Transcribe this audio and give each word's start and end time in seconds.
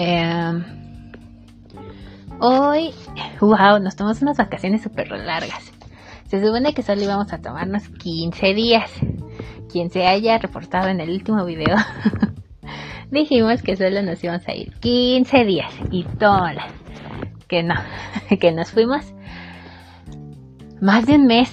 Em, 0.00 0.64
hoy, 2.38 2.94
wow, 3.40 3.80
nos 3.80 3.96
tomamos 3.96 4.22
unas 4.22 4.36
vacaciones 4.36 4.80
súper 4.80 5.10
largas. 5.10 5.72
Se 6.28 6.40
supone 6.40 6.72
que 6.72 6.84
solo 6.84 7.02
íbamos 7.02 7.32
a 7.32 7.38
tomarnos 7.38 7.88
15 7.88 8.54
días. 8.54 8.92
Quien 9.72 9.90
se 9.90 10.06
haya 10.06 10.38
reportado 10.38 10.86
en 10.86 11.00
el 11.00 11.10
último 11.10 11.44
video, 11.44 11.76
dijimos 13.10 13.60
que 13.62 13.76
solo 13.76 14.00
nos 14.02 14.22
íbamos 14.22 14.46
a 14.46 14.54
ir 14.54 14.72
15 14.78 15.44
días. 15.44 15.72
Y 15.90 16.04
tola, 16.04 16.68
que 17.48 17.64
no, 17.64 17.74
que 18.40 18.52
nos 18.52 18.70
fuimos 18.70 19.12
más 20.80 21.06
de 21.06 21.16
un 21.16 21.26
mes. 21.26 21.50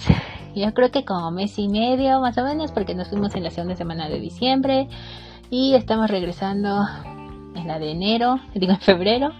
Yo 0.56 0.72
creo 0.76 0.92
que 0.92 1.04
como 1.04 1.32
mes 1.32 1.58
y 1.58 1.68
medio 1.68 2.22
más 2.22 2.38
o 2.38 2.44
menos, 2.44 2.72
porque 2.72 2.94
nos 2.94 3.10
fuimos 3.10 3.34
en 3.34 3.44
la 3.44 3.50
segunda 3.50 3.76
semana 3.76 4.08
de 4.08 4.20
diciembre 4.20 4.88
y 5.50 5.74
estamos 5.74 6.12
regresando 6.12 6.86
en 7.56 7.68
la 7.68 7.80
de 7.80 7.92
enero, 7.92 8.40
digo 8.56 8.74
en 8.74 8.80
febrero. 8.80 9.32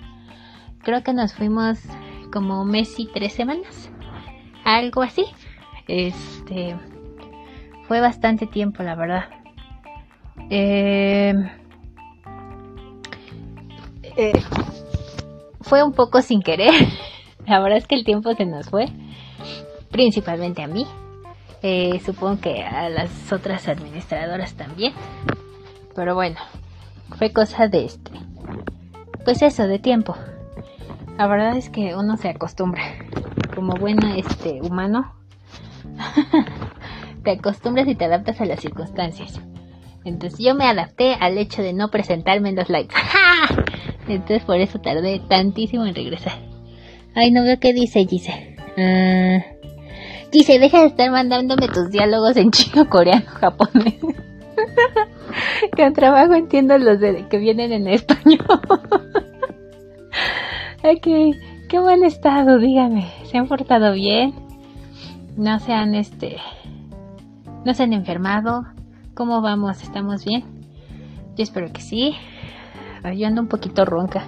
Creo 0.84 1.04
que 1.04 1.14
nos 1.14 1.34
fuimos 1.34 1.80
como 2.32 2.62
un 2.62 2.70
mes 2.70 3.00
y 3.00 3.08
tres 3.08 3.34
semanas. 3.34 3.92
Algo 4.64 5.02
así. 5.02 5.26
Este. 5.88 6.76
Fue 7.88 8.02
bastante 8.02 8.48
tiempo, 8.48 8.82
la 8.84 8.96
verdad. 8.96 9.26
Eh, 10.50 11.34
eh, 14.18 14.34
fue 15.62 15.84
un 15.84 15.94
poco 15.94 16.22
sin 16.22 16.42
querer. 16.42 16.72
La 17.46 17.60
verdad 17.60 17.78
es 17.78 17.88
que 17.88 17.96
el 17.96 18.04
tiempo 18.04 18.34
se 18.34 18.46
nos 18.46 18.70
fue. 18.70 18.88
Principalmente 19.92 20.64
a 20.64 20.68
mí. 20.68 20.86
Eh, 21.62 22.00
supongo 22.06 22.42
que 22.42 22.64
a 22.64 22.90
las 22.90 23.32
otras 23.32 23.68
administradoras 23.68 24.56
también. 24.56 24.94
Pero 25.96 26.16
bueno, 26.16 26.38
fue 27.18 27.32
cosa 27.32 27.68
de 27.68 27.86
este. 27.86 28.12
Pues 29.24 29.42
eso, 29.42 29.68
de 29.68 29.80
tiempo. 29.80 30.16
La 31.18 31.28
verdad 31.28 31.56
es 31.58 31.70
que 31.70 31.96
uno 31.96 32.18
se 32.18 32.30
acostumbra. 32.30 32.84
Como 33.56 33.74
buen 33.76 34.04
este 34.18 34.62
humano. 34.62 35.14
te 37.24 37.32
acostumbras 37.32 37.88
y 37.88 37.96
te 37.96 38.06
adaptas 38.06 38.42
a 38.42 38.46
las 38.46 38.60
circunstancias. 38.60 39.42
Entonces 40.04 40.40
yo 40.40 40.54
me 40.54 40.66
adapté 40.66 41.16
al 41.20 41.38
hecho 41.38 41.62
de 41.64 41.74
no 41.74 41.90
presentarme 41.90 42.50
en 42.50 42.56
los 42.56 42.70
likes. 42.70 42.96
Entonces 44.08 44.44
por 44.44 44.58
eso 44.58 44.80
tardé 44.80 45.20
tantísimo 45.20 45.86
en 45.86 45.96
regresar. 45.96 46.34
Ay, 47.16 47.32
no 47.32 47.44
veo 47.44 47.60
qué 47.60 47.74
dice 47.74 48.06
Gise. 48.06 48.56
Uh, 48.78 49.42
Gise, 50.32 50.60
deja 50.60 50.82
de 50.82 50.88
estar 50.88 51.10
mandándome 51.10 51.68
tus 51.70 51.90
diálogos 51.90 52.36
en 52.38 52.52
chino, 52.52 52.90
coreano, 52.90 53.26
japonés. 53.26 53.96
Con 55.76 55.94
trabajo 55.94 56.34
entiendo 56.34 56.78
los 56.78 57.00
de, 57.00 57.28
que 57.28 57.38
vienen 57.38 57.72
en 57.72 57.88
español. 57.88 58.46
ok, 60.84 61.08
qué 61.70 61.80
buen 61.80 62.04
estado, 62.04 62.58
dígame. 62.58 63.12
¿Se 63.26 63.38
han 63.38 63.48
portado 63.48 63.94
bien? 63.94 64.34
¿No 65.38 65.60
se 65.60 65.74
han, 65.74 65.96
este... 65.96 66.38
¿No 67.66 67.74
se 67.74 67.84
han 67.84 67.94
enfermado? 67.94 68.66
¿Cómo 69.14 69.42
vamos? 69.42 69.82
¿Estamos 69.82 70.24
bien? 70.26 70.44
Yo 71.36 71.44
espero 71.44 71.72
que 71.72 71.82
sí. 71.82 72.16
Yo 73.16 73.28
ando 73.28 73.42
un 73.42 73.48
poquito 73.48 73.86
ronca. 73.86 74.26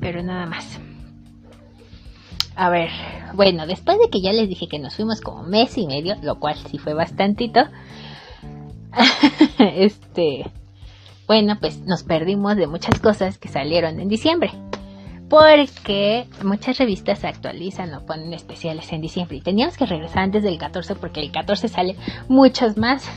Pero 0.00 0.22
nada 0.22 0.46
más. 0.46 0.80
A 2.56 2.70
ver, 2.70 2.90
bueno, 3.34 3.66
después 3.66 3.98
de 3.98 4.10
que 4.10 4.20
ya 4.20 4.32
les 4.32 4.48
dije 4.48 4.68
que 4.68 4.78
nos 4.78 4.94
fuimos 4.94 5.20
como 5.20 5.42
mes 5.42 5.76
y 5.76 5.86
medio, 5.86 6.14
lo 6.22 6.38
cual 6.38 6.54
sí 6.54 6.78
fue 6.78 6.94
bastantito. 6.94 7.60
este, 9.58 10.50
bueno, 11.26 11.56
pues 11.58 11.80
nos 11.80 12.02
perdimos 12.02 12.56
de 12.56 12.66
muchas 12.66 13.00
cosas 13.00 13.38
que 13.38 13.48
salieron 13.48 14.00
en 14.00 14.08
diciembre. 14.08 14.50
Porque 15.28 16.26
muchas 16.44 16.78
revistas 16.78 17.20
se 17.20 17.28
actualizan 17.28 17.94
o 17.94 18.04
ponen 18.04 18.34
especiales 18.34 18.92
en 18.92 19.00
diciembre. 19.00 19.38
Y 19.38 19.40
teníamos 19.40 19.76
que 19.76 19.86
regresar 19.86 20.24
antes 20.24 20.42
del 20.42 20.58
14 20.58 20.94
porque 20.96 21.20
el 21.20 21.32
14 21.32 21.68
sale 21.68 21.96
muchos 22.28 22.76
más 22.76 23.10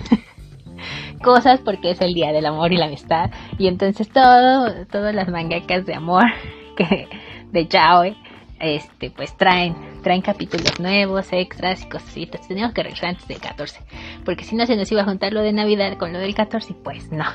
cosas 1.23 1.59
porque 1.59 1.91
es 1.91 2.01
el 2.01 2.13
día 2.13 2.31
del 2.31 2.45
amor 2.45 2.71
y 2.71 2.77
la 2.77 2.85
amistad. 2.85 3.31
Y 3.57 3.67
entonces 3.67 4.09
todo, 4.09 4.85
todas 4.85 5.13
las 5.13 5.27
mangakas 5.27 5.85
de 5.85 5.95
amor 5.95 6.23
que 6.77 7.07
de 7.51 7.67
Yaoi 7.67 8.15
este 8.59 9.11
pues 9.11 9.35
traen 9.37 9.75
traen 10.07 10.21
capítulos 10.21 10.79
nuevos, 10.79 11.27
extras 11.33 11.83
y 11.83 11.89
cositas. 11.89 12.47
Teníamos 12.47 12.73
que 12.73 12.81
regresar 12.81 13.09
antes 13.09 13.27
del 13.27 13.41
14, 13.41 13.81
porque 14.23 14.45
si 14.45 14.55
no 14.55 14.65
se 14.65 14.77
nos 14.77 14.89
iba 14.89 15.01
a 15.01 15.03
juntar 15.03 15.33
lo 15.33 15.41
de 15.41 15.51
Navidad 15.51 15.97
con 15.97 16.13
lo 16.13 16.19
del 16.19 16.33
14, 16.33 16.75
pues 16.81 17.11
no. 17.11 17.25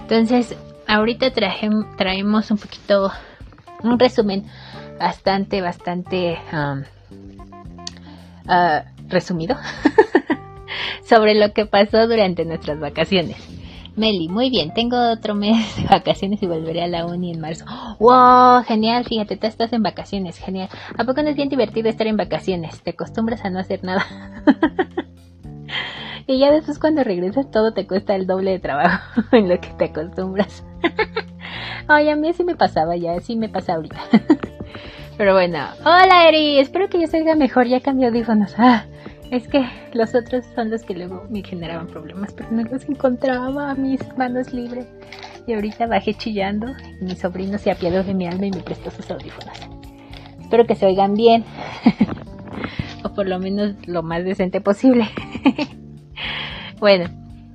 Entonces, 0.00 0.56
ahorita 0.88 1.30
traemos 1.30 2.50
un 2.50 2.58
poquito 2.58 3.12
un 3.84 4.00
resumen 4.00 4.46
bastante 4.98 5.60
bastante 5.60 6.36
uh, 6.52 6.82
resumido 9.06 9.54
sobre 11.04 11.36
lo 11.36 11.52
que 11.52 11.66
pasó 11.66 12.08
durante 12.08 12.44
nuestras 12.44 12.80
vacaciones. 12.80 13.36
Meli, 13.96 14.28
muy 14.28 14.50
bien, 14.50 14.74
tengo 14.74 15.10
otro 15.10 15.34
mes 15.34 15.76
de 15.82 15.84
vacaciones 15.84 16.42
y 16.42 16.46
volveré 16.46 16.82
a 16.82 16.86
la 16.86 17.06
uni 17.06 17.32
en 17.32 17.40
marzo. 17.40 17.64
¡Wow! 17.98 18.62
Genial, 18.64 19.04
fíjate, 19.04 19.38
tú 19.38 19.46
estás 19.46 19.72
en 19.72 19.82
vacaciones, 19.82 20.38
genial. 20.38 20.68
¿A 20.98 21.04
poco 21.04 21.22
no 21.22 21.30
es 21.30 21.36
bien 21.36 21.48
divertido 21.48 21.88
estar 21.88 22.06
en 22.06 22.18
vacaciones? 22.18 22.82
Te 22.82 22.90
acostumbras 22.90 23.42
a 23.46 23.50
no 23.50 23.58
hacer 23.58 23.82
nada. 23.82 24.04
y 26.26 26.38
ya 26.38 26.50
después 26.52 26.78
cuando 26.78 27.04
regresas 27.04 27.50
todo 27.50 27.72
te 27.72 27.86
cuesta 27.86 28.14
el 28.14 28.26
doble 28.26 28.50
de 28.50 28.58
trabajo 28.58 29.22
en 29.32 29.48
lo 29.48 29.58
que 29.58 29.68
te 29.70 29.86
acostumbras. 29.86 30.62
Ay, 31.88 32.10
a 32.10 32.16
mí 32.16 32.32
sí 32.34 32.44
me 32.44 32.54
pasaba 32.54 32.96
ya, 32.96 33.18
sí 33.20 33.34
me 33.36 33.48
pasa 33.48 33.74
ahorita. 33.76 34.00
Pero 35.16 35.32
bueno, 35.32 35.58
hola 35.80 36.28
Eri, 36.28 36.58
espero 36.58 36.90
que 36.90 37.00
ya 37.00 37.06
salga 37.06 37.34
mejor, 37.34 37.66
ya 37.66 37.80
cambió 37.80 38.08
audífonos. 38.08 38.54
Ah, 38.58 38.84
es 39.30 39.48
que 39.48 39.64
los 39.92 40.14
otros 40.14 40.44
son 40.54 40.70
los 40.70 40.82
que 40.82 40.94
luego 40.94 41.26
me 41.30 41.42
generaban 41.42 41.88
problemas, 41.88 42.32
pero 42.32 42.50
no 42.50 42.62
los 42.62 42.88
encontraba 42.88 43.70
a 43.70 43.74
mis 43.74 44.00
manos 44.16 44.52
libres. 44.52 44.86
Y 45.46 45.54
ahorita 45.54 45.86
bajé 45.86 46.14
chillando 46.14 46.68
y 47.00 47.04
mi 47.04 47.16
sobrino 47.16 47.58
se 47.58 47.70
apiadó 47.70 48.02
de 48.02 48.14
mi 48.14 48.26
alma 48.26 48.46
y 48.46 48.50
me 48.50 48.62
prestó 48.62 48.90
sus 48.90 49.10
audífonos. 49.10 49.58
Espero 50.40 50.66
que 50.66 50.74
se 50.74 50.86
oigan 50.86 51.14
bien. 51.14 51.44
o 53.04 53.12
por 53.14 53.28
lo 53.28 53.38
menos 53.38 53.74
lo 53.86 54.02
más 54.02 54.24
decente 54.24 54.60
posible. 54.60 55.08
bueno, 56.78 57.06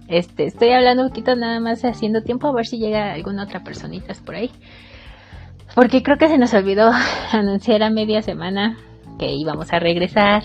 este, 0.07 0.45
estoy 0.45 0.71
hablando 0.71 1.03
un 1.03 1.09
poquito 1.09 1.35
nada 1.35 1.59
más 1.59 1.83
haciendo 1.85 2.21
tiempo 2.21 2.47
a 2.47 2.53
ver 2.53 2.65
si 2.65 2.77
llega 2.79 3.13
alguna 3.13 3.43
otra 3.43 3.63
personita 3.63 4.13
por 4.25 4.35
ahí. 4.35 4.51
Porque 5.73 6.03
creo 6.03 6.17
que 6.17 6.27
se 6.27 6.37
nos 6.37 6.53
olvidó 6.53 6.91
anunciar 7.31 7.83
a 7.83 7.89
media 7.89 8.21
semana 8.21 8.77
que 9.17 9.33
íbamos 9.33 9.71
a 9.71 9.79
regresar 9.79 10.43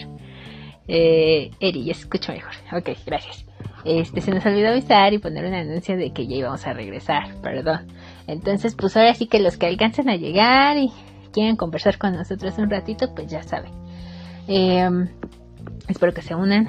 eh, 0.88 1.50
Eri, 1.60 1.84
ya 1.84 1.94
se 1.94 2.00
escucha 2.00 2.32
mejor. 2.32 2.52
Ok, 2.72 2.90
gracias. 3.04 3.44
Este, 3.84 4.20
se 4.20 4.32
nos 4.32 4.44
olvidó 4.44 4.68
avisar 4.70 5.12
y 5.12 5.18
poner 5.18 5.44
un 5.44 5.54
anuncio 5.54 5.96
de 5.96 6.12
que 6.12 6.26
ya 6.26 6.36
íbamos 6.36 6.66
a 6.66 6.72
regresar, 6.72 7.40
perdón. 7.40 7.86
Entonces, 8.26 8.74
pues 8.74 8.96
ahora 8.96 9.14
sí 9.14 9.26
que 9.26 9.38
los 9.38 9.56
que 9.56 9.66
alcancen 9.66 10.08
a 10.08 10.16
llegar 10.16 10.76
y 10.76 10.90
quieren 11.32 11.56
conversar 11.56 11.98
con 11.98 12.14
nosotros 12.16 12.58
un 12.58 12.68
ratito, 12.68 13.14
pues 13.14 13.28
ya 13.28 13.42
saben. 13.42 13.72
Em, 14.48 15.08
espero 15.88 16.12
que 16.12 16.22
se 16.22 16.34
unan. 16.34 16.66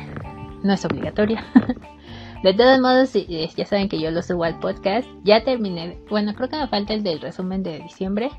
No 0.63 0.73
es 0.73 0.85
obligatorio. 0.85 1.37
De 2.43 2.53
todos 2.53 2.79
modos, 2.79 3.15
eh, 3.15 3.49
ya 3.55 3.65
saben 3.65 3.89
que 3.89 3.99
yo 3.99 4.11
lo 4.11 4.21
subo 4.21 4.43
al 4.43 4.59
podcast. 4.59 5.07
Ya 5.23 5.43
terminé. 5.43 5.97
Bueno, 6.09 6.33
creo 6.35 6.49
que 6.49 6.57
me 6.57 6.67
falta 6.67 6.93
el 6.93 7.01
del 7.01 7.19
resumen 7.19 7.63
de 7.63 7.79
diciembre. 7.79 8.29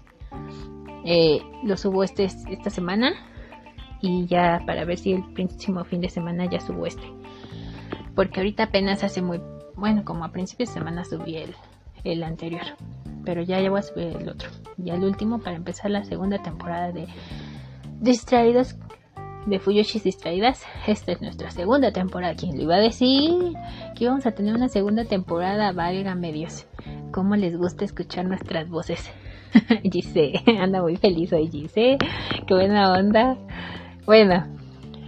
Eh, 1.04 1.40
lo 1.64 1.76
subo 1.76 2.04
este, 2.04 2.24
esta 2.24 2.70
semana 2.70 3.12
y 4.00 4.26
ya 4.26 4.60
para 4.66 4.84
ver 4.84 4.98
si 4.98 5.12
el 5.12 5.24
próximo 5.32 5.84
fin 5.84 6.00
de 6.00 6.08
semana 6.08 6.46
ya 6.46 6.60
subo 6.60 6.86
este. 6.86 7.06
Porque 8.14 8.40
ahorita 8.40 8.64
apenas 8.64 9.04
hace 9.04 9.22
muy, 9.22 9.40
bueno, 9.76 10.04
como 10.04 10.24
a 10.24 10.32
principios 10.32 10.70
de 10.70 10.74
semana 10.74 11.04
subí 11.04 11.36
el, 11.36 11.54
el 12.04 12.22
anterior. 12.22 12.62
Pero 13.24 13.42
ya, 13.42 13.60
ya 13.60 13.70
voy 13.70 13.80
a 13.80 13.82
subir 13.82 14.16
el 14.16 14.28
otro. 14.28 14.48
Ya 14.76 14.94
el 14.94 15.04
último 15.04 15.38
para 15.38 15.56
empezar 15.56 15.90
la 15.90 16.04
segunda 16.04 16.38
temporada 16.42 16.92
de 16.92 17.06
Distraídos 18.00 18.76
de 19.46 19.58
Fuyoshis 19.58 20.04
Distraídas. 20.04 20.64
Esta 20.86 21.12
es 21.12 21.20
nuestra 21.20 21.50
segunda 21.50 21.92
temporada. 21.92 22.34
¿Quién 22.34 22.56
lo 22.56 22.62
iba 22.62 22.76
a 22.76 22.80
decir? 22.80 23.30
Que 23.96 24.04
íbamos 24.04 24.26
a 24.26 24.32
tener 24.32 24.54
una 24.54 24.68
segunda 24.68 25.04
temporada, 25.04 25.72
valga 25.72 26.14
medios. 26.14 26.66
¿Cómo 27.12 27.36
les 27.36 27.56
gusta 27.56 27.84
escuchar 27.84 28.26
nuestras 28.26 28.68
voces? 28.68 29.10
Gise, 29.82 30.32
anda 30.60 30.82
muy 30.82 30.96
feliz 30.96 31.32
hoy, 31.32 31.48
Gise. 31.48 31.98
Qué 32.46 32.54
buena 32.54 32.92
onda. 32.92 33.36
Bueno, 34.08 34.42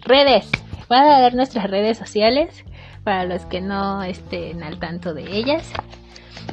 redes. 0.02 0.46
Voy 0.90 0.98
a 0.98 1.22
dar 1.22 1.34
nuestras 1.34 1.70
redes 1.70 1.96
sociales 1.96 2.66
para 3.02 3.24
los 3.24 3.46
que 3.46 3.62
no 3.62 4.02
estén 4.02 4.62
al 4.62 4.78
tanto 4.78 5.14
de 5.14 5.22
ellas, 5.22 5.72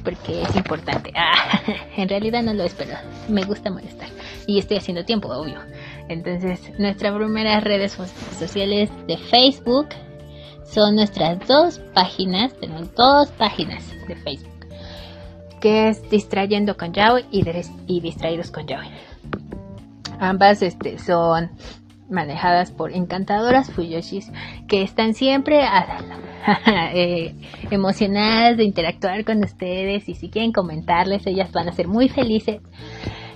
porque 0.01 0.43
es 0.43 0.55
importante. 0.55 1.11
Ah, 1.13 1.59
en 1.97 2.07
realidad 2.07 2.43
no 2.43 2.53
lo 2.53 2.63
espero, 2.63 2.95
me 3.27 3.43
gusta 3.43 3.69
molestar 3.69 4.07
y 4.47 4.59
estoy 4.59 4.77
haciendo 4.77 5.03
tiempo, 5.03 5.27
obvio. 5.27 5.59
Entonces, 6.07 6.71
nuestras 6.79 7.13
primeras 7.17 7.65
redes 7.65 7.97
sociales 8.39 8.89
de 9.07 9.17
Facebook 9.17 9.89
son 10.63 10.95
nuestras 10.95 11.45
dos 11.49 11.79
páginas, 11.93 12.57
tenemos 12.61 12.95
dos 12.95 13.29
páginas 13.31 13.83
de 14.07 14.15
Facebook. 14.15 14.67
que 15.59 15.89
es 15.89 16.09
Distrayendo 16.09 16.77
con 16.77 16.93
Yaoi 16.93 17.25
y, 17.29 17.99
Distraídos 17.99 18.51
con 18.51 18.65
Yaoi. 18.67 18.87
Ambas 20.21 20.61
este, 20.61 20.97
son 20.97 21.51
manejadas 22.09 22.71
por 22.71 22.93
encantadoras 22.93 23.71
Fuyoshis 23.71 24.31
que 24.67 24.81
están 24.81 25.13
siempre 25.13 25.61
eh, 26.93 27.33
emocionadas 27.71 28.57
de 28.57 28.63
interactuar 28.63 29.25
con 29.25 29.43
ustedes 29.43 30.07
y 30.07 30.15
si 30.15 30.29
quieren 30.29 30.51
comentarles 30.51 31.25
ellas 31.27 31.51
van 31.51 31.69
a 31.69 31.73
ser 31.73 31.87
muy 31.87 32.09
felices. 32.09 32.61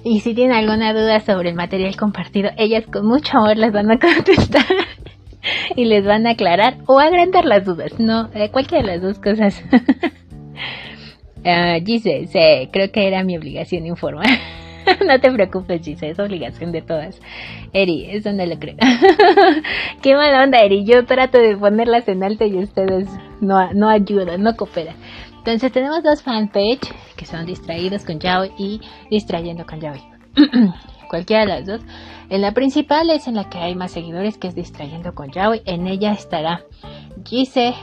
Y 0.04 0.22
si 0.22 0.34
tienen 0.34 0.56
alguna 0.58 0.94
duda 0.94 1.20
sobre 1.20 1.50
el 1.50 1.56
material 1.56 1.96
compartido 1.96 2.50
ellas 2.58 2.86
con 2.92 3.06
mucho 3.06 3.38
amor 3.38 3.58
les 3.58 3.72
van 3.72 3.92
a 3.92 4.00
contestar 4.00 4.66
y 5.76 5.86
les 5.86 6.06
van 6.06 6.26
a 6.28 6.32
aclarar 6.32 6.78
o 6.88 7.00
agrandar 7.00 7.46
las 7.46 7.66
dudas 7.66 8.00
no 8.00 8.30
eh, 8.34 8.50
cualquiera 8.50 8.84
de 8.84 8.94
las 8.94 9.02
dos 9.02 9.20
cosas. 9.20 9.64
Uh, 11.44 11.80
Gise, 11.86 12.70
creo 12.72 12.92
que 12.92 13.08
era 13.08 13.24
mi 13.24 13.38
obligación 13.38 13.86
informar 13.86 14.61
no 15.06 15.20
te 15.20 15.32
preocupes, 15.32 15.82
Gise, 15.84 16.10
es 16.10 16.20
obligación 16.20 16.72
de 16.72 16.82
todas. 16.82 17.20
Eri, 17.74 18.08
eso 18.10 18.32
no 18.34 18.46
lo 18.46 18.58
creo. 18.58 18.76
Qué 20.02 20.16
mala 20.16 20.44
onda, 20.44 20.60
Eri. 20.60 20.86
Yo 20.86 21.06
trato 21.06 21.38
de 21.38 21.58
ponerlas 21.58 22.08
en 22.08 22.24
alto 22.24 22.46
y 22.46 22.58
ustedes 22.58 23.08
no, 23.40 23.74
no 23.74 23.90
ayudan, 23.90 24.42
no 24.42 24.56
cooperan. 24.56 24.96
Entonces 25.38 25.72
tenemos 25.72 26.04
dos 26.04 26.22
fanpage 26.22 26.94
que 27.16 27.26
son 27.26 27.46
distraídos 27.46 28.06
con 28.06 28.20
Yaoi 28.20 28.52
y 28.58 28.82
distrayendo 29.10 29.66
con 29.66 29.80
Yaoi. 29.80 30.02
Cualquiera 31.10 31.46
de 31.46 31.48
las 31.48 31.66
dos. 31.66 31.82
En 32.30 32.42
la 32.42 32.54
principal 32.54 33.10
es 33.10 33.28
en 33.28 33.36
la 33.36 33.50
que 33.50 33.58
hay 33.58 33.76
más 33.76 33.92
seguidores, 33.92 34.38
que 34.38 34.48
es 34.48 34.56
distrayendo 34.56 35.14
con 35.14 35.32
Yaoi. 35.32 35.62
En 35.66 35.88
ella 35.88 36.14
estará 36.14 36.62
Gise 37.26 37.74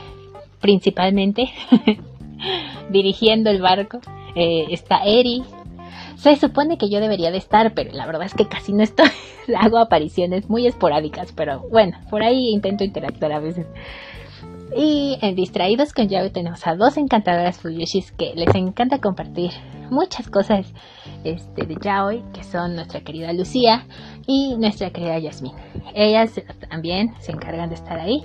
principalmente 0.61 1.49
dirigiendo 2.89 3.49
el 3.49 3.61
barco. 3.61 3.99
Eh, 4.35 4.67
está 4.71 5.03
Eri 5.03 5.43
se 6.19 6.35
supone 6.35 6.77
que 6.77 6.89
yo 6.89 6.99
debería 6.99 7.31
de 7.31 7.37
estar, 7.37 7.73
pero 7.73 7.91
la 7.93 8.05
verdad 8.05 8.25
es 8.25 8.33
que 8.33 8.47
casi 8.47 8.73
no 8.73 8.83
estoy. 8.83 9.09
Hago 9.57 9.77
apariciones 9.77 10.49
muy 10.49 10.67
esporádicas, 10.67 11.31
pero 11.31 11.61
bueno, 11.71 11.97
por 12.09 12.23
ahí 12.23 12.49
intento 12.49 12.83
interactuar 12.83 13.31
a 13.31 13.39
veces. 13.39 13.65
Y 14.75 15.17
en 15.21 15.35
Distraídos 15.35 15.93
con 15.93 16.09
Yaoi 16.09 16.29
tenemos 16.29 16.67
a 16.67 16.75
dos 16.75 16.97
encantadoras 16.97 17.57
Fuyoshis 17.57 18.11
que 18.11 18.33
les 18.35 18.53
encanta 18.53 18.99
compartir 18.99 19.51
muchas 19.89 20.29
cosas 20.29 20.71
este, 21.23 21.65
de 21.65 21.75
Yaoi, 21.81 22.21
que 22.33 22.43
son 22.43 22.75
nuestra 22.75 23.01
querida 23.01 23.33
Lucía 23.33 23.85
y 24.27 24.55
nuestra 24.57 24.91
querida 24.91 25.17
Yasmin. 25.17 25.53
Ellas 25.95 26.39
también 26.69 27.15
se 27.19 27.31
encargan 27.31 27.69
de 27.69 27.75
estar 27.75 27.99
ahí 27.99 28.23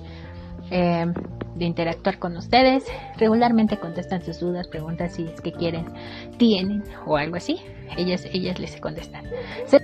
eh, 0.70 1.06
de 1.54 1.64
interactuar 1.64 2.18
con 2.18 2.36
ustedes. 2.36 2.84
Regularmente 3.18 3.78
contestan 3.78 4.22
sus 4.22 4.40
dudas, 4.40 4.68
preguntas 4.68 5.14
si 5.14 5.24
es 5.24 5.40
que 5.40 5.52
quieren, 5.52 5.86
tienen 6.36 6.84
o 7.06 7.16
algo 7.16 7.36
así. 7.36 7.60
Ellas, 7.96 8.26
ellas 8.32 8.58
les 8.58 8.80
contestan. 8.80 9.24
Se, 9.66 9.80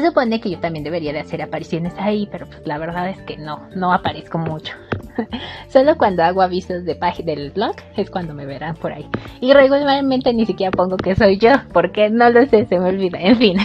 supone 0.00 0.40
que 0.40 0.50
yo 0.50 0.58
también 0.58 0.84
debería 0.84 1.12
de 1.12 1.20
hacer 1.20 1.42
apariciones 1.42 1.94
ahí, 1.98 2.28
pero 2.30 2.46
pues 2.46 2.66
la 2.66 2.78
verdad 2.78 3.08
es 3.10 3.20
que 3.22 3.36
no, 3.36 3.68
no 3.74 3.92
aparezco 3.92 4.38
mucho. 4.38 4.74
Solo 5.68 5.96
cuando 5.96 6.22
hago 6.22 6.42
avisos 6.42 6.84
de 6.84 6.94
página 6.94 7.34
del 7.34 7.50
blog 7.50 7.76
es 7.96 8.10
cuando 8.10 8.34
me 8.34 8.46
verán 8.46 8.76
por 8.76 8.92
ahí. 8.92 9.06
Y 9.40 9.52
regularmente 9.52 10.32
ni 10.32 10.46
siquiera 10.46 10.70
pongo 10.70 10.96
que 10.96 11.14
soy 11.14 11.38
yo, 11.38 11.52
porque 11.72 12.10
no 12.10 12.30
lo 12.30 12.46
sé, 12.46 12.66
se 12.66 12.78
me 12.78 12.88
olvida. 12.88 13.18
En 13.20 13.36
fin. 13.36 13.58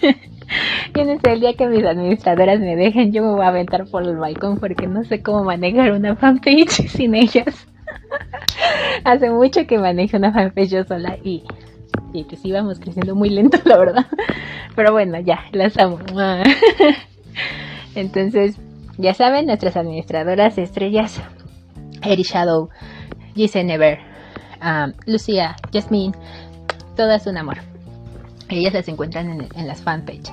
Sé, 0.94 1.32
el 1.32 1.40
día 1.40 1.54
que 1.54 1.66
mis 1.66 1.84
administradoras 1.84 2.60
me 2.60 2.76
dejen, 2.76 3.12
yo 3.12 3.22
me 3.22 3.32
voy 3.32 3.44
a 3.44 3.48
aventar 3.48 3.86
por 3.86 4.02
el 4.02 4.16
balcón 4.16 4.58
porque 4.58 4.86
no 4.86 5.04
sé 5.04 5.22
cómo 5.22 5.44
manejar 5.44 5.92
una 5.92 6.16
fanpage 6.16 6.70
sin 6.88 7.14
ellas. 7.14 7.66
Hace 9.04 9.30
mucho 9.30 9.66
que 9.66 9.78
manejo 9.78 10.16
una 10.16 10.32
fanpage 10.32 10.70
yo 10.70 10.84
sola 10.84 11.16
y, 11.22 11.44
y 12.12 12.24
pues 12.24 12.44
íbamos 12.44 12.78
creciendo 12.78 13.14
muy 13.14 13.30
lento, 13.30 13.58
la 13.64 13.78
verdad. 13.78 14.06
Pero 14.74 14.92
bueno, 14.92 15.20
ya, 15.20 15.40
las 15.52 15.78
amo. 15.78 15.98
Entonces, 17.94 18.58
ya 18.98 19.14
saben, 19.14 19.46
nuestras 19.46 19.76
administradoras 19.76 20.58
estrellas, 20.58 21.20
Eri 22.02 22.22
Shadow, 22.22 22.70
Gise 23.34 23.64
Never, 23.64 23.98
um, 24.62 24.92
Lucía, 25.06 25.56
Jasmine, 25.72 26.14
todas 26.96 27.26
un 27.26 27.36
amor. 27.38 27.71
Ellas 28.52 28.74
las 28.74 28.88
encuentran 28.88 29.48
en, 29.54 29.66
las 29.66 29.82
fanpage. 29.82 30.30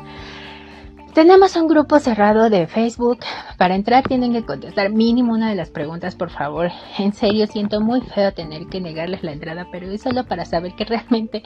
Tenemos 1.14 1.56
un 1.56 1.68
grupo 1.68 2.00
cerrado 2.00 2.50
de 2.50 2.68
Facebook. 2.68 3.20
Para 3.58 3.76
entrar 3.76 4.04
tienen 4.04 4.34
que 4.34 4.46
contestar 4.46 4.92
mínimo 4.92 5.34
una 5.34 5.50
de 5.50 5.56
las 5.56 5.70
preguntas, 5.70 6.16
por 6.16 6.30
favor. 6.30 6.72
En 6.98 7.14
serio, 7.14 7.48
siento 7.48 7.82
muy 7.82 8.02
feo 8.02 8.32
tener 8.34 8.68
que 8.68 8.80
negarles 8.80 9.24
la 9.24 9.32
entrada, 9.32 9.68
pero 9.72 9.90
es 9.92 10.02
solo 10.02 10.26
para 10.26 10.46
saber 10.46 10.76
que 10.76 10.86
realmente 10.86 11.44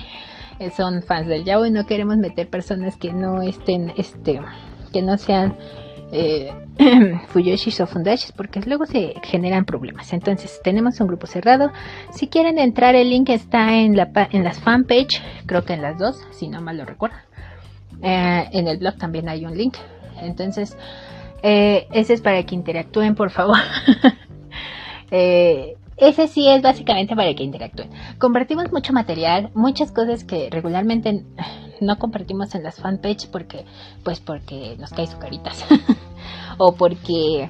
son 0.76 1.02
fans 1.02 1.28
del 1.28 1.46
Yahoo 1.46 1.66
y 1.66 1.72
no 1.72 1.86
queremos 1.86 2.18
meter 2.18 2.50
personas 2.50 2.98
que 2.98 3.14
no 3.14 3.42
estén, 3.42 3.94
este, 3.98 4.42
que 4.92 5.02
no 5.02 5.18
sean 5.18 5.58
eh, 6.14 6.54
Fuyoshis 7.30 7.82
o 7.82 7.88
Fundashis 7.88 8.32
porque 8.32 8.62
luego 8.62 8.86
se 8.86 9.16
generan 9.24 9.66
problemas. 9.66 10.14
Entonces 10.14 10.62
tenemos 10.64 11.00
un 11.00 11.08
grupo 11.08 11.26
cerrado. 11.26 11.72
Si 12.12 12.28
quieren 12.28 12.60
entrar, 12.60 12.96
el 12.96 13.10
link 13.10 13.30
está 13.30 13.74
en, 13.76 13.98
la, 13.98 14.12
en 14.32 14.44
las 14.44 14.60
fanpage, 14.60 15.22
creo 15.48 15.66
que 15.66 15.74
en 15.74 15.82
las 15.82 15.98
dos, 15.98 16.16
si 16.32 16.48
no 16.48 16.62
mal 16.62 16.78
lo 16.78 16.86
recuerdo. 16.86 17.18
Eh, 18.02 18.50
en 18.52 18.68
el 18.68 18.78
blog 18.78 18.98
también 18.98 19.28
hay 19.28 19.44
un 19.46 19.58
link. 19.58 19.76
Entonces, 20.22 20.78
eh, 21.42 21.88
ese 21.92 22.14
es 22.14 22.22
para 22.22 22.44
que 22.44 22.54
interactúen, 22.54 23.16
por 23.16 23.32
favor. 23.32 23.58
eh, 25.12 25.76
ese 25.98 26.28
sí 26.28 26.50
es 26.50 26.62
básicamente 26.62 27.16
para 27.16 27.34
que 27.34 27.44
interactúen. 27.44 27.90
Compartimos 28.18 28.72
mucho 28.72 28.94
material, 28.94 29.52
muchas 29.54 29.92
cosas 29.92 30.24
que 30.24 30.50
regularmente 30.50 31.24
no 31.82 31.98
compartimos 32.00 32.56
en 32.56 32.64
las 32.64 32.80
fanpage 32.80 33.28
porque, 33.32 33.66
pues 34.04 34.20
porque 34.20 34.76
nos 34.80 34.92
cae 34.92 35.08
su 35.08 35.18
caritas. 35.18 35.66
o 36.58 36.74
porque 36.76 37.50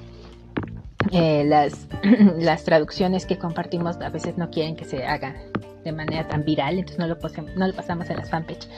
eh, 1.12 1.44
las, 1.46 1.88
las 2.38 2.64
traducciones 2.64 3.26
que 3.26 3.38
compartimos 3.38 3.98
a 4.02 4.10
veces 4.10 4.38
no 4.38 4.50
quieren 4.50 4.76
que 4.76 4.86
se 4.86 5.06
hagan 5.06 5.36
de 5.84 5.92
manera 5.92 6.28
tan 6.28 6.46
viral, 6.46 6.80
entonces 6.80 6.98
no 6.98 7.08
lo, 7.08 7.18
no 7.56 7.68
lo 7.68 7.74
pasamos 7.74 8.10
en 8.10 8.18
las 8.18 8.30
fanpage, 8.30 8.70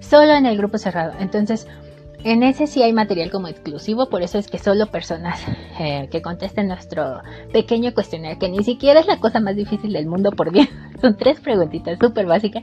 solo 0.00 0.32
en 0.32 0.46
el 0.46 0.56
grupo 0.56 0.78
cerrado. 0.78 1.12
Entonces, 1.20 1.68
en 2.24 2.42
ese 2.42 2.66
sí 2.66 2.82
hay 2.82 2.92
material 2.92 3.30
como 3.30 3.48
exclusivo, 3.48 4.08
por 4.08 4.22
eso 4.22 4.38
es 4.38 4.48
que 4.48 4.58
solo 4.58 4.86
personas 4.86 5.40
eh, 5.78 6.08
que 6.10 6.22
contesten 6.22 6.68
nuestro 6.68 7.20
pequeño 7.52 7.94
cuestionario, 7.94 8.38
que 8.38 8.48
ni 8.48 8.64
siquiera 8.64 9.00
es 9.00 9.06
la 9.06 9.18
cosa 9.18 9.40
más 9.40 9.56
difícil 9.56 9.92
del 9.92 10.06
mundo, 10.06 10.30
por 10.32 10.52
bien, 10.52 10.68
son 11.00 11.16
tres 11.16 11.40
preguntitas 11.40 11.98
súper 12.00 12.26
básicas, 12.26 12.62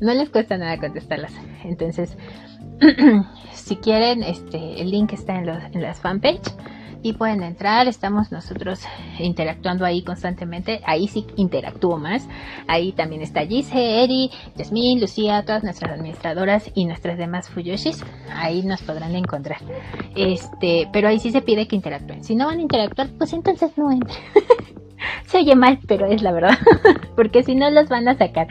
no 0.00 0.14
les 0.14 0.30
cuesta 0.30 0.56
nada 0.56 0.78
contestarlas. 0.78 1.32
Entonces, 1.64 2.16
si 3.52 3.76
quieren, 3.76 4.22
este, 4.22 4.80
el 4.80 4.90
link 4.90 5.12
está 5.12 5.38
en, 5.38 5.46
los, 5.46 5.58
en 5.72 5.82
las 5.82 6.00
fanpage 6.00 6.52
y 7.02 7.14
pueden 7.14 7.42
entrar, 7.42 7.88
estamos 7.88 8.30
nosotros 8.30 8.80
interactuando 9.18 9.84
ahí 9.84 10.02
constantemente, 10.02 10.80
ahí 10.84 11.08
sí 11.08 11.26
interactúo 11.36 11.98
más, 11.98 12.28
ahí 12.68 12.92
también 12.92 13.22
está 13.22 13.44
Gise, 13.46 14.04
Eri, 14.04 14.30
Jasmine, 14.56 15.00
Lucía, 15.00 15.44
todas 15.44 15.64
nuestras 15.64 15.92
administradoras 15.92 16.70
y 16.74 16.84
nuestras 16.84 17.18
demás 17.18 17.48
Fuyoshis, 17.50 18.04
ahí 18.34 18.62
nos 18.62 18.82
podrán 18.82 19.14
encontrar, 19.16 19.60
este, 20.14 20.88
pero 20.92 21.08
ahí 21.08 21.18
sí 21.18 21.30
se 21.30 21.42
pide 21.42 21.66
que 21.66 21.76
interactúen, 21.76 22.22
si 22.22 22.36
no 22.36 22.46
van 22.46 22.58
a 22.58 22.62
interactuar, 22.62 23.08
pues 23.18 23.32
entonces 23.32 23.76
no 23.76 23.90
entren, 23.90 24.16
se 25.26 25.38
oye 25.38 25.56
mal, 25.56 25.80
pero 25.88 26.06
es 26.06 26.22
la 26.22 26.32
verdad, 26.32 26.58
porque 27.16 27.42
si 27.42 27.54
no 27.54 27.70
los 27.70 27.88
van 27.88 28.08
a 28.08 28.14
sacar. 28.14 28.48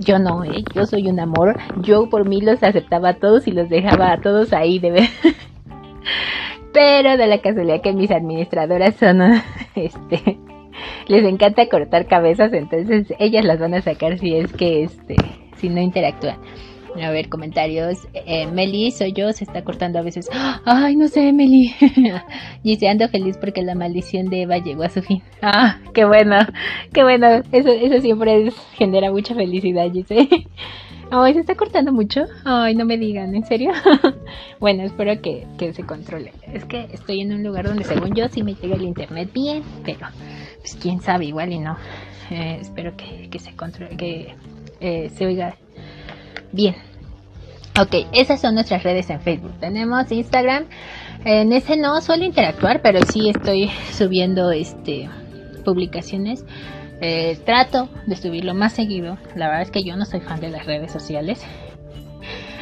Yo 0.00 0.20
no, 0.20 0.44
¿eh? 0.44 0.62
yo 0.76 0.86
soy 0.86 1.08
un 1.08 1.18
amor. 1.18 1.58
Yo 1.82 2.08
por 2.08 2.28
mí 2.28 2.40
los 2.40 2.62
aceptaba 2.62 3.08
a 3.08 3.14
todos 3.14 3.48
y 3.48 3.50
los 3.50 3.68
dejaba 3.68 4.12
a 4.12 4.20
todos 4.20 4.52
ahí 4.52 4.78
de 4.78 4.92
ver. 4.92 5.08
Pero 6.72 7.16
de 7.16 7.26
la 7.26 7.38
casualidad 7.38 7.80
que 7.80 7.92
mis 7.92 8.10
administradoras 8.10 8.94
son, 8.96 9.20
este, 9.74 10.38
les 11.06 11.24
encanta 11.24 11.68
cortar 11.68 12.06
cabezas, 12.06 12.52
entonces 12.52 13.12
ellas 13.18 13.44
las 13.44 13.58
van 13.58 13.74
a 13.74 13.82
sacar 13.82 14.18
si 14.18 14.34
es 14.34 14.52
que, 14.52 14.84
este, 14.84 15.16
si 15.56 15.68
no 15.68 15.80
interactúan. 15.80 16.38
A 17.02 17.10
ver, 17.10 17.28
comentarios. 17.28 18.08
Eh, 18.12 18.46
Meli, 18.46 18.90
soy 18.90 19.12
yo, 19.12 19.30
se 19.32 19.44
está 19.44 19.62
cortando 19.62 19.98
a 19.98 20.02
veces. 20.02 20.28
Ay, 20.64 20.96
no 20.96 21.08
sé, 21.08 21.32
Meli. 21.32 21.72
y 22.62 22.76
se 22.76 22.88
ando 22.88 23.08
feliz 23.08 23.36
porque 23.38 23.62
la 23.62 23.74
maldición 23.74 24.26
de 24.26 24.42
Eva 24.42 24.58
llegó 24.58 24.82
a 24.82 24.88
su 24.88 25.02
fin. 25.02 25.22
Ah, 25.40 25.78
qué 25.94 26.04
bueno, 26.04 26.36
qué 26.92 27.04
bueno. 27.04 27.42
Eso, 27.52 27.70
eso 27.70 28.00
siempre 28.00 28.50
genera 28.74 29.12
mucha 29.12 29.34
felicidad, 29.34 29.90
Gise. 29.92 30.28
Ay, 31.10 31.34
se 31.34 31.40
está 31.40 31.54
cortando 31.54 31.92
mucho. 31.92 32.24
Ay, 32.44 32.74
no 32.74 32.84
me 32.84 32.98
digan, 32.98 33.34
¿en 33.34 33.44
serio? 33.44 33.72
bueno, 34.60 34.82
espero 34.82 35.20
que, 35.22 35.46
se 35.72 35.84
controle. 35.84 36.32
Es 36.52 36.64
que 36.64 36.88
estoy 36.92 37.20
en 37.22 37.32
un 37.32 37.42
lugar 37.42 37.66
donde 37.66 37.84
según 37.84 38.14
yo 38.14 38.28
sí 38.28 38.42
me 38.42 38.54
llega 38.54 38.76
el 38.76 38.82
internet 38.82 39.30
bien, 39.32 39.62
pero 39.84 40.06
pues 40.58 40.76
quién 40.80 41.00
sabe, 41.00 41.26
igual 41.26 41.52
y 41.52 41.60
no. 41.60 41.76
Eh, 42.30 42.58
espero 42.60 42.94
que, 42.96 43.38
se 43.38 43.56
controle, 43.56 43.96
que 43.96 44.34
eh, 44.80 45.08
se 45.10 45.26
oiga 45.26 45.56
bien. 46.52 46.74
Ok, 47.80 48.06
esas 48.12 48.40
son 48.40 48.54
nuestras 48.54 48.82
redes 48.82 49.08
en 49.08 49.20
Facebook. 49.20 49.52
Tenemos 49.60 50.10
Instagram. 50.12 50.64
En 51.24 51.52
ese 51.52 51.76
no 51.76 52.00
suelo 52.00 52.24
interactuar, 52.24 52.82
pero 52.82 53.00
sí 53.02 53.30
estoy 53.30 53.70
subiendo 53.92 54.50
este 54.50 55.08
publicaciones 55.64 56.44
Eh, 57.00 57.38
trato 57.44 57.88
de 58.06 58.16
subirlo 58.16 58.54
más 58.54 58.72
seguido. 58.72 59.18
La 59.34 59.46
verdad 59.46 59.62
es 59.62 59.70
que 59.70 59.84
yo 59.84 59.96
no 59.96 60.04
soy 60.04 60.20
fan 60.20 60.40
de 60.40 60.50
las 60.50 60.66
redes 60.66 60.90
sociales. 60.90 61.40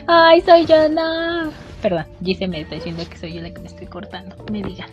Ay, 0.06 0.40
soy 0.42 0.66
yo, 0.66 0.88
no. 0.88 1.50
Perdón, 1.82 2.06
Gise 2.22 2.46
me 2.48 2.60
está 2.60 2.74
diciendo 2.74 3.02
que 3.08 3.16
soy 3.16 3.34
yo 3.34 3.40
la 3.40 3.50
que 3.50 3.60
me 3.60 3.66
estoy 3.66 3.86
cortando. 3.86 4.36
Me 4.52 4.62
digan. 4.62 4.90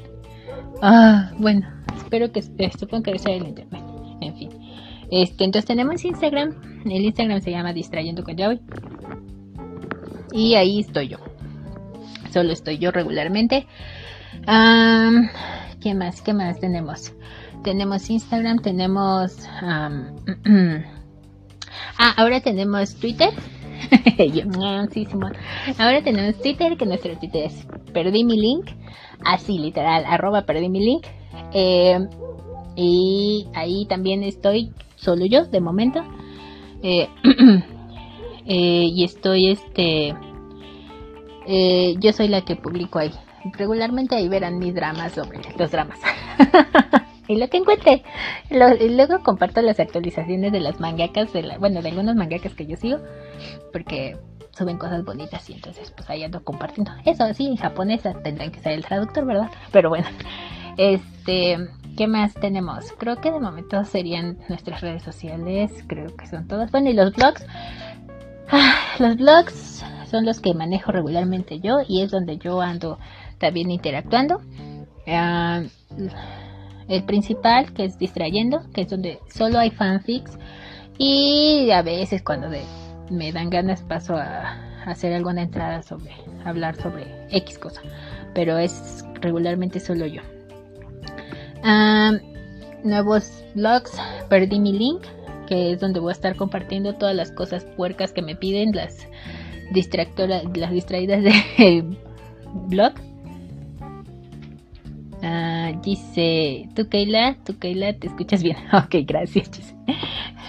Ah, 0.82 1.32
bueno, 1.38 1.68
espero 1.96 2.32
que 2.32 2.40
eh, 2.58 2.72
supongo 2.78 3.04
que 3.04 3.20
sea 3.20 3.36
el 3.36 3.48
internet. 3.48 3.84
En 4.22 4.36
fin. 4.36 4.50
Este, 5.12 5.44
entonces 5.44 5.66
tenemos 5.66 6.04
Instagram. 6.04 6.82
El 6.86 7.04
Instagram 7.04 7.42
se 7.42 7.52
llama 7.52 7.74
Distrayendo 7.74 8.24
con 8.24 8.36
Yaoi. 8.36 8.60
Y 10.32 10.56
ahí 10.56 10.80
estoy 10.80 11.10
yo. 11.10 11.18
Solo 12.32 12.52
estoy 12.52 12.80
yo 12.80 12.92
regularmente. 12.92 13.68
¿Qué 15.82 15.94
más? 15.94 16.22
¿Qué 16.22 16.34
más 16.34 16.60
tenemos? 16.60 17.14
Tenemos 17.63 18.10
Instagram, 18.10 18.60
tenemos... 18.60 19.38
ah, 19.62 20.03
ahora 22.17 22.41
tenemos 22.41 22.96
Twitter. 22.96 23.29
Ahora 25.77 26.01
tenemos 26.03 26.41
Twitter, 26.41 26.77
que 26.77 26.86
nuestro 26.86 27.17
Twitter 27.17 27.46
es 27.46 27.65
perdí 27.93 28.24
mi 28.24 28.38
link. 28.38 28.70
Así, 29.25 29.58
literal, 29.58 30.05
arroba 30.05 30.43
perdí 30.43 30.70
mi 30.70 30.79
link. 30.84 31.05
Eh, 31.53 32.00
y 32.75 33.48
ahí 33.53 33.86
también 33.86 34.24
estoy 34.24 34.72
solo 34.96 35.25
yo, 35.25 35.46
de 35.46 35.62
momento. 35.62 36.03
Eh, 36.82 37.08
eh, 38.46 38.89
y 38.93 39.03
estoy, 39.03 39.51
este... 39.51 40.15
yo 42.00 42.13
soy 42.13 42.27
la 42.27 42.41
que 42.41 42.55
publico 42.55 43.00
ahí. 43.00 43.12
Regularmente 43.58 44.15
ahí 44.15 44.27
verán 44.29 44.60
mis 44.60 44.74
dramas 44.74 45.13
sobre 45.13 45.41
los 45.58 45.72
dramas. 45.72 46.00
lo 47.38 47.50
que 47.50 47.58
encuentre. 47.58 48.04
luego 48.50 49.20
comparto 49.24 49.62
las 49.62 49.80
actualizaciones 49.80 50.52
de 50.52 50.60
las 50.60 50.80
mangakas, 50.80 51.34
de 51.34 51.44
la, 51.44 51.58
bueno, 51.58 51.82
de 51.82 51.90
algunos 51.90 52.16
mangakas 52.16 52.54
que 52.54 52.66
yo 52.66 52.75
sigo, 52.78 52.98
porque 53.72 54.18
suben 54.52 54.78
cosas 54.78 55.04
bonitas 55.04 55.50
y 55.50 55.54
entonces 55.54 55.92
pues 55.92 56.10
ahí 56.10 56.24
ando 56.24 56.44
compartiendo. 56.44 56.92
Eso 57.06 57.32
sí, 57.34 57.48
en 57.48 57.58
japonés 57.58 58.02
tendrán 58.24 58.52
que 58.52 58.60
ser 58.60 58.74
el 58.74 58.86
traductor, 58.86 59.25
¿verdad? 59.25 59.50
Pero 59.72 59.90
bueno, 59.90 60.08
este, 60.78 61.58
¿qué 61.98 62.08
más 62.08 62.34
tenemos? 62.34 62.92
Creo 62.98 63.18
que 63.18 63.32
de 63.32 63.40
momento 63.40 63.84
serían 63.84 64.38
nuestras 64.50 64.82
redes 64.82 65.04
sociales, 65.04 65.72
creo 65.88 66.16
que 66.16 66.28
son 66.28 66.48
todas. 66.48 66.72
Bueno, 66.72 66.90
y 66.90 66.94
los 66.94 67.13
blogs. 67.13 67.46
Ah, 68.50 68.75
los 69.00 69.16
blogs 69.16 69.84
son 70.12 70.25
los 70.25 70.40
que 70.40 70.54
manejo 70.54 70.92
regularmente 70.92 71.60
yo 71.60 71.78
y 71.88 72.04
es 72.04 72.12
donde 72.12 72.38
yo 72.38 72.62
ando 72.62 73.00
también 73.40 73.72
interactuando. 73.72 74.42
Ah, 75.08 75.63
el 76.88 77.04
principal, 77.04 77.74
que 77.74 77.86
es 77.86 77.98
distrayendo, 77.98 78.62
que 78.74 78.82
es 78.82 78.90
donde 78.90 79.20
solo 79.28 79.60
hay 79.60 79.72
fanfics. 79.72 80.38
Y 80.98 81.72
a 81.72 81.82
veces 81.82 82.22
cuando 82.22 82.50
me 83.10 83.32
dan 83.32 83.50
ganas 83.50 83.82
paso 83.82 84.16
a, 84.16 84.74
hacer 84.86 85.13
alguna 85.13 85.44
entrada 85.44 85.82
sobre, 85.82 86.12
hablar 86.44 86.75
sobre 86.75 87.06
X 87.32 87.58
cosa. 87.58 87.82
Pero 88.34 88.58
es 88.58 89.06
regularmente 89.22 89.80
solo 89.80 90.06
yo. 90.06 90.22
nuevos 92.84 93.44
blogs, 93.56 93.92
perdí 94.30 94.60
mi 94.60 94.74
link, 94.74 95.04
que 95.48 95.72
es 95.72 95.80
donde 95.80 96.00
voy 96.00 96.12
a 96.12 96.13
estar 96.13 96.36
compartiendo 96.36 96.96
todas 96.96 97.16
las 97.16 97.32
cosas 97.32 97.66
puercas 97.78 98.12
que 98.12 98.22
me 98.22 98.36
piden, 98.36 98.75
las 98.75 99.08
distractoras, 99.72 100.44
las 100.56 100.72
distraídas 100.72 101.24
del 101.24 101.98
blog. 102.68 102.94
Ah, 105.25 105.72
dice, 105.82 106.68
tú 106.75 106.89
Keila, 106.89 107.38
tú 107.46 107.58
Keila, 107.58 107.94
te 107.94 108.08
escuchas 108.08 108.44
bien. 108.44 108.58
Ok, 108.74 108.96
gracias. 109.08 109.74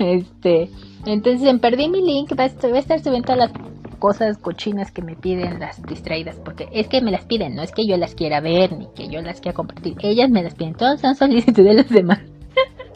Este, 0.01 0.69
entonces 1.07 1.49
en 1.49 1.61
Perdí 1.61 1.89
mi 1.89 2.03
link 2.03 2.33
va 2.37 2.45
a, 2.45 2.47
estar, 2.47 2.99
subiendo 2.99 3.27
todas 3.27 3.39
las 3.39 3.53
cosas 4.01 4.37
cochinas 4.37 4.91
que 4.91 5.01
me 5.01 5.15
piden 5.15 5.61
las 5.61 5.81
distraídas, 5.85 6.41
porque 6.45 6.67
es 6.73 6.89
que 6.89 7.01
me 7.01 7.13
las 7.13 7.25
piden, 7.25 7.55
no 7.55 7.63
es 7.63 7.71
que 7.71 7.87
yo 7.87 7.97
las 7.97 8.17
quiera 8.17 8.41
ver 8.41 8.77
ni 8.77 8.89
que 8.97 9.09
yo 9.09 9.23
las 9.23 9.41
quiera 9.41 9.55
compartir, 9.55 9.95
ellas 10.03 10.29
me 10.29 10.43
las 10.43 10.57
piden, 10.57 10.75
todas 10.75 11.01
son 11.01 11.15
solicitudes 11.15 11.77
de 11.77 11.83
los 11.83 11.89
demás. 11.89 12.19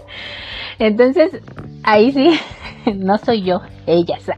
Entonces, 0.81 1.41
ahí 1.85 2.11
sí, 2.11 2.31
no 2.93 3.19
soy 3.19 3.43
yo, 3.43 3.61
ellas. 3.87 4.29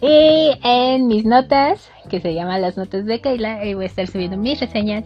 y 0.00 0.52
en 0.62 1.08
mis 1.08 1.24
notas, 1.24 1.90
que 2.08 2.20
se 2.20 2.34
llaman 2.34 2.62
las 2.62 2.76
notas 2.76 3.04
de 3.04 3.20
Keila, 3.20 3.56
ahí 3.56 3.74
voy 3.74 3.84
a 3.84 3.88
estar 3.88 4.06
subiendo 4.06 4.36
mis 4.36 4.60
reseñas 4.60 5.04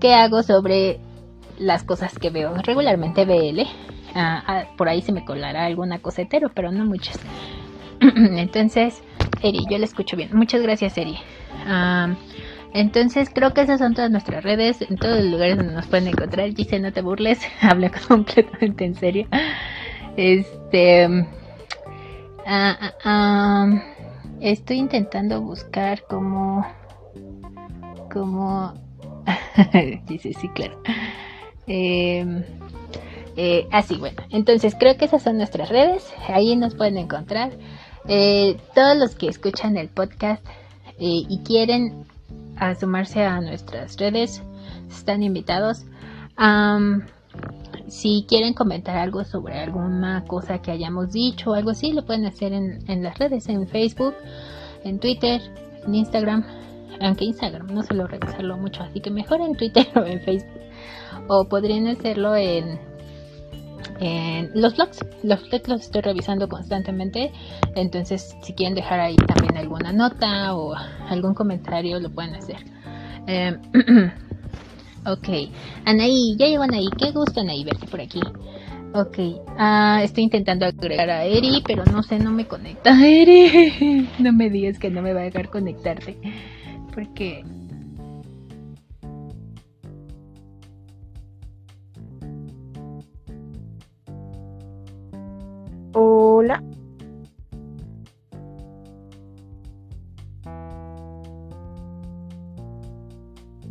que 0.00 0.14
hago 0.14 0.42
sobre 0.42 1.00
las 1.58 1.84
cosas 1.84 2.18
que 2.18 2.30
veo 2.30 2.54
regularmente 2.56 3.24
BL. 3.24 3.62
Ah, 4.14 4.42
ah, 4.46 4.64
por 4.76 4.88
ahí 4.88 5.02
se 5.02 5.12
me 5.12 5.24
colará 5.24 5.66
alguna 5.66 5.98
cosa 5.98 6.22
pero 6.54 6.72
no 6.72 6.84
muchas. 6.84 7.18
entonces, 8.00 9.02
Eri, 9.42 9.66
yo 9.70 9.78
la 9.78 9.84
escucho 9.84 10.16
bien. 10.16 10.30
Muchas 10.32 10.62
gracias, 10.62 10.96
Eri. 10.96 11.18
Ah, 11.66 12.14
entonces, 12.72 13.30
creo 13.32 13.54
que 13.54 13.62
esas 13.62 13.78
son 13.78 13.94
todas 13.94 14.10
nuestras 14.10 14.44
redes. 14.44 14.82
En 14.82 14.96
todos 14.96 15.18
los 15.18 15.26
lugares 15.26 15.56
donde 15.56 15.74
nos 15.74 15.86
pueden 15.86 16.08
encontrar. 16.08 16.52
Dice, 16.52 16.78
no 16.78 16.92
te 16.92 17.02
burles. 17.02 17.40
Habla 17.62 17.90
completamente 18.08 18.84
en 18.84 18.94
serio. 18.94 19.26
Este. 20.16 21.08
estoy 24.40 24.76
intentando 24.76 25.40
buscar 25.40 26.02
como. 26.08 26.66
Como 28.10 28.87
Dice, 30.06 30.32
sí, 30.32 30.48
claro. 30.48 30.80
Em, 31.66 32.42
eh, 33.36 33.68
así, 33.70 33.96
bueno. 33.96 34.22
Entonces, 34.30 34.74
creo 34.78 34.96
que 34.96 35.04
esas 35.04 35.22
son 35.22 35.36
nuestras 35.36 35.68
redes. 35.68 36.06
Ahí 36.28 36.56
nos 36.56 36.74
pueden 36.74 36.96
encontrar. 36.98 37.52
Eh, 38.08 38.56
todos 38.74 38.96
los 38.96 39.14
que 39.14 39.28
escuchan 39.28 39.76
el 39.76 39.88
podcast 39.88 40.44
eh, 40.98 41.24
y 41.28 41.40
quieren 41.44 42.06
sumarse 42.80 43.22
a 43.22 43.40
nuestras 43.40 43.96
redes 43.98 44.42
están 44.90 45.22
invitados. 45.22 45.84
si 47.86 48.26
quieren 48.28 48.52
comentar 48.52 48.96
algo 48.96 49.24
sobre 49.24 49.58
alguna 49.58 50.24
cosa 50.26 50.60
que 50.60 50.72
hayamos 50.72 51.12
dicho 51.12 51.50
o 51.50 51.54
algo 51.54 51.70
así, 51.70 51.92
lo 51.92 52.04
pueden 52.04 52.26
hacer 52.26 52.52
en 52.52 53.02
las 53.02 53.16
redes, 53.18 53.48
en 53.48 53.68
Facebook, 53.68 54.14
en 54.84 54.98
Twitter, 54.98 55.40
en 55.86 55.94
Instagram 55.94 56.44
aunque 57.00 57.24
Instagram 57.24 57.68
no 57.68 57.82
suelo 57.82 58.06
revisarlo 58.06 58.56
mucho, 58.56 58.82
así 58.82 59.00
que 59.00 59.10
mejor 59.10 59.40
en 59.40 59.54
Twitter 59.54 59.86
o 59.94 60.04
en 60.04 60.20
Facebook. 60.20 60.60
O 61.28 61.48
podrían 61.48 61.86
hacerlo 61.88 62.34
en, 62.36 62.78
en 64.00 64.50
los 64.54 64.76
blogs. 64.76 65.04
Los 65.22 65.48
blogs 65.48 65.68
los 65.68 65.80
estoy 65.82 66.00
revisando 66.00 66.48
constantemente. 66.48 67.32
Entonces, 67.74 68.34
si 68.42 68.54
quieren 68.54 68.74
dejar 68.74 69.00
ahí 69.00 69.16
también 69.16 69.56
alguna 69.56 69.92
nota 69.92 70.54
o 70.54 70.74
algún 71.08 71.34
comentario, 71.34 72.00
lo 72.00 72.10
pueden 72.10 72.34
hacer. 72.34 72.56
Eh, 73.26 73.56
ok, 75.06 75.28
Anaí, 75.84 76.36
ya 76.38 76.46
llegó 76.46 76.62
Anaí. 76.62 76.88
Qué 76.96 77.10
gusto, 77.10 77.40
Anaí, 77.40 77.62
verte 77.64 77.86
por 77.86 78.00
aquí. 78.00 78.20
Ok, 78.94 79.18
ah, 79.58 80.00
estoy 80.02 80.24
intentando 80.24 80.64
agregar 80.64 81.10
a 81.10 81.24
Eri, 81.24 81.62
pero 81.66 81.84
no 81.84 82.02
sé, 82.02 82.18
no 82.18 82.30
me 82.30 82.46
conecta. 82.46 82.90
Eri, 83.06 84.08
no 84.18 84.32
me 84.32 84.48
digas 84.48 84.78
que 84.78 84.90
no 84.90 85.02
me 85.02 85.12
va 85.12 85.20
a 85.20 85.24
dejar 85.24 85.50
conectarte 85.50 86.16
porque 86.98 87.44
Hola. 95.92 96.60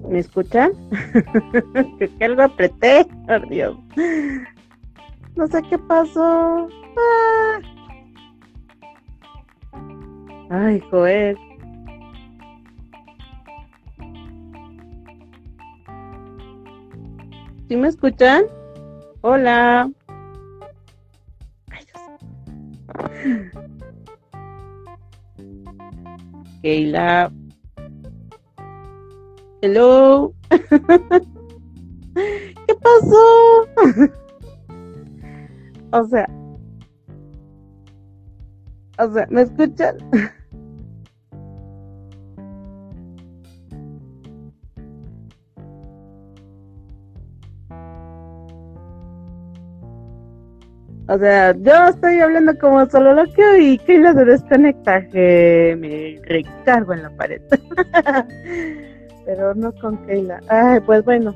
¿Me 0.07 0.19
escuchan? 0.19 0.71
Que 1.99 2.25
algo 2.25 2.43
apreté, 2.43 3.05
por 3.27 3.49
Dios. 3.49 3.77
No 5.35 5.47
sé 5.47 5.61
qué 5.69 5.77
pasó. 5.77 6.69
Ah. 6.97 7.59
Ay, 10.49 10.79
joder. 10.89 11.37
¿Sí 17.67 17.75
me 17.75 17.89
escuchan? 17.89 18.45
Hola. 19.21 19.91
Ay. 21.69 21.85
Hello. 29.61 30.33
¿Qué 32.15 32.75
pasó? 32.81 33.67
o 35.91 36.03
sea. 36.05 36.29
O 38.99 39.11
sea, 39.11 39.27
¿me 39.29 39.41
escuchan? 39.41 39.97
O 51.09 51.17
sea, 51.17 51.55
yo 51.55 51.87
estoy 51.87 52.19
hablando 52.19 52.57
como 52.59 52.85
solo 52.89 53.13
loquio 53.13 53.57
y 53.57 53.77
Keila 53.77 54.13
se 54.13 54.25
desconecta, 54.25 55.07
que 55.07 55.77
me 55.79 56.19
recargo 56.27 56.93
en 56.93 57.03
la 57.03 57.09
pared. 57.11 57.41
Pero 59.25 59.55
no 59.55 59.71
con 59.73 59.97
Keila. 60.05 60.41
Ay, 60.49 60.81
pues 60.81 61.05
bueno. 61.05 61.33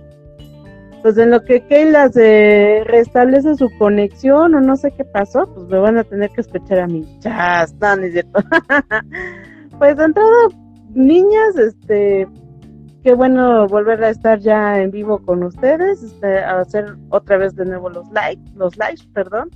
Pues 1.02 1.18
en 1.18 1.32
lo 1.32 1.44
que 1.44 1.62
Keila 1.62 2.10
se 2.10 2.84
restablece 2.86 3.56
su 3.56 3.70
conexión 3.80 4.54
o 4.54 4.60
no 4.60 4.76
sé 4.76 4.92
qué 4.92 5.06
pasó, 5.06 5.52
pues 5.54 5.68
me 5.68 5.80
van 5.80 5.98
a 5.98 6.04
tener 6.04 6.30
que 6.32 6.42
escuchar 6.42 6.80
a 6.80 6.88
mí. 6.88 7.08
Ya, 7.22 7.66
no, 7.80 7.96
no 7.96 8.04
es 8.04 8.14
cierto. 8.14 8.40
pues 9.80 9.98
de 9.98 10.04
entrada, 10.04 10.48
niñas, 10.94 11.58
este, 11.58 12.28
qué 13.04 13.14
bueno 13.14 13.68
volver 13.68 14.04
a 14.04 14.10
estar 14.10 14.40
ya 14.40 14.80
en 14.80 14.92
vivo 14.92 15.20
con 15.20 15.44
ustedes, 15.44 16.04
este, 16.04 16.40
a 16.40 16.60
hacer 16.60 16.98
otra 17.10 17.38
vez 17.38 17.56
de 17.56 17.66
nuevo 17.66 17.90
los 17.90 18.10
likes, 18.12 18.44
los 18.56 18.78
likes, 18.78 19.04
perdón. 19.14 19.50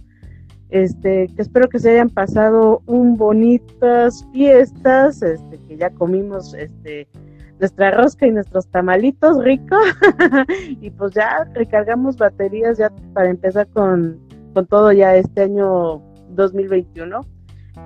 Este, 0.75 1.29
que 1.33 1.41
espero 1.41 1.69
que 1.69 1.79
se 1.79 1.91
hayan 1.91 2.09
pasado 2.09 2.81
un 2.85 3.15
bonitas 3.15 4.27
fiestas, 4.33 5.21
este, 5.21 5.57
que 5.69 5.77
ya 5.77 5.89
comimos 5.89 6.53
este 6.53 7.07
nuestra 7.61 7.91
rosca 7.91 8.27
y 8.27 8.31
nuestros 8.31 8.67
tamalitos 8.67 9.41
ricos 9.41 9.79
y 10.81 10.89
pues 10.89 11.13
ya 11.13 11.45
recargamos 11.53 12.17
baterías 12.17 12.77
ya 12.77 12.91
para 13.13 13.29
empezar 13.29 13.67
con, 13.67 14.19
con 14.53 14.65
todo 14.67 14.91
ya 14.91 15.15
este 15.15 15.43
año 15.43 16.01
2021 16.31 17.21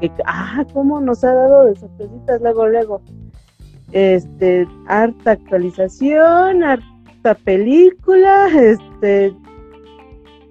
que 0.01 0.11
ah 0.25 0.65
cómo 0.73 0.99
nos 0.99 1.23
ha 1.23 1.31
dado 1.31 1.65
de 1.65 1.75
sorpresitas 1.75 2.41
luego 2.41 2.67
luego. 2.69 3.01
Este 3.91 4.67
harta 4.87 5.33
actualización 5.33 6.63
harta 6.63 7.35
película 7.43 8.47
este 8.59 9.31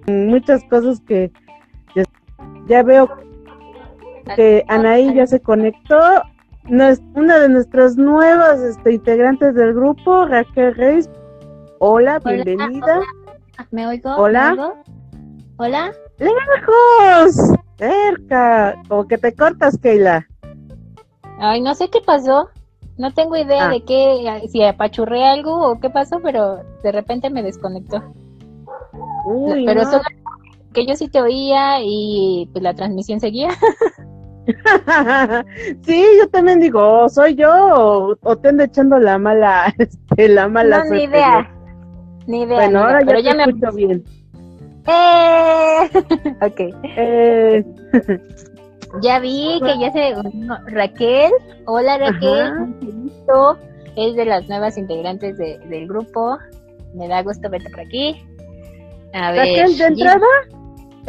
muchas 0.07 0.63
cosas 0.69 1.01
que 1.01 1.33
ya 2.69 2.83
veo 2.83 3.09
que 4.35 4.63
Anaí 4.67 5.13
ya 5.15 5.25
se 5.25 5.41
conectó 5.41 5.97
una 6.65 7.39
de 7.39 7.49
nuestras 7.49 7.97
nuevas 7.97 8.59
este, 8.59 8.93
integrantes 8.93 9.55
del 9.55 9.73
grupo, 9.73 10.25
Raquel 10.25 10.75
Reis. 10.75 11.09
Hola, 11.79 12.19
bienvenida. 12.19 13.01
¿Me 13.71 13.87
oigo? 13.87 14.15
Hola. 14.15 14.53
¿Me 14.53 14.61
oigo? 14.61 14.73
Hola. 15.57 15.91
Lejos, 16.19 17.35
cerca, 17.77 18.75
como 18.87 19.07
que 19.07 19.17
te 19.17 19.33
cortas, 19.33 19.77
Keila. 19.81 20.27
Ay, 21.39 21.61
no 21.61 21.73
sé 21.73 21.89
qué 21.89 21.99
pasó. 22.05 22.49
No 22.97 23.13
tengo 23.13 23.35
idea 23.37 23.67
Ah. 23.67 23.69
de 23.69 23.83
qué, 23.85 24.47
si 24.51 24.61
apachurré 24.63 25.23
algo 25.25 25.71
o 25.71 25.79
qué 25.79 25.89
pasó, 25.89 26.19
pero 26.21 26.57
de 26.83 26.91
repente 26.91 27.29
me 27.29 27.41
desconectó. 27.41 28.03
Uy, 29.25 29.65
pero 29.65 29.83
no. 29.83 29.89
solo 29.89 30.03
yo 30.85 30.95
sí 30.95 31.07
te 31.09 31.21
oía 31.21 31.79
y 31.81 32.49
pues 32.51 32.63
la 32.63 32.73
transmisión 32.73 33.19
seguía. 33.19 33.49
sí, 35.83 36.03
yo 36.19 36.27
también 36.29 36.59
digo, 36.59 36.81
oh, 37.03 37.09
soy 37.09 37.35
yo 37.35 37.51
o, 37.51 38.15
o 38.21 38.37
te 38.37 38.49
ando 38.49 38.63
echando 38.63 38.97
la 38.99 39.17
mala, 39.17 39.73
este, 39.77 40.29
la 40.29 40.47
mala 40.47 40.83
no, 40.83 40.91
ni 40.91 41.03
idea. 41.03 41.51
Ni 42.27 42.41
idea. 42.43 42.55
Bueno, 42.57 42.69
ni 42.69 42.73
idea, 42.73 42.81
ahora 42.85 42.99
ya 43.01 43.05
pero 43.05 43.17
te 43.17 43.23
ya 43.23 43.35
me 43.35 43.43
escucho 43.43 43.71
bien. 43.75 44.03
¡Eh! 44.87 45.89
ok. 46.41 46.59
Eh, 46.97 47.65
Ya 49.03 49.19
vi 49.19 49.59
que 49.63 49.79
ya 49.79 49.91
se 49.91 50.15
Raquel. 50.71 51.31
Hola 51.65 51.97
Raquel. 51.99 52.53
Es 53.95 54.15
de 54.15 54.25
las 54.25 54.47
nuevas 54.47 54.77
integrantes 54.77 55.37
de- 55.37 55.59
del 55.69 55.87
grupo. 55.87 56.37
Me 56.95 57.07
da 57.07 57.21
gusto 57.21 57.49
verte 57.49 57.69
por 57.69 57.81
aquí. 57.81 58.15
A 59.13 59.31
ver. 59.31 59.39
Raquel, 59.41 59.77
de 59.77 59.85
entrada, 59.85 60.25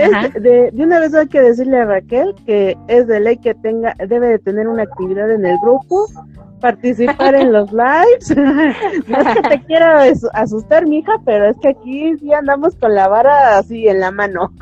es 0.04 0.32
de, 0.42 0.70
de 0.72 0.84
una 0.84 1.00
vez 1.00 1.14
hay 1.14 1.26
que 1.28 1.40
decirle 1.40 1.78
a 1.80 1.84
Raquel 1.86 2.34
que 2.46 2.76
es 2.88 3.06
de 3.06 3.20
ley 3.20 3.36
que 3.38 3.54
tenga, 3.54 3.94
debe 4.08 4.28
de 4.28 4.38
tener 4.38 4.68
una 4.68 4.82
actividad 4.84 5.30
en 5.30 5.44
el 5.46 5.56
grupo, 5.62 6.06
participar 6.60 7.34
en 7.34 7.52
los 7.52 7.70
lives. 7.72 8.36
no 8.36 9.18
es 9.18 9.34
que 9.34 9.42
te 9.48 9.60
quiera 9.64 10.02
as- 10.02 10.28
asustar, 10.34 10.86
mija, 10.86 11.12
pero 11.24 11.46
es 11.50 11.56
que 11.60 11.68
aquí 11.68 12.16
sí 12.18 12.32
andamos 12.32 12.74
con 12.76 12.94
la 12.94 13.08
vara 13.08 13.58
así 13.58 13.88
en 13.88 14.00
la 14.00 14.10
mano. 14.10 14.50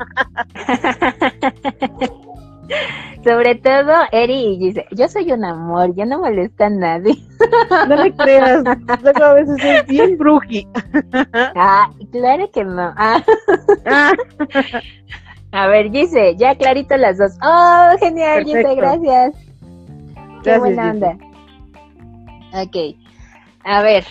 Sobre 3.23 3.55
todo 3.55 3.91
Eri 4.11 4.53
y 4.53 4.59
dice, 4.59 4.85
yo 4.91 5.07
soy 5.09 5.31
un 5.31 5.43
amor, 5.43 5.93
yo 5.95 6.05
no 6.05 6.19
molesto 6.19 6.63
a 6.65 6.69
nadie. 6.69 7.15
No 7.87 7.95
le 7.95 8.13
creas, 8.13 8.63
luego 9.01 9.23
a 9.23 9.33
veces 9.33 9.57
es 9.63 9.85
bien 9.87 10.17
bruji. 10.17 10.67
ah, 11.55 11.89
claro 12.11 12.49
que 12.51 12.63
no. 12.65 12.93
Ah, 12.97 13.21
Ah, 13.85 14.11
a 15.51 15.67
ver, 15.67 15.91
dice, 15.91 16.35
ya 16.35 16.55
clarito 16.55 16.95
las 16.97 17.17
dos. 17.17 17.31
Oh, 17.43 17.97
genial, 17.99 18.43
Gise, 18.45 18.75
gracias. 18.75 19.35
Qué 20.43 20.57
buena 20.57 20.93
Gise. 20.93 21.05
onda. 21.05 21.17
Ok. 22.53 22.95
A 23.63 23.83
ver, 23.83 24.05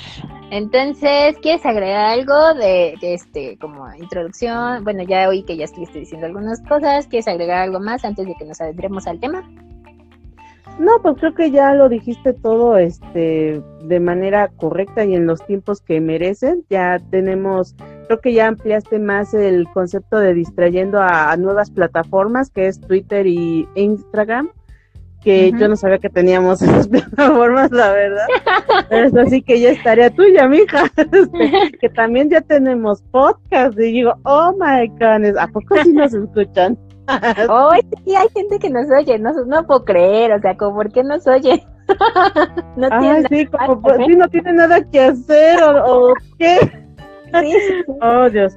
entonces, 0.50 1.36
¿quieres 1.42 1.64
agregar 1.66 2.06
algo 2.06 2.54
de, 2.54 2.94
de 3.00 3.14
este, 3.14 3.58
como 3.58 3.92
introducción? 3.94 4.82
Bueno, 4.82 5.02
ya 5.02 5.28
oí 5.28 5.42
que 5.42 5.56
ya 5.56 5.64
estuviste 5.64 6.00
diciendo 6.00 6.26
algunas 6.26 6.60
cosas. 6.62 7.06
¿Quieres 7.06 7.28
agregar 7.28 7.58
algo 7.62 7.80
más 7.80 8.04
antes 8.04 8.26
de 8.26 8.34
que 8.34 8.44
nos 8.44 8.60
adentremos 8.60 9.06
al 9.06 9.20
tema? 9.20 9.42
No, 10.78 10.92
pues 11.02 11.16
creo 11.18 11.34
que 11.34 11.50
ya 11.50 11.74
lo 11.74 11.88
dijiste 11.88 12.32
todo 12.32 12.78
este 12.78 13.60
de 13.82 14.00
manera 14.00 14.48
correcta 14.48 15.04
y 15.04 15.14
en 15.14 15.26
los 15.26 15.44
tiempos 15.44 15.80
que 15.80 16.00
merecen. 16.00 16.64
Ya 16.70 16.98
tenemos, 17.10 17.74
creo 18.08 18.20
que 18.20 18.32
ya 18.32 18.48
ampliaste 18.48 18.98
más 18.98 19.34
el 19.34 19.68
concepto 19.68 20.18
de 20.18 20.32
distrayendo 20.32 20.98
a, 20.98 21.30
a 21.30 21.36
nuevas 21.36 21.70
plataformas, 21.70 22.50
que 22.50 22.66
es 22.66 22.80
Twitter 22.80 23.26
y 23.26 23.68
Instagram, 23.74 24.50
que 25.22 25.52
yo 25.52 25.68
no 25.68 25.76
sabía 25.76 25.98
que 25.98 26.08
teníamos 26.08 26.62
esas 26.62 26.88
plataformas, 26.88 27.70
la 27.70 27.92
verdad. 27.92 28.26
Pero 28.88 29.06
es 29.08 29.14
así 29.14 29.42
que 29.42 29.60
ya 29.60 29.70
estaría 29.70 30.10
tuya, 30.10 30.48
mija. 30.48 30.84
Este, 30.96 31.78
que 31.78 31.88
también 31.90 32.30
ya 32.30 32.40
tenemos 32.40 33.02
podcast 33.10 33.78
y 33.78 33.92
digo, 33.92 34.14
oh 34.24 34.52
my 34.58 34.88
goodness, 34.98 35.36
¿a 35.36 35.46
poco 35.48 35.76
sí 35.82 35.92
nos 35.92 36.14
escuchan? 36.14 36.78
Oh, 37.48 37.70
sí, 38.04 38.14
hay 38.14 38.28
gente 38.34 38.58
que 38.58 38.68
nos 38.68 38.90
oye, 38.90 39.18
no, 39.18 39.32
no 39.46 39.66
puedo 39.66 39.82
creer, 39.86 40.30
o 40.32 40.40
sea, 40.40 40.54
como, 40.58 40.74
¿por 40.74 40.92
qué 40.92 41.02
nos 41.02 41.26
oye? 41.26 41.66
no 42.76 42.88
Ay, 42.90 43.00
tiene 43.00 43.28
sí, 43.30 43.46
como 43.46 43.76
más 43.76 43.96
pues, 43.96 44.06
sí, 44.06 44.14
no 44.14 44.28
tiene 44.28 44.52
nada 44.52 44.84
que 44.90 45.00
hacer 45.00 45.62
o, 45.62 46.10
o 46.10 46.14
qué. 46.38 46.87
Sí, 47.40 47.54
Oh, 48.00 48.28
Dios. 48.30 48.54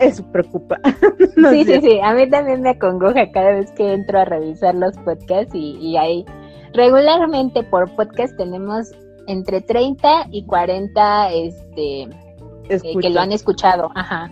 Eso 0.00 0.24
preocupa. 0.32 0.78
No 1.36 1.50
sí, 1.50 1.64
sí, 1.64 1.80
sí, 1.80 2.00
a 2.02 2.14
mí 2.14 2.28
también 2.28 2.62
me 2.62 2.70
acongoja 2.70 3.30
cada 3.30 3.52
vez 3.52 3.70
que 3.72 3.92
entro 3.92 4.18
a 4.18 4.24
revisar 4.24 4.74
los 4.74 4.96
podcasts 4.98 5.54
y, 5.54 5.76
y 5.76 5.96
ahí 5.96 6.24
regularmente 6.72 7.62
por 7.62 7.88
podcast 7.94 8.36
tenemos 8.36 8.90
entre 9.28 9.60
30 9.60 10.26
y 10.32 10.44
40 10.46 11.32
este, 11.32 12.02
eh, 12.68 12.98
que 13.00 13.10
lo 13.10 13.20
han 13.20 13.30
escuchado, 13.30 13.90
ajá. 13.94 14.28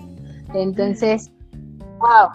Entonces, 0.54 1.30
wow, 1.98 2.30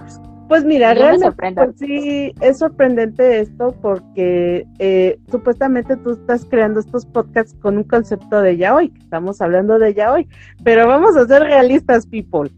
Pues 0.51 0.65
mira, 0.65 0.93
Yo 0.93 1.03
realmente 1.03 1.53
pues 1.55 1.75
sí 1.77 2.33
es 2.41 2.57
sorprendente 2.57 3.39
esto 3.39 3.73
porque 3.81 4.67
eh, 4.79 5.17
supuestamente 5.31 5.95
tú 5.95 6.11
estás 6.11 6.43
creando 6.43 6.81
estos 6.81 7.05
podcasts 7.05 7.55
con 7.61 7.77
un 7.77 7.85
concepto 7.85 8.41
de 8.41 8.57
ya 8.57 8.75
hoy, 8.75 8.89
que 8.89 8.99
estamos 8.99 9.39
hablando 9.39 9.79
de 9.79 9.93
ya 9.93 10.11
hoy, 10.11 10.27
pero 10.61 10.85
vamos 10.87 11.15
a 11.15 11.25
ser 11.25 11.43
realistas, 11.43 12.05
people. 12.05 12.51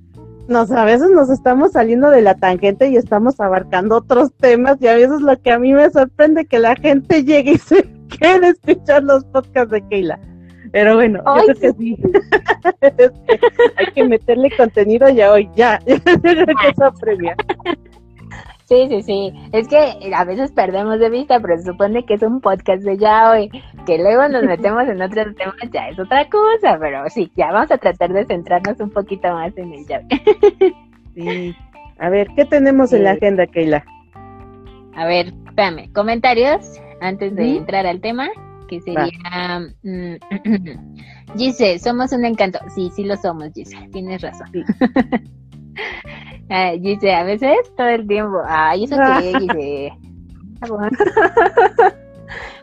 Nos, 0.48 0.72
a 0.72 0.86
veces 0.86 1.12
nos 1.12 1.30
estamos 1.30 1.74
saliendo 1.74 2.10
de 2.10 2.24
la 2.24 2.34
tangente 2.34 2.90
y 2.90 2.98
estamos 2.98 3.40
abarcando 3.40 3.98
otros 3.98 4.34
temas 4.38 4.78
y 4.82 4.88
a 4.88 4.96
veces 4.96 5.22
lo 5.22 5.40
que 5.40 5.52
a 5.52 5.60
mí 5.60 5.72
me 5.72 5.88
sorprende 5.92 6.48
que 6.48 6.58
la 6.58 6.76
gente 6.76 7.24
llegue 7.24 7.52
y 7.52 7.58
se 7.60 7.84
quiere 8.18 8.48
escuchar 8.48 9.04
los 9.04 9.24
podcasts 9.26 9.72
de 9.72 9.88
Keila. 9.90 10.20
Pero 10.74 10.96
bueno, 10.96 11.22
Ay, 11.26 11.44
yo 11.48 11.54
creo 11.54 11.74
que 11.74 11.80
sí. 11.80 11.98
Es 12.82 13.12
que 13.12 13.40
hay 13.78 13.86
que 13.94 14.04
meterle 14.06 14.50
contenido 14.58 15.08
ya 15.10 15.32
hoy, 15.32 15.50
ya. 15.56 15.80
Yo 15.88 15.96
creo 16.04 16.46
que 16.48 16.68
eso 16.72 16.86
apremia. 16.86 17.36
sí, 18.66 18.88
sí, 18.90 19.02
sí, 19.04 19.34
es 19.52 19.68
que 19.68 20.12
a 20.14 20.24
veces 20.26 20.52
perdemos 20.52 21.00
de 21.00 21.10
vista, 21.10 21.40
pero 21.40 21.58
se 21.58 21.64
supone 21.66 22.04
que 22.06 22.16
es 22.16 22.24
un 22.24 22.42
podcast 22.42 22.82
de 22.84 22.98
ya 22.98 23.32
hoy, 23.32 23.50
que 23.86 23.98
luego 24.00 24.28
nos 24.30 24.44
metemos 24.54 24.88
en 24.90 25.02
otros 25.02 25.36
temas, 25.36 25.56
ya 25.72 25.90
es 25.90 26.00
otra 26.00 26.28
cosa, 26.30 26.78
pero 26.80 27.08
sí, 27.10 27.32
ya 27.36 27.52
vamos 27.52 27.72
a 27.72 27.78
tratar 27.78 28.12
de 28.12 28.26
centrarnos 28.26 28.80
un 28.80 28.90
poquito 28.90 29.32
más 29.32 29.56
en 29.58 29.74
el 29.74 29.86
ya 29.88 30.00
hoy. 30.00 30.76
Sí. 31.16 31.56
A 32.00 32.10
ver, 32.10 32.28
¿qué 32.36 32.46
tenemos 32.46 32.92
en 32.94 33.04
la 33.04 33.12
Sí. 33.12 33.18
agenda, 33.18 33.46
Keila? 33.48 33.86
A 34.96 35.06
ver, 35.06 35.34
espérame, 35.48 35.92
comentarios 35.94 36.82
antes 37.02 37.36
de 37.36 37.58
entrar 37.58 37.86
al 37.86 38.02
tema, 38.02 38.28
que 38.82 38.82
sería... 38.82 39.60
mm, 39.84 40.16
Gise, 41.38 41.80
somos 41.80 42.12
un 42.12 42.26
encanto. 42.26 42.60
Sí, 42.76 42.92
sí 42.96 43.04
lo 43.04 43.16
somos, 43.18 43.52
Gise, 43.54 43.78
tienes 43.92 44.22
razón. 44.22 44.48
Sí. 44.54 44.64
Ah, 46.50 46.74
Gise, 46.80 47.16
a 47.16 47.24
veces 47.24 47.56
todo 47.76 47.88
el 47.88 48.06
tiempo. 48.08 48.38
Ay, 48.46 48.84
eso 48.84 48.96
que, 48.96 49.34
Gise. 49.40 49.92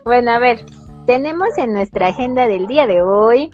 bueno, 0.05 0.31
a 0.31 0.39
ver, 0.39 0.59
tenemos 1.05 1.57
en 1.57 1.73
nuestra 1.73 2.07
agenda 2.09 2.47
del 2.47 2.67
día 2.67 2.87
de 2.87 3.01
hoy 3.01 3.51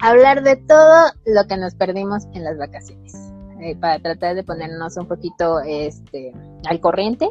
hablar 0.00 0.42
de 0.42 0.56
todo 0.56 1.10
lo 1.26 1.46
que 1.48 1.56
nos 1.56 1.74
perdimos 1.74 2.24
en 2.34 2.44
las 2.44 2.58
vacaciones. 2.58 3.14
eh, 3.60 3.76
para 3.76 3.98
tratar 4.00 4.34
de 4.34 4.42
ponernos 4.44 4.96
un 4.96 5.06
poquito 5.06 5.60
este 5.60 6.32
al 6.68 6.80
corriente. 6.80 7.28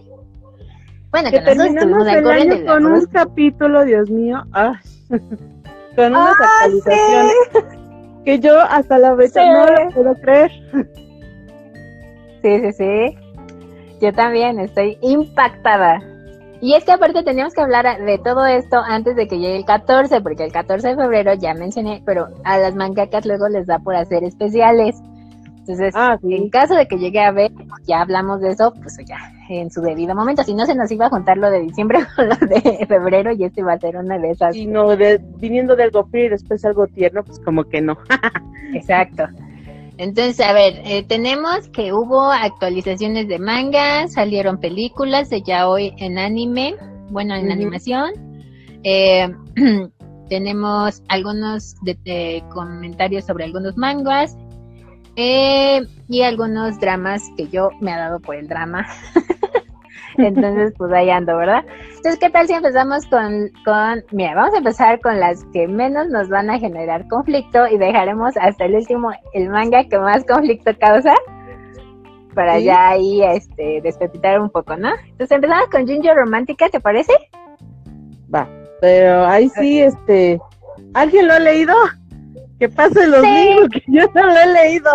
Bueno, 1.11 1.29
que, 1.29 1.41
nosotros 1.41 1.67
estuvimos 1.67 2.07
al 2.07 2.23
corriente. 2.23 2.65
con 2.65 2.85
un 2.85 3.05
capítulo, 3.07 3.83
Dios 3.83 4.09
mío, 4.09 4.43
ah, 4.53 4.79
con 5.09 6.05
unas 6.05 6.35
ah, 6.39 6.47
actualizaciones 6.63 7.35
que 8.23 8.39
yo 8.39 8.59
hasta 8.59 8.97
la 8.97 9.13
vez 9.13 9.35
no 9.35 9.65
lo 9.65 9.89
puedo 9.91 10.15
creer. 10.15 10.51
Sí, 12.41 12.59
sí, 12.59 12.73
sí. 12.73 13.17
Yo 14.01 14.13
también 14.13 14.59
estoy 14.59 14.97
impactada. 15.01 16.01
Y 16.61 16.75
es 16.75 16.85
que 16.85 16.91
aparte 16.91 17.23
teníamos 17.23 17.53
que 17.53 17.61
hablar 17.61 17.99
de 18.03 18.17
todo 18.19 18.45
esto 18.45 18.77
antes 18.77 19.15
de 19.15 19.27
que 19.27 19.37
llegue 19.37 19.57
el 19.57 19.65
14, 19.65 20.21
porque 20.21 20.43
el 20.43 20.51
14 20.51 20.89
de 20.89 20.95
febrero 20.95 21.33
ya 21.33 21.53
mencioné, 21.53 22.01
pero 22.05 22.27
a 22.43 22.57
las 22.57 22.75
mangakas 22.75 23.25
luego 23.25 23.49
les 23.49 23.65
da 23.65 23.79
por 23.79 23.95
hacer 23.95 24.23
especiales. 24.23 24.95
Entonces, 25.61 25.93
ah, 25.95 26.17
en 26.23 26.49
caso 26.49 26.73
de 26.73 26.87
que 26.87 26.97
llegue 26.97 27.19
a 27.19 27.31
ver, 27.31 27.51
ya 27.85 28.01
hablamos 28.01 28.41
de 28.41 28.49
eso, 28.49 28.73
pues 28.81 28.97
ya, 29.05 29.31
en 29.47 29.69
su 29.69 29.81
debido 29.81 30.15
momento. 30.15 30.43
Si 30.43 30.55
no, 30.55 30.65
se 30.65 30.73
nos 30.73 30.91
iba 30.91 31.05
a 31.05 31.09
juntar 31.09 31.37
lo 31.37 31.51
de 31.51 31.61
diciembre 31.61 31.99
con 32.15 32.29
lo 32.29 32.35
de 32.35 32.83
febrero 32.87 33.31
y 33.31 33.43
este 33.43 33.61
va 33.61 33.73
a 33.73 33.79
ser 33.79 33.95
una 33.97 34.17
de 34.17 34.31
esas. 34.31 34.55
Y 34.55 34.65
no, 34.65 34.87
viniendo 35.37 35.75
del 35.75 35.91
algo 35.91 36.05
frío 36.07 36.25
y 36.25 36.29
después 36.29 36.65
algo 36.65 36.87
tierno, 36.87 37.23
pues 37.23 37.39
como 37.39 37.63
que 37.65 37.79
no. 37.79 37.95
Exacto. 38.73 39.25
Entonces, 39.97 40.39
a 40.39 40.51
ver, 40.53 40.81
eh, 40.83 41.03
tenemos 41.03 41.69
que 41.69 41.93
hubo 41.93 42.31
actualizaciones 42.31 43.27
de 43.27 43.37
manga, 43.37 44.07
salieron 44.07 44.59
películas 44.59 45.29
de 45.29 45.43
ya 45.43 45.69
hoy 45.69 45.93
en 45.97 46.17
anime, 46.17 46.75
bueno, 47.11 47.35
en 47.35 47.51
animación. 47.51 48.11
Eh, 48.83 49.29
tenemos 50.29 51.03
algunos 51.07 51.75
de, 51.83 52.43
comentarios 52.49 53.25
sobre 53.25 53.43
algunos 53.43 53.77
mangas 53.77 54.35
eh, 55.15 55.81
y 56.07 56.21
algunos 56.23 56.79
dramas 56.79 57.29
que 57.37 57.47
yo 57.47 57.69
me 57.79 57.91
ha 57.93 57.97
dado 57.97 58.19
por 58.19 58.35
el 58.35 58.47
drama. 58.47 58.85
Entonces, 60.17 60.73
pues 60.77 60.91
ahí 60.91 61.09
ando, 61.09 61.37
¿verdad? 61.37 61.63
Entonces, 61.87 62.19
¿qué 62.19 62.29
tal 62.29 62.47
si 62.47 62.53
empezamos 62.53 63.05
con, 63.07 63.49
con, 63.63 64.03
mira, 64.11 64.35
vamos 64.35 64.53
a 64.53 64.57
empezar 64.57 64.99
con 64.99 65.19
las 65.19 65.43
que 65.53 65.67
menos 65.67 66.09
nos 66.09 66.29
van 66.29 66.49
a 66.49 66.59
generar 66.59 67.07
conflicto 67.07 67.67
y 67.67 67.77
dejaremos 67.77 68.35
hasta 68.37 68.65
el 68.65 68.75
último 68.75 69.11
el 69.33 69.49
manga 69.49 69.83
que 69.85 69.97
más 69.99 70.25
conflicto 70.25 70.71
causa 70.79 71.15
para 72.33 72.59
ya 72.59 72.89
ahí 72.89 73.21
este, 73.23 73.81
despepitar 73.81 74.39
un 74.39 74.49
poco, 74.49 74.77
¿no? 74.77 74.89
Entonces 75.05 75.31
empezamos 75.31 75.67
con 75.69 75.87
Ginger 75.87 76.15
Romántica, 76.15 76.69
¿te 76.69 76.79
parece? 76.79 77.13
Va, 78.33 78.47
pero 78.79 79.25
ahí 79.25 79.49
sí, 79.49 79.81
este, 79.81 80.39
¿alguien 80.93 81.27
lo 81.27 81.33
ha 81.33 81.39
leído? 81.39 81.75
Que 82.61 82.69
pase 82.69 83.07
los 83.07 83.23
libros, 83.23 83.69
que 83.71 83.81
yo 83.87 84.03
no 84.13 84.23
lo 84.23 84.39
he 84.39 84.53
leído. 84.53 84.91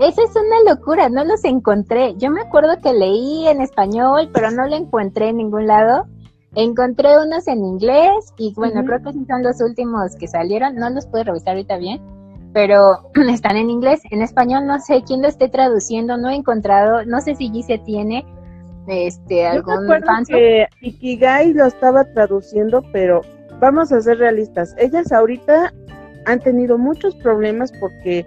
Esa 0.00 0.20
es 0.20 0.30
una 0.34 0.74
locura, 0.74 1.08
no 1.08 1.22
los 1.24 1.44
encontré. 1.44 2.16
Yo 2.16 2.28
me 2.32 2.40
acuerdo 2.40 2.80
que 2.82 2.92
leí 2.92 3.46
en 3.46 3.60
español, 3.60 4.30
pero 4.34 4.50
no 4.50 4.66
lo 4.66 4.74
encontré 4.74 5.28
en 5.28 5.36
ningún 5.36 5.68
lado. 5.68 6.06
Encontré 6.56 7.22
unos 7.24 7.46
en 7.46 7.64
inglés 7.64 8.34
y 8.36 8.52
bueno, 8.54 8.84
creo 8.84 8.98
que 9.00 9.12
son 9.12 9.44
los 9.44 9.60
últimos 9.60 10.16
que 10.16 10.26
salieron. 10.26 10.74
No 10.74 10.90
los 10.90 11.06
puedo 11.06 11.22
revisar 11.22 11.50
ahorita 11.50 11.76
bien, 11.76 12.02
pero 12.52 13.10
están 13.30 13.56
en 13.56 13.70
inglés. 13.70 14.00
En 14.10 14.20
español 14.20 14.66
no 14.66 14.80
sé 14.80 15.04
quién 15.06 15.22
lo 15.22 15.28
esté 15.28 15.48
traduciendo, 15.48 16.16
no 16.16 16.30
he 16.30 16.34
encontrado, 16.34 17.04
no 17.04 17.20
sé 17.20 17.36
si 17.36 17.48
Gise 17.48 17.78
tiene 17.78 18.26
este 18.88 19.46
algún 19.46 19.86
fan 20.04 20.24
que 20.24 20.66
Ikigai 20.80 21.52
lo 21.52 21.66
estaba 21.66 22.02
traduciendo, 22.12 22.82
pero 22.92 23.20
vamos 23.60 23.92
a 23.92 24.00
ser 24.00 24.18
realistas. 24.18 24.74
Ellas 24.78 25.12
ahorita 25.12 25.72
han 26.26 26.40
tenido 26.40 26.76
muchos 26.76 27.14
problemas 27.16 27.72
porque 27.80 28.26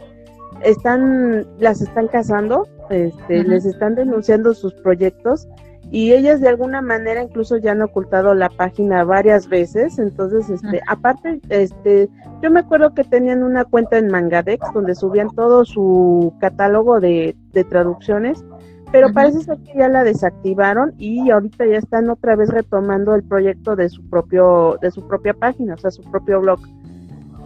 están 0.63 1.45
las 1.59 1.81
están 1.81 2.07
casando, 2.07 2.67
este, 2.89 3.43
les 3.43 3.65
están 3.65 3.95
denunciando 3.95 4.53
sus 4.53 4.73
proyectos 4.73 5.47
y 5.91 6.13
ellas 6.13 6.41
de 6.41 6.49
alguna 6.49 6.81
manera 6.81 7.23
incluso 7.23 7.57
ya 7.57 7.71
han 7.71 7.81
ocultado 7.81 8.33
la 8.33 8.49
página 8.49 9.03
varias 9.03 9.47
veces, 9.47 9.97
entonces 9.97 10.49
este, 10.49 10.81
aparte 10.87 11.39
este, 11.49 12.09
yo 12.41 12.51
me 12.51 12.59
acuerdo 12.59 12.93
que 12.93 13.03
tenían 13.03 13.43
una 13.43 13.65
cuenta 13.65 13.97
en 13.97 14.07
Mangadex 14.07 14.71
donde 14.73 14.95
subían 14.95 15.29
todo 15.35 15.65
su 15.65 16.33
catálogo 16.39 16.99
de, 16.99 17.35
traducciones, 17.69 18.43
pero 18.91 19.11
parece 19.13 19.41
ser 19.41 19.57
que 19.59 19.79
ya 19.79 19.89
la 19.89 20.03
desactivaron 20.03 20.93
y 20.97 21.29
ahorita 21.29 21.65
ya 21.65 21.77
están 21.77 22.09
otra 22.09 22.35
vez 22.35 22.49
retomando 22.49 23.13
el 23.15 23.23
proyecto 23.23 23.75
de 23.75 23.89
su 23.89 24.07
propio 24.09 24.77
de 24.81 24.91
su 24.91 25.07
propia 25.07 25.33
página, 25.33 25.73
o 25.73 25.77
sea, 25.77 25.91
su 25.91 26.03
propio 26.03 26.39
blog. 26.39 26.59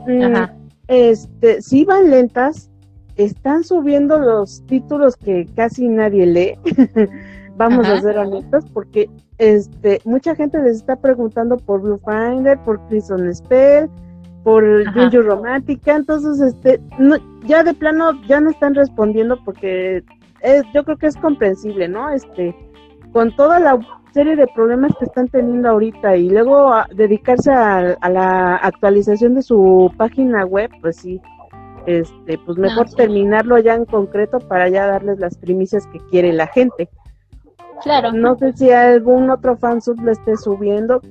Mm, 0.08 0.34
este, 0.88 1.62
sí 1.62 1.86
van 1.86 2.10
lentas, 2.10 2.70
están 3.16 3.64
subiendo 3.64 4.20
los 4.20 4.66
títulos 4.66 5.16
que 5.16 5.48
casi 5.56 5.88
nadie 5.88 6.26
lee. 6.26 6.58
Vamos 7.56 7.88
a 7.88 8.02
ser 8.02 8.18
honestos, 8.18 8.66
porque 8.74 9.10
este, 9.38 10.02
mucha 10.06 10.36
gente 10.36 10.60
les 10.62 10.78
está 10.78 10.96
preguntando 10.96 11.58
por 11.58 11.82
Blue 11.82 12.00
Finder, 12.04 12.58
por 12.64 12.80
Prison 12.88 13.32
Spell, 13.34 13.90
por 14.44 14.64
Junju 14.94 15.22
Romántica, 15.22 15.96
entonces 15.96 16.42
este, 16.42 16.82
no, 17.00 17.16
ya 17.46 17.64
de 17.64 17.74
plano 17.74 18.12
ya 18.28 18.42
no 18.42 18.50
están 18.50 18.76
respondiendo 18.76 19.38
porque 19.46 20.04
es, 20.42 20.64
yo 20.74 20.84
creo 20.84 20.98
que 20.98 21.08
es 21.08 21.16
comprensible, 21.16 21.88
¿no? 21.88 22.10
Este, 22.10 22.56
con 23.14 23.34
toda 23.36 23.60
la 23.60 23.80
serie 24.14 24.36
de 24.36 24.48
problemas 24.48 24.94
que 24.98 25.06
están 25.06 25.28
teniendo 25.28 25.70
ahorita 25.70 26.16
y 26.16 26.30
luego 26.30 26.72
dedicarse 26.94 27.52
a, 27.52 27.98
la 28.10 28.56
actualización 28.58 29.36
de 29.36 29.42
su 29.42 29.92
página 29.98 30.46
web, 30.46 30.70
pues 30.82 30.98
sí, 30.98 31.20
este, 31.88 32.38
pues 32.46 32.58
mejor 32.58 32.90
terminarlo 32.92 33.58
ya 33.60 33.74
en 33.76 33.86
concreto 33.86 34.40
para 34.40 34.70
ya 34.70 34.88
darles 34.88 35.20
las 35.20 35.38
primicias 35.38 35.88
que 35.88 36.00
quiere 36.10 36.32
la 36.32 36.48
gente. 36.48 36.90
Claro. 37.82 38.14
No 38.14 38.38
sé 38.38 38.54
si 38.54 38.72
algún 38.72 39.30
otro 39.30 39.58
fansub 39.58 40.00
le 40.02 40.14
esté 40.14 40.38
subiendo. 40.38 41.02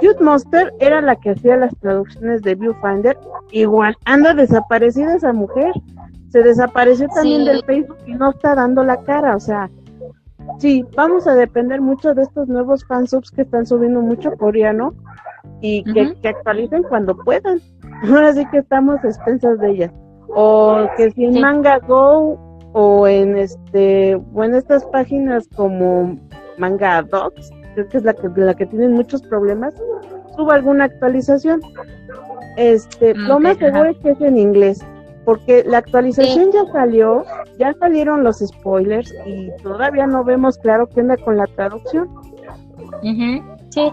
Cute 0.00 0.22
Monster 0.22 0.72
era 0.78 1.00
la 1.00 1.16
que 1.16 1.30
hacía 1.30 1.56
las 1.56 1.76
traducciones 1.80 2.42
de 2.42 2.54
Viewfinder. 2.54 3.18
Igual, 3.50 3.96
anda 4.04 4.34
desaparecida 4.34 5.16
esa 5.16 5.32
mujer. 5.32 5.72
Se 6.28 6.42
desapareció 6.42 7.08
también 7.08 7.44
del 7.44 7.64
Facebook 7.64 7.98
y 8.06 8.12
no 8.12 8.30
está 8.30 8.54
dando 8.54 8.84
la 8.84 9.02
cara. 9.02 9.34
O 9.34 9.40
sea, 9.40 9.68
sí, 10.58 10.84
vamos 10.96 11.26
a 11.26 11.34
depender 11.34 11.80
mucho 11.80 12.14
de 12.14 12.22
estos 12.22 12.48
nuevos 12.48 12.84
fansubs 12.84 13.30
que 13.30 13.42
están 13.42 13.66
subiendo 13.66 14.00
mucho 14.00 14.32
coreano 14.32 14.94
y 15.60 15.84
que, 15.84 16.28
actualicen 16.28 16.82
cuando 16.84 17.16
puedan. 17.16 17.60
Ahora 18.08 18.32
sí 18.32 18.44
que 18.50 18.58
estamos 18.58 19.02
expensas 19.04 19.58
de 19.58 19.70
ellas. 19.70 19.92
O 20.34 20.88
que 20.96 21.10
si 21.10 21.24
en 21.24 21.40
Manga 21.40 21.78
Go 21.80 22.38
o 22.72 23.06
en 23.06 23.36
este 23.36 24.14
o 24.32 24.44
en 24.44 24.54
estas 24.54 24.84
páginas 24.86 25.48
como 25.56 26.18
Manga 26.56 27.02
Docs, 27.02 27.50
creo 27.74 27.88
que 27.88 27.96
es 27.96 28.04
la 28.04 28.14
que 28.14 28.28
la 28.36 28.54
que 28.54 28.66
tienen 28.66 28.92
muchos 28.92 29.22
problemas, 29.22 29.74
suba 30.36 30.54
alguna 30.54 30.84
actualización. 30.84 31.60
Este, 32.56 33.14
mm, 33.14 33.26
lo 33.26 33.40
más 33.40 33.56
seguro 33.56 33.86
es 33.86 33.98
que 33.98 34.10
es 34.10 34.20
en 34.20 34.38
inglés 34.38 34.84
porque 35.24 35.64
la 35.66 35.78
actualización 35.78 36.50
ya 36.52 36.64
salió, 36.72 37.24
ya 37.58 37.72
salieron 37.74 38.24
los 38.24 38.38
spoilers 38.38 39.12
y 39.26 39.50
todavía 39.62 40.06
no 40.06 40.24
vemos 40.24 40.58
claro 40.58 40.88
qué 40.88 41.00
onda 41.00 41.16
con 41.16 41.36
la 41.36 41.46
traducción. 41.46 42.08
Sí, 43.70 43.92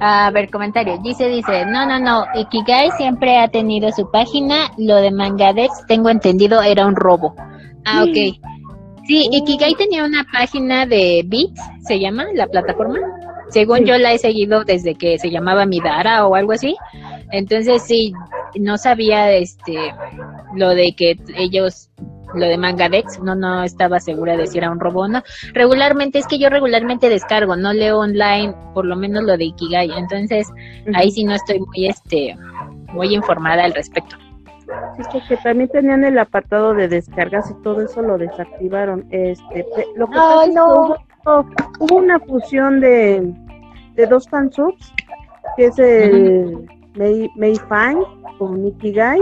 a 0.00 0.30
ver, 0.30 0.50
comentario. 0.50 0.98
Dice, 1.02 1.28
dice, 1.28 1.66
no, 1.66 1.84
no, 1.86 1.98
no, 1.98 2.24
Ikigai 2.34 2.90
siempre 2.92 3.38
ha 3.38 3.48
tenido 3.48 3.90
su 3.90 4.10
página, 4.10 4.70
lo 4.78 4.96
de 4.96 5.10
Mangadex, 5.10 5.84
tengo 5.86 6.10
entendido, 6.10 6.62
era 6.62 6.86
un 6.86 6.94
robo. 6.94 7.34
Ah, 7.84 8.04
ok. 8.04 8.38
Sí, 9.04 9.28
Ikigai 9.32 9.74
tenía 9.74 10.04
una 10.04 10.24
página 10.32 10.86
de 10.86 11.22
Beats, 11.26 11.60
se 11.86 11.98
llama 11.98 12.26
la 12.34 12.46
plataforma. 12.46 12.98
Según 13.48 13.84
yo 13.84 13.96
la 13.98 14.12
he 14.12 14.18
seguido 14.18 14.64
desde 14.64 14.94
que 14.94 15.18
se 15.18 15.30
llamaba 15.30 15.66
Midara 15.66 16.26
o 16.26 16.34
algo 16.34 16.52
así. 16.52 16.76
Entonces 17.32 17.82
sí, 17.82 18.12
no 18.58 18.78
sabía 18.78 19.32
este 19.32 19.76
lo 20.54 20.70
de 20.70 20.94
que 20.96 21.18
ellos 21.36 21.90
lo 22.34 22.46
de 22.46 22.58
Mangadex, 22.58 23.20
no 23.20 23.34
no 23.34 23.62
estaba 23.62 24.00
segura 24.00 24.36
de 24.36 24.46
si 24.46 24.58
era 24.58 24.70
un 24.70 24.80
robo 24.80 25.02
o 25.02 25.08
no. 25.08 25.22
Regularmente 25.52 26.18
es 26.18 26.26
que 26.26 26.38
yo 26.38 26.48
regularmente 26.48 27.08
descargo, 27.08 27.56
no 27.56 27.72
leo 27.72 27.98
online, 27.98 28.54
por 28.74 28.84
lo 28.84 28.96
menos 28.96 29.24
lo 29.24 29.36
de 29.36 29.44
Ikigai, 29.44 29.90
entonces 29.96 30.48
ahí 30.94 31.10
sí 31.10 31.24
no 31.24 31.34
estoy 31.34 31.60
muy 31.60 31.86
este 31.86 32.36
muy 32.92 33.14
informada 33.14 33.64
al 33.64 33.74
respecto. 33.74 34.16
Sí, 34.96 35.02
porque 35.12 35.36
también 35.36 35.68
tenían 35.68 36.04
el 36.04 36.18
apartado 36.18 36.74
de 36.74 36.88
descargas 36.88 37.50
y 37.50 37.62
todo 37.62 37.82
eso 37.82 38.02
lo 38.02 38.18
desactivaron. 38.18 39.06
Este, 39.10 39.64
lo 39.94 40.08
que 40.08 40.16
no. 40.52 40.96
hubo, 41.24 41.96
una 41.96 42.18
fusión 42.20 42.80
de, 42.80 43.32
de 43.94 44.06
dos 44.06 44.28
fansubs, 44.28 44.92
que 45.56 45.66
es 45.66 45.78
el 45.78 46.66
May, 46.96 47.30
May 47.36 47.56
Fine 47.56 48.02
con 48.38 48.66
Ikigai. 48.66 49.20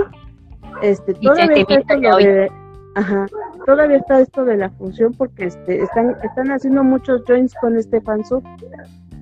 Este, 0.82 1.14
todavía 1.14 1.56
está 1.56 1.74
esto 1.74 2.16
de, 2.16 2.50
ajá, 2.94 3.26
todavía 3.66 3.96
está 3.98 4.20
esto 4.20 4.44
de 4.44 4.56
la 4.56 4.70
función 4.70 5.12
porque 5.12 5.46
este, 5.46 5.82
están, 5.82 6.16
están 6.22 6.50
haciendo 6.50 6.82
muchos 6.82 7.22
joins 7.26 7.54
con 7.54 7.76
este 7.76 8.00
fansub. 8.00 8.42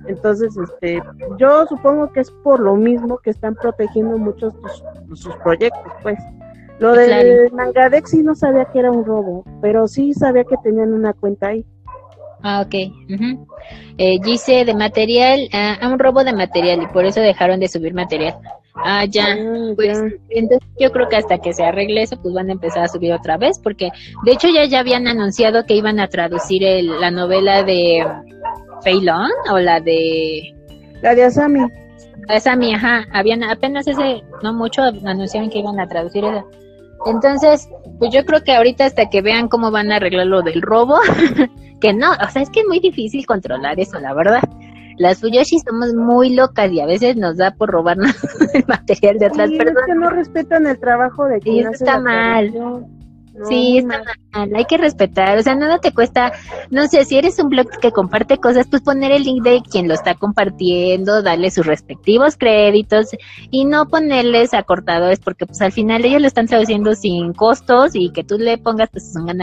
Entonces, 0.07 0.57
este, 0.57 1.01
yo 1.37 1.65
supongo 1.67 2.11
que 2.11 2.21
es 2.21 2.31
por 2.31 2.59
lo 2.59 2.75
mismo 2.75 3.19
que 3.19 3.29
están 3.29 3.55
protegiendo 3.55 4.17
muchos 4.17 4.53
sus, 5.07 5.19
sus 5.19 5.35
proyectos, 5.37 5.93
pues. 6.01 6.19
Lo 6.79 6.93
del 6.93 7.51
Mangadex 7.53 8.09
sí 8.09 8.23
no 8.23 8.35
sabía 8.35 8.65
que 8.65 8.79
era 8.79 8.91
un 8.91 9.05
robo, 9.05 9.45
pero 9.61 9.87
sí 9.87 10.13
sabía 10.13 10.43
que 10.43 10.57
tenían 10.57 10.91
una 10.91 11.13
cuenta 11.13 11.47
ahí. 11.47 11.65
Ah, 12.43 12.61
ok. 12.61 12.75
eh, 13.97 14.17
dice 14.21 14.65
de 14.65 14.73
material, 14.73 15.47
ah, 15.53 15.79
un 15.83 15.97
robo 15.97 16.23
de 16.23 16.33
material 16.33 16.83
y 16.83 16.87
por 16.87 17.05
eso 17.05 17.21
dejaron 17.21 17.61
de 17.61 17.69
subir 17.69 17.93
material. 17.93 18.35
Ah, 18.75 19.05
ya. 19.05 19.27
Ah, 19.33 19.73
pues 19.75 19.97
entonces 20.29 20.67
yo 20.77 20.91
creo 20.91 21.07
que 21.07 21.15
hasta 21.15 21.37
que 21.37 21.53
se 21.53 21.63
arregle 21.63 22.01
eso, 22.01 22.17
pues 22.21 22.33
van 22.33 22.49
a 22.49 22.53
empezar 22.53 22.83
a 22.83 22.87
subir 22.87 23.13
otra 23.13 23.37
vez, 23.37 23.59
porque 23.59 23.89
de 24.25 24.31
hecho 24.33 24.49
ya, 24.49 24.65
ya 24.65 24.79
habían 24.79 25.07
anunciado 25.07 25.65
que 25.65 25.75
iban 25.75 25.99
a 25.99 26.07
traducir 26.07 26.63
el, 26.63 26.99
la 26.99 27.11
novela 27.11 27.63
de 27.63 28.05
Feilón 28.83 29.31
o 29.49 29.59
la 29.59 29.79
de... 29.79 30.53
La 31.01 31.15
de 31.15 31.23
Asami. 31.23 31.59
Asami, 32.27 32.73
ajá. 32.73 33.05
Habían 33.13 33.43
apenas 33.43 33.87
ese, 33.87 34.21
no 34.41 34.53
mucho, 34.53 34.81
anunciaron 34.81 35.49
que 35.49 35.59
iban 35.59 35.79
a 35.79 35.87
traducir 35.87 36.25
eso. 36.25 36.49
Entonces, 37.05 37.69
pues 37.99 38.13
yo 38.13 38.25
creo 38.25 38.43
que 38.43 38.53
ahorita 38.53 38.85
hasta 38.85 39.09
que 39.09 39.21
vean 39.21 39.47
cómo 39.47 39.71
van 39.71 39.91
a 39.91 39.97
arreglar 39.97 40.27
lo 40.27 40.41
del 40.41 40.61
robo, 40.61 40.95
que 41.81 41.93
no, 41.93 42.11
o 42.11 42.29
sea, 42.29 42.41
es 42.41 42.49
que 42.49 42.61
es 42.61 42.67
muy 42.67 42.79
difícil 42.79 43.25
controlar 43.25 43.79
eso, 43.79 43.99
la 43.99 44.13
verdad. 44.13 44.41
Las 44.97 45.19
Fuyoshi 45.21 45.59
somos 45.59 45.93
muy 45.95 46.35
locas 46.35 46.71
y 46.71 46.79
a 46.79 46.85
veces 46.85 47.15
nos 47.17 47.37
da 47.37 47.51
por 47.51 47.69
robarnos 47.69 48.15
el 48.53 48.63
material 48.67 49.17
de 49.17 49.27
otras 49.27 49.49
personas. 49.49 49.75
Es 49.81 49.85
que 49.87 49.95
no 49.95 50.09
respetan 50.09 50.67
el 50.67 50.79
trabajo 50.79 51.25
de 51.25 51.39
quien 51.39 51.55
y 51.55 51.59
eso 51.61 51.71
está 51.71 51.99
mal 51.99 52.53
sí, 53.47 53.77
está 53.77 54.01
mal, 54.31 54.49
hay 54.55 54.65
que 54.65 54.77
respetar, 54.77 55.37
o 55.37 55.41
sea, 55.41 55.55
nada 55.55 55.79
te 55.79 55.93
cuesta, 55.93 56.31
no 56.69 56.87
sé, 56.87 57.05
si 57.05 57.17
eres 57.17 57.39
un 57.39 57.49
blog 57.49 57.67
que 57.81 57.91
comparte 57.91 58.37
cosas, 58.37 58.67
pues 58.69 58.81
poner 58.81 59.11
el 59.11 59.23
link 59.23 59.43
de 59.43 59.61
quien 59.61 59.87
lo 59.87 59.93
está 59.93 60.15
compartiendo, 60.15 61.21
darle 61.21 61.51
sus 61.51 61.65
respectivos 61.65 62.37
créditos 62.37 63.07
y 63.51 63.65
no 63.65 63.85
ponerles 63.87 64.53
acortadores 64.53 65.19
porque 65.19 65.45
pues 65.45 65.61
al 65.61 65.71
final 65.71 66.05
ellos 66.05 66.21
lo 66.21 66.27
están 66.27 66.47
traduciendo 66.47 66.93
sin 66.93 67.33
costos 67.33 67.91
y 67.93 68.11
que 68.11 68.23
tú 68.23 68.37
le 68.37 68.57
pongas 68.57 68.89
pues 68.91 69.09
es 69.09 69.15
un 69.15 69.33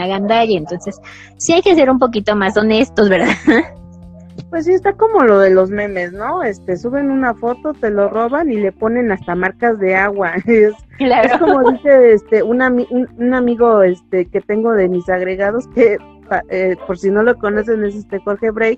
y 0.47 0.55
entonces 0.55 0.99
sí 1.37 1.53
hay 1.53 1.61
que 1.61 1.75
ser 1.75 1.89
un 1.89 1.99
poquito 1.99 2.35
más 2.35 2.57
honestos, 2.57 3.09
¿verdad? 3.09 3.35
Pues 4.51 4.65
sí, 4.65 4.73
está 4.73 4.91
como 4.91 5.23
lo 5.23 5.39
de 5.39 5.49
los 5.49 5.69
memes, 5.69 6.11
¿no? 6.11 6.43
Este, 6.43 6.75
suben 6.75 7.09
una 7.09 7.33
foto, 7.33 7.73
te 7.73 7.89
lo 7.89 8.09
roban 8.09 8.51
y 8.51 8.57
le 8.57 8.73
ponen 8.73 9.09
hasta 9.09 9.33
marcas 9.33 9.79
de 9.79 9.95
agua. 9.95 10.33
Es, 10.45 10.73
es 10.99 11.37
como 11.39 11.71
dice 11.71 12.13
este, 12.13 12.43
un, 12.43 12.61
un, 13.17 13.33
amigo 13.33 13.81
este, 13.81 14.25
que 14.25 14.41
tengo 14.41 14.73
de 14.73 14.89
mis 14.89 15.07
agregados, 15.09 15.67
que 15.69 15.97
eh, 16.49 16.75
por 16.85 16.97
si 16.97 17.09
no 17.09 17.23
lo 17.23 17.37
conocen 17.37 17.83
es 17.85 17.95
este 17.95 18.19
Jorge 18.19 18.51
Break, 18.51 18.77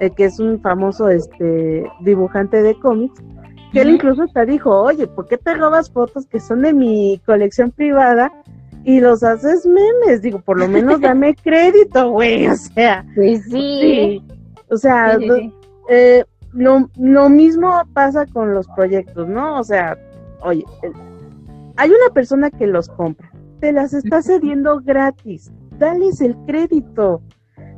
eh, 0.00 0.10
que 0.10 0.24
es 0.24 0.40
un 0.40 0.60
famoso 0.60 1.08
este, 1.08 1.88
dibujante 2.00 2.60
de 2.60 2.78
cómics, 2.80 3.22
que 3.72 3.82
él 3.82 3.90
incluso 3.90 4.24
hasta 4.24 4.44
dijo, 4.44 4.82
oye, 4.82 5.06
¿por 5.06 5.28
qué 5.28 5.38
te 5.38 5.54
robas 5.54 5.88
fotos 5.88 6.26
que 6.26 6.40
son 6.40 6.62
de 6.62 6.74
mi 6.74 7.22
colección 7.24 7.70
privada? 7.70 8.32
y 8.84 9.00
los 9.00 9.24
haces 9.24 9.66
memes, 9.66 10.22
digo, 10.22 10.38
por 10.38 10.60
lo 10.60 10.68
menos 10.68 11.00
dame 11.00 11.34
crédito, 11.42 12.10
güey, 12.10 12.46
o 12.46 12.54
sea. 12.54 13.04
Pues 13.16 13.42
sí. 13.50 14.22
O 14.70 14.76
sea, 14.76 15.18
Eh, 15.88 16.24
lo, 16.52 16.88
lo 16.98 17.28
mismo 17.28 17.70
pasa 17.92 18.26
con 18.26 18.52
los 18.54 18.66
proyectos, 18.68 19.28
¿no? 19.28 19.60
O 19.60 19.64
sea, 19.64 19.96
oye, 20.42 20.64
hay 21.76 21.90
una 21.90 22.12
persona 22.12 22.50
que 22.50 22.66
los 22.66 22.88
compra, 22.88 23.30
te 23.60 23.72
las 23.72 23.92
está 23.94 24.20
cediendo 24.22 24.80
gratis, 24.80 25.52
dales 25.78 26.20
el 26.20 26.34
crédito, 26.46 27.22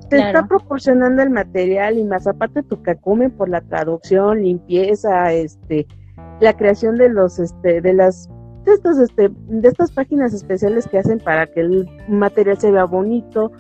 te 0.09 0.19
está 0.19 0.47
proporcionando 0.47 1.23
el 1.23 1.31
material 1.31 1.99
y 1.99 2.05
más 2.05 2.27
aparte 2.27 2.63
tu 2.63 2.81
cacume 2.83 3.29
por 3.29 3.51
la 3.51 3.61
traducción, 3.61 4.43
limpieza, 4.43 5.33
este, 5.35 5.87
la 6.41 6.57
creación 6.57 6.97
de 6.97 7.11
los, 7.11 7.39
este, 7.39 7.83
de 7.83 7.93
las 7.93 8.29
de 8.65 8.75
estos, 8.75 8.99
este, 8.99 9.31
de 9.49 9.69
estas 9.69 9.93
páginas 9.93 10.33
especiales 10.33 10.87
que 10.87 10.99
hacen 10.99 11.19
para 11.19 11.47
que 11.47 11.61
el 11.61 11.89
material 12.09 12.59
se 12.59 12.71
vea 12.71 12.85
bonito, 12.85 13.53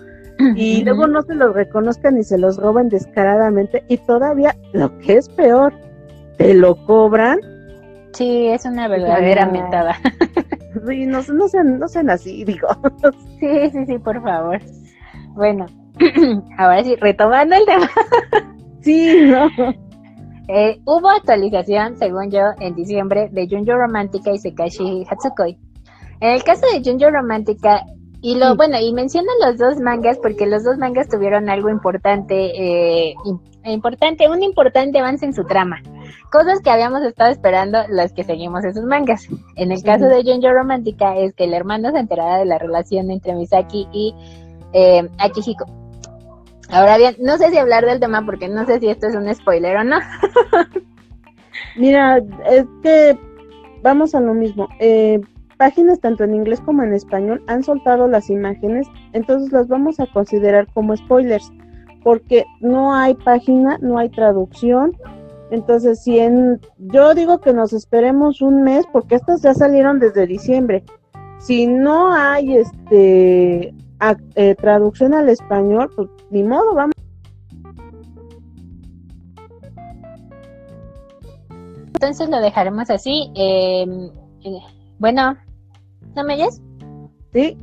y 0.54 0.84
luego 0.84 1.06
no 1.06 1.22
se 1.22 1.34
los 1.34 1.54
reconozcan 1.54 2.18
y 2.18 2.22
se 2.22 2.38
los 2.38 2.56
roban 2.58 2.88
descaradamente 2.88 3.84
y 3.88 3.98
todavía 3.98 4.56
lo 4.72 4.96
que 4.98 5.16
es 5.16 5.28
peor, 5.28 5.72
te 6.36 6.54
lo 6.54 6.76
cobran. 6.86 7.38
Sí, 8.12 8.46
es 8.46 8.64
una 8.64 8.88
verdadera 8.88 9.46
mentada. 9.46 9.96
Sí, 10.86 11.06
no, 11.06 11.22
no, 11.22 11.48
sean, 11.48 11.78
no 11.80 11.88
sean 11.88 12.08
así, 12.08 12.44
digo. 12.44 12.68
Sí, 13.40 13.70
sí, 13.70 13.86
sí, 13.86 13.98
por 13.98 14.22
favor. 14.22 14.60
Bueno, 15.34 15.66
ahora 16.58 16.84
sí, 16.84 16.94
retomando 16.96 17.56
el 17.56 17.64
tema. 17.64 17.88
Sí, 18.80 19.26
no. 19.26 19.48
Eh, 20.46 20.80
hubo 20.84 21.10
actualización, 21.10 21.98
según 21.98 22.30
yo, 22.30 22.40
en 22.60 22.74
diciembre 22.74 23.28
de 23.32 23.48
Junjo 23.48 23.76
Romantica 23.76 24.30
y 24.30 24.38
Sekashi 24.38 25.04
Hatsukoi. 25.10 25.58
En 26.20 26.30
el 26.30 26.44
caso 26.44 26.64
de 26.72 26.82
Junjo 26.82 27.10
Romantica, 27.10 27.84
y 28.20 28.34
lo 28.34 28.56
bueno, 28.56 28.78
y 28.80 28.92
menciono 28.92 29.28
los 29.44 29.58
dos 29.58 29.78
mangas 29.80 30.18
porque 30.18 30.46
los 30.46 30.64
dos 30.64 30.76
mangas 30.76 31.08
tuvieron 31.08 31.48
algo 31.48 31.68
importante, 31.68 33.10
eh, 33.10 33.14
importante, 33.64 34.28
un 34.28 34.42
importante 34.42 34.98
avance 34.98 35.24
en 35.24 35.32
su 35.32 35.44
trama. 35.44 35.80
Cosas 36.32 36.60
que 36.60 36.70
habíamos 36.70 37.02
estado 37.02 37.30
esperando 37.30 37.78
las 37.88 38.12
que 38.12 38.24
seguimos 38.24 38.64
esos 38.64 38.84
mangas. 38.84 39.28
En 39.56 39.70
el 39.70 39.82
caso 39.82 40.06
de 40.06 40.24
Junjo 40.24 40.52
Romántica 40.52 41.16
es 41.16 41.32
que 41.34 41.44
el 41.44 41.54
hermano 41.54 41.92
se 41.92 41.98
enterara 41.98 42.38
de 42.38 42.44
la 42.44 42.58
relación 42.58 43.10
entre 43.10 43.34
Misaki 43.34 43.86
y 43.92 44.14
eh, 44.72 45.08
Akihiko. 45.18 45.66
Ahora 46.70 46.98
bien, 46.98 47.16
no 47.20 47.38
sé 47.38 47.50
si 47.50 47.56
hablar 47.56 47.86
del 47.86 48.00
tema 48.00 48.26
porque 48.26 48.48
no 48.48 48.66
sé 48.66 48.80
si 48.80 48.88
esto 48.88 49.06
es 49.06 49.14
un 49.14 49.32
spoiler 49.34 49.76
o 49.76 49.84
no. 49.84 49.98
Mira, 51.76 52.18
es 52.50 52.66
que 52.82 53.18
vamos 53.82 54.14
a 54.14 54.20
lo 54.20 54.34
mismo. 54.34 54.68
Eh, 54.80 55.20
páginas 55.58 56.00
tanto 56.00 56.24
en 56.24 56.34
inglés 56.34 56.60
como 56.60 56.82
en 56.82 56.94
español 56.94 57.42
han 57.48 57.62
soltado 57.62 58.08
las 58.08 58.30
imágenes, 58.30 58.86
entonces 59.12 59.52
las 59.52 59.68
vamos 59.68 60.00
a 60.00 60.06
considerar 60.06 60.66
como 60.72 60.96
spoilers, 60.96 61.52
porque 62.02 62.46
no 62.60 62.94
hay 62.94 63.14
página, 63.14 63.76
no 63.82 63.98
hay 63.98 64.08
traducción. 64.08 64.96
Entonces, 65.50 66.02
si 66.02 66.18
en, 66.18 66.60
yo 66.78 67.14
digo 67.14 67.40
que 67.40 67.52
nos 67.52 67.72
esperemos 67.72 68.40
un 68.40 68.62
mes, 68.62 68.86
porque 68.92 69.16
estas 69.16 69.42
ya 69.42 69.52
salieron 69.54 69.98
desde 69.98 70.26
diciembre. 70.26 70.84
Si 71.38 71.66
no 71.66 72.12
hay 72.12 72.56
este 72.56 73.74
eh, 74.34 74.54
traducción 74.56 75.14
al 75.14 75.28
español, 75.28 75.90
pues 75.96 76.08
ni 76.30 76.42
modo, 76.42 76.74
vamos. 76.74 76.94
Entonces 81.94 82.28
lo 82.28 82.40
dejaremos 82.40 82.90
así. 82.90 83.32
Em, 83.34 84.10
eh, 84.44 84.60
bueno, 84.98 85.36
¿No 86.14 86.24
me 86.24 86.34
oyes? 86.34 86.60
Sí. 87.32 87.56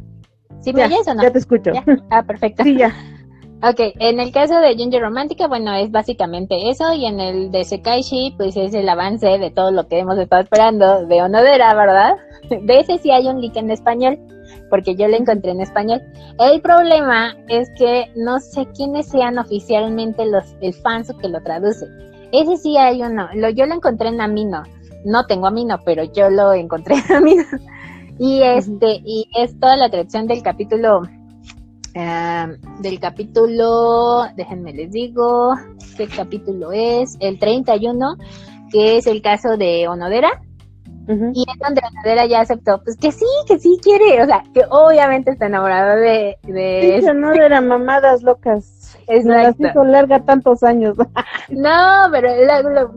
¿Sí 0.61 0.73
me 0.73 0.85
oyes 0.85 1.07
o 1.07 1.13
no? 1.13 1.23
Ya 1.23 1.31
te 1.31 1.39
escucho. 1.39 1.71
Ah, 2.09 2.23
perfecto. 2.23 2.63
Sí, 2.63 2.75
ya. 2.77 2.93
Ok, 3.63 3.79
en 3.99 4.19
el 4.19 4.31
caso 4.31 4.59
de 4.59 4.75
Ginger 4.75 5.01
Romántica, 5.01 5.47
bueno, 5.47 5.73
es 5.73 5.89
básicamente 5.89 6.69
eso, 6.69 6.93
y 6.93 7.05
en 7.05 7.19
el 7.19 7.51
de 7.51 7.63
Sekaishi, 7.63 8.35
pues 8.37 8.55
es 8.57 8.75
el 8.75 8.87
avance 8.87 9.25
de 9.39 9.49
todo 9.49 9.71
lo 9.71 9.87
que 9.87 9.97
hemos 9.97 10.19
estado 10.19 10.43
esperando 10.43 11.07
de 11.07 11.21
Onodera, 11.23 11.73
¿verdad? 11.73 12.15
De 12.49 12.79
ese 12.79 12.99
sí 12.99 13.09
hay 13.09 13.27
un 13.27 13.41
link 13.41 13.55
en 13.55 13.71
español, 13.71 14.19
porque 14.69 14.95
yo 14.95 15.07
lo 15.07 15.15
encontré 15.17 15.51
en 15.51 15.61
español. 15.61 16.01
El 16.37 16.61
problema 16.61 17.33
es 17.47 17.71
que 17.75 18.11
no 18.15 18.39
sé 18.39 18.67
quiénes 18.75 19.07
sean 19.07 19.39
oficialmente 19.39 20.25
los 20.27 20.43
el 20.61 20.73
fans 20.73 21.11
que 21.19 21.29
lo 21.29 21.41
traduce. 21.41 21.87
Ese 22.33 22.57
sí 22.57 22.77
hay 22.77 23.01
uno, 23.01 23.29
lo, 23.33 23.49
yo 23.49 23.65
lo 23.65 23.73
encontré 23.73 24.09
en 24.09 24.21
Amino, 24.21 24.61
no 25.05 25.25
tengo 25.25 25.47
Amino, 25.47 25.79
pero 25.83 26.03
yo 26.03 26.29
lo 26.29 26.53
encontré 26.53 26.97
en 27.09 27.15
Amino. 27.15 27.43
Y 28.17 28.41
este, 28.41 29.01
y 29.03 29.27
es 29.37 29.59
toda 29.59 29.75
la 29.75 29.89
traducción 29.89 30.27
del 30.27 30.41
capítulo, 30.41 31.01
del 31.93 32.99
capítulo, 32.99 34.25
déjenme 34.35 34.73
les 34.73 34.91
digo, 34.91 35.53
qué 35.97 36.07
capítulo 36.07 36.71
es, 36.71 37.17
el 37.19 37.39
31, 37.39 38.15
que 38.71 38.97
es 38.97 39.07
el 39.07 39.21
caso 39.21 39.57
de 39.57 39.87
Onodera. 39.87 40.41
Y 41.07 41.45
es 41.47 41.59
donde 41.59 41.81
Onodera 41.91 42.25
ya 42.25 42.41
aceptó, 42.41 42.81
pues 42.83 42.97
que 42.97 43.11
sí, 43.11 43.25
que 43.47 43.59
sí 43.59 43.77
quiere, 43.81 44.23
o 44.23 44.25
sea, 44.25 44.43
que 44.53 44.63
obviamente 44.69 45.31
está 45.31 45.45
enamorado 45.45 45.99
de... 45.99 46.37
de 46.43 46.97
sí, 46.99 47.07
Onodera, 47.07 47.61
mamadas 47.61 48.23
locas. 48.23 48.74
Exacto. 49.07 49.83
larga 49.83 50.19
tantos 50.19 50.63
años. 50.63 50.97
no, 51.49 52.09
pero 52.11 52.29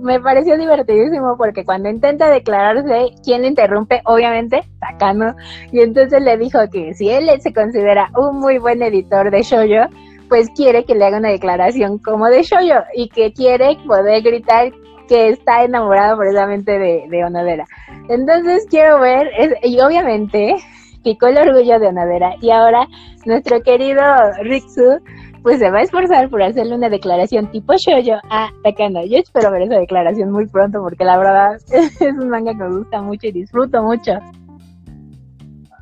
me 0.01 0.21
pareció 0.21 0.57
divertidísimo 0.57 1.37
porque 1.37 1.65
cuando 1.65 1.89
intenta 1.89 2.31
declararse, 2.31 3.15
¿quién 3.25 3.43
le 3.43 3.49
interrumpe? 3.49 4.01
Obviamente, 4.05 4.63
Takano. 4.81 5.35
Y 5.73 5.81
entonces 5.81 6.23
le 6.23 6.37
dijo 6.37 6.59
que 6.73 6.95
si 6.95 7.11
él 7.11 7.29
se 7.41 7.53
considera 7.53 8.11
un 8.17 8.39
muy 8.39 8.59
buen 8.59 8.83
editor 8.83 9.31
de 9.31 9.43
shoyo, 9.43 9.83
pues 10.29 10.49
quiere 10.55 10.85
que 10.85 10.95
le 10.95 11.07
haga 11.07 11.19
una 11.19 11.31
declaración 11.31 11.99
como 11.99 12.27
de 12.27 12.43
shoyo 12.43 12.85
y 12.95 13.09
que 13.09 13.33
quiere 13.33 13.77
poder 13.87 14.23
gritar 14.23 14.73
que 15.09 15.31
está 15.31 15.65
enamorado 15.65 16.19
precisamente 16.19 16.79
de, 16.79 17.07
de 17.09 17.25
Onodera. 17.25 17.65
Entonces 18.09 18.67
quiero 18.69 19.01
ver, 19.01 19.31
y 19.63 19.81
obviamente 19.81 20.57
picó 21.03 21.29
el 21.29 21.39
orgullo 21.39 21.79
de 21.79 21.89
Onodera 21.89 22.35
y 22.41 22.51
ahora 22.51 22.87
nuestro 23.25 23.63
querido 23.63 24.03
Riksu 24.43 25.01
pues 25.43 25.59
se 25.59 25.71
va 25.71 25.79
a 25.79 25.83
esforzar 25.83 26.29
por 26.29 26.43
hacerle 26.43 26.75
una 26.75 26.89
declaración 26.89 27.51
tipo 27.51 27.75
shoyo 27.77 28.17
a 28.31 28.51
Takano. 28.63 29.05
Yo 29.05 29.19
espero 29.19 29.51
ver 29.51 29.63
esa 29.63 29.79
declaración 29.79 30.31
muy 30.31 30.47
pronto 30.47 30.81
porque 30.83 31.05
la 31.05 31.19
verdad 31.19 31.57
es 31.71 32.01
un 32.01 32.29
manga 32.29 32.53
que 32.53 32.65
me 32.65 32.79
gusta 32.79 33.01
mucho 33.03 33.27
y 33.27 33.33
disfruto 33.33 33.83
mucho. 33.83 34.13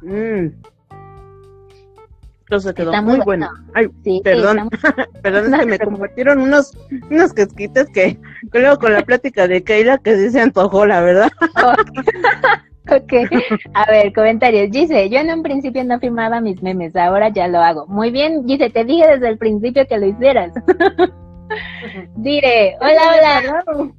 Mm. 0.02 0.48
Entonces 2.46 2.74
quedó 2.74 2.90
Está 2.90 3.02
muy, 3.02 3.16
muy 3.16 3.24
bueno. 3.24 3.48
bueno. 3.48 3.70
Ay, 3.74 3.88
Sí, 4.04 4.20
perdón, 4.22 4.68
perdón, 5.22 5.52
es 5.52 5.60
que 5.60 5.66
me 5.66 5.78
compartieron 5.80 6.40
unos, 6.40 6.78
unos 7.10 7.32
casquites 7.32 7.88
que, 7.92 8.18
luego 8.52 8.78
con 8.78 8.92
la 8.92 9.02
plática 9.02 9.48
de 9.48 9.64
Keila 9.64 9.98
que 9.98 10.16
sí 10.16 10.30
se 10.30 10.40
antojó, 10.40 10.86
la 10.86 11.00
verdad. 11.00 11.30
Ok, 12.88 13.12
a 13.74 13.90
ver, 13.90 14.12
comentarios. 14.12 14.70
Dice, 14.70 15.10
yo 15.10 15.18
en 15.18 15.28
un 15.30 15.42
principio 15.42 15.82
no 15.82 15.98
firmaba 15.98 16.40
mis 16.40 16.62
memes, 16.62 16.94
ahora 16.94 17.30
ya 17.30 17.48
lo 17.48 17.58
hago. 17.58 17.84
Muy 17.88 18.12
bien, 18.12 18.46
dice, 18.46 18.70
te 18.70 18.84
dije 18.84 19.08
desde 19.08 19.26
el 19.26 19.38
principio 19.38 19.84
que 19.88 19.98
lo 19.98 20.06
hicieras. 20.06 20.52
Dire, 22.14 22.76
hola, 22.80 23.02
hola. 23.12 23.92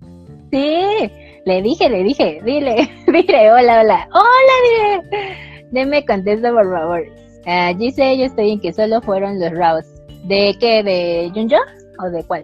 Sí, 0.51 1.12
le 1.45 1.62
dije, 1.62 1.89
le 1.89 2.03
dije, 2.03 2.39
dile, 2.45 2.89
dile, 3.07 3.51
hola, 3.51 3.81
hola. 3.81 4.07
Hola, 4.13 5.01
dile. 5.12 5.67
Deme 5.71 6.05
contexto, 6.05 6.53
por 6.53 6.71
favor. 6.71 7.26
Ah, 7.49 7.73
dice, 7.73 8.17
yo 8.17 8.25
estoy 8.25 8.51
en 8.51 8.60
que 8.60 8.73
solo 8.73 9.01
fueron 9.01 9.39
los 9.39 9.51
Raws. 9.51 9.86
¿De 10.25 10.57
qué? 10.60 10.83
¿De 10.83 11.31
Junjo? 11.33 11.55
¿O 11.97 12.10
de 12.10 12.21
cuál? 12.25 12.43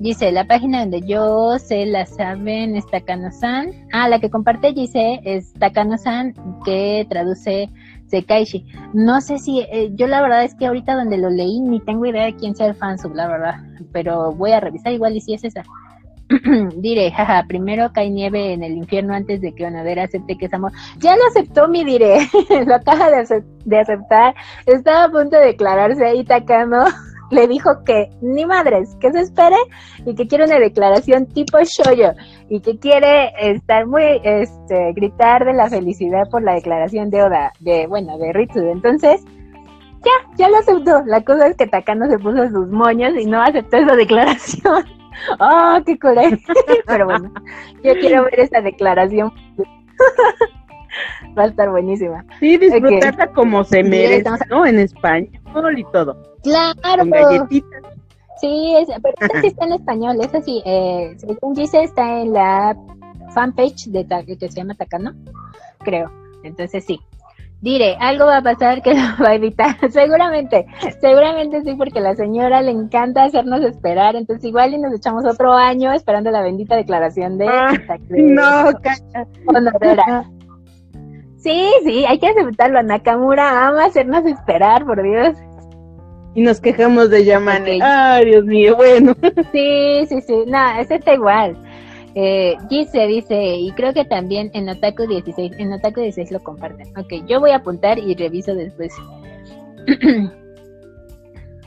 Dice, 0.00 0.32
la 0.32 0.44
página 0.44 0.80
donde 0.80 1.00
yo 1.02 1.60
se 1.60 1.86
la 1.86 2.04
saben 2.06 2.74
es 2.74 2.84
Takano-san. 2.88 3.70
Ah, 3.92 4.08
la 4.08 4.18
que 4.18 4.30
comparte 4.30 4.72
dice 4.72 5.20
es 5.22 5.52
Takano-san, 5.52 6.34
que 6.64 7.06
traduce 7.08 7.70
Sekaishi. 8.08 8.66
No 8.92 9.20
sé 9.20 9.38
si, 9.38 9.60
eh, 9.60 9.92
yo 9.94 10.08
la 10.08 10.20
verdad 10.20 10.42
es 10.42 10.56
que 10.56 10.66
ahorita 10.66 10.96
donde 10.96 11.18
lo 11.18 11.30
leí 11.30 11.60
ni 11.60 11.78
tengo 11.78 12.04
idea 12.06 12.24
de 12.24 12.34
quién 12.34 12.56
sea 12.56 12.66
el 12.66 12.74
fansub, 12.74 13.14
la 13.14 13.28
verdad. 13.28 13.54
Pero 13.92 14.32
voy 14.32 14.50
a 14.50 14.58
revisar 14.58 14.92
igual 14.92 15.14
y 15.14 15.20
si 15.20 15.34
es 15.34 15.44
esa. 15.44 15.62
Diré, 16.76 17.10
jaja, 17.10 17.44
primero 17.46 17.92
cae 17.92 18.10
nieve 18.10 18.52
en 18.52 18.62
el 18.62 18.76
infierno 18.76 19.14
antes 19.14 19.40
de 19.40 19.52
que 19.54 19.66
Onodera 19.66 20.04
acepte 20.04 20.36
que 20.36 20.46
es 20.46 20.54
amor. 20.54 20.72
Ya 20.98 21.16
lo 21.16 21.22
aceptó 21.26 21.68
mi 21.68 21.84
Dire, 21.84 22.18
lo 22.66 22.74
acaba 22.74 23.10
de 23.10 23.78
aceptar. 23.78 24.34
Estaba 24.66 25.04
a 25.04 25.10
punto 25.10 25.36
de 25.36 25.46
declararse 25.46 26.04
ahí 26.04 26.24
Takano. 26.24 26.84
Le 27.30 27.46
dijo 27.46 27.82
que 27.86 28.10
ni 28.20 28.44
madres, 28.44 28.94
que 29.00 29.10
se 29.10 29.20
espere 29.20 29.56
y 30.04 30.14
que 30.14 30.26
quiere 30.26 30.44
una 30.44 30.58
declaración 30.58 31.24
tipo 31.24 31.56
shoyo 31.62 32.12
y 32.50 32.60
que 32.60 32.78
quiere 32.78 33.32
estar 33.40 33.86
muy, 33.86 34.20
este, 34.22 34.92
gritar 34.92 35.46
de 35.46 35.54
la 35.54 35.70
felicidad 35.70 36.28
por 36.30 36.42
la 36.42 36.52
declaración 36.52 37.08
de 37.08 37.22
Oda, 37.22 37.52
de, 37.58 37.86
bueno, 37.86 38.18
de 38.18 38.34
Ritsu. 38.34 38.60
Entonces, 38.60 39.24
ya, 40.04 40.36
ya 40.36 40.50
lo 40.50 40.58
aceptó. 40.58 41.02
La 41.06 41.22
cosa 41.22 41.46
es 41.46 41.56
que 41.56 41.66
Takano 41.66 42.06
se 42.10 42.18
puso 42.18 42.48
sus 42.48 42.68
moños 42.68 43.14
y 43.18 43.24
no 43.24 43.40
aceptó 43.40 43.78
esa 43.78 43.96
declaración. 43.96 44.84
¡Oh, 45.38 45.78
qué 45.86 45.98
coraje! 45.98 46.38
Pero 46.86 47.06
bueno, 47.06 47.32
yo 47.82 47.94
quiero 47.94 48.24
ver 48.24 48.40
esa 48.40 48.60
declaración. 48.60 49.32
Va 51.38 51.44
a 51.44 51.46
estar 51.46 51.70
bunísima. 51.70 52.24
Sí, 52.38 52.58
disfrutarla 52.58 53.32
como 53.32 53.64
se 53.64 53.82
merece, 53.82 54.28
¿no? 54.50 54.66
En 54.66 54.78
español 54.78 55.78
y 55.78 55.84
todo. 55.84 56.20
Claro, 56.42 56.98
Con 56.98 57.10
galletitas. 57.10 57.82
sí, 58.38 58.74
es, 58.76 58.88
pero 59.02 59.14
esa 59.18 59.40
sí 59.40 59.46
está 59.46 59.64
en 59.64 59.72
español. 59.72 60.18
Esa 60.20 60.42
sí, 60.42 60.62
eh, 60.66 61.14
según 61.16 61.54
dice, 61.54 61.82
está 61.82 62.20
en 62.20 62.34
la 62.34 62.76
fanpage 63.32 63.86
de 63.86 64.06
que 64.26 64.36
se 64.38 64.56
llama 64.56 64.74
Takano, 64.74 65.14
creo. 65.78 66.10
Entonces 66.42 66.84
sí. 66.84 67.00
Diré, 67.62 67.96
algo 68.00 68.26
va 68.26 68.38
a 68.38 68.42
pasar 68.42 68.82
que 68.82 68.92
lo 68.94 69.24
va 69.24 69.30
a 69.30 69.34
evitar. 69.36 69.76
seguramente, 69.90 70.66
seguramente 71.00 71.62
sí, 71.62 71.74
porque 71.76 72.00
la 72.00 72.14
señora 72.16 72.60
le 72.60 72.72
encanta 72.72 73.22
hacernos 73.24 73.62
esperar. 73.62 74.16
Entonces 74.16 74.44
igual 74.44 74.74
y 74.74 74.78
nos 74.78 74.92
echamos 74.92 75.24
otro 75.24 75.52
año 75.52 75.92
esperando 75.92 76.30
la 76.32 76.42
bendita 76.42 76.74
declaración 76.76 77.38
de... 77.38 77.46
Ah, 77.48 77.72
de- 78.08 78.22
No, 78.22 78.72
cacha. 78.82 79.26
Sí, 81.38 81.72
sí, 81.84 82.04
hay 82.04 82.18
que 82.18 82.28
aceptarlo. 82.28 82.82
Nakamura 82.82 83.68
ama 83.68 83.86
hacernos 83.86 84.24
esperar, 84.26 84.84
por 84.84 85.02
Dios. 85.02 85.36
Y 86.34 86.42
nos 86.42 86.60
quejamos 86.60 87.10
de 87.10 87.24
Yamane. 87.24 87.76
Ok. 87.76 87.82
Ay, 87.84 88.24
Dios 88.24 88.44
mío, 88.44 88.74
bueno. 88.76 89.12
Sí, 89.52 90.06
sí, 90.08 90.20
sí. 90.22 90.44
No, 90.46 90.80
ese 90.80 90.96
está 90.96 91.14
igual. 91.14 91.56
Eh, 92.14 92.56
dice, 92.68 93.06
dice, 93.06 93.56
y 93.56 93.70
creo 93.72 93.94
que 93.94 94.04
también 94.04 94.50
en 94.52 94.68
Otaku 94.68 95.06
16, 95.06 95.52
en 95.58 95.72
Otaku 95.72 96.00
16 96.00 96.30
lo 96.30 96.40
comparten. 96.40 96.88
Ok, 96.98 97.26
yo 97.26 97.40
voy 97.40 97.50
a 97.50 97.56
apuntar 97.56 97.98
y 97.98 98.14
reviso 98.14 98.54
después. 98.54 98.92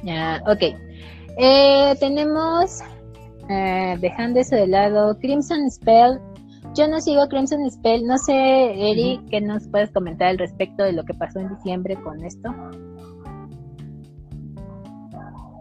ya, 0.03 0.41
ok. 0.45 0.62
Eh, 1.38 1.95
tenemos, 1.99 2.81
eh, 3.49 3.97
dejando 3.99 4.39
eso 4.39 4.55
de 4.55 4.67
lado, 4.67 5.17
Crimson 5.19 5.69
Spell. 5.69 6.19
Yo 6.75 6.88
no 6.88 7.01
sigo 7.01 7.27
Crimson 7.27 7.69
Spell. 7.71 8.05
No 8.05 8.17
sé, 8.17 8.34
Eri, 8.34 9.19
¿qué 9.31 9.41
nos 9.41 9.67
puedes 9.67 9.91
comentar 9.91 10.27
al 10.27 10.38
respecto 10.38 10.84
de 10.84 10.93
lo 10.93 11.03
que 11.03 11.13
pasó 11.15 11.39
en 11.39 11.49
diciembre 11.55 11.95
con 11.95 12.23
esto? 12.23 12.53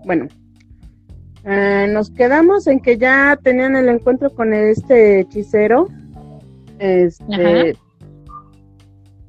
Bueno, 0.04 0.28
eh, 1.44 1.86
nos 1.90 2.10
quedamos 2.10 2.66
en 2.66 2.80
que 2.80 2.96
ya 2.96 3.38
tenían 3.42 3.76
el 3.76 3.88
encuentro 3.88 4.30
con 4.30 4.54
este 4.54 5.20
hechicero. 5.20 5.88
Este, 6.78 7.70
Ajá. 7.70 7.80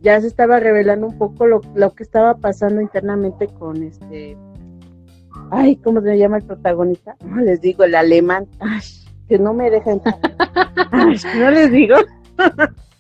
ya 0.02 0.22
se 0.22 0.28
estaba 0.28 0.60
revelando 0.60 1.08
un 1.08 1.18
poco 1.18 1.46
lo, 1.46 1.62
lo 1.76 1.94
que 1.94 2.04
estaba 2.04 2.36
pasando 2.36 2.82
internamente 2.82 3.48
con 3.48 3.84
este. 3.84 4.38
Ay, 5.52 5.76
¿cómo 5.76 6.02
se 6.02 6.18
llama 6.18 6.38
el 6.38 6.44
protagonista? 6.44 7.16
No 7.26 7.42
les 7.42 7.62
digo, 7.62 7.84
el 7.84 7.96
alemán. 7.96 8.48
Ay, 8.60 8.82
que 9.28 9.38
no 9.38 9.54
me 9.54 9.70
deja 9.70 9.92
entrar. 9.92 10.16
Ay, 10.92 11.18
no 11.38 11.52
les 11.52 11.72
digo. 11.72 11.96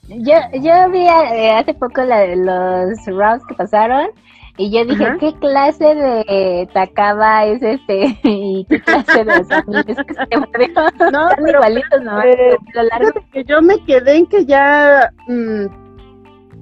Yo, 0.08 0.36
yo 0.54 0.90
vi 0.92 1.08
eh, 1.08 1.52
hace 1.52 1.74
poco 1.74 2.04
la 2.04 2.20
de 2.20 2.36
los 2.36 3.06
rounds 3.08 3.46
que 3.48 3.56
pasaron 3.56 4.10
y 4.58 4.72
yo 4.72 4.86
dije, 4.86 5.06
Ajá. 5.06 5.18
¿qué 5.20 5.34
clase 5.34 5.84
de 5.84 6.70
Takaba 6.74 7.46
es 7.46 7.62
este? 7.62 8.18
¿Y 8.24 8.66
qué 8.70 8.82
clase 8.82 9.24
de 9.26 9.32
es 9.88 9.98
que 9.98 10.14
se 10.14 10.38
murió? 10.40 11.12
No, 11.12 11.30
Están 11.30 11.46
pero, 11.46 11.60
igualitos 11.60 12.02
eh, 12.24 12.58
largo. 12.74 13.10
Que 13.32 13.44
yo 13.44 13.62
me 13.62 13.84
quedé 13.86 14.18
en 14.18 14.26
que 14.28 14.46
ya 14.46 15.12
mm, 15.28 15.66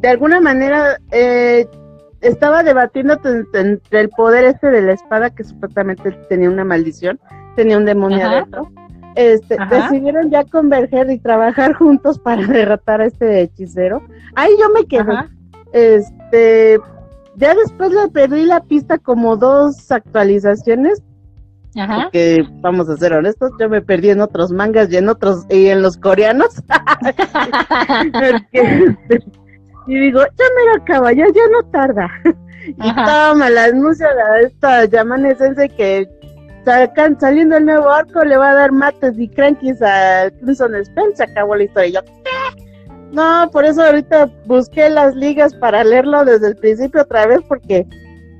de 0.01 0.10
alguna 0.10 0.41
manera 0.41 0.97
eh, 1.12 1.67
estaba 2.21 2.63
debatiendo 2.63 3.19
entre 3.53 3.99
el 3.99 4.10
poder 4.10 4.45
este 4.45 4.71
de 4.71 4.82
la 4.82 4.93
espada 4.93 5.29
que 5.29 5.43
supuestamente 5.43 6.12
tenía 6.29 6.49
una 6.49 6.63
maldición, 6.63 7.19
tenía 7.56 7.77
un 7.77 7.86
demonio 7.86 8.25
Ajá. 8.25 8.38
adentro. 8.38 8.71
Este, 9.15 9.56
Ajá. 9.60 9.75
decidieron 9.89 10.32
ya 10.32 10.43
converger 10.45 11.12
y 11.12 11.19
trabajar 11.19 11.73
juntos 11.73 12.17
para 12.23 12.47
derrotar 12.47 13.01
a 13.01 13.06
este 13.06 13.41
hechicero. 13.41 14.01
Ahí 14.36 14.51
yo 14.60 14.69
me 14.69 14.86
quedé. 14.86 15.13
Este, 15.73 16.79
ya 17.38 17.56
después 17.56 17.91
le 17.91 18.10
perdí 18.10 18.46
la 18.46 18.62
pista 18.62 18.98
como 18.98 19.38
dos 19.38 19.91
actualizaciones 19.91 21.02
Ajá. 21.76 22.04
porque 22.04 22.43
vamos 22.62 22.88
a 22.89 22.98
ser 22.98 23.13
honestos, 23.13 23.52
yo 23.60 23.69
me 23.69 23.82
perdí 23.82 24.10
en 24.10 24.22
otros 24.22 24.52
mangas 24.52 24.91
y 24.91 24.98
en 24.98 25.10
otros 25.10 25.46
y 25.50 25.67
en 25.67 25.82
los 25.82 25.98
coreanos. 25.98 26.50
Porque, 28.13 28.46
este, 28.54 29.26
y 29.88 30.00
digo, 30.00 30.19
ya 30.22 30.46
me 30.56 30.72
lo 30.72 30.84
acaba, 30.84 31.12
ya, 31.13 31.26
ya 31.26 31.48
no 31.52 31.63
tarda. 31.72 32.10
Y 32.65 32.96
toma, 32.96 33.50
la 33.50 33.65
anuncia 33.65 34.08
de 34.08 34.48
esta 34.48 34.86
Yamane 34.86 35.36
Sensei 35.36 35.67
que 35.69 36.08
sacan, 36.63 37.19
saliendo 37.19 37.58
el 37.58 37.65
nuevo 37.65 37.89
arco 37.89 38.24
le 38.24 38.38
va 38.38 38.52
a 38.52 38.56
dar 38.56 38.72
mates 38.72 39.17
y 39.17 39.28
crankies 39.28 39.82
a 39.82 40.30
Crimson 40.39 40.86
Spell, 40.86 41.15
se 41.15 41.24
acabó 41.24 41.56
la 41.56 41.63
historia. 41.63 42.04
No, 43.13 43.47
por 43.52 43.63
eso 43.63 43.84
ahorita 43.84 44.26
busqué 44.47 44.89
las 44.89 45.15
ligas 45.15 45.54
para 45.54 45.84
leerlo 45.84 46.26
desde 46.26 46.47
el 46.47 46.56
principio 46.56 47.04
otra 47.04 47.28
vez 47.28 47.41
porque 47.47 47.86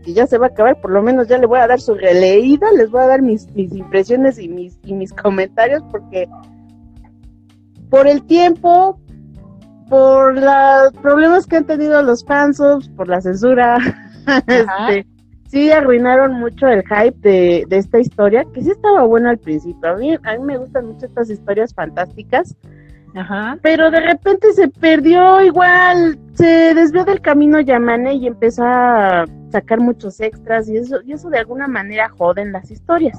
si 0.04 0.16
ya 0.16 0.26
se 0.26 0.40
va 0.40 0.48
a 0.48 0.50
acabar, 0.50 0.82
por 0.82 0.90
lo 0.90 1.04
menos 1.04 1.28
ya 1.28 1.38
le 1.38 1.46
voy 1.46 1.60
a 1.60 1.68
dar 1.68 1.80
su 1.80 1.94
releída, 1.94 2.68
les 2.76 2.90
voy 2.90 3.04
a 3.04 3.08
dar 3.08 3.22
mis, 3.22 3.48
mis 3.54 3.72
impresiones 3.72 4.40
y 4.40 4.50
mis, 4.50 4.80
y 4.84 4.94
mis 4.94 5.14
comentarios 5.14 5.84
porque 5.92 6.28
por 7.92 8.08
el 8.08 8.24
tiempo, 8.24 9.00
por 9.90 10.34
los 10.34 10.94
problemas 11.04 11.46
que 11.46 11.58
han 11.58 11.66
tenido 11.66 12.02
los 12.02 12.26
fansubs, 12.26 12.90
por 12.90 13.08
la 13.08 13.22
censura, 13.22 13.78
este, 14.48 15.06
sí 15.50 15.72
arruinaron 15.72 16.34
mucho 16.34 16.68
el 16.68 16.82
hype 16.82 17.20
de, 17.20 17.66
de 17.68 17.78
esta 17.78 18.00
historia, 18.00 18.44
que 18.52 18.64
sí 18.64 18.72
estaba 18.72 19.04
buena 19.04 19.30
al 19.30 19.38
principio. 19.38 19.92
A 19.92 19.96
mí, 19.98 20.16
a 20.16 20.34
mí 20.36 20.44
me 20.44 20.58
gustan 20.58 20.88
mucho 20.88 21.06
estas 21.06 21.30
historias 21.30 21.76
fantásticas, 21.76 22.58
Ajá. 23.16 23.58
pero 23.62 23.92
de 23.92 24.00
repente 24.00 24.52
se 24.54 24.68
perdió 24.70 25.42
igual, 25.42 26.18
se 26.34 26.74
desvió 26.74 27.06
del 27.06 27.22
camino 27.22 27.60
Yamane 27.62 28.16
y 28.16 28.28
empezó 28.28 28.64
a 28.66 29.26
sacar 29.52 29.80
muchos 29.80 30.20
extras 30.20 30.68
y 30.68 30.78
eso, 30.78 30.98
y 31.06 31.14
eso 31.14 31.30
de 31.30 31.38
alguna 31.40 31.68
manera 31.68 32.10
joden 32.10 32.52
las 32.52 32.72
historias. 32.72 33.18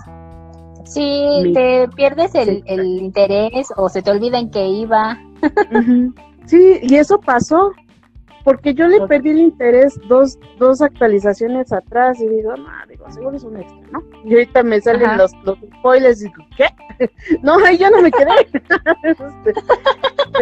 Sí, 0.84 1.40
Mi- 1.44 1.52
te 1.52 1.88
pierdes 1.96 2.34
el, 2.34 2.46
Sí. 2.56 2.62
el 2.66 2.84
interés 3.02 3.68
o 3.76 3.88
se 3.88 4.02
te 4.02 4.10
olvida 4.10 4.38
en 4.38 4.50
qué 4.50 4.66
iba. 4.66 5.18
Sí, 6.46 6.78
y 6.82 6.96
eso 6.96 7.20
pasó, 7.20 7.72
porque 8.44 8.74
yo 8.74 8.86
le 8.86 9.00
perdí 9.06 9.30
el 9.30 9.38
interés 9.38 9.98
dos, 10.06 10.38
dos 10.58 10.82
actualizaciones 10.82 11.72
atrás 11.72 12.20
y 12.20 12.28
digo, 12.28 12.54
no, 12.56 12.66
digo, 12.88 13.10
seguro 13.10 13.36
es 13.36 13.42
un 13.44 13.56
extra, 13.56 13.80
¿no? 13.90 14.02
Y 14.24 14.34
ahorita 14.34 14.62
me 14.62 14.80
salen 14.82 15.06
Ajá. 15.06 15.16
los, 15.16 15.32
los 15.44 15.58
spoilers 15.78 16.20
y 16.20 16.24
digo, 16.26 16.44
¿qué? 16.56 16.66
no, 17.42 17.56
ahí 17.64 17.78
yo 17.78 17.90
no 17.90 18.02
me 18.02 18.10
quedé. 18.10 18.30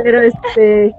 Pero 0.03 0.21
este, 0.21 0.95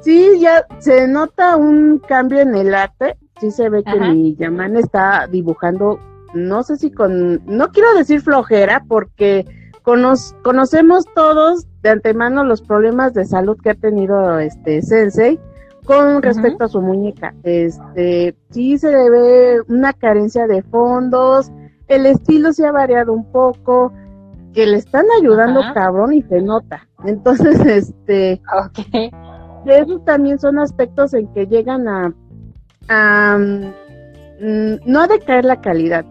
sí, 0.00 0.38
ya 0.40 0.64
se 0.78 1.08
nota 1.08 1.56
un 1.56 1.98
cambio 1.98 2.40
en 2.40 2.54
el 2.54 2.74
arte. 2.74 3.16
Sí 3.40 3.50
se 3.50 3.68
ve 3.68 3.82
que 3.82 3.90
Ajá. 3.90 4.12
mi 4.12 4.36
Yaman 4.36 4.76
está 4.76 5.26
dibujando, 5.26 5.98
no 6.34 6.62
sé 6.62 6.76
si 6.76 6.92
con, 6.92 7.44
no 7.46 7.68
quiero 7.72 7.92
decir 7.94 8.20
flojera, 8.20 8.84
porque 8.88 9.44
cono- 9.82 10.14
conocemos 10.42 11.04
todos 11.16 11.66
de 11.82 11.90
antemano 11.90 12.44
los 12.44 12.62
problemas 12.62 13.12
de 13.12 13.24
salud 13.24 13.58
que 13.60 13.70
ha 13.70 13.74
tenido 13.74 14.38
este 14.38 14.82
Sensei 14.82 15.40
con 15.84 16.22
respecto 16.22 16.64
a 16.64 16.68
su 16.68 16.80
muñeca. 16.80 17.34
Este, 17.42 18.34
sí 18.50 18.78
se 18.78 18.90
le 18.90 19.10
ve 19.10 19.60
una 19.68 19.92
carencia 19.92 20.46
de 20.46 20.62
fondos, 20.62 21.50
el 21.88 22.06
estilo 22.06 22.52
se 22.52 22.66
ha 22.66 22.72
variado 22.72 23.12
un 23.12 23.30
poco, 23.30 23.92
que 24.52 24.66
le 24.66 24.76
están 24.76 25.04
ayudando 25.20 25.60
cabrón 25.74 26.12
y 26.12 26.22
se 26.22 26.40
nota. 26.40 26.88
Entonces, 27.04 27.58
este, 27.66 28.40
Ok. 28.66 29.12
esos 29.66 30.04
también 30.04 30.38
son 30.38 30.58
aspectos 30.58 31.12
en 31.14 31.26
que 31.34 31.46
llegan 31.46 31.88
a, 31.88 32.14
a, 32.88 33.38
mm, 33.38 34.76
no 34.86 35.00
a 35.00 35.06
decaer 35.06 35.44
la 35.44 35.60
calidad, 35.60 36.04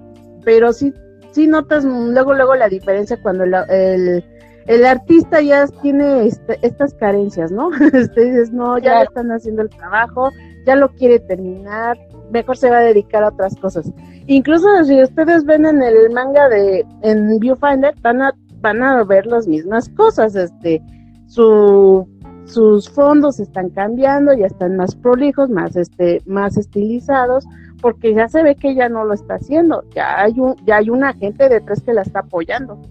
pero 0.44 0.74
sí, 0.74 0.94
sí 1.32 1.48
notas 1.48 1.84
luego, 1.86 2.34
luego 2.34 2.56
la 2.56 2.68
diferencia 2.70 3.18
cuando 3.22 3.46
la- 3.46 3.64
el, 3.64 4.24
el 4.68 4.86
artista 4.86 5.42
ya 5.42 5.68
tiene 5.82 6.26
este- 6.28 6.60
estas 6.62 6.94
carencias, 6.96 7.52
¿no? 7.52 7.70
Dices, 8.16 8.52
no, 8.52 8.78
ya 8.78 8.84
Claro. 8.92 9.04
están 9.10 9.32
haciendo 9.32 9.62
el 9.64 9.70
trabajo, 9.70 10.30
ya 10.66 10.76
lo 10.76 10.90
quiere 10.90 11.20
terminar, 11.20 11.98
mejor 12.32 12.58
se 12.58 12.70
va 12.70 12.78
a 12.78 12.82
dedicar 12.84 13.24
a 13.24 13.30
otras 13.30 13.56
cosas. 13.56 13.92
Incluso 14.28 14.68
si 14.86 15.02
ustedes 15.04 15.44
ven 15.46 15.66
en 15.66 15.82
el 15.84 16.10
manga 16.12 16.48
de 16.50 16.86
en 17.02 17.40
Viewfinder, 17.40 17.94
van 18.02 18.22
a, 18.22 18.32
van 18.62 18.82
a 18.82 19.04
ver 19.04 19.26
las 19.26 19.48
mismas 19.48 19.90
cosas, 19.90 20.36
este, 20.36 20.82
su 21.28 22.08
sus 22.46 22.90
fondos 22.90 23.40
están 23.40 23.70
cambiando, 23.70 24.34
ya 24.34 24.48
están 24.48 24.76
más 24.76 24.96
prolijos, 24.96 25.50
más 25.50 25.78
este, 25.78 26.22
más 26.26 26.58
estilizados, 26.58 27.46
porque 27.82 28.14
ya 28.14 28.28
se 28.28 28.44
ve 28.44 28.56
que 28.56 28.72
ella 28.72 28.90
no 28.90 29.06
lo 29.06 29.14
está 29.14 29.36
haciendo, 29.36 29.82
ya 29.96 30.20
hay 30.22 30.38
un, 30.40 30.54
ya 30.66 30.78
hay 30.78 30.90
una 30.90 31.14
gente 31.14 31.48
detrás 31.48 31.82
que 31.82 31.94
la 31.94 32.02
está 32.02 32.20
apoyando. 32.20 32.82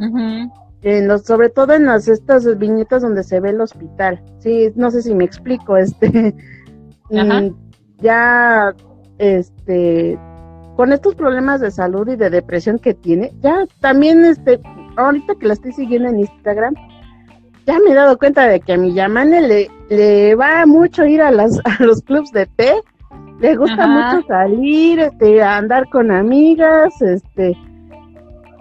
Ujú. 0.00 0.50
En 0.88 1.08
los, 1.08 1.24
sobre 1.24 1.48
todo 1.48 1.72
en 1.72 1.86
las 1.86 2.06
estas 2.06 2.46
viñetas 2.58 3.02
donde 3.02 3.24
se 3.24 3.40
ve 3.40 3.50
el 3.50 3.60
hospital. 3.60 4.22
Sí, 4.38 4.70
no 4.76 4.92
sé 4.92 5.02
si 5.02 5.16
me 5.16 5.24
explico, 5.24 5.76
este 5.76 6.32
Ajá. 7.12 7.42
ya 7.98 8.72
este 9.18 10.16
con 10.76 10.92
estos 10.92 11.16
problemas 11.16 11.60
de 11.60 11.72
salud 11.72 12.06
y 12.06 12.14
de 12.14 12.30
depresión 12.30 12.78
que 12.78 12.94
tiene, 12.94 13.32
ya 13.40 13.66
también 13.80 14.24
este 14.24 14.60
ahorita 14.96 15.34
que 15.34 15.48
la 15.48 15.54
estoy 15.54 15.72
siguiendo 15.72 16.08
en 16.08 16.20
Instagram, 16.20 16.74
ya 17.66 17.80
me 17.80 17.90
he 17.90 17.94
dado 17.94 18.16
cuenta 18.16 18.46
de 18.46 18.60
que 18.60 18.74
a 18.74 18.76
mi 18.76 18.94
Yamane 18.94 19.42
le, 19.42 19.70
le 19.90 20.36
va 20.36 20.66
mucho 20.66 21.04
ir 21.04 21.20
a 21.20 21.32
las 21.32 21.58
a 21.64 21.82
los 21.82 22.00
clubs 22.02 22.30
de 22.30 22.46
té, 22.46 22.74
le 23.40 23.56
gusta 23.56 23.82
Ajá. 23.82 24.14
mucho 24.14 24.28
salir, 24.28 25.00
este, 25.00 25.42
a 25.42 25.56
andar 25.56 25.88
con 25.88 26.12
amigas, 26.12 27.02
este, 27.02 27.56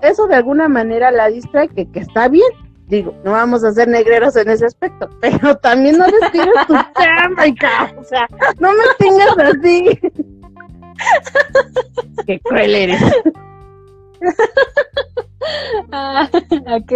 eso 0.01 0.27
de 0.27 0.35
alguna 0.35 0.67
manera 0.67 1.11
la 1.11 1.27
distrae, 1.27 1.69
que, 1.69 1.89
que 1.91 1.99
está 1.99 2.27
bien. 2.27 2.49
Digo, 2.87 3.15
no 3.23 3.31
vamos 3.31 3.63
a 3.63 3.71
ser 3.71 3.87
negreros 3.87 4.35
en 4.35 4.49
ese 4.49 4.65
aspecto, 4.65 5.09
pero 5.21 5.55
también 5.57 5.97
no 5.97 6.05
descuides 6.05 6.67
tu 6.67 6.73
chamba, 6.99 7.47
hija, 7.47 7.93
o 7.97 8.03
sea, 8.03 8.27
no 8.59 8.71
me 8.73 8.83
tengas 8.99 9.37
así. 9.37 9.99
Qué 12.27 12.39
cruel 12.39 12.75
eres. 12.75 13.01
Ah, 15.91 16.29
ok. 16.31 16.91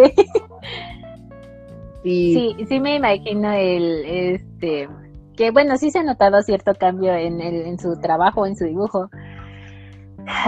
Sí, 2.03 2.55
Sí, 2.57 2.65
sí 2.67 2.79
me 2.79 2.95
imagino 2.95 3.51
el, 3.51 4.05
este, 4.05 4.89
que 5.35 5.51
bueno, 5.51 5.77
sí 5.77 5.91
se 5.91 5.99
ha 5.99 6.03
notado 6.03 6.41
cierto 6.41 6.73
cambio 6.75 7.13
en, 7.13 7.41
el, 7.41 7.61
en 7.61 7.79
su 7.79 7.99
trabajo, 7.99 8.45
en 8.45 8.55
su 8.55 8.65
dibujo, 8.65 9.09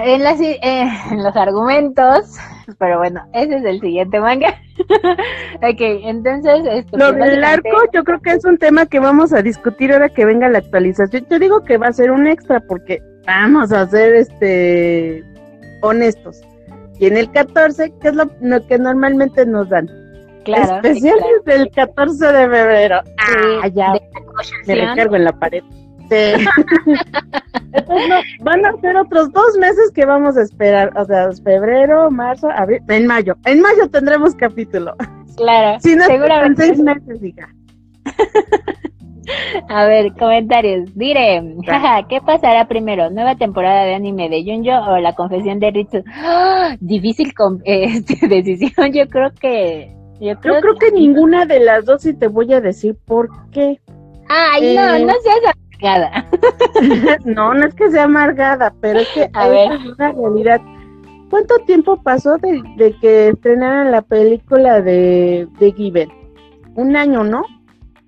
en, 0.04 0.24
las, 0.24 0.40
eh, 0.40 0.60
en 1.12 1.24
los 1.24 1.36
argumentos, 1.36 2.38
pero 2.80 3.00
bueno, 3.00 3.22
ese 3.34 3.58
es 3.58 3.66
el 3.66 3.80
siguiente 3.80 4.20
manga. 4.20 4.50
ok, 5.56 5.80
entonces, 5.80 6.62
este, 6.70 6.98
Lo 6.98 7.16
pues, 7.16 7.32
del 7.32 7.44
arco 7.44 7.78
yo 7.94 8.04
creo 8.04 8.22
que 8.22 8.32
es 8.32 8.46
un 8.46 8.58
tema 8.58 8.86
que 8.86 9.00
vamos 9.00 9.34
a 9.34 9.42
discutir 9.42 9.92
ahora 9.94 10.10
que 10.10 10.26
venga 10.26 10.50
la 10.50 10.60
actualización. 10.60 11.26
Yo 11.30 11.40
digo 11.40 11.64
que 11.64 11.78
va 11.78 11.88
a 11.88 11.94
ser 11.94 12.12
un 12.12 12.28
extra 12.28 12.60
porque 12.62 13.02
vamos 13.26 13.72
a 13.72 13.88
ser 13.88 14.16
este 14.16 15.24
honestos. 15.82 16.42
Y 17.00 17.08
en 17.08 17.18
el 17.18 17.32
14, 17.32 17.94
que 18.00 18.10
es 18.10 18.16
lo, 18.16 18.30
lo 18.42 18.66
que 18.68 18.78
normalmente 18.78 19.46
nos 19.46 19.70
dan. 19.70 19.90
claro, 20.44 20.76
Especiales 20.76 21.24
claro. 21.44 21.60
del 21.60 21.72
14 21.72 22.26
de 22.28 22.50
febrero. 22.50 23.02
Ah, 23.18 23.68
ya 23.68 23.94
de 23.94 24.02
me 24.68 24.76
recargo 24.76 25.16
en 25.16 25.26
la 25.26 25.34
pared. 25.34 25.64
Entonces, 26.12 28.10
no, 28.10 28.16
van 28.44 28.66
a 28.66 28.74
ser 28.82 28.98
otros 28.98 29.32
dos 29.32 29.58
meses 29.60 29.92
que 29.94 30.06
vamos 30.06 30.36
a 30.38 30.42
esperar. 30.42 30.92
O 30.98 31.06
sea, 31.06 31.30
febrero, 31.44 32.12
marzo, 32.12 32.50
abril, 32.52 32.82
en 32.90 33.08
mayo. 33.08 33.36
En 33.46 33.62
mayo 33.62 33.90
tendremos 33.90 34.36
capítulo. 34.36 34.96
Claro, 35.38 35.80
Si 35.80 35.96
no, 35.96 36.04
es 36.04 36.10
en 36.10 36.16
seguramente. 36.16 36.64
seis 36.66 36.80
meses, 36.80 37.24
hija. 37.24 37.50
A 39.70 39.86
ver, 39.86 40.12
comentarios. 40.14 40.94
Dire, 40.96 41.42
jaja, 41.66 42.06
¿qué 42.10 42.20
pasará 42.22 42.68
primero? 42.68 43.10
¿Nueva 43.12 43.36
temporada 43.36 43.84
de 43.86 43.94
anime 43.96 44.28
de 44.30 44.44
Junjo 44.44 44.72
o 44.92 44.98
la 44.98 45.14
confesión 45.16 45.60
de 45.60 45.72
Ritsu? 45.72 46.04
¡Ah! 46.08 46.76
Difícil 46.82 47.34
con- 47.34 47.62
este, 47.66 48.28
decisión, 48.28 48.92
yo 48.92 49.08
creo 49.08 49.32
que... 49.40 49.96
Yo 50.20 50.38
creo, 50.40 50.56
Yo 50.56 50.62
creo 50.62 50.76
que 50.76 50.92
ninguna 50.92 51.46
de 51.46 51.60
las 51.62 51.86
dos 51.86 52.06
y 52.06 52.14
te 52.14 52.28
voy 52.28 52.52
a 52.54 52.62
decir 52.62 52.96
por 53.06 53.30
qué. 53.52 53.80
Ay, 54.28 54.76
no, 54.76 54.96
Eh, 54.96 55.06
no 55.06 55.14
seas 55.24 55.56
amargada. 55.82 56.28
no, 57.26 57.54
no 57.54 57.66
es 57.68 57.74
que 57.76 57.90
sea 57.92 58.04
amargada, 58.04 58.74
pero 58.82 59.00
es 59.00 59.10
que 59.10 59.30
A 59.34 59.48
ver. 59.48 59.72
es 59.74 59.86
una 59.86 60.12
realidad. 60.12 60.62
¿Cuánto 61.30 61.56
tiempo 61.60 62.02
pasó 62.04 62.38
de, 62.38 62.62
de 62.78 62.94
que 63.00 63.30
estrenaran 63.30 63.92
la 63.92 64.02
película 64.02 64.82
de, 64.82 65.48
de 65.60 65.72
Given? 65.72 66.10
Un 66.76 66.96
año, 66.96 67.24
¿no? 67.24 67.44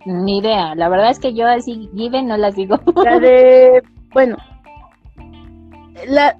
Ni 0.05 0.39
idea, 0.39 0.75
la 0.75 0.89
verdad 0.89 1.11
es 1.11 1.19
que 1.19 1.33
yo 1.33 1.47
así, 1.47 1.89
Given 1.95 2.27
no 2.27 2.35
la 2.37 2.51
sigo. 2.51 2.77
La 3.05 3.19
de, 3.19 3.81
bueno, 4.13 4.35
la, 6.07 6.35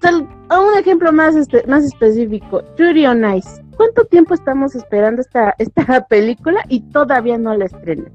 tal- 0.00 0.28
un 0.50 0.78
ejemplo 0.78 1.12
más 1.12 1.34
este, 1.34 1.64
más 1.66 1.84
específico, 1.84 2.62
Yuri 2.76 3.06
on 3.06 3.34
Ice. 3.34 3.60
¿Cuánto 3.76 4.04
tiempo 4.04 4.34
estamos 4.34 4.76
esperando 4.76 5.22
esta, 5.22 5.54
esta 5.58 6.04
película 6.08 6.64
y 6.68 6.80
todavía 6.90 7.38
no 7.38 7.56
la 7.56 7.64
estrenan? 7.64 8.12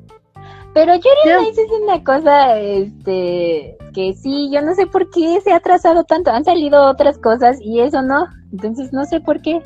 Pero 0.78 0.94
Yuri 0.94 1.06
Yo- 1.26 1.40
on 1.40 1.46
Ice 1.46 1.62
es 1.64 1.72
una 1.82 2.04
cosa, 2.04 2.60
este, 2.60 3.76
que 3.96 4.14
sí, 4.14 4.52
yo 4.54 4.62
no 4.62 4.76
sé 4.76 4.86
por 4.86 5.10
qué 5.10 5.42
se 5.42 5.52
ha 5.52 5.56
atrasado 5.56 6.04
tanto. 6.04 6.30
Han 6.30 6.46
salido 6.46 6.86
otras 6.86 7.18
cosas 7.18 7.58
y 7.62 7.80
eso 7.80 8.04
no. 8.04 8.28
Entonces 8.52 8.94
no 8.94 9.04
sé 9.06 9.20
por 9.20 9.42
qué. 9.42 9.64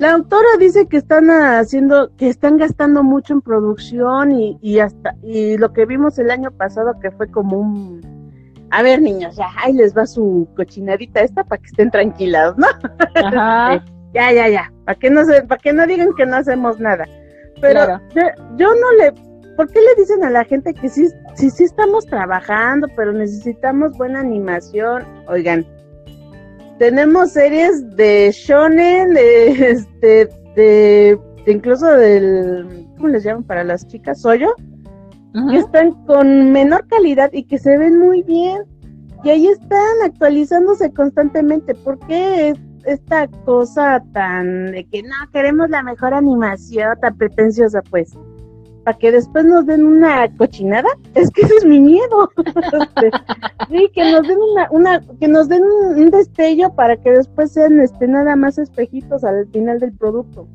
La 0.00 0.12
autora 0.12 0.48
dice 0.58 0.88
que 0.88 0.96
están 0.96 1.30
haciendo, 1.30 2.10
que 2.16 2.28
están 2.28 2.56
gastando 2.56 3.04
mucho 3.04 3.32
en 3.34 3.42
producción 3.42 4.32
y, 4.32 4.58
y 4.60 4.80
hasta, 4.80 5.14
y 5.22 5.56
lo 5.56 5.72
que 5.72 5.86
vimos 5.86 6.18
el 6.18 6.30
año 6.32 6.50
pasado 6.50 6.98
que 7.00 7.12
fue 7.12 7.30
como 7.30 7.58
un, 7.58 8.00
a 8.72 8.82
ver 8.82 9.00
niños, 9.00 9.36
ya, 9.36 9.46
ahí 9.62 9.72
les 9.72 9.96
va 9.96 10.04
su 10.06 10.48
cochinadita 10.56 11.20
esta 11.20 11.44
para 11.44 11.62
que 11.62 11.68
estén 11.68 11.90
tranquilados, 11.92 12.58
¿no? 12.58 12.66
Ajá. 13.14 13.84
Ya, 14.14 14.32
ya, 14.32 14.48
ya, 14.48 14.72
para 14.86 14.98
que 14.98 15.10
no 15.10 15.24
se, 15.26 15.42
para 15.42 15.60
que 15.60 15.74
no 15.74 15.86
digan 15.86 16.14
que 16.16 16.24
no 16.24 16.36
hacemos 16.36 16.80
nada. 16.80 17.04
Pero 17.60 17.84
Claro. 17.84 18.00
yo, 18.14 18.22
yo 18.56 18.68
no 18.68 18.92
le, 18.98 19.12
¿por 19.56 19.66
qué 19.70 19.80
le 19.80 20.00
dicen 20.00 20.24
a 20.24 20.30
la 20.30 20.44
gente 20.44 20.74
que 20.74 20.88
sí, 20.88 21.08
sí, 21.34 21.50
sí 21.50 21.64
estamos 21.64 22.04
trabajando, 22.06 22.86
pero 22.96 23.12
necesitamos 23.12 23.96
buena 23.96 24.20
animación? 24.20 25.04
Oigan, 25.28 25.66
tenemos 26.78 27.32
series 27.32 27.96
de 27.96 28.30
shonen, 28.32 29.14
de 29.14 29.48
este, 29.70 30.28
de, 30.54 31.18
de 31.46 31.52
incluso 31.52 31.86
del, 31.86 32.86
¿cómo 32.96 33.08
les 33.08 33.24
llaman 33.24 33.44
para 33.44 33.64
las 33.64 33.86
chicas? 33.86 34.20
¿Soyo? 34.20 34.54
Ujú. 35.34 35.50
que 35.50 35.58
están 35.58 35.92
con 36.06 36.50
menor 36.52 36.86
calidad 36.88 37.30
y 37.30 37.44
que 37.44 37.58
se 37.58 37.76
ven 37.76 37.98
muy 37.98 38.22
bien. 38.22 38.62
Y 39.22 39.28
ahí 39.28 39.46
están 39.48 39.96
actualizándose 40.04 40.90
constantemente. 40.94 41.74
¿Por 41.74 41.98
qué 42.06 42.48
es 42.48 42.58
esta 42.86 43.28
cosa 43.44 44.02
tan 44.12 44.72
de 44.72 44.84
que 44.84 45.02
no 45.02 45.14
queremos 45.32 45.68
la 45.70 45.82
mejor 45.82 46.14
animación, 46.14 46.98
tan 47.00 47.16
pretenciosa, 47.16 47.82
pues? 47.90 48.12
Para 48.84 48.96
que 48.98 49.10
después 49.10 49.44
nos 49.44 49.66
den 49.66 49.84
una 49.84 50.28
cochinada. 50.36 50.88
Es 51.14 51.30
que 51.32 51.42
ese 51.42 51.56
es 51.56 51.64
mi 51.64 51.80
miedo. 51.80 52.30
Este, 52.56 53.10
sí, 53.68 53.90
que 53.94 54.12
nos 54.12 54.22
den 54.28 54.38
una, 54.52 54.68
una, 54.70 55.00
que 55.20 55.28
nos 55.28 55.48
den 55.48 55.62
un, 55.64 55.98
un 55.98 56.10
destello 56.10 56.72
para 56.74 56.96
que 56.96 57.10
después 57.10 57.52
sean 57.52 57.80
este 57.80 58.06
nada 58.06 58.36
más 58.36 58.58
espejitos 58.58 59.24
al 59.24 59.46
final 59.48 59.80
del 59.80 59.92
producto. 59.92 60.46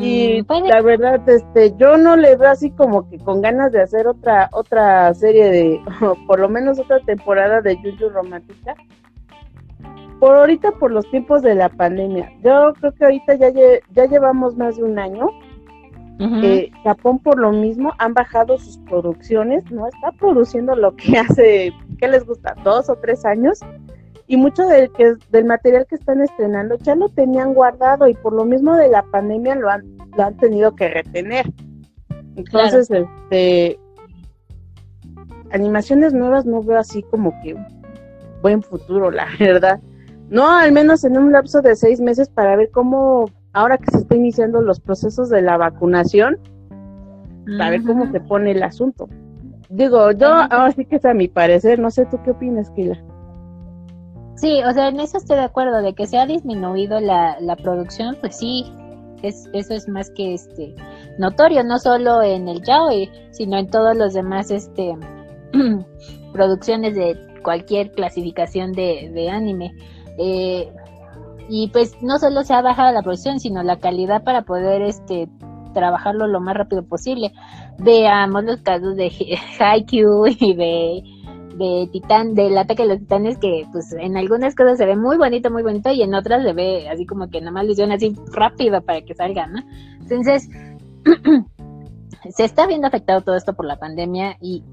Y 0.00 0.40
Mm, 0.40 0.44
puede- 0.46 0.68
la 0.68 0.80
verdad, 0.80 1.28
este, 1.28 1.74
yo 1.76 1.98
no 1.98 2.16
le 2.16 2.36
veo 2.36 2.48
así 2.50 2.70
como 2.70 3.08
que 3.10 3.18
con 3.18 3.42
ganas 3.42 3.70
de 3.70 3.82
hacer 3.82 4.06
otra 4.06 4.48
otra 4.52 5.12
serie 5.14 5.50
de, 5.50 5.80
o 6.00 6.14
por 6.26 6.38
lo 6.40 6.48
menos 6.48 6.78
otra 6.78 7.00
temporada 7.00 7.60
de 7.60 7.76
Yuyu 7.82 8.08
Romántica. 8.08 8.74
Por 10.20 10.36
ahorita, 10.36 10.72
por 10.72 10.90
los 10.90 11.08
tiempos 11.10 11.42
de 11.42 11.54
la 11.54 11.68
pandemia. 11.68 12.30
Yo 12.42 12.72
creo 12.80 12.92
que 12.92 13.04
ahorita 13.04 13.34
ya, 13.34 13.48
lle- 13.50 13.80
ya 13.92 14.06
llevamos 14.06 14.56
más 14.56 14.76
de 14.76 14.84
un 14.84 14.98
año 14.98 15.28
Eh, 16.44 16.70
Japón 16.84 17.18
por 17.18 17.40
lo 17.40 17.50
mismo 17.50 17.92
han 17.98 18.14
bajado 18.14 18.56
sus 18.56 18.78
producciones, 18.88 19.68
no 19.72 19.88
está 19.88 20.12
produciendo 20.12 20.76
lo 20.76 20.94
que 20.94 21.18
hace, 21.18 21.72
¿qué 21.98 22.06
les 22.08 22.24
gusta? 22.24 22.54
Dos 22.62 22.88
o 22.88 22.94
tres 22.96 23.24
años 23.24 23.58
y 24.28 24.36
mucho 24.36 24.64
del 24.66 24.92
que 24.92 25.14
del 25.30 25.44
material 25.44 25.86
que 25.88 25.96
están 25.96 26.20
estrenando 26.20 26.76
ya 26.78 26.94
lo 26.94 27.08
tenían 27.08 27.52
guardado 27.52 28.06
y 28.08 28.14
por 28.14 28.32
lo 28.32 28.44
mismo 28.44 28.76
de 28.76 28.88
la 28.88 29.02
pandemia 29.02 29.56
lo 29.56 29.68
han, 29.68 29.82
lo 30.16 30.22
han 30.22 30.36
tenido 30.36 30.76
que 30.76 30.88
retener. 30.88 31.46
Entonces, 32.36 32.88
este 32.92 33.78
animaciones 35.50 36.12
nuevas 36.14 36.46
no 36.46 36.62
veo 36.62 36.78
así 36.78 37.02
como 37.02 37.32
que 37.42 37.56
buen 38.42 38.62
futuro, 38.62 39.10
la 39.10 39.26
verdad. 39.40 39.80
No, 40.30 40.50
al 40.50 40.72
menos 40.72 41.04
en 41.04 41.18
un 41.18 41.32
lapso 41.32 41.62
de 41.62 41.76
seis 41.76 42.00
meses 42.00 42.28
para 42.28 42.56
ver 42.56 42.70
cómo, 42.70 43.26
ahora 43.52 43.78
que 43.78 43.90
se 43.90 43.98
está 43.98 44.16
iniciando 44.16 44.60
los 44.62 44.80
procesos 44.80 45.28
de 45.28 45.42
la 45.42 45.56
vacunación, 45.56 46.38
para 47.58 47.70
ver 47.70 47.82
cómo 47.84 48.10
se 48.10 48.20
pone 48.20 48.52
el 48.52 48.62
asunto. 48.62 49.08
Digo, 49.68 50.12
yo 50.12 50.28
ahora 50.28 50.72
sí 50.72 50.84
que 50.84 50.96
es 50.96 51.04
a 51.04 51.14
mi 51.14 51.28
parecer, 51.28 51.78
no 51.78 51.90
sé 51.90 52.06
tú 52.06 52.18
qué 52.24 52.30
opinas, 52.30 52.70
Kila. 52.70 52.96
Sí, 54.36 54.62
o 54.64 54.72
sea, 54.72 54.88
en 54.88 55.00
eso 55.00 55.18
estoy 55.18 55.36
de 55.36 55.44
acuerdo, 55.44 55.82
de 55.82 55.94
que 55.94 56.06
se 56.06 56.18
ha 56.18 56.26
disminuido 56.26 57.00
la, 57.00 57.38
la 57.40 57.56
producción, 57.56 58.16
pues 58.20 58.36
sí, 58.36 58.64
es, 59.22 59.48
eso 59.52 59.74
es 59.74 59.88
más 59.88 60.10
que 60.10 60.34
este 60.34 60.74
notorio, 61.18 61.64
no 61.64 61.78
solo 61.78 62.22
en 62.22 62.48
el 62.48 62.62
yaoi, 62.62 63.10
sino 63.30 63.58
en 63.58 63.68
todos 63.68 63.96
los 63.96 64.12
demás 64.12 64.50
este 64.50 64.96
producciones 66.32 66.94
de 66.94 67.16
cualquier 67.42 67.92
clasificación 67.92 68.72
de, 68.72 69.10
de 69.14 69.30
anime. 69.30 69.72
Eh, 70.18 70.72
y 71.48 71.68
pues 71.68 72.02
no 72.02 72.18
solo 72.18 72.42
se 72.42 72.54
ha 72.54 72.62
bajado 72.62 72.92
la 72.92 73.02
producción, 73.02 73.40
sino 73.40 73.62
la 73.62 73.78
calidad 73.78 74.24
para 74.24 74.42
poder 74.42 74.82
este 74.82 75.28
trabajarlo 75.74 76.26
lo 76.26 76.40
más 76.40 76.56
rápido 76.56 76.84
posible. 76.84 77.32
Veamos 77.78 78.44
los 78.44 78.62
casos 78.62 78.96
de 78.96 79.10
Haikyuu 79.58 80.26
y 80.40 80.54
de 80.54 81.02
de 81.56 81.88
Titán, 81.92 82.34
del 82.34 82.56
ataque 82.58 82.82
de 82.82 82.88
los 82.88 82.98
titanes, 82.98 83.38
que 83.38 83.64
pues 83.72 83.92
en 83.92 84.16
algunas 84.16 84.54
cosas 84.54 84.78
se 84.78 84.86
ve 84.86 84.96
muy 84.96 85.16
bonito, 85.16 85.50
muy 85.50 85.62
bonito, 85.62 85.90
y 85.90 86.02
en 86.02 86.14
otras 86.14 86.42
se 86.42 86.52
ve 86.52 86.88
así 86.88 87.06
como 87.06 87.28
que 87.28 87.40
nada 87.40 87.52
más 87.52 87.64
le 87.64 87.94
así 87.94 88.14
rápido 88.32 88.82
para 88.82 89.02
que 89.02 89.14
salga, 89.14 89.46
¿no? 89.46 89.60
Entonces, 90.00 90.48
se 92.30 92.44
está 92.44 92.66
viendo 92.66 92.86
afectado 92.86 93.20
todo 93.20 93.36
esto 93.36 93.54
por 93.54 93.66
la 93.66 93.76
pandemia 93.76 94.36
y 94.40 94.64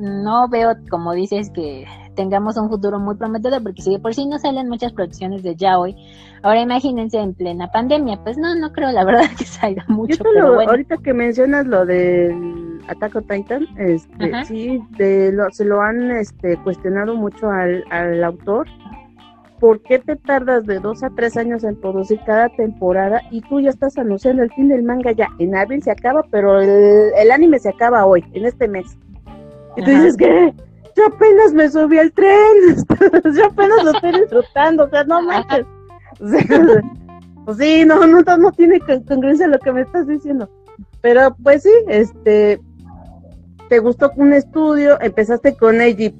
no 0.00 0.48
veo, 0.48 0.74
como 0.88 1.12
dices, 1.12 1.50
que 1.50 1.86
tengamos 2.16 2.56
un 2.56 2.68
futuro 2.68 2.98
muy 2.98 3.16
prometedor, 3.16 3.62
porque 3.62 3.82
si 3.82 3.92
de 3.92 3.98
por 3.98 4.14
sí 4.14 4.26
no 4.26 4.38
salen 4.38 4.68
muchas 4.68 4.92
producciones 4.92 5.42
de 5.42 5.54
yaoi, 5.54 5.94
ahora 6.42 6.60
imagínense 6.60 7.18
en 7.18 7.34
plena 7.34 7.70
pandemia, 7.70 8.18
pues 8.24 8.38
no, 8.38 8.54
no 8.54 8.72
creo 8.72 8.90
la 8.92 9.04
verdad 9.06 9.30
que 9.36 9.44
salga 9.44 9.84
mucho. 9.88 10.22
pero 10.22 10.60
Ahorita 10.60 10.96
que 10.98 11.12
mencionas 11.12 11.66
lo 11.66 11.84
del 11.84 12.80
Attack 12.88 13.16
on 13.16 13.24
Titan, 13.24 13.66
este, 13.78 14.44
sí, 14.44 14.82
de 14.96 15.32
lo, 15.32 15.50
se 15.50 15.64
lo 15.64 15.80
han 15.80 16.10
este, 16.10 16.56
cuestionado 16.62 17.14
mucho 17.14 17.50
al, 17.50 17.84
al 17.90 18.24
autor. 18.24 18.66
¿Por 19.60 19.82
qué 19.82 19.98
te 19.98 20.16
tardas 20.16 20.64
de 20.64 20.78
dos 20.78 21.02
a 21.02 21.10
tres 21.10 21.36
años 21.36 21.64
en 21.64 21.78
producir 21.78 22.18
cada 22.24 22.48
temporada 22.48 23.20
y 23.30 23.42
tú 23.42 23.60
ya 23.60 23.68
estás 23.68 23.98
anunciando 23.98 24.42
el 24.42 24.50
fin 24.52 24.68
del 24.68 24.82
manga 24.82 25.12
ya? 25.12 25.28
En 25.38 25.54
abril 25.54 25.82
se 25.82 25.90
acaba, 25.90 26.24
pero 26.30 26.58
el, 26.60 27.12
el 27.14 27.30
anime 27.30 27.58
se 27.58 27.68
acaba 27.68 28.06
hoy, 28.06 28.24
en 28.32 28.46
este 28.46 28.66
mes. 28.68 28.96
Y 29.80 29.84
tú 29.84 29.90
dices 29.90 30.16
que 30.16 30.54
yo 30.96 31.06
apenas 31.06 31.52
me 31.52 31.68
subí 31.70 31.98
al 31.98 32.12
tren, 32.12 32.76
yo 33.34 33.46
apenas 33.46 33.84
lo 33.84 33.90
estoy 33.92 34.20
disfrutando, 34.20 34.84
o 34.84 34.88
sea, 34.90 35.04
no 35.04 35.22
manches. 35.22 35.66
pues 37.44 37.56
sí, 37.58 37.84
no, 37.84 38.06
no, 38.06 38.22
no 38.22 38.52
tiene 38.52 38.80
congruencia 39.08 39.46
lo 39.46 39.58
que 39.58 39.72
me 39.72 39.82
estás 39.82 40.06
diciendo. 40.06 40.48
Pero 41.00 41.34
pues 41.42 41.62
sí, 41.62 41.70
este, 41.88 42.60
te 43.68 43.78
gustó 43.78 44.10
un 44.16 44.32
estudio, 44.32 45.00
empezaste 45.00 45.56
con 45.56 45.80
AG, 45.80 46.12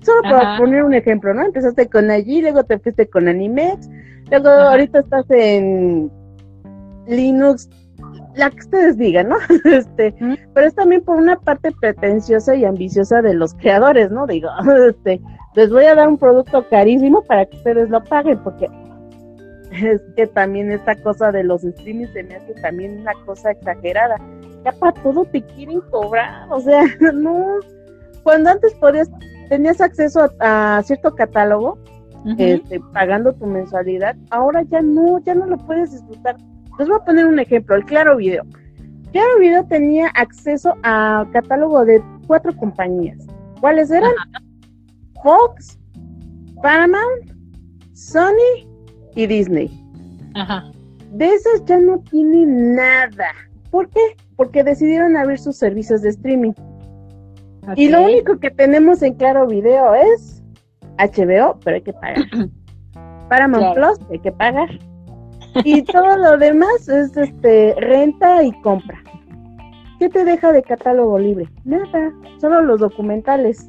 solo 0.00 0.22
para 0.22 0.56
poner 0.56 0.84
un 0.84 0.94
ejemplo, 0.94 1.34
¿no? 1.34 1.44
Empezaste 1.44 1.88
con 1.88 2.10
AG, 2.10 2.26
luego 2.40 2.64
te 2.64 2.78
fuiste 2.78 3.08
con 3.08 3.28
Animex, 3.28 3.88
luego 4.30 4.48
ahorita 4.48 5.00
estás 5.00 5.26
en 5.30 6.10
Linux 7.06 7.68
la 8.36 8.50
que 8.50 8.60
ustedes 8.60 8.96
digan, 8.96 9.28
¿no? 9.28 9.36
este, 9.64 10.14
pero 10.52 10.66
es 10.66 10.74
también 10.74 11.02
por 11.02 11.16
una 11.16 11.36
parte 11.36 11.72
pretenciosa 11.72 12.54
y 12.54 12.64
ambiciosa 12.64 13.22
de 13.22 13.34
los 13.34 13.54
creadores, 13.54 14.10
¿no? 14.10 14.26
Digo, 14.26 14.48
este, 14.88 15.20
les 15.54 15.70
voy 15.70 15.84
a 15.84 15.94
dar 15.94 16.08
un 16.08 16.18
producto 16.18 16.66
carísimo 16.68 17.22
para 17.22 17.46
que 17.46 17.56
ustedes 17.56 17.90
lo 17.90 18.02
paguen, 18.04 18.38
porque 18.42 18.68
es 19.72 20.00
que 20.16 20.26
también 20.26 20.70
esta 20.70 20.94
cosa 20.96 21.32
de 21.32 21.44
los 21.44 21.62
streamings 21.62 22.12
se 22.12 22.22
me 22.22 22.36
hace 22.36 22.54
también 22.54 23.00
una 23.00 23.12
cosa 23.24 23.50
exagerada. 23.50 24.16
Ya 24.64 24.72
para 24.72 24.92
todo 25.02 25.24
te 25.26 25.42
quieren 25.42 25.80
cobrar, 25.90 26.46
o 26.50 26.60
sea, 26.60 26.82
no. 27.14 27.44
Cuando 28.22 28.50
antes 28.50 28.74
podías, 28.74 29.10
tenías 29.48 29.80
acceso 29.80 30.30
a, 30.40 30.80
cierto 30.84 31.14
catálogo, 31.14 31.78
este, 32.38 32.80
pagando 32.94 33.34
tu 33.34 33.44
mensualidad, 33.44 34.16
ahora 34.30 34.62
ya 34.62 34.80
no, 34.80 35.18
ya 35.18 35.34
no 35.34 35.44
lo 35.44 35.58
puedes 35.58 35.92
disfrutar 35.92 36.36
les 36.78 36.88
voy 36.88 36.98
a 37.00 37.04
poner 37.04 37.26
un 37.26 37.38
ejemplo, 37.38 37.76
el 37.76 37.84
Claro 37.84 38.16
Video. 38.16 38.44
Claro 39.12 39.38
Video 39.38 39.64
tenía 39.66 40.08
acceso 40.08 40.74
a 40.82 41.26
catálogo 41.32 41.84
de 41.84 42.02
cuatro 42.26 42.54
compañías. 42.56 43.18
¿Cuáles 43.60 43.90
eran? 43.90 44.12
Fox, 45.22 45.78
Paramount, 46.62 47.30
Sony 47.92 48.66
y 49.14 49.26
Disney. 49.26 49.70
Ajá. 50.34 50.70
De 51.12 51.28
esas 51.28 51.64
ya 51.64 51.78
no 51.78 52.00
tiene 52.10 52.44
nada. 52.44 53.30
¿Por 53.70 53.88
qué? 53.88 54.00
Porque 54.36 54.64
decidieron 54.64 55.16
abrir 55.16 55.38
sus 55.38 55.56
servicios 55.56 56.02
de 56.02 56.10
streaming. 56.10 56.52
Y 57.76 57.88
lo 57.88 58.02
único 58.02 58.38
que 58.38 58.50
tenemos 58.50 59.00
en 59.02 59.14
Claro 59.14 59.46
Video 59.46 59.94
es 59.94 60.42
HBO, 60.98 61.58
pero 61.64 61.76
hay 61.76 61.82
que 61.82 61.92
pagar. 61.92 62.16
Paramount 63.28 63.74
Plus, 63.74 63.98
hay 64.10 64.18
que 64.18 64.32
pagar 64.32 64.68
y 65.62 65.82
todo 65.82 66.16
lo 66.16 66.36
demás 66.38 66.88
es 66.88 67.16
este 67.16 67.74
renta 67.78 68.42
y 68.42 68.52
compra. 68.62 68.98
¿Qué 69.98 70.08
te 70.08 70.24
deja 70.24 70.52
de 70.52 70.62
catálogo 70.62 71.18
libre? 71.18 71.48
Nada, 71.64 72.12
solo 72.40 72.62
los 72.62 72.80
documentales. 72.80 73.68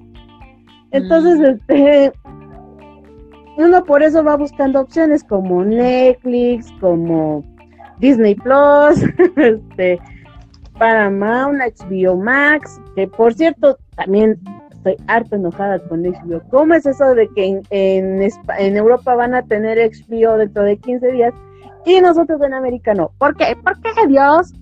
Entonces, 0.92 1.40
mm. 1.40 1.44
este 1.46 2.14
uno 3.58 3.86
por 3.86 4.04
eso 4.04 4.24
va 4.24 4.36
buscando 4.36 4.82
opciones 4.82 5.24
como 5.24 5.64
Netflix, 5.64 6.72
como 6.82 7.44
Disney 8.00 8.36
Plus, 8.36 9.02
este 9.38 10.00
Paramount, 10.78 11.62
HBO 11.62 12.18
Max, 12.18 12.82
que 12.96 13.08
por 13.08 13.34
cierto, 13.34 13.78
también 13.96 14.38
estoy 14.72 14.98
harto 15.08 15.38
enojada 15.38 15.80
con 15.88 16.04
HBO. 16.04 16.42
¿Cómo 16.50 16.74
es 16.74 16.86
eso 16.86 17.16
de 17.16 17.30
que 17.30 17.46
en, 17.46 17.62
en, 17.70 18.30
en 18.60 18.78
Europa 18.78 19.16
van 19.16 19.36
a 19.36 19.42
tener 19.44 19.78
HBO 19.78 20.38
dentro 20.38 20.64
de 20.64 20.78
15 20.78 21.12
días 21.12 21.34
y 21.86 22.02
nosotros 22.02 22.42
en 22.42 22.54
América 22.54 22.94
no. 22.94 23.12
¿Por 23.18 23.36
qué? 23.36 23.56
¿Por 23.64 23.80
qué 23.82 24.08
Dios? 24.08 24.54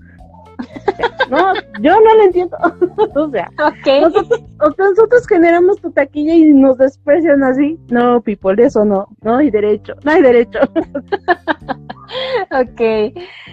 No, 1.30 1.54
yo 1.82 2.00
no 2.00 2.16
lo 2.16 2.24
entiendo. 2.24 2.58
o 3.16 3.30
sea, 3.30 3.50
nosotros, 4.02 4.44
nosotros, 4.78 5.28
generamos 5.28 5.82
tu 5.82 5.92
taquilla 5.92 6.34
y 6.34 6.54
nos 6.54 6.78
desprecian 6.78 7.44
así. 7.44 7.80
No, 7.90 8.22
people, 8.22 8.64
eso 8.64 8.86
no. 8.86 9.08
No 9.22 9.38
hay 9.38 9.50
derecho. 9.50 9.94
No 10.04 10.12
hay 10.12 10.22
derecho. 10.22 10.60
ok. 12.52 12.82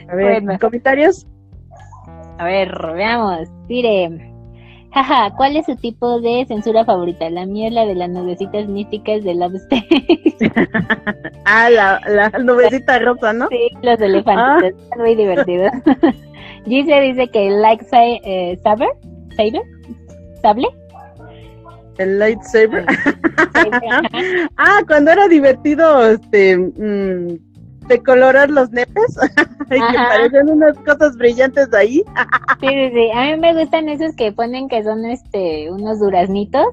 A 0.09 0.15
ver, 0.15 0.43
comentarios. 0.61 1.27
A 2.39 2.45
ver, 2.45 2.71
veamos. 2.95 3.49
Tire. 3.67 4.30
Jaja, 4.93 5.31
¿cuál 5.37 5.57
es 5.57 5.67
su 5.67 5.77
tipo 5.77 6.21
de 6.21 6.45
censura 6.49 6.85
favorita? 6.85 7.31
La 7.31 7.47
mía 7.47 7.69
es 7.69 7.75
la 7.75 7.87
de 7.87 7.95
las 7.95 8.11
nubecitas 8.11 8.67
místicas 8.69 9.23
de 9.23 9.35
Love 9.35 9.55
Stage. 9.55 9.87
ah, 11.45 11.71
la, 11.71 12.01
la 12.09 12.29
nubecita 12.41 12.99
rosa, 12.99 13.33
¿no? 13.33 13.49
Sí, 13.49 13.69
los 13.83 14.01
elefantes. 14.01 14.75
Ah. 14.91 14.97
muy 14.99 15.15
divertidos. 15.15 15.71
Gise 16.67 17.01
dice 17.01 17.29
que 17.29 17.51
like 17.51 17.85
eh, 17.93 18.59
saber, 18.63 18.91
saber, 19.37 19.63
sable. 20.43 20.69
El 21.99 22.19
lightsaber. 22.19 22.87
ah, 24.57 24.81
cuando 24.87 25.11
era 25.11 25.29
divertido, 25.29 26.07
este, 26.07 26.57
mmm, 26.57 27.37
de 27.91 28.03
colorar 28.03 28.49
los 28.51 28.71
nepes 28.71 29.19
y 29.71 29.75
que 29.75 29.99
parecen 29.99 30.49
unas 30.49 30.79
cosas 30.79 31.17
brillantes 31.17 31.73
ahí. 31.75 32.03
sí, 32.61 32.69
sí, 32.69 32.91
sí. 32.95 33.11
A 33.13 33.25
mí 33.27 33.37
me 33.37 33.53
gustan 33.55 33.89
esos 33.89 34.17
que 34.17 34.33
ponen 34.33 34.69
que 34.69 34.83
son 34.83 35.05
este 35.05 35.71
unos 35.71 36.01
duraznitos. 36.01 36.67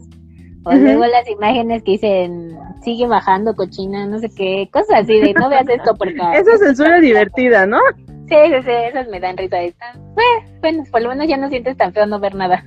O 0.64 0.74
luego 0.74 1.06
las 1.06 1.30
imágenes 1.30 1.82
que 1.84 1.92
dicen 1.92 2.58
sigue 2.84 3.08
bajando 3.08 3.56
cochina, 3.56 4.06
no 4.06 4.20
sé 4.20 4.30
qué, 4.30 4.68
cosas 4.72 5.04
así 5.04 5.18
de 5.18 5.34
no 5.34 5.50
veas 5.50 5.68
esto 5.70 5.96
porque. 5.96 6.20
Esa 6.34 6.58
censura 6.58 7.00
divertida, 7.00 7.66
¿no? 7.66 7.80
Sí, 8.28 8.36
sí, 8.48 8.62
sí, 8.66 8.72
esas 8.72 9.08
me 9.08 9.22
dan 9.22 9.38
risa. 9.38 9.62
Están, 9.62 10.14
bueno, 10.62 10.84
por 10.92 11.02
lo 11.02 11.10
menos 11.10 11.28
ya 11.28 11.38
no 11.38 11.48
sientes 11.48 11.78
tan 11.78 11.94
feo 11.94 12.06
no 12.06 12.20
ver 12.20 12.36
nada. 12.36 12.66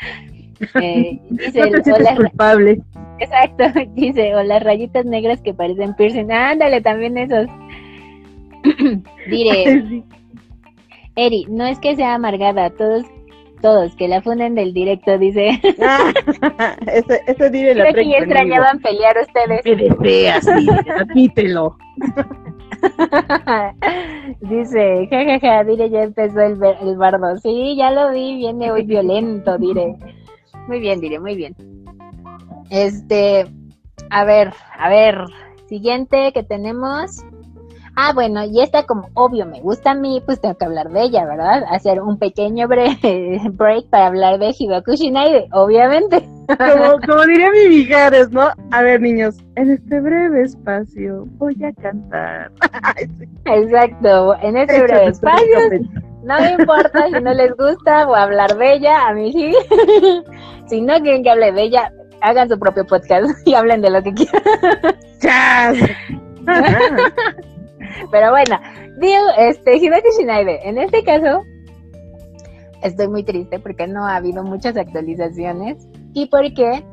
eh, 0.82 1.20
dice, 1.30 1.70
no 1.70 1.82
te 1.82 2.16
culpable. 2.16 2.82
Exacto, 3.20 3.64
dice, 3.94 4.34
o 4.34 4.42
las 4.42 4.62
rayitas 4.62 5.04
negras 5.04 5.40
que 5.42 5.54
parecen 5.54 5.94
piercing. 5.94 6.32
Ándale, 6.32 6.80
también 6.80 7.18
esos. 7.18 7.46
Diré. 9.30 10.04
Eri, 11.16 11.46
no 11.48 11.66
es 11.66 11.78
que 11.80 11.96
sea 11.96 12.14
amargada, 12.14 12.70
todos, 12.70 13.04
todos, 13.60 13.94
que 13.96 14.08
la 14.08 14.22
funden 14.22 14.54
del 14.54 14.72
directo, 14.72 15.18
dice. 15.18 15.60
Ah, 15.82 16.12
la 16.86 17.34
Creo 17.36 17.94
que 17.94 18.08
ya 18.08 18.18
extrañaban 18.18 18.80
pelear 18.80 19.16
ustedes. 19.18 19.64
Me 19.64 19.76
deseas, 19.76 20.48
admítelo. 20.98 21.76
Dice, 24.40 25.08
jajaja, 25.10 25.40
ja, 25.40 25.56
ja, 25.56 25.64
Dire 25.64 25.90
ya 25.90 26.02
empezó 26.04 26.40
el, 26.40 26.58
el 26.62 26.96
bardo. 26.96 27.36
Sí, 27.38 27.76
ya 27.76 27.90
lo 27.90 28.10
vi, 28.10 28.36
viene 28.36 28.70
hoy 28.70 28.84
violento, 28.84 29.58
Dire. 29.58 29.96
Muy 30.68 30.80
bien, 30.80 31.00
Dire, 31.00 31.18
muy 31.18 31.34
bien. 31.34 31.54
Este, 32.70 33.46
a 34.10 34.24
ver, 34.24 34.52
a 34.78 34.88
ver, 34.88 35.24
siguiente 35.68 36.32
que 36.32 36.42
tenemos. 36.42 37.24
Ah, 37.96 38.12
bueno, 38.14 38.44
y 38.44 38.60
esta 38.60 38.84
como 38.84 39.08
obvio 39.14 39.46
me 39.46 39.60
gusta 39.60 39.92
a 39.92 39.94
mí, 39.94 40.22
pues 40.24 40.40
tengo 40.40 40.56
que 40.56 40.64
hablar 40.64 40.90
de 40.90 41.02
ella, 41.02 41.24
¿verdad? 41.24 41.64
Hacer 41.70 42.00
un 42.00 42.18
pequeño 42.18 42.68
break 42.68 43.90
para 43.90 44.06
hablar 44.06 44.38
de 44.38 44.54
Hidoku 44.58 44.94
Shinaide, 44.94 45.48
obviamente. 45.52 46.26
Como, 46.46 47.00
como 47.06 47.26
diría 47.26 47.50
mi 47.50 47.68
Mijares, 47.68 48.30
¿no? 48.30 48.48
A 48.70 48.82
ver, 48.82 49.00
niños, 49.00 49.36
en 49.56 49.70
este 49.70 50.00
breve 50.00 50.42
espacio 50.42 51.26
voy 51.38 51.56
a 51.64 51.72
cantar. 51.80 52.50
Exacto, 53.44 54.36
en 54.42 54.56
este 54.56 54.82
breve 54.82 55.06
espacio, 55.08 55.58
no 56.22 56.38
me 56.38 56.52
importa 56.52 57.06
si 57.08 57.22
no 57.22 57.32
les 57.32 57.56
gusta 57.56 58.06
o 58.08 58.14
hablar 58.14 58.56
de 58.56 58.74
ella, 58.74 59.08
a 59.08 59.14
mí 59.14 59.32
sí. 59.32 59.52
si 60.66 60.80
no 60.80 60.94
quieren 61.00 61.22
que 61.22 61.30
hable 61.30 61.52
de 61.52 61.62
ella, 61.62 61.92
hagan 62.20 62.48
su 62.48 62.58
propio 62.58 62.86
podcast 62.86 63.26
y 63.46 63.54
hablen 63.54 63.82
de 63.82 63.90
lo 63.90 64.02
que 64.02 64.12
quieran. 64.12 64.42
¡Chas! 65.20 65.76
Pero 68.10 68.30
bueno, 68.30 68.58
digo, 69.00 69.24
este, 69.38 69.78
Shinaide, 69.78 70.68
en 70.68 70.78
este 70.78 71.02
caso, 71.04 71.42
estoy 72.82 73.08
muy 73.08 73.24
triste 73.24 73.58
porque 73.58 73.86
no 73.86 74.06
ha 74.06 74.16
habido 74.16 74.42
muchas 74.42 74.76
actualizaciones 74.76 75.86
y 76.14 76.26
porque 76.26 76.84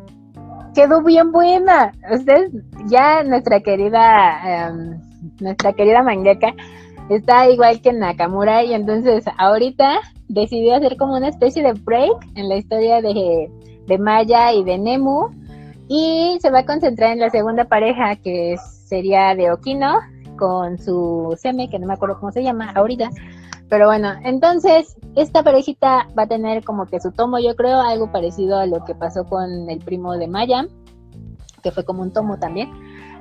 quedó 0.73 1.01
bien 1.01 1.31
buena. 1.31 1.91
Ustedes, 2.11 2.51
ya 2.87 3.23
nuestra 3.23 3.59
querida, 3.61 4.71
um, 4.71 5.01
nuestra 5.39 5.73
querida 5.73 6.03
mangaka 6.03 6.53
está 7.09 7.49
igual 7.49 7.81
que 7.81 7.93
Nakamura 7.93 8.63
y 8.63 8.73
entonces 8.73 9.25
ahorita 9.37 9.99
decidió 10.27 10.75
hacer 10.75 10.97
como 10.97 11.15
una 11.15 11.29
especie 11.29 11.63
de 11.63 11.73
break 11.73 12.27
en 12.35 12.49
la 12.49 12.57
historia 12.57 13.01
de, 13.01 13.49
de 13.87 13.97
Maya 13.97 14.53
y 14.53 14.63
de 14.63 14.77
Nemu 14.77 15.29
y 15.87 16.37
se 16.41 16.51
va 16.51 16.59
a 16.59 16.65
concentrar 16.65 17.13
en 17.13 17.19
la 17.19 17.29
segunda 17.29 17.65
pareja 17.65 18.17
que 18.17 18.55
sería 18.85 19.35
de 19.35 19.51
Okino 19.51 19.99
con 20.37 20.77
su 20.77 21.35
seme, 21.37 21.69
que 21.69 21.79
no 21.79 21.87
me 21.87 21.95
acuerdo 21.95 22.19
cómo 22.19 22.31
se 22.31 22.43
llama 22.43 22.71
ahorita. 22.75 23.09
Pero 23.69 23.87
bueno, 23.87 24.13
entonces 24.23 24.95
esta 25.15 25.43
parejita 25.43 26.07
va 26.17 26.23
a 26.23 26.27
tener 26.27 26.63
como 26.63 26.85
que 26.85 27.01
su 27.01 27.11
tomo, 27.11 27.39
yo 27.39 27.55
creo, 27.55 27.81
algo 27.81 28.11
parecido 28.11 28.57
a 28.57 28.65
lo 28.65 28.85
que 28.85 28.95
pasó 28.95 29.25
con 29.25 29.69
el 29.69 29.79
primo 29.79 30.13
de 30.13 30.27
Maya, 30.27 30.65
que 31.61 31.71
fue 31.71 31.83
como 31.83 32.01
un 32.01 32.13
tomo 32.13 32.37
también. 32.37 32.71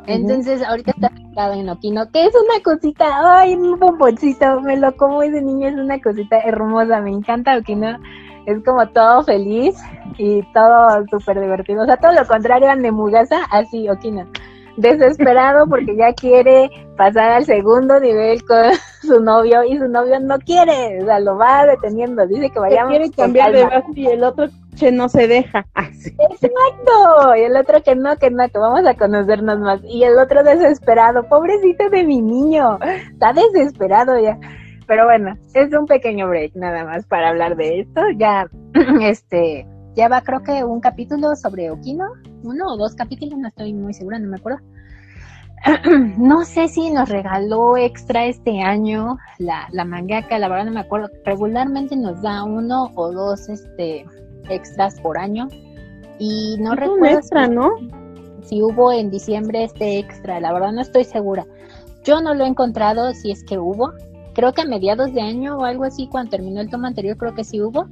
Entonces, 0.07 0.63
ahorita 0.63 0.93
está 0.93 1.09
pintado 1.09 1.55
en 1.55 1.69
Okino, 1.69 2.09
que 2.13 2.27
es 2.27 2.33
una 2.33 2.63
cosita, 2.63 3.41
ay, 3.41 3.55
un 3.55 3.77
bomboncito, 3.77 4.61
me 4.61 4.77
lo 4.77 4.97
como 4.97 5.21
ese 5.23 5.43
niño, 5.43 5.67
es 5.67 5.75
una 5.75 6.01
cosita 6.01 6.39
hermosa, 6.39 7.01
me 7.01 7.11
encanta 7.11 7.59
Okino, 7.59 7.99
es 8.47 8.63
como 8.65 8.87
todo 8.91 9.25
feliz 9.25 9.75
y 10.17 10.43
todo 10.53 11.05
súper 11.11 11.41
divertido, 11.41 11.83
o 11.83 11.87
sea, 11.87 11.97
todo 11.97 12.13
lo 12.13 12.25
contrario 12.25 12.71
a 12.71 12.77
Nemugasa, 12.77 13.47
así 13.51 13.89
Okino 13.89 14.29
desesperado 14.77 15.67
porque 15.69 15.97
ya 15.97 16.13
quiere 16.13 16.71
pasar 16.97 17.33
al 17.33 17.45
segundo 17.45 17.99
nivel 18.01 18.45
con 18.45 18.73
su 19.03 19.21
novio 19.21 19.65
y 19.65 19.79
su 19.79 19.89
novio 19.89 20.21
no 20.21 20.39
quiere, 20.39 21.03
o 21.03 21.07
sea, 21.07 21.21
lo 21.21 21.37
va 21.37 21.67
deteniendo, 21.67 22.27
dice 22.27 22.51
que 22.51 22.59
vayamos. 22.59 22.91
quiere 22.91 23.11
cambiar 23.11 23.53
de 23.53 23.65
base 23.65 23.87
y 23.95 24.07
el 24.07 24.25
otro 24.25 24.49
che 24.75 24.93
no 24.93 25.09
se 25.09 25.27
deja. 25.27 25.67
Sí. 25.93 26.15
Exacto, 26.19 27.35
y 27.37 27.41
el 27.41 27.57
otro 27.57 27.83
que 27.83 27.97
no, 27.97 28.17
que 28.17 28.31
no, 28.31 28.49
que 28.49 28.59
vamos 28.59 28.87
a 28.87 28.95
conocernos 28.95 29.59
más. 29.59 29.81
Y 29.85 30.05
el 30.05 30.19
otro 30.19 30.45
desesperado, 30.45 31.27
pobrecito 31.29 31.89
de 31.89 32.05
mi 32.05 32.21
niño, 32.21 32.79
está 33.11 33.33
desesperado 33.33 34.21
ya. 34.21 34.39
Pero 34.87 35.05
bueno, 35.07 35.35
es 35.55 35.73
un 35.73 35.87
pequeño 35.87 36.29
break 36.29 36.55
nada 36.55 36.85
más 36.85 37.07
para 37.07 37.31
hablar 37.31 37.57
de 37.57 37.81
esto. 37.81 38.03
Ya, 38.19 38.49
este, 39.01 39.67
ya 39.95 40.09
va 40.09 40.21
creo 40.21 40.43
que 40.43 40.63
un 40.63 40.81
capítulo 40.81 41.35
sobre 41.35 41.71
Okino, 41.71 42.05
uno 42.43 42.73
o 42.73 42.77
dos 42.77 42.95
capítulos, 42.95 43.39
no 43.39 43.49
estoy 43.49 43.75
muy 43.75 43.95
segura, 43.95 44.19
no 44.19 44.29
me 44.29 44.37
acuerdo. 44.37 44.61
no 46.19 46.45
sé 46.45 46.69
si 46.69 46.91
nos 46.91 47.09
regaló 47.09 47.77
extra 47.77 48.27
este 48.27 48.61
año 48.63 49.19
la, 49.39 49.69
la 49.73 49.85
mangaka, 49.85 50.39
la 50.39 50.49
verdad 50.49 50.67
no 50.67 50.73
me 50.73 50.81
acuerdo. 50.81 51.09
Regularmente 51.25 51.97
nos 51.97 52.23
da 52.23 52.45
uno 52.45 52.93
o 52.95 53.13
dos 53.13 53.49
este 53.49 54.07
extras 54.49 55.01
por 55.01 55.19
año. 55.19 55.49
Y 56.19 56.57
no 56.61 56.75
recuerdo. 56.75 57.03
Un 57.03 57.07
extra, 57.07 57.49
¿no? 57.49 57.71
Si 58.43 58.63
hubo 58.63 58.93
en 58.93 59.11
diciembre 59.11 59.65
este 59.65 59.99
extra, 59.99 60.41
la 60.41 60.53
verdad 60.53 60.73
no 60.73 60.81
estoy 60.81 61.05
segura. 61.05 61.45
Yo 62.05 62.21
no 62.21 62.35
lo 62.35 62.45
he 62.45 62.49
encontrado 62.49 63.13
si 63.13 63.33
es 63.33 63.43
que 63.45 63.59
hubo. 63.59 63.93
Creo 64.35 64.53
que 64.53 64.63
a 64.63 64.67
mediados 64.67 65.13
de 65.13 65.23
año 65.23 65.59
o 65.59 65.65
algo 65.65 65.85
así, 65.85 66.07
cuando 66.09 66.31
terminó 66.31 66.61
el 66.61 66.71
tomo 66.71 66.87
anterior, 66.87 67.17
creo 67.17 67.35
que 67.35 67.43
sí 67.43 67.61
hubo 67.61 67.89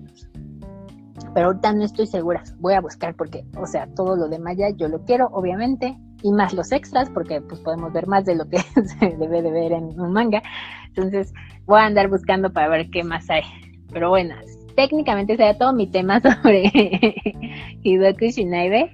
pero 1.34 1.46
ahorita 1.46 1.72
no 1.72 1.84
estoy 1.84 2.06
segura. 2.06 2.42
Voy 2.58 2.74
a 2.74 2.80
buscar 2.80 3.14
porque, 3.14 3.44
o 3.56 3.66
sea, 3.66 3.86
todo 3.94 4.16
lo 4.16 4.28
de 4.28 4.38
Maya 4.38 4.70
yo 4.70 4.88
lo 4.88 5.04
quiero, 5.04 5.28
obviamente, 5.32 5.96
y 6.22 6.32
más 6.32 6.54
los 6.54 6.72
extras, 6.72 7.10
porque 7.10 7.40
pues 7.40 7.60
podemos 7.60 7.92
ver 7.92 8.06
más 8.06 8.24
de 8.24 8.34
lo 8.34 8.48
que 8.48 8.58
se 8.98 9.16
debe 9.18 9.42
de 9.42 9.50
ver 9.50 9.72
en 9.72 10.00
un 10.00 10.12
manga. 10.12 10.42
Entonces, 10.88 11.32
voy 11.66 11.80
a 11.80 11.86
andar 11.86 12.08
buscando 12.08 12.52
para 12.52 12.68
ver 12.68 12.90
qué 12.90 13.04
más 13.04 13.28
hay. 13.30 13.42
Pero 13.92 14.08
bueno, 14.08 14.34
técnicamente 14.74 15.36
sería 15.36 15.56
todo 15.58 15.72
mi 15.72 15.86
tema 15.86 16.20
sobre 16.42 16.70
Hidoku 17.82 18.26
Shinaide. 18.26 18.90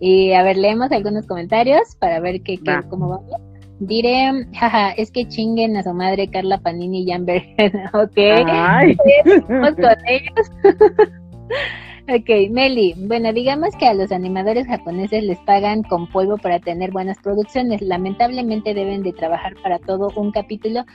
Y 0.00 0.32
a 0.32 0.42
ver, 0.44 0.56
leemos 0.56 0.92
algunos 0.92 1.26
comentarios 1.26 1.96
para 1.98 2.20
ver 2.20 2.42
qué, 2.42 2.58
qué 2.58 2.80
cómo 2.88 3.08
va. 3.08 3.20
Diré, 3.80 4.46
jaja, 4.54 4.90
es 4.92 5.10
que 5.10 5.26
chinguen 5.28 5.76
a 5.76 5.84
su 5.84 5.94
madre 5.94 6.28
Carla 6.28 6.58
Panini 6.58 7.04
y 7.04 7.12
Amber. 7.12 7.42
ok. 7.94 8.16
Ay. 8.16 8.96
con 8.96 9.96
ellos. 10.06 10.50
Ok, 12.10 12.50
Meli. 12.50 12.94
Bueno, 12.96 13.34
digamos 13.34 13.76
que 13.78 13.86
a 13.86 13.92
los 13.92 14.12
animadores 14.12 14.66
japoneses 14.66 15.22
les 15.22 15.38
pagan 15.40 15.82
con 15.82 16.06
polvo 16.06 16.38
para 16.38 16.58
tener 16.58 16.90
buenas 16.90 17.18
producciones. 17.18 17.82
Lamentablemente 17.82 18.72
deben 18.72 19.02
de 19.02 19.12
trabajar 19.12 19.54
para 19.62 19.78
todo 19.78 20.08
un 20.16 20.32
capítulo. 20.32 20.86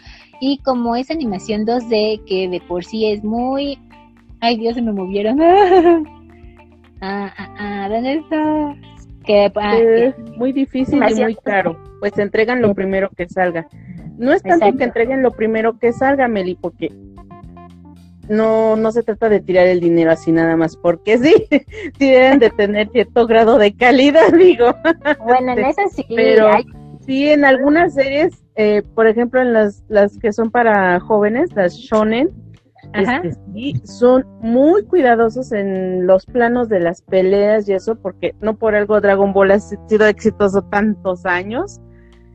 Y 0.42 0.58
como 0.64 0.96
es 0.96 1.12
animación 1.12 1.68
2D, 1.68 2.24
que 2.26 2.50
de 2.50 2.60
por 2.62 2.84
sí 2.84 3.12
es 3.12 3.24
muy... 3.24 3.78
Ay, 4.40 4.58
Dios, 4.58 4.74
se 4.74 4.82
me 4.82 4.92
movieron. 4.92 5.40
ah, 7.02 7.32
ah, 7.38 7.56
ah, 7.60 7.90
¿dónde 7.92 8.16
está? 8.16 8.76
Que, 9.24 9.52
ah, 9.56 9.78
es 9.78 10.16
muy 10.36 10.52
difícil 10.52 11.00
y 11.12 11.16
muy 11.22 11.36
caro. 11.36 11.78
Pues 12.00 12.18
entregan 12.18 12.60
lo 12.60 12.74
primero 12.74 13.10
que 13.16 13.30
salga. 13.30 13.68
No 14.18 14.34
es 14.34 14.42
tanto 14.42 14.76
que 14.78 14.84
entreguen 14.84 15.22
lo 15.22 15.32
primero 15.32 15.78
que 15.78 15.94
salga, 15.94 16.28
Meli, 16.28 16.56
porque 16.56 16.92
no, 18.30 18.76
no 18.76 18.92
se 18.92 19.04
trata 19.04 19.30
de 19.30 19.40
tirar 19.40 19.68
el 19.68 19.80
dinero 19.80 20.12
así 20.12 20.32
nada 20.32 20.56
más, 20.56 20.78
porque 20.78 21.18
sí, 21.18 21.34
sí 22.00 22.10
deben 22.10 22.40
de 22.40 22.50
tener 22.50 22.90
cierto 22.90 23.28
grado 23.28 23.58
de 23.58 23.76
calidad, 23.76 24.32
digo. 24.38 24.76
Bueno, 25.24 25.54
en 25.54 25.66
eso 25.66 25.82
sí. 25.94 26.06
Pero 26.16 26.52
sí, 27.06 27.30
en 27.30 27.46
algunas 27.46 27.94
series, 27.94 28.44
eh, 28.56 28.84
por 28.96 29.08
ejemplo, 29.08 29.42
en 29.42 29.54
las, 29.54 29.84
las 29.88 30.18
que 30.18 30.32
son 30.32 30.52
para 30.52 31.00
jóvenes, 31.00 31.50
las 31.56 31.76
shonen, 31.76 32.32
este, 32.94 33.34
sí, 33.54 33.82
son 33.86 34.26
muy 34.42 34.86
cuidadosos 34.86 35.52
en 35.52 36.06
los 36.06 36.26
planos 36.26 36.70
de 36.70 36.80
las 36.80 37.02
peleas 37.02 37.68
y 37.68 37.74
eso, 37.74 37.96
porque 37.96 38.36
no 38.42 38.56
por 38.56 38.76
algo 38.76 39.02
Dragon 39.02 39.34
Ball 39.34 39.52
ha 39.52 39.60
sido 39.60 40.06
exitoso 40.06 40.62
tantos 40.64 41.26
años. 41.26 41.80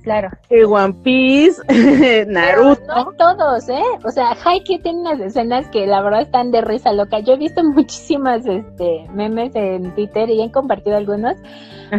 Claro. 0.09 0.31
One 0.67 0.95
Piece, 1.05 1.61
Naruto. 2.29 2.81
no 2.87 3.13
todos, 3.13 3.69
¿eh? 3.69 3.83
O 4.07 4.11
sea, 4.11 4.31
Haikyuu 4.43 4.79
tiene 4.81 5.01
unas 5.01 5.21
escenas 5.21 5.69
que 5.69 5.87
la 5.87 6.01
verdad 6.01 6.23
están 6.23 6.51
de 6.51 6.63
risa 6.63 6.95
loca. 6.95 7.19
Yo 7.19 7.35
he 7.35 7.37
visto 7.37 7.63
muchísimas 7.75 8.47
este, 8.47 9.05
memes 9.13 9.55
en 9.55 9.95
Twitter 9.95 10.31
y 10.31 10.41
he 10.41 10.51
compartido 10.51 10.97
algunos. 10.97 11.35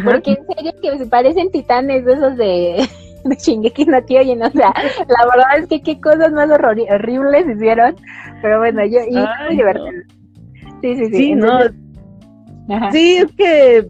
Porque 0.03 0.31
en 0.31 0.47
serio 0.47 0.71
que 0.81 0.97
se 0.97 1.05
parecen 1.05 1.51
titanes 1.51 2.07
esos 2.07 2.35
de, 2.35 2.83
de 3.25 3.35
Shingeki 3.35 3.85
no 3.85 4.03
Kyojin. 4.03 4.41
O 4.41 4.49
sea, 4.49 4.73
la 4.73 5.25
verdad 5.25 5.59
es 5.59 5.67
que 5.67 5.83
qué 5.83 6.01
cosas 6.01 6.31
más 6.31 6.49
horribles 6.49 7.45
hicieron. 7.47 7.95
Pero 8.41 8.57
bueno, 8.57 8.83
yo... 8.87 9.01
Y 9.07 9.17
muy 9.17 9.55
divertido. 9.55 9.87
Sí, 10.81 10.95
sí, 10.95 11.05
sí. 11.05 11.15
Sí, 11.15 11.35
no. 11.35 11.59
Sí, 12.91 13.17
es 13.17 13.31
que 13.33 13.87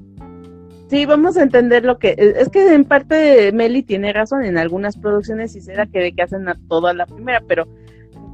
Sí, 0.89 1.05
vamos 1.05 1.37
a 1.37 1.43
entender 1.43 1.85
lo 1.85 1.99
que 1.99 2.15
es 2.17 2.49
que 2.49 2.73
en 2.73 2.83
parte 2.83 3.51
Meli 3.51 3.83
tiene 3.83 4.11
razón 4.11 4.43
en 4.43 4.57
algunas 4.57 4.97
producciones 4.97 5.55
y 5.55 5.61
será 5.61 5.85
que 5.85 5.99
ve 5.99 6.13
que 6.13 6.23
hacen 6.23 6.49
a 6.49 6.57
toda 6.67 6.95
la 6.95 7.05
primera, 7.05 7.41
pero 7.47 7.67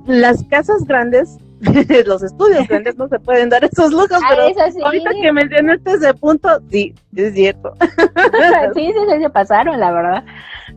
las 0.07 0.41
casas 0.45 0.85
grandes, 0.85 1.37
los 2.05 2.23
estudios 2.23 2.65
grandes 2.69 2.95
no 2.95 3.09
se 3.09 3.19
pueden 3.19 3.49
dar 3.49 3.65
esos 3.65 3.91
lujos, 3.91 4.21
ah, 4.23 4.27
pero 4.29 4.71
sí. 4.71 4.79
ahorita 4.81 5.09
que 5.21 5.33
mencionaste 5.33 5.91
ese 5.91 6.13
punto, 6.13 6.47
sí, 6.71 6.95
es 7.13 7.33
cierto. 7.33 7.73
sí, 8.73 8.93
sí, 8.93 9.21
se 9.21 9.29
pasaron, 9.29 9.77
la 9.77 9.91
verdad. 9.91 10.23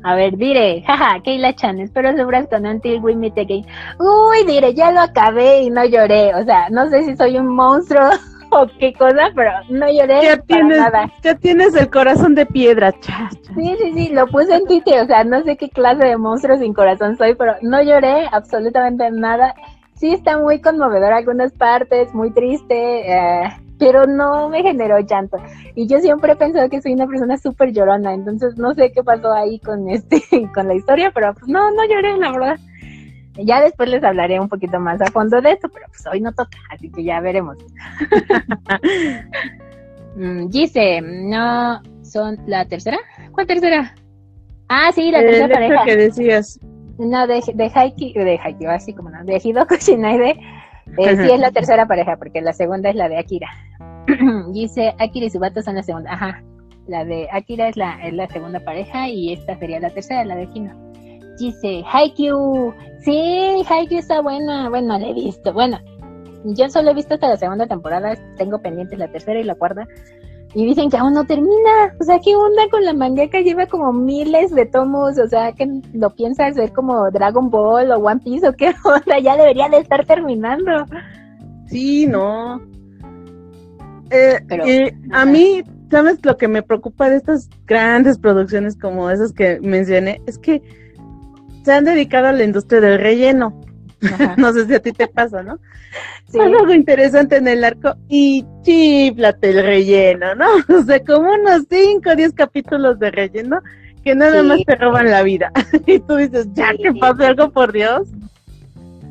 A 0.02 0.16
ver, 0.16 0.36
diré, 0.36 0.82
jaja, 0.84 1.20
Keila 1.22 1.54
Chan, 1.54 1.78
espero 1.78 2.16
sobras 2.16 2.48
con 2.48 2.66
Until 2.66 3.00
We 3.00 3.14
Meet 3.14 3.38
Again. 3.38 3.64
Uy, 4.00 4.44
diré, 4.46 4.74
ya 4.74 4.90
lo 4.90 5.00
acabé 5.00 5.62
y 5.62 5.70
no 5.70 5.84
lloré. 5.84 6.34
O 6.34 6.44
sea, 6.44 6.68
no 6.70 6.90
sé 6.90 7.04
si 7.04 7.16
soy 7.16 7.38
un 7.38 7.48
monstruo 7.48 8.10
o 8.52 8.66
qué 8.78 8.92
cosa, 8.94 9.30
pero 9.34 9.50
no 9.70 9.86
lloré 9.90 10.22
Ya 10.22 10.30
para 10.36 10.42
tienes, 10.42 10.78
nada. 10.78 11.12
ya 11.22 11.34
tienes 11.34 11.74
el 11.74 11.90
corazón 11.90 12.34
de 12.34 12.46
piedra, 12.46 12.92
chas, 13.00 13.40
chas. 13.42 13.54
Sí, 13.56 13.76
sí, 13.82 13.92
sí, 13.94 14.08
lo 14.12 14.26
puse 14.26 14.54
en 14.54 14.66
Twitter, 14.66 15.02
o 15.02 15.06
sea, 15.06 15.24
no 15.24 15.42
sé 15.42 15.56
qué 15.56 15.68
clase 15.70 16.04
de 16.04 16.16
monstruo 16.16 16.56
sin 16.58 16.72
corazón 16.74 17.16
soy, 17.16 17.34
pero 17.34 17.54
no 17.62 17.82
lloré 17.82 18.26
absolutamente 18.32 19.10
nada. 19.10 19.54
Sí 19.94 20.12
está 20.12 20.38
muy 20.38 20.60
conmovedor 20.60 21.12
algunas 21.12 21.52
partes, 21.52 22.14
muy 22.14 22.30
triste, 22.30 23.12
eh, 23.12 23.50
pero 23.80 24.06
no 24.06 24.48
me 24.48 24.62
generó 24.62 24.98
llanto. 25.00 25.38
Y 25.74 25.86
yo 25.88 25.98
siempre 25.98 26.32
he 26.32 26.36
pensado 26.36 26.68
que 26.68 26.80
soy 26.80 26.92
una 26.92 27.06
persona 27.06 27.36
súper 27.36 27.72
llorona, 27.72 28.12
entonces 28.14 28.56
no 28.58 28.74
sé 28.74 28.92
qué 28.92 29.02
pasó 29.02 29.32
ahí 29.32 29.58
con 29.58 29.88
este, 29.88 30.22
con 30.54 30.68
la 30.68 30.74
historia, 30.74 31.10
pero 31.12 31.34
pues 31.34 31.48
no, 31.48 31.70
no 31.72 31.84
lloré, 31.88 32.16
la 32.16 32.30
verdad. 32.30 32.58
Ya 33.38 33.60
después 33.60 33.88
les 33.88 34.02
hablaré 34.02 34.40
un 34.40 34.48
poquito 34.48 34.80
más 34.80 35.00
a 35.00 35.06
fondo 35.10 35.40
de 35.40 35.52
esto, 35.52 35.68
pero 35.72 35.86
pues 35.88 36.04
hoy 36.06 36.20
no 36.20 36.32
toca, 36.32 36.58
así 36.70 36.90
que 36.90 37.04
ya 37.04 37.20
veremos. 37.20 37.56
Mm, 40.16 40.48
Dice, 40.48 41.00
no 41.00 41.80
son 42.02 42.38
la 42.46 42.64
tercera. 42.64 42.98
¿Cuál 43.30 43.46
tercera? 43.46 43.94
Ah, 44.68 44.90
sí, 44.92 45.10
la 45.12 45.20
El 45.20 45.26
tercera 45.26 45.54
pareja. 45.54 45.84
que 45.84 45.96
decías. 45.96 46.58
No, 46.98 47.26
de, 47.28 47.40
de 47.54 47.70
Haiki, 47.72 48.12
de 48.14 48.40
Haiki, 48.42 48.66
así 48.66 48.92
como 48.94 49.10
no, 49.10 49.24
de 49.24 49.40
Hidoko 49.42 49.76
Shinaide, 49.76 50.30
eh, 50.96 51.16
sí 51.16 51.30
es 51.32 51.38
la 51.38 51.52
tercera 51.52 51.86
pareja, 51.86 52.16
porque 52.16 52.40
la 52.40 52.52
segunda 52.52 52.90
es 52.90 52.96
la 52.96 53.08
de 53.08 53.18
Akira. 53.18 53.48
Dice, 54.52 54.92
Akira 54.98 55.26
y 55.26 55.30
Subato 55.30 55.62
son 55.62 55.76
la 55.76 55.84
segunda, 55.84 56.12
ajá. 56.12 56.42
La 56.88 57.04
de 57.04 57.28
Akira 57.30 57.68
es 57.68 57.76
la, 57.76 58.04
es 58.04 58.14
la 58.14 58.26
segunda 58.26 58.58
pareja 58.60 59.06
y 59.08 59.32
esta 59.34 59.56
sería 59.58 59.78
la 59.78 59.90
tercera, 59.90 60.24
la 60.24 60.34
de 60.34 60.48
Hino. 60.52 60.87
Dice, 61.38 61.84
Haikyuu, 61.90 62.74
sí, 63.04 63.62
Haikyuu 63.68 63.98
está 63.98 64.20
buena, 64.20 64.68
bueno, 64.68 64.98
la 64.98 65.08
he 65.08 65.14
visto, 65.14 65.52
bueno, 65.52 65.78
yo 66.44 66.68
solo 66.68 66.90
he 66.90 66.94
visto 66.94 67.14
hasta 67.14 67.28
la 67.28 67.36
segunda 67.36 67.66
temporada, 67.66 68.16
tengo 68.36 68.60
pendientes 68.60 68.98
la 68.98 69.08
tercera 69.08 69.38
y 69.40 69.44
la 69.44 69.54
cuarta, 69.54 69.86
y 70.54 70.64
dicen 70.64 70.90
que 70.90 70.96
aún 70.96 71.12
no 71.12 71.24
termina, 71.24 71.94
o 72.00 72.04
sea, 72.04 72.18
¿qué 72.24 72.34
onda 72.34 72.62
con 72.70 72.84
la 72.84 72.94
mangaka? 72.94 73.40
Lleva 73.40 73.66
como 73.66 73.92
miles 73.92 74.54
de 74.54 74.64
tomos, 74.66 75.18
o 75.18 75.28
sea, 75.28 75.52
que 75.52 75.68
lo 75.92 76.10
piensas 76.10 76.56
ver 76.56 76.72
como 76.72 77.10
Dragon 77.10 77.50
Ball 77.50 77.90
o 77.92 77.98
One 77.98 78.20
Piece 78.24 78.48
o 78.48 78.52
qué 78.54 78.68
onda, 78.84 79.18
ya 79.20 79.36
debería 79.36 79.68
de 79.68 79.78
estar 79.78 80.06
terminando. 80.06 80.72
Sí, 81.66 82.06
no. 82.06 82.62
Eh, 84.10 84.40
Pero- 84.48 84.66
y 84.66 84.90
a 85.12 85.24
mí, 85.26 85.62
¿sabes 85.90 86.18
lo 86.24 86.36
que 86.38 86.48
me 86.48 86.62
preocupa 86.62 87.10
de 87.10 87.16
estas 87.16 87.50
grandes 87.66 88.18
producciones 88.18 88.74
como 88.76 89.10
esas 89.10 89.32
que 89.32 89.60
mencioné? 89.60 90.22
Es 90.26 90.38
que 90.38 90.62
se 91.68 91.74
han 91.74 91.84
dedicado 91.84 92.28
a 92.28 92.32
la 92.32 92.44
industria 92.44 92.80
del 92.80 92.98
relleno. 92.98 93.60
Ajá, 94.10 94.34
No 94.38 94.52
sé 94.54 94.64
si 94.66 94.74
a 94.74 94.80
ti 94.80 94.92
te 94.92 95.06
pasa, 95.06 95.42
¿no? 95.42 95.58
sí. 96.30 96.38
Algo 96.40 96.72
interesante 96.72 97.36
en 97.36 97.46
el 97.48 97.62
arco 97.62 97.94
y 98.08 98.44
chiflate 98.62 99.50
el 99.50 99.62
relleno, 99.62 100.34
¿no? 100.34 100.46
O 100.78 100.82
sea, 100.82 100.98
como 101.04 101.30
unos 101.32 101.66
5 101.68 102.10
o 102.10 102.16
10 102.16 102.32
capítulos 102.32 102.98
de 102.98 103.10
relleno 103.10 103.60
que 104.02 104.14
nada 104.14 104.40
Sí. 104.40 104.46
más 104.48 104.58
te 104.64 104.76
roban 104.76 105.10
la 105.10 105.22
vida. 105.22 105.50
Y 105.86 105.98
tú 106.00 106.16
dices, 106.16 106.46
ya 106.54 106.70
Sí. 106.72 106.82
que 106.84 106.94
pase 106.94 107.26
algo 107.26 107.50
por 107.50 107.72
Dios. 107.72 108.08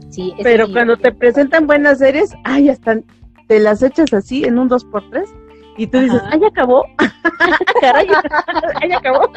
sí, 0.10 0.34
Pero 0.42 0.72
cuando 0.72 0.98
te 0.98 1.12
presentan 1.12 1.68
buenas 1.68 2.00
series, 2.00 2.34
ay, 2.44 2.70
están, 2.70 3.04
te 3.48 3.60
las 3.60 3.84
echas 3.84 4.12
así 4.14 4.46
en 4.46 4.58
un 4.58 4.68
2x3 4.70 5.26
y 5.78 5.88
tú 5.88 6.00
dices, 6.00 6.22
ay, 6.32 6.44
acabó. 6.44 6.84
Caray, 7.82 8.08
ay, 8.82 8.92
acabó. 8.92 9.30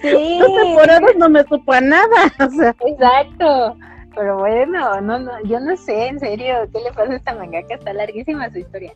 Sí, 0.00 0.38
Dos 0.38 0.62
temporadas 0.62 1.10
no 1.18 1.28
me 1.28 1.42
supo 1.44 1.72
a 1.72 1.80
nada. 1.80 2.06
O 2.46 2.50
sea, 2.50 2.74
exacto. 2.86 3.76
Pero 4.14 4.38
bueno, 4.38 5.00
no, 5.00 5.18
no, 5.18 5.32
yo 5.44 5.60
no 5.60 5.76
sé, 5.76 6.08
en 6.08 6.18
serio, 6.18 6.54
¿qué 6.72 6.80
le 6.80 6.92
pasa 6.92 7.12
a 7.12 7.16
esta 7.16 7.34
mangaka? 7.34 7.74
Está 7.74 7.92
larguísima 7.92 8.50
su 8.50 8.58
historia. 8.58 8.92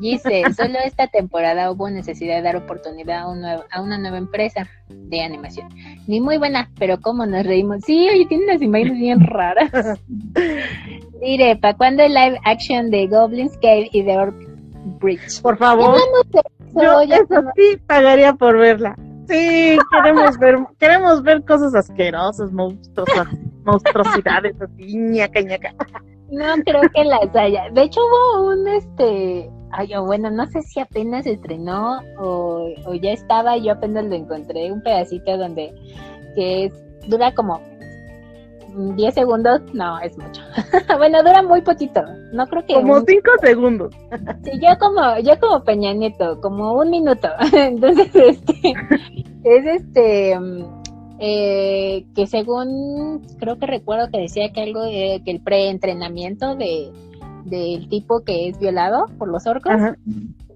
Dice, 0.00 0.42
solo 0.56 0.78
esta 0.84 1.06
temporada 1.08 1.70
hubo 1.70 1.88
necesidad 1.90 2.36
de 2.36 2.42
dar 2.42 2.56
oportunidad 2.56 3.20
a, 3.22 3.28
un 3.28 3.40
nuevo- 3.42 3.64
a 3.70 3.80
una 3.82 3.98
nueva 3.98 4.18
empresa 4.18 4.66
de 4.88 5.22
animación. 5.22 5.68
Ni 6.06 6.20
muy 6.20 6.38
buena, 6.38 6.70
pero 6.78 7.00
cómo 7.00 7.26
nos 7.26 7.44
reímos. 7.46 7.82
Sí, 7.84 8.08
oye, 8.10 8.26
tiene 8.26 8.44
unas 8.44 8.62
imágenes 8.62 8.98
bien 8.98 9.20
raras. 9.20 9.70
Mire, 11.20 11.56
¿para 11.56 11.74
cuándo 11.76 12.02
el 12.02 12.14
live 12.14 12.38
action 12.44 12.90
de 12.90 13.06
Goblin's 13.08 13.56
Cave 13.58 13.88
y 13.92 14.02
de 14.02 14.16
Orc 14.18 14.34
Bridge? 15.00 15.40
por 15.42 15.56
favor, 15.58 15.96
yo 16.74 17.00
Eso, 17.00 17.42
sí 17.56 17.76
pagaría 17.86 18.32
por 18.34 18.56
verla. 18.58 18.94
Sí, 19.28 19.76
queremos 19.90 20.38
ver, 20.38 20.56
queremos 20.78 21.22
ver 21.22 21.44
cosas 21.44 21.74
asquerosas, 21.74 22.52
monstruosas, 22.52 23.26
monstruosidades, 23.64 24.54
así, 24.60 24.96
ñaca, 24.96 25.40
ñaca. 25.40 25.74
No 26.30 26.44
creo 26.64 26.82
que 26.94 27.04
las 27.04 27.34
haya. 27.34 27.68
De 27.72 27.82
hecho 27.82 28.00
hubo 28.04 28.48
un 28.52 28.68
este, 28.68 29.50
ay, 29.72 29.90
bueno, 30.04 30.30
no 30.30 30.46
sé 30.46 30.62
si 30.62 30.78
apenas 30.80 31.24
se 31.24 31.32
estrenó 31.32 31.98
o, 32.18 32.68
o 32.84 32.94
ya 32.94 33.10
estaba, 33.12 33.56
yo 33.56 33.72
apenas 33.72 34.04
lo 34.04 34.14
encontré, 34.14 34.70
un 34.72 34.82
pedacito 34.82 35.36
donde 35.36 35.74
que 36.36 36.66
es- 36.66 36.84
dura 37.08 37.32
como 37.34 37.60
10 38.76 39.14
segundos, 39.14 39.60
no, 39.72 39.98
es 40.00 40.16
mucho. 40.18 40.42
bueno, 40.98 41.22
dura 41.22 41.42
muy 41.42 41.62
poquito. 41.62 42.02
No 42.32 42.46
creo 42.46 42.64
que 42.66 42.74
Como 42.74 42.94
un- 42.94 43.06
cinco 43.06 43.30
segundos. 43.42 43.94
Sí, 44.44 44.52
yo 44.60 44.78
como, 44.78 45.18
yo 45.20 45.38
como 45.40 45.64
Peña 45.64 45.92
Nieto, 45.94 46.40
como 46.40 46.74
un 46.74 46.90
minuto. 46.90 47.28
Entonces, 47.52 48.10
este, 48.14 48.72
es 49.44 49.66
este, 49.66 50.38
eh, 51.18 52.06
que 52.14 52.26
según, 52.26 53.26
creo 53.38 53.58
que 53.58 53.66
recuerdo 53.66 54.10
que 54.10 54.18
decía 54.18 54.52
que 54.52 54.60
algo, 54.62 54.82
que 54.84 55.22
el 55.30 55.40
preentrenamiento 55.40 56.54
de 56.56 56.92
del 57.46 57.88
tipo 57.88 58.24
que 58.24 58.48
es 58.48 58.58
violado 58.58 59.06
por 59.18 59.28
los 59.28 59.46
orcos. 59.46 59.72
Ajá. 59.72 59.96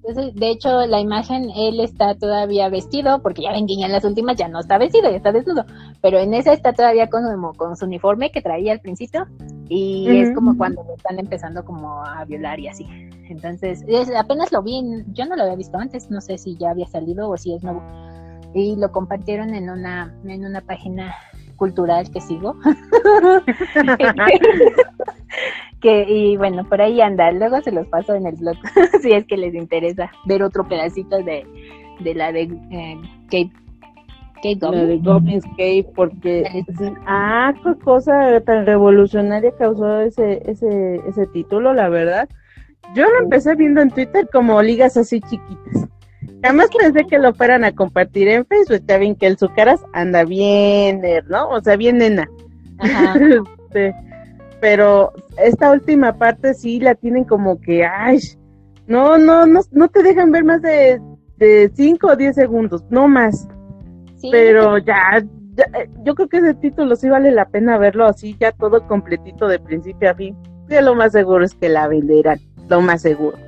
Entonces, 0.02 0.34
de 0.34 0.50
hecho, 0.50 0.86
la 0.86 0.98
imagen, 0.98 1.50
él 1.54 1.78
está 1.80 2.14
todavía 2.14 2.68
vestido, 2.70 3.20
porque 3.20 3.42
ya 3.42 3.52
ven 3.52 3.66
que 3.66 3.76
ya 3.76 3.86
en 3.86 3.92
las 3.92 4.04
últimas 4.04 4.36
ya 4.36 4.48
no 4.48 4.60
está 4.60 4.78
vestido, 4.78 5.10
ya 5.10 5.16
está 5.16 5.30
desnudo. 5.30 5.64
Pero 6.00 6.18
en 6.18 6.32
esa 6.32 6.52
está 6.54 6.72
todavía 6.72 7.08
con, 7.08 7.22
su 7.76 7.84
uniforme 7.84 8.30
que 8.30 8.40
traía 8.40 8.72
al 8.72 8.80
principio. 8.80 9.26
Y 9.68 10.08
es 10.08 10.32
como 10.34 10.56
cuando 10.56 10.82
lo 10.84 10.94
están 10.94 11.18
empezando 11.18 11.64
como 11.64 12.02
a 12.02 12.24
violar 12.24 12.58
y 12.58 12.68
así. 12.68 12.86
Entonces, 13.28 13.84
es- 13.86 14.10
apenas 14.16 14.50
lo 14.52 14.62
vi, 14.62 14.82
yo 15.12 15.26
no 15.26 15.36
lo 15.36 15.42
había 15.42 15.54
visto 15.56 15.78
antes, 15.78 16.10
no 16.10 16.20
sé 16.20 16.38
si 16.38 16.56
ya 16.56 16.70
había 16.70 16.86
salido 16.86 17.28
o 17.28 17.36
si 17.36 17.54
es 17.54 17.62
nuevo. 17.62 17.82
Y 18.54 18.76
lo 18.76 18.90
compartieron 18.90 19.54
en 19.54 19.70
una, 19.70 20.12
en 20.24 20.44
una 20.44 20.60
página 20.62 21.14
cultural 21.60 22.10
que 22.10 22.20
sigo. 22.22 22.56
que, 25.82 26.06
y 26.08 26.38
bueno, 26.38 26.64
por 26.64 26.80
ahí 26.80 27.02
anda. 27.02 27.30
Luego 27.32 27.60
se 27.60 27.70
los 27.70 27.86
paso 27.88 28.14
en 28.14 28.26
el 28.26 28.36
blog, 28.36 28.56
si 29.02 29.12
es 29.12 29.26
que 29.26 29.36
les 29.36 29.54
interesa 29.54 30.10
ver 30.24 30.42
otro 30.42 30.66
pedacito 30.66 31.18
de, 31.18 31.46
de 32.00 32.14
la 32.14 32.32
de 32.32 32.50
eh, 32.70 32.98
La 34.62 34.86
de 34.86 34.96
Goblin's 34.96 35.44
Cave, 35.58 35.86
porque 35.94 36.64
ah, 37.06 37.52
qué 37.62 37.74
cosa 37.84 38.40
tan 38.40 38.64
revolucionaria 38.64 39.52
causó 39.58 40.00
ese, 40.00 40.40
ese, 40.50 41.02
ese 41.06 41.26
título, 41.26 41.74
la 41.74 41.90
verdad. 41.90 42.26
Yo 42.94 43.04
lo 43.04 43.24
empecé 43.24 43.54
viendo 43.54 43.82
en 43.82 43.90
Twitter 43.90 44.26
como 44.32 44.62
ligas 44.62 44.96
así 44.96 45.20
chiquitas. 45.20 45.89
Jamás 46.42 46.68
pensé 46.76 47.04
que 47.04 47.18
lo 47.18 47.34
fueran 47.34 47.64
a 47.64 47.72
compartir 47.72 48.28
en 48.28 48.46
Facebook. 48.46 48.82
Ya 48.86 48.98
ven 48.98 49.14
que 49.14 49.26
el 49.26 49.36
Zucaras 49.36 49.84
anda 49.92 50.24
bien, 50.24 51.02
¿no? 51.28 51.48
O 51.50 51.60
sea, 51.60 51.76
bien 51.76 51.98
nena. 51.98 52.28
Ajá. 52.78 53.14
Este, 53.70 53.94
pero 54.60 55.12
esta 55.38 55.70
última 55.70 56.18
parte 56.18 56.54
sí 56.54 56.80
la 56.80 56.96
tienen 56.96 57.24
como 57.24 57.60
que, 57.60 57.84
ay, 57.84 58.18
no, 58.86 59.16
no, 59.16 59.46
no, 59.46 59.60
no 59.70 59.88
te 59.88 60.02
dejan 60.02 60.32
ver 60.32 60.42
más 60.42 60.60
de, 60.60 61.00
de 61.36 61.70
5 61.74 62.06
o 62.08 62.16
10 62.16 62.34
segundos, 62.34 62.84
no 62.90 63.06
más. 63.06 63.48
Sí, 64.16 64.28
Pero 64.32 64.78
ya, 64.78 65.24
ya, 65.54 65.64
eh, 65.78 65.88
yo 66.02 66.14
creo 66.14 66.28
que 66.28 66.38
ese 66.38 66.54
título 66.54 66.96
sí 66.96 67.08
vale 67.08 67.30
la 67.30 67.48
pena 67.48 67.78
verlo 67.78 68.04
así, 68.04 68.36
ya 68.38 68.52
todo 68.52 68.86
completito 68.86 69.46
de 69.46 69.58
principio 69.58 70.10
a 70.10 70.14
fin. 70.14 70.36
Ya 70.68 70.82
lo 70.82 70.94
más 70.94 71.12
seguro 71.12 71.44
es 71.44 71.54
que 71.54 71.68
la 71.68 71.88
venderán, 71.88 72.38
lo 72.68 72.80
más 72.80 73.02
seguro. 73.02 73.38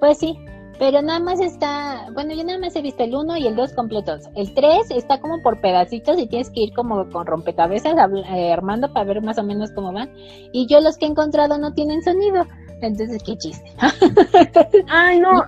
Pues 0.00 0.18
sí, 0.18 0.36
pero 0.78 1.02
nada 1.02 1.20
más 1.20 1.40
está, 1.40 2.06
bueno, 2.12 2.34
yo 2.34 2.44
nada 2.44 2.58
más 2.58 2.76
he 2.76 2.82
visto 2.82 3.04
el 3.04 3.14
1 3.14 3.36
y 3.38 3.46
el 3.46 3.56
2 3.56 3.72
completos. 3.72 4.28
El 4.34 4.52
3 4.54 4.90
está 4.90 5.20
como 5.20 5.42
por 5.42 5.60
pedacitos 5.60 6.18
y 6.18 6.26
tienes 6.26 6.50
que 6.50 6.60
ir 6.60 6.72
como 6.74 7.08
con 7.10 7.26
rompecabezas 7.26 7.94
eh, 8.30 8.52
armando 8.52 8.92
para 8.92 9.06
ver 9.06 9.22
más 9.22 9.38
o 9.38 9.42
menos 9.42 9.70
cómo 9.72 9.92
van. 9.92 10.10
Y 10.52 10.66
yo 10.66 10.80
los 10.80 10.96
que 10.96 11.06
he 11.06 11.08
encontrado 11.08 11.58
no 11.58 11.72
tienen 11.74 12.02
sonido. 12.02 12.46
Entonces, 12.82 13.22
qué 13.24 13.36
chiste. 13.38 13.72
Ay, 14.88 15.18
no, 15.20 15.44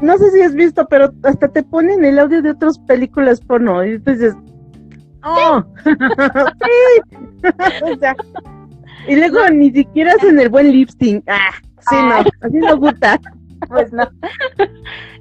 no 0.00 0.18
sé 0.18 0.30
si 0.30 0.40
has 0.40 0.54
visto, 0.54 0.86
pero 0.88 1.12
hasta 1.22 1.48
te 1.48 1.62
ponen 1.62 2.04
el 2.04 2.18
audio 2.18 2.40
de 2.40 2.50
otras 2.50 2.78
películas 2.78 3.40
porno 3.40 3.84
y 3.84 3.98
dices, 3.98 4.34
¡oh! 5.22 5.62
sí. 5.84 7.18
o 7.92 7.96
sea, 7.98 8.16
y 9.08 9.16
luego 9.16 9.48
ni 9.50 9.70
siquiera 9.70 10.14
hacen 10.14 10.38
el 10.40 10.48
buen 10.48 10.72
lip 10.72 10.88
sync. 10.98 11.24
Ah, 11.28 11.52
sí, 11.88 11.96
no, 11.96 12.14
así 12.40 12.58
no 12.58 12.76
gusta. 12.78 13.20
Pues 13.68 13.92
no. 13.92 14.04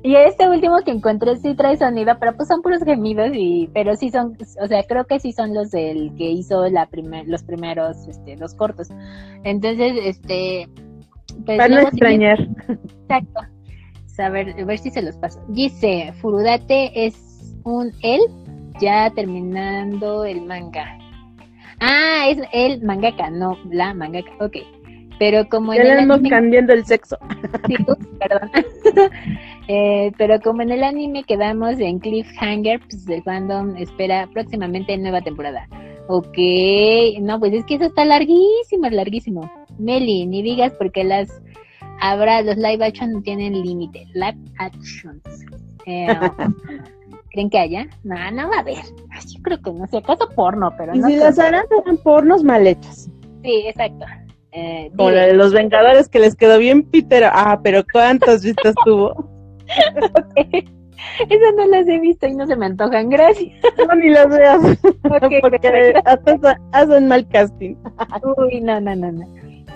y 0.03 0.15
este 0.15 0.49
último 0.49 0.77
que 0.83 0.91
encontré 0.91 1.37
sí 1.37 1.55
trae 1.55 1.77
sonido, 1.77 2.15
pero 2.19 2.35
pues 2.35 2.47
son 2.47 2.61
puros 2.61 2.83
gemidos 2.83 3.29
y, 3.33 3.69
pero 3.73 3.95
sí 3.95 4.09
son, 4.09 4.37
o 4.61 4.67
sea, 4.67 4.83
creo 4.83 5.05
que 5.05 5.19
sí 5.19 5.31
son 5.31 5.53
los 5.53 5.71
del 5.71 6.13
que 6.15 6.29
hizo 6.29 6.67
la 6.69 6.85
primer, 6.87 7.27
los 7.27 7.43
primeros, 7.43 8.07
este, 8.07 8.35
dos 8.35 8.53
cortos. 8.53 8.89
Entonces, 9.43 9.93
este, 10.03 10.69
pues 11.45 11.57
Para 11.57 11.67
no 11.67 11.81
extrañar. 11.81 12.39
exacto. 13.01 13.41
A 14.17 14.29
ver, 14.29 14.55
a 14.57 14.63
ver 14.63 14.77
si 14.77 14.91
se 14.91 15.01
los 15.01 15.17
paso. 15.17 15.41
Dice, 15.49 16.13
Furudate 16.21 17.05
es 17.05 17.57
un 17.65 17.91
él 18.01 18.21
ya 18.79 19.09
terminando 19.09 20.23
el 20.23 20.41
manga. 20.41 20.97
Ah, 21.81 22.27
es 22.29 22.39
el 22.53 22.81
mangaka, 22.83 23.29
no 23.29 23.57
la 23.69 23.93
mangaka. 23.93 24.31
Ok. 24.39 24.57
Pero 25.19 25.47
como 25.49 25.73
en 25.73 25.81
el 25.81 25.99
anime... 25.99 26.29
cambiando 26.29 26.73
el 26.73 26.85
sexo. 26.85 27.17
Sí, 27.67 27.75
perdón. 28.19 28.51
eh, 29.67 30.11
pero 30.17 30.39
como 30.41 30.61
en 30.61 30.71
el 30.71 30.83
anime 30.83 31.23
quedamos 31.23 31.79
en 31.79 31.99
cliffhanger, 31.99 32.79
pues 32.81 33.07
el 33.07 33.23
fandom 33.23 33.75
espera 33.77 34.27
próximamente 34.33 34.97
nueva 34.97 35.21
temporada. 35.21 35.67
Ok, 36.07 36.37
no, 37.21 37.39
pues 37.39 37.53
es 37.53 37.65
que 37.65 37.75
eso 37.75 37.85
está 37.85 38.05
larguísimo, 38.05 38.87
larguísimo. 38.89 39.49
Meli, 39.79 40.25
ni 40.25 40.43
digas 40.43 40.73
porque 40.77 41.03
las 41.03 41.41
habrá, 42.01 42.41
los 42.41 42.57
live 42.57 42.85
action 42.85 43.11
no 43.11 43.21
tienen 43.21 43.53
límite. 43.53 44.05
Live 44.13 44.37
actions. 44.59 45.23
Eh, 45.85 46.07
¿Creen 47.31 47.49
que 47.49 47.59
haya? 47.59 47.87
No, 48.03 48.15
no 48.31 48.49
va 48.49 48.57
a 48.57 48.59
haber. 48.59 48.83
Yo 49.27 49.41
creo 49.41 49.61
que 49.61 49.71
no, 49.71 49.87
si 49.87 49.97
acaso 49.97 50.29
porno, 50.35 50.71
pero 50.77 50.95
y 50.95 50.99
no. 50.99 51.07
Si 51.07 51.17
las 51.17 51.39
harán, 51.39 51.65
serán 51.67 51.97
pornos 51.97 52.43
mal 52.43 52.65
hechos. 52.65 53.09
Sí, 53.43 53.63
exacto. 53.67 54.05
Eh, 54.55 54.89
Como 54.95 55.11
la 55.11 55.27
de 55.27 55.33
los 55.33 55.51
Vengadores 55.53 56.07
que 56.07 56.19
les 56.19 56.35
quedó 56.35 56.57
bien 56.57 56.83
Peter. 56.83 57.25
Ah, 57.25 57.59
pero 57.61 57.83
¿cuántas 57.91 58.43
vistas 58.43 58.73
tuvo? 58.85 59.29
Esas 61.29 61.55
no 61.55 61.67
las 61.67 61.87
he 61.87 61.99
visto 61.99 62.25
y 62.25 62.35
no 62.35 62.47
se 62.47 62.55
me 62.55 62.65
antojan, 62.65 63.09
gracias. 63.09 63.51
No, 63.77 63.95
ni 63.95 64.09
las 64.09 64.29
veas. 64.29 64.61
porque 65.41 65.93
hasta 66.05 66.57
hacen 66.71 67.07
mal 67.07 67.27
casting. 67.27 67.75
Uy, 68.37 68.61
no, 68.61 68.79
no, 68.79 68.95
no, 68.95 69.11
no. 69.11 69.25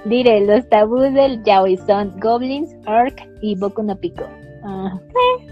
Diré, 0.06 0.42
los 0.46 0.68
tabús 0.70 1.14
del 1.14 1.44
yaoi 1.44 1.78
son 1.86 2.18
Goblins, 2.20 2.74
Orc 2.88 3.22
y 3.42 3.56
Boku 3.58 3.84
no 3.84 3.98
Pico. 3.98 4.24
Ah, 4.64 4.98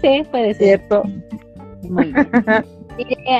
sí, 0.00 0.22
puede 0.30 0.54
ser. 0.54 0.78
Cierto. 0.78 1.02
Muy 1.82 2.12
bien. 2.12 2.28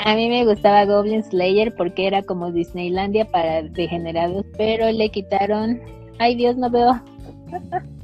a 0.05 0.15
mí 0.15 0.29
me 0.29 0.45
gustaba 0.45 0.85
Goblin 0.85 1.23
Slayer 1.23 1.75
porque 1.75 2.07
era 2.07 2.23
como 2.23 2.53
Disneylandia 2.53 3.25
para 3.27 3.63
degenerados, 3.63 4.45
pero 4.57 4.91
le 4.91 5.11
quitaron. 5.11 5.81
Ay 6.19 6.35
Dios, 6.35 6.57
no 6.57 6.71
veo. 6.71 7.01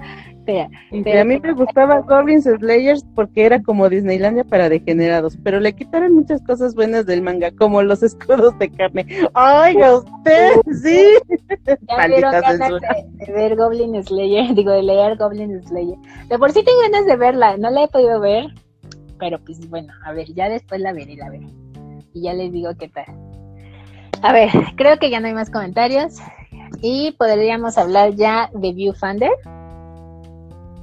Espera, 0.46 1.22
a 1.22 1.24
mí 1.24 1.40
me 1.40 1.52
gustaba 1.52 2.00
Goblin 2.00 2.42
Slayers 2.42 3.02
porque 3.14 3.46
era 3.46 3.62
como 3.62 3.88
Disneylandia 3.88 4.44
para 4.44 4.68
degenerados, 4.68 5.38
pero 5.42 5.58
le 5.58 5.72
quitaron 5.72 6.14
muchas 6.14 6.42
cosas 6.42 6.74
buenas 6.74 7.06
del 7.06 7.22
manga, 7.22 7.50
como 7.52 7.82
los 7.82 8.02
escudos 8.02 8.58
de 8.58 8.70
carne. 8.70 9.06
¡Ay, 9.32 9.76
usted! 9.76 10.52
¡Sí! 10.82 11.06
Ya 11.88 12.06
vieron 12.08 12.32
ganas 12.32 12.58
de, 12.58 13.24
de, 13.26 13.32
ver 13.32 13.56
Goblin 13.56 14.02
Slayer, 14.04 14.54
digo, 14.54 14.72
de 14.72 14.82
leer 14.82 15.16
Goblin 15.16 15.62
Slayer. 15.66 15.96
De 16.28 16.38
por 16.38 16.52
sí 16.52 16.62
tengo 16.62 16.78
ganas 16.80 17.06
de 17.06 17.16
verla, 17.16 17.56
no 17.56 17.70
la 17.70 17.84
he 17.84 17.88
podido 17.88 18.20
ver, 18.20 18.48
pero 19.18 19.38
pues 19.38 19.68
bueno, 19.68 19.92
a 20.04 20.12
ver, 20.12 20.32
ya 20.34 20.48
después 20.48 20.80
la 20.80 20.92
veré, 20.92 21.16
la 21.16 21.30
veré. 21.30 21.46
Y 22.12 22.22
ya 22.22 22.32
les 22.32 22.52
digo 22.52 22.70
qué 22.78 22.88
tal. 22.88 23.06
A 24.22 24.32
ver, 24.32 24.50
creo 24.76 24.98
que 24.98 25.10
ya 25.10 25.20
no 25.20 25.26
hay 25.26 25.34
más 25.34 25.50
comentarios. 25.50 26.18
Y 26.80 27.12
podríamos 27.12 27.78
hablar 27.78 28.14
ya 28.14 28.50
de 28.54 28.72
Viewfinder. 28.72 29.32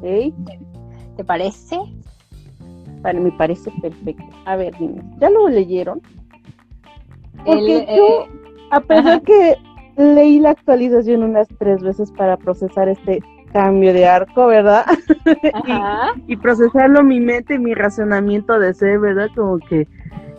¿Te 0.01 1.23
parece? 1.23 1.79
Para 3.01 3.19
mí 3.19 3.31
parece 3.31 3.71
perfecto. 3.81 4.23
A 4.45 4.55
ver, 4.55 4.75
dime, 4.77 5.01
¿ya 5.19 5.29
lo 5.29 5.47
leyeron? 5.47 6.01
Porque 7.45 7.85
yo, 7.95 8.23
eh, 8.23 8.29
a 8.71 8.79
pesar 8.81 9.21
que 9.23 9.55
leí 9.97 10.39
la 10.39 10.51
actualización 10.51 11.23
unas 11.23 11.47
tres 11.59 11.81
veces 11.81 12.11
para 12.11 12.37
procesar 12.37 12.89
este 12.89 13.21
cambio 13.51 13.93
de 13.93 14.05
arco, 14.05 14.47
¿verdad? 14.47 14.85
y, 16.27 16.35
procesarlo 16.37 17.03
mi 17.03 17.19
mente 17.19 17.55
y 17.55 17.59
mi 17.59 17.73
razonamiento 17.73 18.59
de 18.59 18.73
ser, 18.73 18.99
¿verdad? 18.99 19.29
Como 19.35 19.59
que 19.59 19.87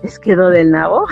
es 0.03 0.19
quedó 0.19 0.51
del 0.51 0.71
nabo. 0.71 1.07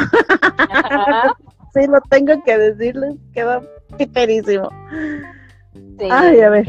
sí, 1.75 1.87
lo 1.87 2.01
tengo 2.09 2.43
que 2.45 2.59
decirles, 2.59 3.17
quedó 3.33 3.63
piterísimo. 3.97 4.69
Ay, 6.11 6.41
a 6.41 6.51
ver, 6.51 6.67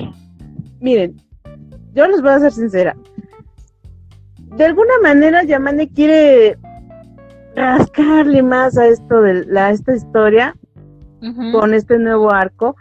miren, 0.79 1.15
yo 1.93 2.07
les 2.07 2.21
voy 2.21 2.31
a 2.31 2.39
ser 2.39 2.51
sincera. 2.51 2.95
De 4.37 4.65
alguna 4.65 4.93
manera 5.01 5.43
Yamane 5.43 5.89
quiere 5.89 6.57
rascarle 7.55 8.43
más 8.43 8.77
a 8.77 8.87
esto 8.87 9.21
de 9.21 9.45
la, 9.45 9.67
a 9.67 9.71
esta 9.71 9.95
historia 9.95 10.55
con 11.51 11.73
este 11.73 11.99
nuevo 11.99 12.31
arco 12.31 12.75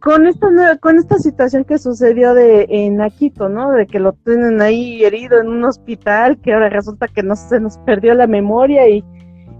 con 0.00 0.26
esta 0.26 0.48
con 0.80 0.98
esta 0.98 1.16
situación 1.18 1.64
que 1.64 1.78
sucedió 1.78 2.34
de 2.34 2.66
en 2.68 3.00
Akito, 3.00 3.48
¿no? 3.48 3.70
De 3.70 3.86
que 3.86 4.00
lo 4.00 4.12
tienen 4.12 4.60
ahí 4.60 5.04
herido 5.04 5.40
en 5.40 5.48
un 5.48 5.64
hospital, 5.64 6.40
que 6.40 6.52
ahora 6.52 6.68
resulta 6.68 7.06
que 7.06 7.22
no 7.22 7.36
se 7.36 7.60
nos 7.60 7.78
perdió 7.78 8.14
la 8.14 8.26
memoria 8.26 8.88
y, 8.88 9.04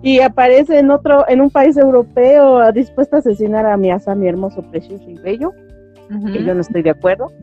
y 0.03 0.21
aparece 0.21 0.81
en 0.81 0.91
otro, 0.91 1.25
en 1.29 1.41
un 1.41 1.51
país 1.51 1.77
europeo 1.77 2.73
dispuesto 2.73 3.17
a 3.17 3.19
asesinar 3.21 3.67
a 3.67 3.77
mi 3.77 3.91
mi 4.17 4.29
hermoso, 4.29 4.63
precioso 4.63 5.09
y 5.09 5.15
bello, 5.19 5.53
que 6.33 6.45
yo 6.45 6.55
no 6.55 6.61
estoy 6.61 6.83
de 6.83 6.91
acuerdo. 6.91 7.31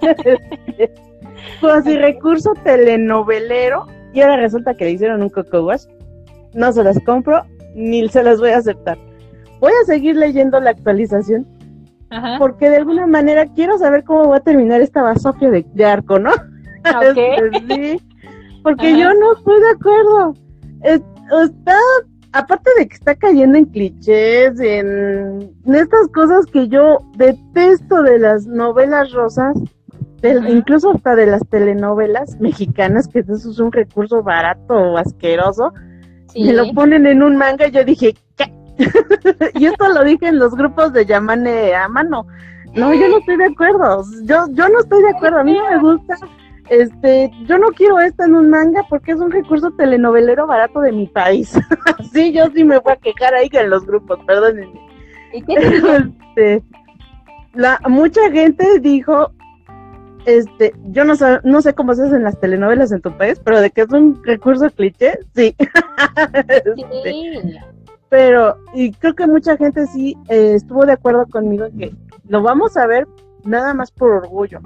Con 1.60 1.70
así 1.70 1.96
recurso 1.96 2.54
telenovelero, 2.64 3.86
y 4.14 4.22
ahora 4.22 4.38
resulta 4.38 4.74
que 4.74 4.84
le 4.84 4.92
hicieron 4.92 5.22
un 5.22 5.28
coco 5.28 5.62
wash. 5.62 5.84
No 6.54 6.72
se 6.72 6.82
las 6.82 6.98
compro, 7.00 7.44
ni 7.74 8.08
se 8.08 8.22
las 8.22 8.40
voy 8.40 8.50
a 8.50 8.58
aceptar 8.58 9.09
voy 9.60 9.72
a 9.82 9.86
seguir 9.86 10.16
leyendo 10.16 10.58
la 10.60 10.70
actualización 10.70 11.46
porque 12.38 12.68
de 12.68 12.76
alguna 12.76 13.06
manera 13.06 13.46
quiero 13.46 13.78
saber 13.78 14.04
cómo 14.04 14.28
va 14.28 14.38
a 14.38 14.40
terminar 14.40 14.80
esta 14.80 15.02
basofia 15.02 15.50
de, 15.50 15.84
arco, 15.84 16.18
¿no? 16.18 16.32
Okay. 17.10 17.36
sí, 17.68 18.00
porque 18.62 18.98
yo 18.98 19.14
no 19.14 19.34
estoy 19.34 19.60
de 19.60 19.70
acuerdo. 19.70 20.34
está, 20.82 21.76
aparte 22.32 22.70
de 22.78 22.88
que 22.88 22.94
está 22.94 23.14
cayendo 23.14 23.58
en 23.58 23.66
clichés, 23.66 24.58
en, 24.58 25.54
estas 25.66 26.08
cosas 26.12 26.46
que 26.46 26.68
yo 26.68 26.98
detesto 27.16 28.02
de 28.02 28.18
las 28.18 28.46
novelas 28.46 29.12
rosas, 29.12 29.56
incluso 30.48 30.90
hasta 30.90 31.14
de 31.14 31.26
las 31.26 31.46
telenovelas 31.48 32.40
mexicanas, 32.40 33.06
que 33.06 33.20
eso 33.20 33.50
es 33.50 33.58
un 33.60 33.70
recurso 33.70 34.22
barato 34.22 34.74
o 34.74 34.96
asqueroso, 34.96 35.72
me 36.34 36.52
lo 36.52 36.72
ponen 36.72 37.06
en 37.06 37.22
un 37.22 37.36
manga 37.36 37.68
y 37.68 37.70
yo 37.70 37.84
dije, 37.84 38.14
¿qué? 38.36 38.52
Y 39.54 39.66
esto 39.66 39.88
lo 39.88 40.04
dije 40.04 40.28
en 40.28 40.38
los 40.38 40.54
grupos 40.54 40.92
de 40.92 41.06
Yamane 41.06 41.74
a 41.74 41.88
mano. 41.88 42.26
No, 42.74 42.94
yo 42.94 43.08
no 43.08 43.18
estoy 43.18 43.36
de 43.36 43.46
acuerdo. 43.46 44.04
Yo, 44.24 44.46
yo 44.50 44.68
no 44.68 44.80
estoy 44.80 45.02
de 45.02 45.10
acuerdo. 45.10 45.38
A 45.38 45.44
mí 45.44 45.54
no 45.54 45.70
me 45.70 45.78
gusta. 45.78 46.16
Este, 46.68 47.32
yo 47.46 47.58
no 47.58 47.68
quiero 47.72 47.98
esto 47.98 48.22
en 48.22 48.36
un 48.36 48.48
manga 48.48 48.84
porque 48.88 49.10
es 49.10 49.18
un 49.18 49.32
recurso 49.32 49.72
telenovelero 49.72 50.46
barato 50.46 50.80
de 50.80 50.92
mi 50.92 51.08
país. 51.08 51.52
sí, 52.12 52.32
yo 52.32 52.44
sí 52.54 52.62
me 52.62 52.78
voy 52.78 52.92
a 52.92 52.96
quejar 52.96 53.34
ahí 53.34 53.48
en 53.52 53.70
los 53.70 53.84
grupos, 53.84 54.20
perdónenme. 54.24 54.80
este, 55.32 56.62
la, 57.54 57.80
mucha 57.88 58.30
gente 58.30 58.78
dijo, 58.78 59.32
este, 60.26 60.72
yo 60.90 61.04
no 61.04 61.16
sé, 61.16 61.40
no 61.42 61.60
sé 61.60 61.74
cómo 61.74 61.92
se 61.94 62.04
hacen 62.04 62.22
las 62.22 62.38
telenovelas 62.38 62.92
en 62.92 63.00
tu 63.00 63.16
país, 63.16 63.40
pero 63.44 63.60
de 63.60 63.70
que 63.70 63.80
es 63.80 63.90
un 63.90 64.22
recurso 64.24 64.70
cliché, 64.70 65.18
sí. 65.34 65.56
Este, 66.32 67.60
pero 68.10 68.56
y 68.74 68.90
creo 68.92 69.14
que 69.14 69.26
mucha 69.26 69.56
gente 69.56 69.86
sí 69.86 70.16
eh, 70.28 70.54
estuvo 70.56 70.84
de 70.84 70.92
acuerdo 70.92 71.26
conmigo 71.26 71.64
en 71.64 71.78
que 71.78 71.94
lo 72.28 72.42
vamos 72.42 72.76
a 72.76 72.86
ver 72.86 73.08
nada 73.44 73.72
más 73.72 73.90
por 73.90 74.10
orgullo, 74.10 74.60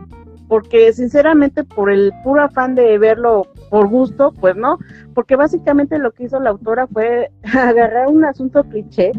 porque 0.48 0.92
sinceramente 0.92 1.62
por 1.62 1.90
el 1.92 2.12
puro 2.24 2.42
afán 2.42 2.74
de 2.74 2.98
verlo 2.98 3.46
por 3.70 3.88
gusto, 3.88 4.32
pues 4.40 4.56
no, 4.56 4.78
porque 5.14 5.36
básicamente 5.36 5.98
lo 5.98 6.12
que 6.12 6.24
hizo 6.24 6.40
la 6.40 6.50
autora 6.50 6.86
fue 6.86 7.30
agarrar 7.54 8.08
un 8.08 8.24
asunto 8.24 8.64
cliché 8.64 9.12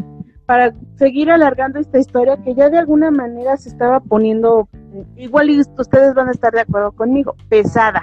para 0.44 0.74
seguir 0.96 1.30
alargando 1.30 1.78
esta 1.78 1.98
historia 1.98 2.36
que 2.36 2.54
ya 2.54 2.68
de 2.68 2.78
alguna 2.78 3.10
manera 3.10 3.56
se 3.56 3.68
estaba 3.68 4.00
poniendo, 4.00 4.68
igual 5.16 5.50
y 5.50 5.60
ustedes 5.60 6.14
van 6.14 6.28
a 6.28 6.32
estar 6.32 6.52
de 6.52 6.60
acuerdo 6.60 6.92
conmigo, 6.92 7.34
pesada. 7.48 8.00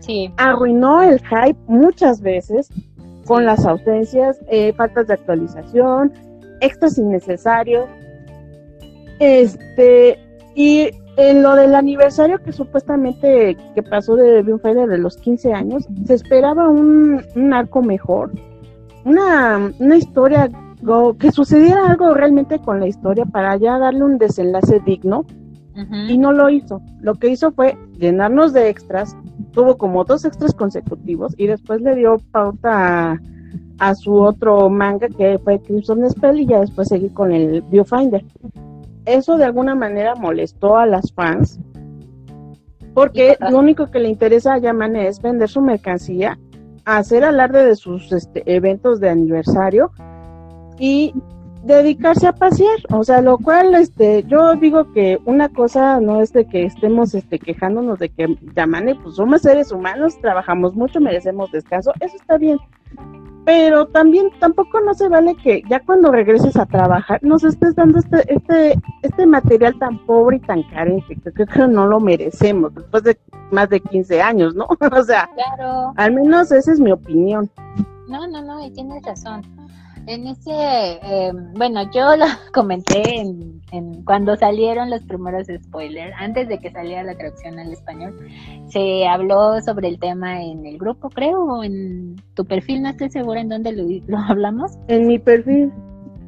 Sí. 0.00 0.32
Arruinó 0.38 1.02
el 1.02 1.20
hype 1.20 1.58
muchas 1.66 2.20
veces 2.20 2.70
con 3.30 3.46
las 3.46 3.64
ausencias, 3.64 4.40
eh, 4.48 4.72
faltas 4.72 5.06
de 5.06 5.14
actualización, 5.14 6.12
extras 6.60 6.98
innecesarios. 6.98 7.88
Este, 9.20 10.18
y 10.56 10.90
en 11.16 11.40
lo 11.40 11.54
del 11.54 11.76
aniversario 11.76 12.42
que 12.42 12.50
supuestamente 12.50 13.56
que 13.76 13.82
pasó 13.84 14.16
de 14.16 14.42
Fighter 14.60 14.88
de 14.88 14.98
los 14.98 15.16
15 15.16 15.52
años, 15.52 15.86
se 16.06 16.14
esperaba 16.14 16.68
un, 16.68 17.22
arco 17.52 17.82
mejor, 17.82 18.32
una, 19.04 19.70
una 19.78 19.96
historia, 19.96 20.50
que 21.20 21.30
sucediera 21.30 21.86
algo 21.86 22.12
realmente 22.14 22.58
con 22.58 22.80
la 22.80 22.88
historia 22.88 23.26
para 23.26 23.56
ya 23.58 23.78
darle 23.78 24.02
un 24.02 24.18
desenlace 24.18 24.80
digno 24.84 25.24
y 26.08 26.18
no 26.18 26.32
lo 26.32 26.50
hizo. 26.50 26.82
Lo 27.00 27.14
que 27.14 27.28
hizo 27.28 27.52
fue 27.52 27.78
llenarnos 27.96 28.52
de 28.52 28.70
extras, 28.70 29.16
tuvo 29.52 29.76
como 29.76 30.04
dos 30.04 30.24
extras 30.24 30.54
consecutivos 30.54 31.34
y 31.36 31.46
después 31.46 31.80
le 31.80 31.94
dio 31.94 32.16
pauta 32.30 33.12
a, 33.12 33.20
a 33.78 33.94
su 33.94 34.14
otro 34.14 34.68
manga 34.70 35.08
que 35.08 35.38
fue 35.38 35.60
Crimson 35.60 36.08
Spell 36.10 36.40
y 36.40 36.46
ya 36.46 36.60
después 36.60 36.88
seguí 36.88 37.08
con 37.10 37.32
el 37.32 37.62
Viewfinder. 37.62 38.24
Eso 39.06 39.36
de 39.36 39.44
alguna 39.44 39.74
manera 39.74 40.14
molestó 40.14 40.76
a 40.76 40.86
las 40.86 41.12
fans 41.12 41.58
porque 42.94 43.36
lo 43.40 43.58
único 43.58 43.90
que 43.90 44.00
le 44.00 44.08
interesa 44.08 44.54
a 44.54 44.58
Yamane 44.58 45.06
es 45.06 45.22
vender 45.22 45.48
su 45.48 45.60
mercancía, 45.60 46.38
hacer 46.84 47.24
alarde 47.24 47.64
de 47.64 47.76
sus 47.76 48.12
este, 48.12 48.42
eventos 48.52 49.00
de 49.00 49.08
aniversario 49.08 49.92
y 50.78 51.14
dedicarse 51.64 52.26
a 52.26 52.32
pasear, 52.32 52.78
o 52.90 53.04
sea, 53.04 53.20
lo 53.20 53.38
cual, 53.38 53.74
este, 53.74 54.24
yo 54.24 54.54
digo 54.54 54.92
que 54.92 55.18
una 55.26 55.48
cosa 55.48 56.00
no 56.00 56.20
es 56.22 56.32
de 56.32 56.46
que 56.46 56.64
estemos, 56.64 57.14
este, 57.14 57.38
quejándonos 57.38 57.98
de 57.98 58.08
que 58.08 58.36
Yamane, 58.56 58.94
pues 58.94 59.16
somos 59.16 59.42
seres 59.42 59.70
humanos, 59.70 60.18
trabajamos 60.20 60.74
mucho, 60.74 61.00
merecemos 61.00 61.50
descanso, 61.52 61.92
eso 62.00 62.16
está 62.16 62.38
bien, 62.38 62.58
pero 63.44 63.86
también 63.86 64.28
tampoco 64.38 64.80
no 64.80 64.94
se 64.94 65.08
vale 65.08 65.34
que 65.36 65.62
ya 65.68 65.80
cuando 65.80 66.10
regreses 66.12 66.56
a 66.56 66.66
trabajar 66.66 67.18
nos 67.22 67.42
estés 67.44 67.74
dando 67.74 67.98
este, 67.98 68.32
este, 68.32 68.78
este 69.02 69.26
material 69.26 69.78
tan 69.78 69.98
pobre 70.06 70.36
y 70.36 70.40
tan 70.40 70.62
carente, 70.64 71.16
que 71.16 71.32
creo 71.32 71.46
que 71.46 71.68
no 71.68 71.86
lo 71.86 72.00
merecemos 72.00 72.74
después 72.74 73.02
de 73.02 73.18
más 73.50 73.68
de 73.68 73.80
15 73.80 74.22
años, 74.22 74.54
¿no? 74.54 74.66
o 74.92 75.02
sea, 75.04 75.28
Claro. 75.34 75.92
al 75.96 76.12
menos 76.14 76.52
esa 76.52 76.72
es 76.72 76.80
mi 76.80 76.92
opinión. 76.92 77.50
No, 78.08 78.26
no, 78.28 78.42
no, 78.42 78.64
y 78.64 78.70
tienes 78.72 79.02
razón. 79.04 79.42
En 80.10 80.26
ese, 80.26 80.50
eh, 80.50 81.30
bueno, 81.54 81.82
yo 81.92 82.16
lo 82.16 82.24
comenté 82.52 83.20
en, 83.20 83.60
en 83.70 84.02
cuando 84.04 84.34
salieron 84.36 84.90
los 84.90 85.02
primeros 85.04 85.46
spoilers, 85.46 86.12
antes 86.18 86.48
de 86.48 86.58
que 86.58 86.72
saliera 86.72 87.04
la 87.04 87.14
traducción 87.16 87.58
al 87.60 87.72
español, 87.72 88.18
se 88.68 89.06
habló 89.06 89.60
sobre 89.62 89.86
el 89.86 90.00
tema 90.00 90.42
en 90.42 90.66
el 90.66 90.78
grupo, 90.78 91.10
creo, 91.10 91.44
o 91.44 91.62
en 91.62 92.16
tu 92.34 92.44
perfil, 92.44 92.82
no 92.82 92.88
estoy 92.88 93.08
segura 93.10 93.40
en 93.40 93.50
dónde 93.50 93.70
lo, 93.72 93.84
lo 94.08 94.18
hablamos. 94.18 94.72
En 94.88 95.06
mi 95.06 95.18
perfil, 95.20 95.70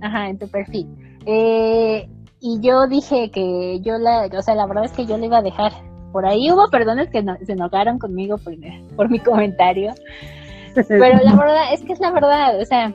Ajá, 0.00 0.28
en 0.28 0.38
tu 0.38 0.46
perfil. 0.48 0.86
Eh, 1.26 2.08
y 2.40 2.60
yo 2.60 2.86
dije 2.86 3.30
que 3.32 3.80
yo 3.82 3.98
la, 3.98 4.28
o 4.36 4.42
sea, 4.42 4.54
la 4.54 4.66
verdad 4.66 4.84
es 4.84 4.92
que 4.92 5.06
yo 5.06 5.18
le 5.18 5.26
iba 5.26 5.38
a 5.38 5.42
dejar. 5.42 5.72
Por 6.12 6.24
ahí 6.26 6.50
hubo 6.52 6.68
personas 6.70 7.08
que 7.08 7.22
no- 7.22 7.36
se 7.44 7.52
enojaron 7.52 7.98
conmigo 7.98 8.36
por, 8.38 8.54
por 8.96 9.08
mi 9.10 9.18
comentario. 9.18 9.92
Pero 10.74 11.18
la 11.22 11.34
verdad, 11.36 11.72
es 11.72 11.82
que 11.82 11.92
es 11.94 12.00
la 12.00 12.10
verdad, 12.12 12.60
o 12.60 12.64
sea, 12.64 12.92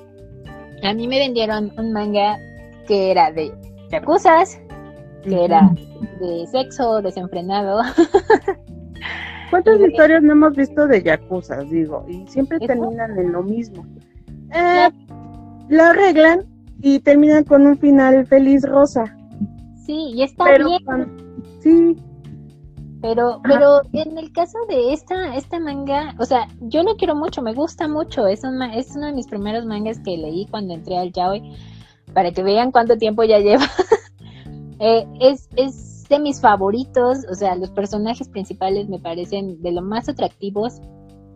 a 0.84 0.94
mí 0.94 1.08
me 1.08 1.20
vendieron 1.20 1.72
un 1.78 1.92
manga 1.92 2.38
que 2.88 3.12
era 3.12 3.32
de 3.32 3.52
yakuzas, 3.92 4.60
que 5.24 5.46
era 5.46 5.72
de 6.20 6.48
sexo 6.48 7.02
desenfrenado. 7.02 7.82
¿Cuántas 9.50 9.80
historias 9.80 10.22
no 10.24 10.34
hemos 10.34 10.56
visto 10.56 10.88
de 10.88 11.02
Yakuza? 11.02 11.62
Digo, 11.62 12.06
y 12.08 12.28
siempre 12.28 12.58
¿Eso? 12.58 12.68
terminan 12.68 13.18
en 13.18 13.32
lo 13.32 13.44
mismo. 13.44 13.86
Eh, 14.54 14.90
lo 15.70 15.84
arreglan 15.84 16.46
y 16.82 17.00
terminan 17.00 17.44
con 17.46 17.66
un 17.66 17.78
final 17.78 18.26
feliz 18.26 18.64
rosa. 18.64 19.16
Sí, 19.86 20.12
y 20.16 20.24
está 20.24 20.44
Pero 20.44 20.68
bien, 20.68 21.18
sí, 21.62 21.96
pero 23.14 23.42
pero 23.44 23.82
en 23.94 24.18
el 24.18 24.32
caso 24.32 24.58
de 24.68 24.94
esta 24.94 25.36
esta 25.36 25.60
manga, 25.60 26.16
o 26.20 26.26
sea, 26.26 26.48
yo 26.62 26.84
lo 26.84 26.96
quiero 26.96 27.16
mucho, 27.16 27.42
me 27.42 27.54
gusta 27.54 27.88
mucho, 27.88 28.28
es 28.28 28.44
un 28.44 28.62
es 28.62 28.96
uno 28.96 29.08
de 29.08 29.14
mis 29.14 29.28
primeros 29.28 29.66
mangas 29.66 30.00
que 30.00 30.18
leí 30.18 30.48
cuando 30.48 30.74
entré 30.74 30.98
al 30.98 31.12
yaoi 31.12 31.56
para 32.14 32.32
que 32.32 32.44
vean 32.44 32.72
cuánto 32.72 32.98
tiempo 32.98 33.24
ya 33.24 33.40
lleva. 33.40 33.66
Eh, 34.80 35.08
es 35.20 35.50
es 35.56 36.08
de 36.08 36.20
mis 36.20 36.40
favoritos, 36.40 37.26
o 37.32 37.34
sea, 37.34 37.56
los 37.56 37.72
personajes 37.72 38.30
principales 38.30 38.88
me 38.88 39.00
parecen 39.00 39.60
de 39.60 39.72
lo 39.72 39.82
más 39.82 40.08
atractivos 40.08 40.80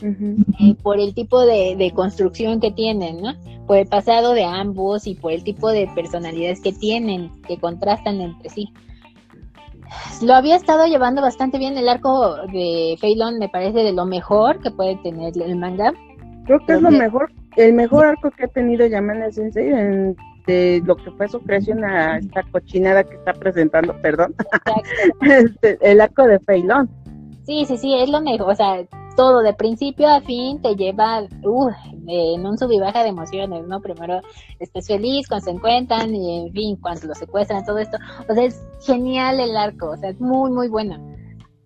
eh, 0.04 0.76
por 0.82 1.00
el 1.00 1.14
tipo 1.14 1.42
de, 1.42 1.76
de 1.76 1.92
construcción 1.92 2.60
que 2.60 2.72
tienen, 2.72 3.22
¿no? 3.22 3.34
Por 3.66 3.78
el 3.78 3.88
pasado 3.88 4.34
de 4.34 4.44
ambos 4.44 5.08
y 5.08 5.16
por 5.16 5.32
el 5.32 5.44
tipo 5.44 5.70
de 5.70 5.90
personalidades 5.94 6.62
que 6.62 6.72
tienen, 6.72 7.32
que 7.48 7.58
contrastan 7.58 8.22
entre 8.22 8.50
sí. 8.50 8.70
Lo 10.22 10.34
había 10.36 10.56
estado 10.56 10.86
llevando 10.86 11.22
bastante 11.22 11.58
bien 11.58 11.78
el 11.78 11.90
arco 11.90 12.36
de 12.52 12.96
Feilon, 13.00 13.40
me 13.40 13.50
parece 13.50 13.80
de 13.80 13.94
lo 13.94 14.06
mejor 14.06 14.60
que 14.62 14.72
puede 14.72 14.96
tener 14.98 15.34
el 15.36 15.56
manga. 15.56 15.94
creo 16.46 16.60
que 16.66 16.74
es 16.74 16.82
lo 16.82 16.92
mejor, 16.92 17.32
el 17.56 17.74
mejor 17.74 18.06
arco 18.06 18.32
que 18.32 18.46
ha 18.46 18.48
tenido 18.48 18.86
Yamane 18.86 19.32
Sensei 19.32 19.68
en, 19.68 20.16
de 20.48 20.82
lo 20.86 20.96
que 20.96 21.12
fue 21.12 21.28
su 21.28 21.40
creación 21.42 21.84
a 21.84 22.18
esta 22.18 22.44
cochinada 22.52 23.04
que 23.04 23.16
está 23.16 23.34
presentando, 23.34 24.00
perdón, 24.02 24.36
este, 25.22 25.78
el 25.82 26.02
arco 26.02 26.24
de 26.24 26.40
Feilón. 26.40 26.90
Sí, 27.44 27.66
sí, 27.66 27.78
sí, 27.78 27.96
es 27.96 28.10
lo 28.10 28.22
mejor, 28.22 28.52
o 28.52 28.56
sea, 28.56 28.86
todo 29.16 29.42
de 29.42 29.54
principio 29.54 30.08
a 30.08 30.22
fin 30.22 30.62
te 30.62 30.76
lleva 30.76 31.22
uh, 31.22 31.70
en 32.08 32.46
un 32.46 32.58
sub 32.58 32.72
y 32.72 32.80
baja 32.80 33.04
de 33.04 33.10
emociones, 33.10 33.68
¿no? 33.68 33.82
Primero 33.82 34.22
estás 34.60 34.88
feliz 34.88 35.28
cuando 35.28 35.46
se 35.46 35.52
encuentran 35.52 36.14
y 36.16 36.46
en 36.46 36.54
fin, 36.54 36.76
cuando 36.78 37.08
lo 37.08 37.16
secuestran, 37.16 37.66
todo 37.66 37.78
esto. 37.78 37.98
O 38.28 38.34
sea, 38.34 38.44
es 38.44 38.62
genial 38.86 39.40
el 39.40 39.56
arco, 39.56 39.92
o 39.92 39.98
sea, 39.98 40.10
es 40.10 40.20
muy, 40.20 40.52
muy 40.52 40.68
bueno. 40.68 40.98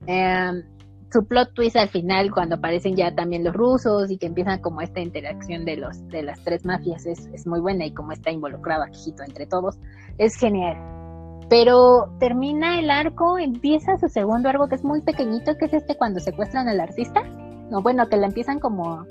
Eh, 0.07 0.63
su 1.11 1.25
plot 1.25 1.53
twist 1.53 1.77
al 1.77 1.89
final, 1.89 2.31
cuando 2.31 2.55
aparecen 2.55 2.95
ya 2.95 3.15
también 3.15 3.43
los 3.43 3.53
rusos 3.53 4.11
y 4.11 4.17
que 4.17 4.25
empiezan 4.25 4.59
como 4.59 4.81
esta 4.81 4.99
interacción 4.99 5.63
de 5.63 5.77
los 5.77 6.05
de 6.09 6.23
las 6.23 6.43
tres 6.43 6.65
mafias, 6.65 7.05
es, 7.05 7.27
es 7.27 7.47
muy 7.47 7.61
buena 7.61 7.85
y 7.85 7.93
como 7.93 8.11
está 8.11 8.31
involucrado 8.31 8.83
Akihito 8.83 9.23
entre 9.23 9.45
todos, 9.45 9.77
es 10.17 10.35
genial. 10.35 11.04
Pero 11.49 12.09
termina 12.19 12.79
el 12.79 12.89
arco, 12.89 13.37
empieza 13.37 13.97
su 13.97 14.09
segundo 14.09 14.49
arco 14.49 14.67
que 14.67 14.75
es 14.75 14.83
muy 14.83 15.01
pequeñito, 15.01 15.55
que 15.57 15.65
es 15.65 15.73
este 15.73 15.95
cuando 15.95 16.19
secuestran 16.19 16.67
al 16.67 16.79
artista. 16.79 17.21
No, 17.69 17.81
bueno, 17.81 18.07
que 18.09 18.17
la 18.17 18.27
empiezan 18.27 18.59
como, 18.59 19.05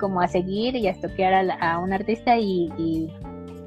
como 0.00 0.20
a 0.20 0.28
seguir 0.28 0.76
y 0.76 0.86
a 0.86 0.90
estoquear 0.92 1.34
a, 1.34 1.42
la- 1.42 1.54
a 1.54 1.78
un 1.78 1.92
artista 1.92 2.36
y, 2.38 2.70
y, 2.78 3.12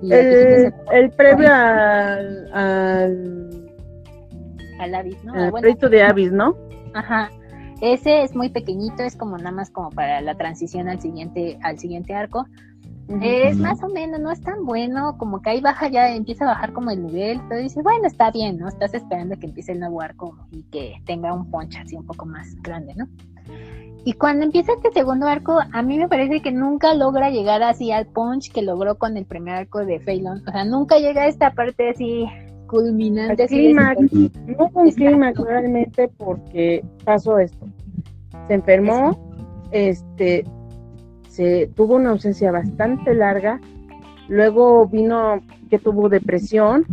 y 0.01 0.13
Akihito 0.13 0.55
El, 0.91 1.03
el 1.03 1.09
previo 1.11 1.47
al, 1.53 2.53
al, 2.53 3.71
al 4.79 4.95
Abyss, 4.95 5.23
¿no? 5.23 5.33
al 5.33 5.43
Ah, 5.45 5.49
bueno, 5.51 5.89
de 5.89 6.03
Abyss, 6.03 6.31
¿no? 6.31 6.55
Ajá. 6.93 7.29
Ese 7.81 8.23
es 8.23 8.35
muy 8.35 8.49
pequeñito, 8.49 9.03
es 9.03 9.15
como 9.15 9.37
nada 9.37 9.51
más 9.51 9.69
como 9.69 9.91
para 9.91 10.19
la 10.21 10.33
transición 10.35 10.87
al 10.89 10.99
siguiente, 10.99 11.59
al 11.61 11.77
siguiente 11.77 12.15
arco. 12.15 12.45
Es 13.21 13.57
más 13.57 13.81
o 13.83 13.87
menos, 13.87 14.19
no 14.19 14.31
es 14.31 14.41
tan 14.41 14.65
bueno, 14.65 15.17
como 15.17 15.41
que 15.41 15.51
ahí 15.51 15.61
baja 15.61 15.87
ya, 15.87 16.13
empieza 16.13 16.43
a 16.43 16.49
bajar 16.49 16.73
como 16.73 16.91
el 16.91 17.03
nivel, 17.03 17.39
pero 17.47 17.61
dices, 17.61 17.81
bueno, 17.81 18.05
está 18.05 18.31
bien, 18.31 18.57
¿no? 18.57 18.67
Estás 18.67 18.93
esperando 18.93 19.37
que 19.37 19.45
empiece 19.45 19.71
el 19.71 19.79
nuevo 19.79 20.01
arco 20.01 20.37
y 20.51 20.63
que 20.63 20.95
tenga 21.05 21.33
un 21.33 21.49
punch 21.49 21.77
así 21.77 21.95
un 21.95 22.05
poco 22.05 22.25
más 22.25 22.53
grande, 22.61 22.93
¿no? 22.95 23.07
Y 24.03 24.13
cuando 24.13 24.45
empieza 24.45 24.73
este 24.73 24.91
segundo 24.91 25.25
arco, 25.25 25.59
a 25.71 25.81
mí 25.81 25.97
me 25.97 26.07
parece 26.07 26.41
que 26.41 26.51
nunca 26.51 26.93
logra 26.93 27.29
llegar 27.29 27.61
así 27.63 27.91
al 27.91 28.05
punch 28.07 28.51
que 28.53 28.61
logró 28.61 28.97
con 28.97 29.17
el 29.17 29.25
primer 29.25 29.55
arco 29.55 29.85
de 29.85 29.99
Phelan. 29.99 30.43
O 30.47 30.51
sea, 30.51 30.63
nunca 30.63 30.97
llega 30.97 31.23
a 31.23 31.27
esta 31.27 31.51
parte 31.51 31.89
así 31.89 32.23
El 32.23 32.67
culminante. 32.67 33.43
Así 33.43 33.67
de 33.67 33.73
no 33.73 34.69
un 34.73 34.91
clímax 34.91 35.39
realmente 35.39 36.09
porque 36.17 36.85
pasó 37.03 37.37
esto. 37.37 37.65
Se 38.47 38.53
enfermó, 38.53 39.17
este, 39.71 40.45
se 41.37 41.69
tuvo 41.75 41.95
una 41.95 42.09
ausencia 42.09 42.51
bastante 42.51 43.13
larga, 43.13 43.61
luego 44.27 44.87
vino 44.87 45.39
que 45.69 45.77
tuvo 45.77 46.09
depresión, 46.09 46.83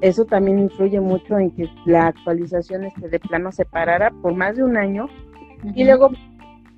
eso 0.00 0.24
también 0.24 0.58
influye 0.58 1.00
mucho 1.00 1.38
en 1.38 1.52
que 1.52 1.70
la 1.86 2.08
actualización 2.08 2.84
este 2.84 3.08
de 3.08 3.20
plano 3.20 3.52
se 3.52 3.64
parara 3.64 4.10
por 4.20 4.34
más 4.34 4.56
de 4.56 4.64
un 4.64 4.76
año. 4.76 5.06
Y 5.76 5.84
luego 5.84 6.10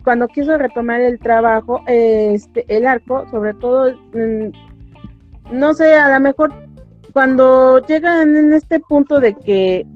cuando 0.05 0.29
quiso 0.29 0.59
retomar 0.59 1.01
el 1.01 1.19
trabajo, 1.19 1.81
este, 1.87 2.67
el 2.69 2.87
arco, 2.87 3.27
sobre 3.31 3.55
todo, 3.55 3.93
mm, 4.13 5.53
no 5.53 5.73
sé, 5.73 5.95
a 5.95 6.13
lo 6.13 6.21
mejor 6.21 6.53
cuando 7.15 7.79
llegan 7.87 8.37
en 8.37 8.53
este 8.53 8.79
punto 8.81 9.21
de 9.21 9.35
que 9.35 9.87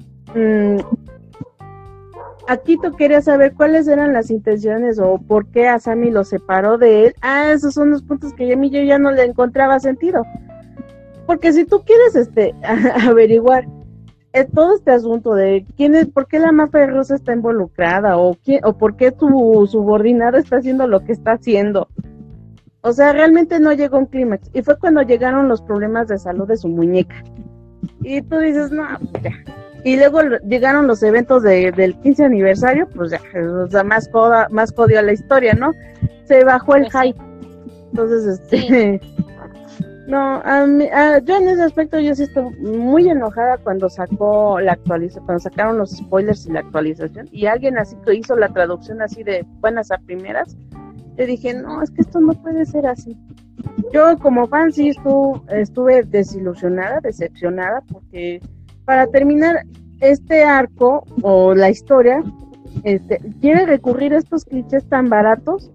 mm, 2.47 2.51
Akito 2.51 2.91
quería 2.93 3.21
saber 3.21 3.53
cuáles 3.53 3.87
eran 3.87 4.13
las 4.13 4.29
intenciones 4.29 4.99
o 4.99 5.17
por 5.17 5.47
qué 5.47 5.67
Asami 5.67 6.11
lo 6.11 6.23
separó 6.23 6.77
de 6.77 7.07
él, 7.07 7.15
ah, 7.21 7.51
esos 7.51 7.73
son 7.73 7.91
los 7.91 8.03
puntos 8.03 8.33
que 8.33 8.51
a 8.51 8.57
mí 8.57 8.69
yo 8.69 8.81
ya 8.81 8.99
no 8.99 9.11
le 9.11 9.23
encontraba 9.23 9.79
sentido. 9.79 10.23
Porque 11.25 11.53
si 11.53 11.65
tú 11.65 11.83
quieres 11.83 12.15
este 12.15 12.53
averiguar 13.07 13.67
eh, 14.33 14.45
todo 14.53 14.75
este 14.75 14.91
asunto 14.91 15.33
de 15.33 15.65
quién 15.77 15.95
es, 15.95 16.07
por 16.07 16.27
qué 16.27 16.39
la 16.39 16.51
mafia 16.51 16.87
rusa 16.87 17.15
está 17.15 17.33
involucrada 17.33 18.17
o 18.17 18.35
quién, 18.43 18.59
o 18.65 18.77
por 18.77 18.95
qué 18.95 19.11
tu 19.11 19.65
subordinado 19.65 20.37
está 20.37 20.57
haciendo 20.57 20.87
lo 20.87 21.05
que 21.05 21.13
está 21.13 21.33
haciendo. 21.33 21.87
O 22.81 22.91
sea, 22.91 23.13
realmente 23.13 23.59
no 23.59 23.73
llegó 23.73 23.95
a 23.95 23.99
un 24.01 24.05
clímax. 24.05 24.51
Y 24.53 24.61
fue 24.61 24.77
cuando 24.77 25.01
llegaron 25.01 25.47
los 25.47 25.61
problemas 25.61 26.07
de 26.07 26.19
salud 26.19 26.47
de 26.47 26.57
su 26.57 26.67
muñeca. 26.67 27.15
Y 28.03 28.21
tú 28.21 28.37
dices, 28.37 28.71
no. 28.71 28.85
Y 29.85 29.95
luego 29.97 30.19
llegaron 30.47 30.87
los 30.87 31.01
eventos 31.03 31.43
de- 31.43 31.71
del 31.71 31.95
15 31.99 32.25
aniversario, 32.25 32.87
pues 32.89 33.11
ya, 33.11 33.21
o 33.63 33.67
sea, 33.69 33.83
más, 33.83 34.07
coda, 34.09 34.47
más 34.49 34.71
codio 34.71 34.99
a 34.99 35.03
la 35.03 35.13
historia, 35.13 35.53
¿no? 35.53 35.71
Se 36.25 36.43
bajó 36.43 36.75
el 36.75 36.87
Pues 36.91 36.93
hype. 37.13 37.21
Entonces, 37.91 38.39
este, 38.39 38.99
No, 40.07 40.41
a 40.43 40.65
mí- 40.67 40.87
a- 40.93 41.17
yo 41.19 41.35
en 41.37 41.47
ese 41.49 41.63
aspecto 41.63 41.99
yo 41.99 42.13
sí 42.13 42.23
estoy 42.23 42.43
muy 42.59 43.09
enojada 43.09 43.57
cuando 43.57 43.89
sacó 43.89 44.59
la 44.59 44.73
actualización, 44.73 45.25
cuando 45.25 45.39
sacaron 45.41 45.77
los 45.79 45.91
spoilers 45.97 46.45
y 46.45 46.51
la 46.51 46.59
actualización 46.59 47.27
y 47.31 47.47
alguien 47.47 47.77
así 47.79 47.95
que 48.05 48.13
hizo 48.13 48.35
la 48.35 48.49
traducción 48.49 49.01
así 49.01 49.23
de 49.23 49.43
buenas 49.61 49.89
a 49.91 49.97
primeras. 49.97 50.55
Yo 51.17 51.25
dije, 51.25 51.55
no, 51.55 51.81
es 51.81 51.89
que 51.89 52.01
esto 52.01 52.19
no 52.19 52.33
puede 52.33 52.65
ser 52.67 52.85
así. 52.85 53.17
Yo 53.91 54.17
como 54.19 54.45
fan 54.47 54.71
sí 54.71 54.91
estu- 54.91 55.41
estuve 55.51 56.03
desilusionada, 56.03 56.99
decepcionada, 57.01 57.81
porque 57.91 58.41
para 58.85 59.07
terminar 59.07 59.65
este 59.99 60.43
arco 60.43 61.05
o 61.21 61.53
la 61.53 61.69
historia, 61.69 62.23
este, 62.83 63.19
quiere 63.41 63.65
recurrir 63.65 64.13
a 64.13 64.17
estos 64.17 64.45
clichés 64.45 64.87
tan 64.87 65.09
baratos 65.09 65.71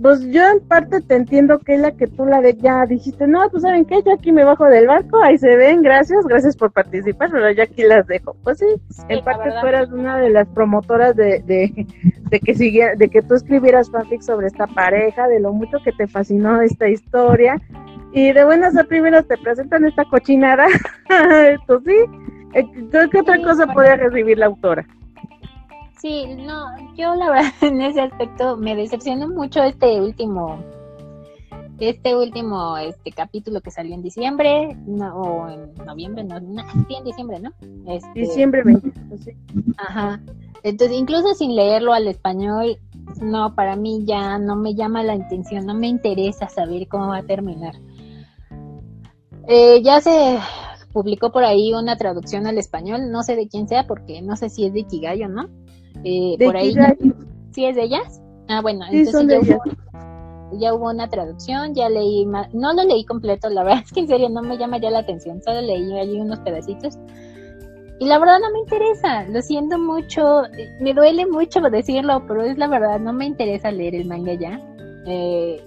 pues 0.00 0.20
yo 0.30 0.42
en 0.46 0.60
parte 0.60 1.00
te 1.00 1.16
entiendo 1.16 1.58
que 1.58 1.76
la 1.76 1.90
que 1.92 2.06
tú 2.06 2.24
la 2.24 2.40
de 2.40 2.56
ya 2.56 2.86
dijiste, 2.86 3.26
no, 3.26 3.48
pues 3.50 3.62
saben 3.62 3.84
qué, 3.84 4.00
yo 4.04 4.12
aquí 4.12 4.30
me 4.30 4.44
bajo 4.44 4.64
del 4.66 4.86
barco, 4.86 5.20
ahí 5.22 5.38
se 5.38 5.56
ven, 5.56 5.82
gracias, 5.82 6.24
gracias 6.26 6.56
por 6.56 6.70
participar, 6.70 7.30
pero 7.32 7.50
yo 7.50 7.62
aquí 7.62 7.82
las 7.82 8.06
dejo. 8.06 8.36
Pues 8.44 8.58
sí, 8.58 8.66
en 9.08 9.24
parte 9.24 9.50
tú 9.60 9.66
eras 9.66 9.90
una 9.90 10.18
de 10.18 10.30
las 10.30 10.46
promotoras 10.48 11.16
de, 11.16 11.42
de, 11.42 11.86
de 12.30 12.40
que 12.40 12.54
siguiera, 12.54 12.94
de 12.94 13.08
que 13.08 13.22
tú 13.22 13.34
escribieras 13.34 13.90
fanfic 13.90 14.22
sobre 14.22 14.46
esta 14.46 14.66
pareja, 14.68 15.26
de 15.26 15.40
lo 15.40 15.52
mucho 15.52 15.78
que 15.84 15.92
te 15.92 16.06
fascinó 16.06 16.60
esta 16.60 16.88
historia, 16.88 17.60
y 18.12 18.32
de 18.32 18.44
buenas 18.44 18.76
a 18.76 18.84
primeras 18.84 19.26
te 19.26 19.36
presentan 19.38 19.84
esta 19.86 20.04
cochinada, 20.04 20.66
pues 21.66 21.80
sí, 21.84 21.94
eh, 22.54 22.64
¿qué 23.10 23.20
otra 23.20 23.36
Sí, 23.36 23.42
cosa 23.42 23.64
bueno. 23.66 23.74
podría 23.74 23.96
recibir 23.96 24.38
la 24.38 24.46
autora? 24.46 24.86
Sí, 26.00 26.24
no, 26.36 26.66
yo 26.96 27.14
la 27.14 27.30
verdad 27.30 27.52
en 27.62 27.80
ese 27.82 28.00
aspecto 28.02 28.56
me 28.56 28.76
decepcionó 28.76 29.28
mucho 29.28 29.62
este 29.62 30.00
último, 30.00 30.58
este 31.80 32.16
último 32.16 32.76
este 32.78 33.10
capítulo 33.12 33.60
que 33.60 33.70
salió 33.70 33.94
en 33.94 34.02
diciembre, 34.02 34.76
no, 34.86 35.14
o 35.14 35.48
en 35.48 35.74
noviembre, 35.84 36.24
no, 36.24 36.40
no, 36.40 36.62
sí 36.88 36.94
en 36.96 37.04
diciembre, 37.04 37.40
¿no? 37.40 37.50
Este, 37.86 38.20
Diciembre 38.20 38.62
20, 38.64 38.90
pues 39.08 39.24
sí. 39.24 39.32
Ajá. 39.76 40.20
Entonces, 40.64 40.96
incluso 40.96 41.34
sin 41.34 41.54
leerlo 41.54 41.92
al 41.92 42.08
español, 42.08 42.78
no, 43.22 43.54
para 43.54 43.76
mí 43.76 44.04
ya 44.04 44.38
no 44.38 44.56
me 44.56 44.74
llama 44.74 45.02
la 45.04 45.14
atención, 45.14 45.66
no 45.66 45.74
me 45.74 45.86
interesa 45.88 46.48
saber 46.48 46.88
cómo 46.88 47.08
va 47.08 47.18
a 47.18 47.22
terminar. 47.22 47.74
Eh, 49.48 49.80
ya 49.82 50.00
se 50.00 50.38
publicó 50.92 51.32
por 51.32 51.44
ahí 51.44 51.72
una 51.72 51.96
traducción 51.96 52.46
al 52.46 52.58
español, 52.58 53.10
no 53.10 53.22
sé 53.22 53.34
de 53.36 53.48
quién 53.48 53.66
sea, 53.68 53.86
porque 53.86 54.20
no 54.22 54.36
sé 54.36 54.48
si 54.50 54.66
es 54.66 54.72
de 54.72 54.80
Ikigai 54.80 55.22
o 55.24 55.28
no. 55.28 55.48
Eh, 56.04 56.36
De 56.38 56.44
por 56.46 56.56
ahí. 56.56 56.74
¿Sí 57.52 57.64
es 57.64 57.74
de 57.76 57.84
ellas? 57.84 58.20
Ah, 58.48 58.60
bueno, 58.62 58.84
Sí, 58.90 58.98
entonces 58.98 59.12
son 59.12 59.28
ya, 59.28 59.38
de 59.38 59.44
ellas. 59.46 59.58
hubo, 59.64 60.58
ya 60.58 60.74
hubo 60.74 60.90
una 60.90 61.08
traducción, 61.08 61.74
ya 61.74 61.88
leí, 61.88 62.24
no 62.26 62.72
lo 62.72 62.84
leí 62.84 63.04
completo, 63.04 63.48
la 63.50 63.64
verdad 63.64 63.82
es 63.84 63.92
que 63.92 64.00
en 64.00 64.08
serio 64.08 64.28
no 64.28 64.42
me 64.42 64.56
llama 64.58 64.78
ya 64.78 64.90
la 64.90 65.00
atención, 65.00 65.42
solo 65.42 65.60
leí 65.60 65.98
allí 65.98 66.20
unos 66.20 66.38
pedacitos. 66.40 66.98
Y 68.00 68.06
la 68.06 68.18
verdad 68.18 68.38
no 68.40 68.52
me 68.52 68.60
interesa, 68.60 69.24
lo 69.24 69.42
siento 69.42 69.76
mucho, 69.78 70.44
eh, 70.44 70.68
me 70.80 70.94
duele 70.94 71.26
mucho 71.26 71.60
decirlo, 71.62 72.22
pero 72.28 72.42
es 72.44 72.56
la 72.56 72.68
verdad, 72.68 73.00
no 73.00 73.12
me 73.12 73.26
interesa 73.26 73.72
leer 73.72 73.94
el 73.96 74.06
manga 74.06 74.34
ya. 74.34 74.60
Eh, 75.06 75.60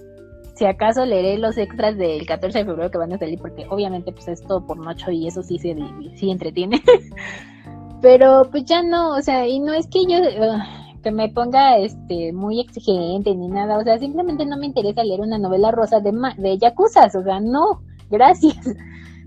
si 0.54 0.64
acaso 0.66 1.04
leeré 1.06 1.38
los 1.38 1.56
extras 1.58 1.96
del 1.96 2.26
14 2.26 2.58
de 2.58 2.64
febrero 2.64 2.90
que 2.90 2.98
van 2.98 3.12
a 3.12 3.18
salir, 3.18 3.38
porque 3.38 3.66
obviamente 3.70 4.12
pues 4.12 4.28
es 4.28 4.42
todo 4.42 4.66
por 4.66 4.78
noche 4.78 5.12
y 5.12 5.26
eso 5.28 5.42
sí 5.42 5.58
se 5.58 5.74
sí 6.16 6.30
entretiene. 6.30 6.80
Pero 8.00 8.48
pues 8.50 8.64
ya 8.64 8.82
no, 8.82 9.16
o 9.16 9.22
sea, 9.22 9.46
y 9.46 9.60
no 9.60 9.72
es 9.72 9.86
que 9.86 10.00
yo 10.08 10.18
uh, 10.18 11.00
que 11.02 11.12
me 11.12 11.28
ponga 11.28 11.78
este 11.78 12.32
muy 12.32 12.60
exigente 12.60 13.34
ni 13.34 13.48
nada, 13.48 13.78
o 13.78 13.82
sea, 13.84 13.98
simplemente 13.98 14.44
no 14.44 14.56
me 14.56 14.66
interesa 14.66 15.04
leer 15.04 15.20
una 15.20 15.38
novela 15.38 15.70
rosa 15.70 16.00
de 16.00 16.12
ma- 16.12 16.34
de 16.36 16.58
yakuzas, 16.58 17.14
o 17.14 17.22
sea, 17.22 17.40
no, 17.40 17.82
gracias. 18.10 18.56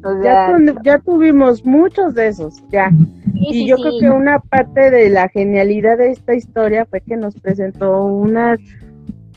O 0.04 0.22
Ya, 0.24 0.46
tu- 0.46 0.80
ya 0.84 1.00
tuvimos 1.00 1.66
muchos 1.66 2.14
de 2.16 2.28
esos, 2.28 2.62
ya. 2.70 2.92
sí, 3.34 3.48
y 3.50 3.54
sí, 3.54 3.66
yo 3.66 3.78
sí. 3.78 3.82
creo 3.82 3.94
que 3.98 4.10
una 4.10 4.40
parte 4.40 4.92
de 4.92 5.10
la 5.10 5.30
genialidad 5.30 5.98
de 5.98 6.12
esta 6.12 6.36
historia 6.36 6.86
fue 6.86 7.02
que 7.02 7.16
nos 7.18 7.36
presentó 7.36 8.04
unas 8.06 8.60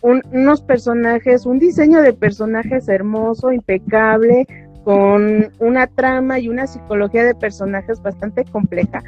un- 0.02 0.22
unos 0.32 0.62
personajes, 0.62 1.46
un 1.46 1.58
diseño 1.58 2.00
de 2.02 2.12
personajes 2.12 2.88
hermoso, 2.88 3.52
impecable, 3.52 4.46
con 4.84 5.50
una 5.58 5.86
trama 5.86 6.38
y 6.38 6.48
una 6.48 6.66
psicología 6.66 7.24
de 7.24 7.34
personajes 7.34 8.00
bastante 8.02 8.44
compleja. 8.44 9.02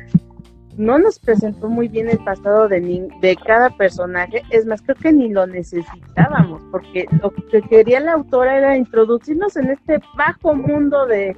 No 0.76 0.98
nos 0.98 1.18
presentó 1.18 1.68
muy 1.68 1.88
bien 1.88 2.08
el 2.08 2.18
pasado 2.18 2.68
de, 2.68 2.80
ni- 2.80 3.08
de 3.20 3.36
cada 3.36 3.70
personaje, 3.70 4.42
es 4.50 4.66
más, 4.66 4.82
creo 4.82 4.96
que 4.96 5.12
ni 5.12 5.28
lo 5.28 5.46
necesitábamos, 5.46 6.62
porque 6.70 7.06
lo 7.22 7.30
que 7.30 7.60
quería 7.62 8.00
la 8.00 8.12
autora 8.12 8.56
era 8.58 8.76
introducirnos 8.76 9.56
en 9.56 9.70
este 9.70 10.00
bajo 10.16 10.54
mundo 10.54 11.06
de, 11.06 11.36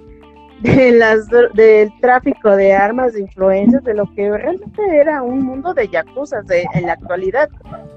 de 0.63 0.93
las 0.93 1.27
del 1.55 1.91
tráfico 2.01 2.55
de 2.57 2.73
armas, 2.73 3.15
de 3.15 3.21
influencias, 3.21 3.83
de 3.85 3.95
lo 3.95 4.13
que 4.15 4.31
realmente 4.31 4.83
era 4.97 5.23
un 5.23 5.45
mundo 5.45 5.75
de 5.75 5.89
yakuzas 5.89 6.47
de, 6.47 6.65
en 6.75 6.87
la 6.87 6.93
actualidad, 6.93 7.49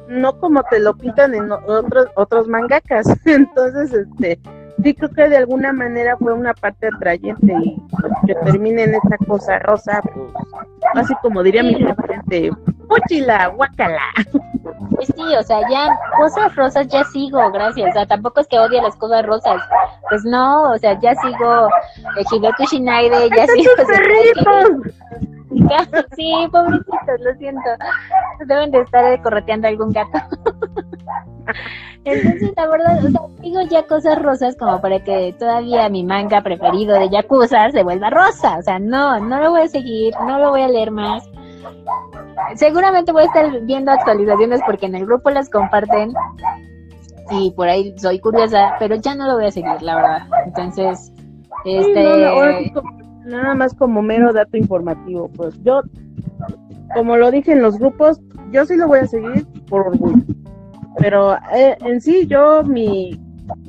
no 0.08 0.40
como 0.40 0.64
te 0.64 0.80
lo 0.80 0.96
pintan 0.96 1.36
en 1.36 1.52
otros 1.52 2.08
otros 2.16 2.48
mangakas. 2.48 3.08
Entonces, 3.26 3.94
este, 3.94 4.40
sí 4.84 4.94
creo 4.94 5.10
que 5.10 5.30
de 5.30 5.38
alguna 5.38 5.74
manera 5.74 6.18
fue 6.18 6.34
una 6.34 6.54
parte 6.54 6.88
atrayente 6.88 7.54
y 7.64 7.82
que 8.28 8.36
termine 8.36 8.84
en 8.84 8.96
esa 8.96 9.18
cosa 9.28 9.60
rosa, 9.60 10.02
pues, 10.02 10.28
así 10.96 11.14
como 11.22 11.44
diría 11.44 11.64
mi 11.64 11.76
gente, 11.76 12.52
¡Puchila, 12.88 13.48
guacala! 13.48 14.02
Pues 14.92 15.08
sí, 15.08 15.36
o 15.38 15.44
sea, 15.44 15.60
ya 15.70 15.88
cosas 16.18 16.56
rosas 16.56 16.88
ya 16.88 17.04
sigo, 17.06 17.52
gracias. 17.52 17.90
O 17.90 17.94
sea, 17.94 18.06
tampoco 18.06 18.42
es 18.42 18.48
que 18.48 18.60
odie 18.60 18.82
las 18.82 18.96
cosas 18.96 19.26
rosas. 19.26 19.62
Pues 20.10 20.24
no, 20.24 20.72
o 20.72 20.78
sea, 20.78 21.00
ya 21.00 21.16
sigo 21.16 21.68
eh, 22.18 22.24
Hideto 22.32 22.64
Shinaide, 22.70 23.30
ya 23.36 23.48
sigo. 23.48 23.72
Sí, 26.16 26.34
pobrecitos, 26.52 27.22
lo 27.22 27.34
siento. 27.36 27.70
Deben 28.46 28.72
de 28.72 28.82
estar 28.82 29.06
eh, 29.14 29.22
correteando 29.22 29.68
algún 29.68 29.92
gato. 29.92 30.20
Entonces, 32.04 32.52
la 32.56 32.68
verdad, 32.68 33.04
o 33.04 33.10
sea, 33.10 33.22
digo 33.42 33.62
ya 33.70 33.84
cosas 33.88 34.22
rosas 34.22 34.56
como 34.58 34.80
para 34.80 35.04
que 35.04 35.34
todavía 35.40 35.90
mi 35.90 36.04
manga 36.04 36.42
preferido 36.42 36.98
de 37.00 37.10
Yakuza 37.10 37.72
se 37.72 37.84
vuelva 37.84 38.10
rosa. 38.10 38.58
O 38.60 38.62
sea, 38.62 38.78
no, 38.80 39.20
no 39.20 39.40
lo 39.42 39.52
voy 39.52 39.62
a 39.62 39.68
seguir, 39.68 40.14
no 40.28 40.38
lo 40.40 40.52
voy 40.52 40.62
a 40.62 40.68
leer 40.68 40.92
más. 40.92 41.28
Seguramente 42.56 43.12
voy 43.12 43.24
a 43.24 43.26
estar 43.26 43.62
viendo 43.62 43.92
actualizaciones 43.92 44.62
porque 44.66 44.86
en 44.86 44.96
el 44.96 45.06
grupo 45.06 45.30
las 45.32 45.50
comparten 45.50 46.14
y 47.32 47.52
por 47.52 47.68
ahí 47.68 47.94
soy 47.98 48.20
curiosa, 48.20 48.76
pero 48.78 48.96
ya 48.96 49.16
no 49.16 49.26
lo 49.28 49.34
voy 49.36 49.46
a 49.46 49.52
seguir, 49.52 49.82
la 49.82 49.96
verdad. 49.96 50.28
Entonces, 50.46 51.12
Sí, 51.64 51.76
este... 51.78 52.04
no, 52.04 52.18
no, 52.18 52.28
ahora 52.28 52.60
sí 52.60 52.70
como- 52.72 52.92
nada 53.26 53.56
más 53.56 53.74
como 53.74 54.04
mero 54.04 54.32
dato 54.32 54.56
informativo, 54.58 55.30
pues 55.36 55.60
yo, 55.64 55.82
como 56.94 57.18
lo 57.18 57.32
dije 57.32 57.54
en 57.54 57.64
los 57.64 57.80
grupos, 57.80 58.20
yo 58.52 58.66
sí 58.66 58.76
lo 58.76 58.88
voy 58.88 59.00
a 59.00 59.08
seguir 59.08 59.48
por 59.68 59.88
orgullo. 59.88 60.22
Pero 61.00 61.36
eh, 61.54 61.78
en 61.82 62.02
sí, 62.02 62.26
yo, 62.28 62.64
mi, 62.64 63.20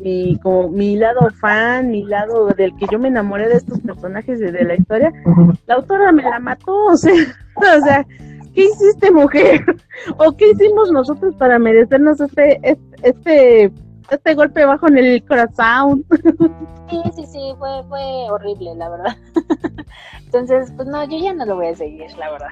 mi, 0.01 0.39
como 0.43 0.69
mi 0.69 0.97
lado 0.97 1.29
fan, 1.41 1.91
mi 1.91 2.05
lado 2.05 2.49
del 2.49 2.75
que 2.77 2.87
yo 2.91 2.99
me 2.99 3.09
enamoré 3.09 3.49
de 3.49 3.57
estos 3.57 3.81
personajes 3.81 4.41
de 4.41 4.65
la 4.65 4.75
historia, 4.75 5.13
la 5.67 5.75
autora 5.75 6.13
me 6.13 6.23
la 6.23 6.39
mató, 6.39 6.75
o 6.87 6.97
sea, 6.97 7.15
o 7.57 7.85
sea, 7.85 8.07
¿qué 8.55 8.65
hiciste, 8.65 9.11
mujer? 9.11 9.65
¿O 10.19 10.37
qué 10.37 10.51
hicimos 10.51 10.91
nosotros 10.93 11.35
para 11.37 11.59
merecernos 11.59 12.21
este, 12.21 12.61
este, 12.63 12.81
este, 13.03 13.73
este 14.11 14.35
golpe 14.35 14.65
bajo 14.65 14.89
en 14.89 14.99
el 14.99 15.25
corazón? 15.25 16.05
Sí, 16.89 17.03
sí, 17.17 17.27
sí, 17.27 17.53
fue, 17.59 17.83
fue 17.89 18.31
horrible, 18.31 18.77
la 18.77 18.89
verdad. 18.89 19.17
Entonces, 20.25 20.73
pues 20.77 20.87
no, 20.87 21.03
yo 21.03 21.19
ya 21.19 21.35
no 21.35 21.45
lo 21.45 21.57
voy 21.57 21.67
a 21.67 21.75
seguir, 21.75 22.07
la 22.17 22.31
verdad. 22.31 22.51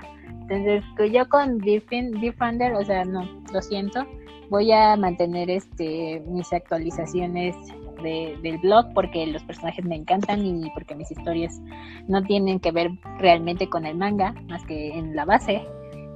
Entonces, 0.49 0.83
yo 1.13 1.29
con 1.29 1.59
Defender, 1.59 2.75
o 2.75 2.85
sea, 2.85 3.05
no, 3.05 3.23
lo 3.53 3.63
siento, 3.63 4.05
voy 4.51 4.73
a 4.73 4.97
mantener 4.97 5.51
este 5.51 6.23
mis 6.27 6.53
actualizaciones 6.53 7.57
de, 8.03 8.37
del 8.43 8.59
blog 8.59 8.93
porque 8.95 9.27
los 9.27 9.43
personajes 9.45 9.85
me 9.85 9.97
encantan 9.97 10.45
y 10.45 10.71
porque 10.75 10.95
mis 10.95 11.11
historias 11.11 11.61
no 12.09 12.23
tienen 12.23 12.61
que 12.61 12.73
ver 12.73 12.91
realmente 13.19 13.69
con 13.69 13.87
el 13.87 13.97
manga, 13.97 14.35
más 14.49 14.65
que 14.65 14.97
en 14.99 15.15
la 15.17 15.25
base. 15.25 15.63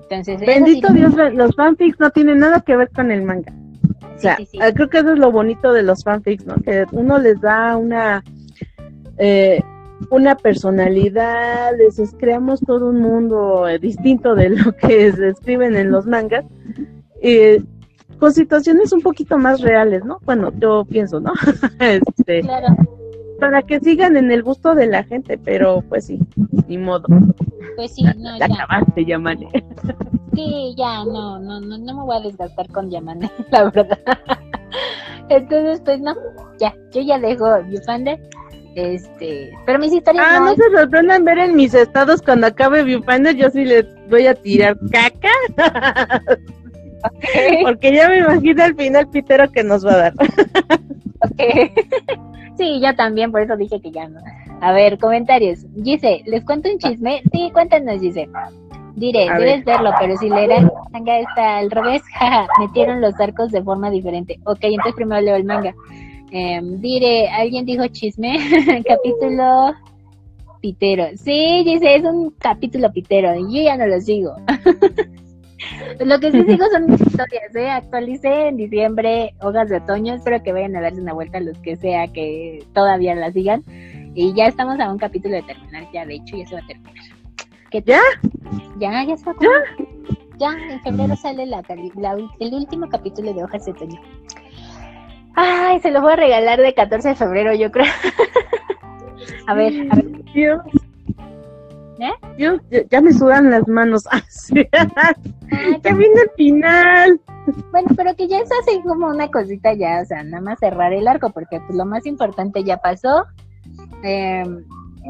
Entonces, 0.02 0.40
Bendito 0.40 0.88
sí- 0.88 0.94
Dios, 0.94 1.14
los 1.34 1.54
fanfics 1.54 2.00
no 2.00 2.10
tienen 2.10 2.38
nada 2.38 2.60
que 2.60 2.76
ver 2.76 2.90
con 2.90 3.10
el 3.10 3.22
manga. 3.22 3.52
O 4.16 4.20
sea, 4.20 4.36
sí, 4.36 4.46
sí. 4.46 4.58
eh, 4.60 4.72
creo 4.74 4.88
que 4.88 4.98
eso 4.98 5.12
es 5.12 5.18
lo 5.18 5.30
bonito 5.30 5.72
de 5.72 5.82
los 5.82 6.02
fanfics, 6.02 6.44
¿no? 6.46 6.56
Que 6.56 6.86
uno 6.92 7.18
les 7.18 7.40
da 7.40 7.76
una 7.76 8.24
eh, 9.18 9.60
una 10.10 10.36
personalidad, 10.36 11.72
les 11.76 12.14
creamos 12.18 12.60
todo 12.60 12.88
un 12.88 13.00
mundo 13.00 13.68
eh, 13.68 13.78
distinto 13.78 14.34
de 14.34 14.50
lo 14.50 14.72
que 14.76 15.12
se 15.12 15.28
escriben 15.28 15.76
en 15.76 15.90
los 15.90 16.06
mangas, 16.06 16.44
eh, 17.20 17.62
con 18.18 18.32
situaciones 18.32 18.92
un 18.92 19.00
poquito 19.02 19.38
más 19.38 19.60
reales, 19.60 20.04
¿no? 20.04 20.18
Bueno, 20.24 20.52
yo 20.58 20.84
pienso, 20.84 21.20
¿no? 21.20 21.32
este, 21.80 22.40
Claro, 22.40 22.68
para 23.40 23.62
que 23.62 23.78
sigan 23.80 24.16
en 24.16 24.30
el 24.32 24.42
gusto 24.42 24.74
de 24.74 24.86
la 24.88 25.04
gente, 25.04 25.38
pero 25.38 25.82
pues 25.88 26.06
sí, 26.06 26.18
ni 26.66 26.76
modo. 26.78 27.06
pues 27.76 27.94
sí, 27.94 28.02
no, 28.16 28.36
La 28.38 28.48
ya. 28.48 28.54
acabaste, 28.54 29.04
Yamane. 29.04 29.48
Sí, 30.34 30.74
ya, 30.76 31.04
no, 31.04 31.38
no, 31.38 31.60
no, 31.60 31.78
no 31.78 31.94
me 31.94 32.02
voy 32.02 32.16
a 32.16 32.20
desgastar 32.20 32.68
con 32.68 32.90
Yamane, 32.90 33.30
la 33.50 33.70
verdad. 33.70 33.98
Entonces, 35.28 35.80
pues 35.84 36.00
no, 36.00 36.14
ya, 36.58 36.74
yo 36.92 37.00
ya 37.02 37.18
dejo 37.18 37.46
Viewfinder. 37.64 38.18
Este, 38.74 39.50
pero 39.66 39.78
mis 39.80 39.92
historias 39.92 40.24
Ah, 40.28 40.38
no 40.40 40.54
se 40.54 40.70
sorprendan 40.76 41.24
ver 41.24 41.38
en 41.38 41.56
mis 41.56 41.74
estados 41.74 42.22
cuando 42.22 42.46
acabe 42.46 42.84
Viewfinder, 42.84 43.34
yo 43.34 43.50
sí 43.50 43.64
les 43.64 43.86
voy 44.08 44.26
a 44.26 44.34
tirar 44.34 44.76
caca. 44.92 45.30
Porque 47.62 47.94
ya 47.94 48.08
me 48.08 48.18
imagino 48.18 48.62
al 48.62 48.74
final 48.74 49.08
pitero 49.08 49.50
que 49.50 49.64
nos 49.64 49.86
va 49.86 49.92
a 49.92 49.96
dar. 49.96 50.14
ok. 51.20 51.42
sí, 52.56 52.80
yo 52.80 52.94
también, 52.96 53.30
por 53.30 53.42
eso 53.42 53.56
dije 53.56 53.80
que 53.80 53.90
ya 53.90 54.08
no. 54.08 54.20
A 54.60 54.72
ver, 54.72 54.98
comentarios. 54.98 55.60
Gise, 55.82 56.22
¿les 56.26 56.44
cuento 56.44 56.68
un 56.70 56.78
chisme? 56.78 57.22
Sí, 57.32 57.50
cuéntanos, 57.52 58.00
Gise. 58.00 58.28
Diré, 58.96 59.28
A 59.28 59.38
debes 59.38 59.64
verlo, 59.64 59.92
pero 60.00 60.16
si 60.16 60.28
leer 60.28 60.50
el 60.50 60.70
manga 60.92 61.20
está 61.20 61.58
al 61.58 61.70
revés, 61.70 62.02
jaja, 62.18 62.48
metieron 62.58 63.00
los 63.00 63.18
arcos 63.20 63.52
de 63.52 63.62
forma 63.62 63.90
diferente. 63.90 64.40
Ok, 64.44 64.58
entonces 64.62 64.94
primero 64.96 65.20
leo 65.20 65.36
el 65.36 65.44
manga. 65.44 65.72
Em, 66.32 66.80
diré, 66.80 67.28
¿alguien 67.28 67.64
dijo 67.64 67.86
chisme? 67.88 68.38
capítulo 68.86 69.72
pitero. 70.60 71.04
Sí, 71.16 71.62
dice, 71.64 71.94
es 71.94 72.04
un 72.04 72.30
capítulo 72.38 72.92
pitero. 72.92 73.34
Yo 73.36 73.62
ya 73.62 73.76
no 73.76 73.86
lo 73.86 74.00
sigo. 74.00 74.34
lo 76.00 76.20
que 76.20 76.30
sí 76.30 76.42
sigo 76.44 76.66
son 76.70 76.86
mis 76.86 77.00
historias, 77.00 77.54
¿eh? 77.54 77.70
Actualicé 77.70 78.48
en 78.48 78.56
diciembre 78.56 79.34
Hojas 79.40 79.68
de 79.68 79.76
Otoño. 79.76 80.14
Espero 80.14 80.42
que 80.42 80.52
vayan 80.52 80.76
a 80.76 80.80
darse 80.80 81.00
una 81.00 81.12
vuelta 81.12 81.40
los 81.40 81.58
que 81.58 81.76
sea 81.76 82.06
que 82.08 82.64
todavía 82.74 83.14
la 83.14 83.32
sigan. 83.32 83.62
Y 84.14 84.34
ya 84.34 84.46
estamos 84.46 84.78
a 84.80 84.90
un 84.90 84.98
capítulo 84.98 85.34
de 85.34 85.42
terminar. 85.42 85.84
Ya, 85.92 86.06
de 86.06 86.16
hecho, 86.16 86.36
ya 86.36 86.46
se 86.46 86.54
va 86.54 86.60
a 86.60 86.66
terminar. 86.66 87.04
¿Qué 87.70 87.82
¿Ya? 87.82 88.00
Ya, 88.78 89.04
ya 89.04 89.16
se 89.16 89.24
va 89.24 89.32
a 89.32 89.34
terminar. 89.34 89.64
Ya, 90.38 90.50
en 90.70 90.80
febrero 90.82 91.16
sale 91.16 91.46
la, 91.46 91.62
la, 91.96 92.16
el 92.38 92.54
último 92.54 92.88
capítulo 92.88 93.34
de 93.34 93.42
Hojas 93.42 93.64
de 93.64 93.72
Otoño. 93.72 94.00
Ay, 95.34 95.80
se 95.80 95.90
lo 95.90 96.00
voy 96.00 96.12
a 96.12 96.16
regalar 96.16 96.60
de 96.60 96.74
14 96.74 97.08
de 97.08 97.14
febrero, 97.14 97.54
yo 97.54 97.70
creo. 97.70 97.86
a 99.46 99.54
ver, 99.54 99.72
a 99.90 99.96
ver. 99.96 100.24
Dios. 100.32 100.60
¿Eh? 102.00 102.12
Dios, 102.36 102.60
ya, 102.70 102.80
ya 102.88 103.00
me 103.00 103.12
sudan 103.12 103.50
las 103.50 103.66
manos. 103.68 104.04
Ah, 104.12 104.22
sí. 104.28 104.54
ya 105.82 105.94
viene 105.94 106.20
el 106.22 106.30
final. 106.36 107.20
Bueno, 107.70 107.88
pero 107.96 108.14
que 108.14 108.28
ya 108.28 108.38
es 108.38 108.50
así 108.60 108.80
como 108.82 109.06
una 109.08 109.28
cosita 109.30 109.72
ya, 109.72 110.00
o 110.02 110.04
sea, 110.04 110.22
nada 110.22 110.42
más 110.42 110.58
cerrar 110.58 110.92
el 110.92 111.08
arco, 111.08 111.30
porque 111.30 111.60
pues 111.60 111.76
lo 111.76 111.86
más 111.86 112.04
importante 112.06 112.62
ya 112.62 112.76
pasó. 112.76 113.24
Eh, 114.02 114.44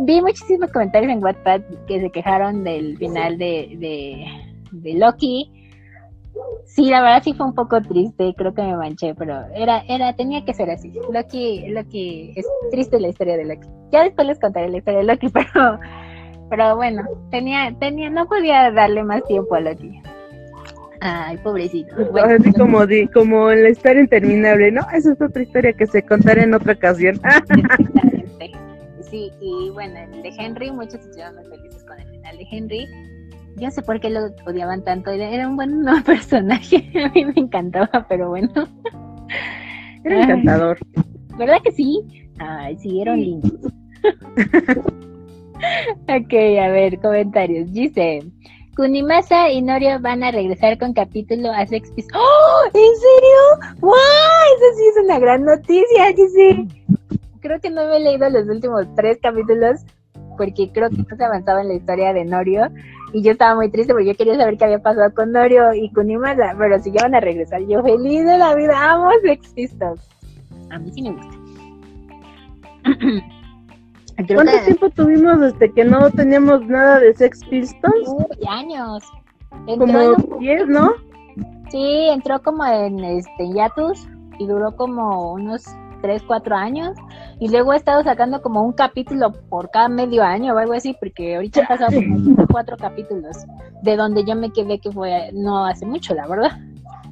vi 0.04 0.20
muchísimos 0.20 0.70
comentarios 0.72 1.12
en 1.12 1.22
WhatsApp 1.22 1.62
que 1.86 2.00
se 2.00 2.10
quejaron 2.10 2.64
del 2.64 2.96
final 2.98 3.38
de, 3.38 3.76
de, 3.78 4.26
de 4.72 4.94
Loki. 4.94 5.52
Sí, 6.64 6.88
la 6.88 7.02
verdad 7.02 7.22
sí 7.24 7.34
fue 7.34 7.46
un 7.46 7.54
poco 7.54 7.80
triste, 7.82 8.32
creo 8.36 8.54
que 8.54 8.62
me 8.62 8.76
manché, 8.76 9.14
pero 9.14 9.44
era, 9.54 9.82
era, 9.88 10.14
tenía 10.14 10.44
que 10.44 10.54
ser 10.54 10.70
así. 10.70 10.92
Loki, 11.10 11.68
Loki, 11.68 12.32
es 12.36 12.46
triste 12.70 13.00
la 13.00 13.08
historia 13.08 13.36
de 13.36 13.44
Loki. 13.44 13.68
Ya 13.90 14.04
después 14.04 14.26
les 14.28 14.38
contaré 14.38 14.68
la 14.68 14.78
historia 14.78 15.00
de 15.00 15.06
Loki, 15.06 15.28
pero, 15.32 15.80
pero 16.48 16.76
bueno, 16.76 17.02
tenía, 17.30 17.74
tenía, 17.78 18.10
no 18.10 18.26
podía 18.26 18.70
darle 18.70 19.02
más 19.04 19.24
tiempo 19.24 19.54
a 19.54 19.60
Loki. 19.60 20.00
Ay, 21.00 21.36
pobrecito. 21.38 21.94
Bueno, 22.10 22.36
Así 22.40 22.52
como, 22.52 22.86
di, 22.86 23.06
como 23.08 23.50
en 23.50 23.62
la 23.62 23.70
historia 23.70 24.02
interminable, 24.02 24.72
¿no? 24.72 24.82
Esa 24.92 25.12
es 25.12 25.20
otra 25.20 25.42
historia 25.42 25.72
que 25.72 25.86
se 25.86 26.02
contará 26.02 26.42
en 26.42 26.54
otra 26.54 26.72
ocasión. 26.72 27.16
exactamente. 27.24 28.52
Sí, 29.10 29.30
y 29.40 29.70
bueno, 29.70 29.98
el 30.12 30.22
de 30.22 30.32
Henry, 30.38 30.70
muchos 30.70 30.96
estuvieron 30.96 31.36
muy 31.36 31.44
felices 31.44 31.84
con 31.84 31.98
el 31.98 32.08
final 32.08 32.36
de 32.36 32.46
Henry. 32.50 32.88
Yo 33.56 33.70
sé 33.70 33.82
por 33.82 34.00
qué 34.00 34.10
lo 34.10 34.26
odiaban 34.46 34.84
tanto. 34.84 35.10
Era 35.10 35.30
era 35.30 35.48
un 35.48 35.56
buen 35.56 35.82
no, 35.82 36.02
personaje. 36.04 36.90
A 37.04 37.08
mí 37.10 37.24
me 37.24 37.34
encantaba, 37.36 38.06
pero 38.08 38.30
bueno. 38.30 38.50
Era 40.04 40.22
encantador. 40.22 40.78
¿Verdad 41.38 41.58
que 41.62 41.72
sí? 41.72 42.00
Ay, 42.38 42.76
sí, 42.78 43.00
eran 43.00 43.20
lindos. 43.20 43.72
Ok, 46.02 46.32
a 46.60 46.68
ver, 46.68 46.98
comentarios. 47.00 47.72
Dice, 47.72 48.22
Kunimasa 48.76 49.50
y 49.50 49.60
Norio 49.60 49.98
van 50.00 50.22
a 50.22 50.30
regresar 50.30 50.78
con 50.78 50.92
capítulo 50.92 51.50
a 51.50 51.66
Sex 51.66 51.90
Pistols. 51.90 52.16
¡Oh! 52.16 52.64
¿En 52.66 52.72
serio? 52.72 53.76
¡Wow! 53.80 53.92
Eso 53.92 54.76
sí 54.76 54.84
es 54.86 55.04
una 55.04 55.18
gran 55.18 55.44
noticia, 55.44 56.12
dice. 56.14 56.64
Creo 57.40 57.60
que 57.60 57.70
no 57.70 57.86
me 57.88 57.96
he 57.96 58.00
leído 58.00 58.30
los 58.30 58.48
últimos 58.48 58.86
tres 58.94 59.18
capítulos 59.20 59.80
porque 60.36 60.70
creo 60.72 60.90
que 60.90 60.98
no 60.98 61.16
se 61.16 61.24
avanzaba 61.24 61.62
en 61.62 61.68
la 61.68 61.74
historia 61.74 62.12
de 62.12 62.24
Norio 62.24 62.68
y 63.12 63.22
yo 63.22 63.32
estaba 63.32 63.56
muy 63.56 63.68
triste 63.70 63.92
porque 63.92 64.06
yo 64.06 64.14
quería 64.14 64.36
saber 64.36 64.56
qué 64.56 64.64
había 64.66 64.78
pasado 64.78 65.12
con 65.12 65.32
Norio 65.32 65.74
y 65.74 65.92
Kunimasa, 65.92 66.54
pero 66.56 66.78
si 66.78 66.92
ya 66.92 67.02
van 67.02 67.16
a 67.16 67.20
regresar, 67.20 67.60
yo 67.66 67.82
feliz 67.82 68.24
de 68.24 68.38
la 68.38 68.54
vida, 68.54 68.92
amo 68.92 69.10
Sex 69.22 69.52
Pistols. 69.54 70.08
A 70.70 70.78
mí 70.78 70.92
sí 70.92 71.02
me 71.02 71.10
gusta. 71.10 71.36
Creo 74.26 74.36
¿Cuánto 74.42 74.52
que- 74.52 74.64
tiempo 74.64 74.90
tuvimos 74.90 75.40
desde 75.40 75.72
que 75.72 75.84
no 75.84 76.10
teníamos 76.10 76.66
nada 76.66 76.98
de 76.98 77.14
Sex 77.14 77.44
Pistols? 77.44 78.08
Uy, 78.08 78.46
años. 78.48 79.02
Entró 79.66 79.72
en 79.74 79.78
Como 79.78 79.98
un- 80.34 80.38
10, 80.40 80.66
¿no? 80.68 80.90
sí, 81.70 82.08
entró 82.10 82.42
como 82.42 82.64
en 82.66 83.02
este 83.04 83.52
Yatus 83.54 84.06
y 84.38 84.46
duró 84.46 84.74
como 84.76 85.32
unos 85.32 85.64
3, 86.02 86.22
4 86.26 86.56
años. 86.56 86.96
Y 87.40 87.48
luego 87.48 87.72
he 87.72 87.76
estado 87.76 88.02
sacando 88.02 88.42
como 88.42 88.62
un 88.62 88.72
capítulo 88.72 89.32
por 89.48 89.70
cada 89.70 89.88
medio 89.88 90.22
año 90.24 90.54
o 90.54 90.58
algo 90.58 90.72
así, 90.74 90.96
porque 90.98 91.36
ahorita 91.36 91.60
he 91.62 91.66
pasado 91.66 91.92
como 91.92 92.46
cuatro 92.52 92.76
capítulos, 92.76 93.36
de 93.82 93.96
donde 93.96 94.24
yo 94.24 94.34
me 94.34 94.50
quedé 94.50 94.80
que 94.80 94.90
fue 94.90 95.30
no 95.32 95.64
hace 95.64 95.86
mucho, 95.86 96.14
la 96.14 96.26
verdad. 96.26 96.50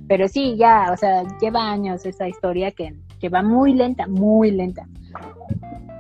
Pero 0.09 0.27
sí, 0.28 0.57
ya, 0.57 0.91
o 0.93 0.97
sea, 0.97 1.23
lleva 1.41 1.70
años 1.70 2.05
esa 2.07 2.28
historia 2.28 2.70
que, 2.73 2.95
que 3.20 3.28
va 3.28 3.43
muy 3.43 3.73
lenta, 3.74 4.07
muy 4.09 4.51
lenta. 4.51 4.87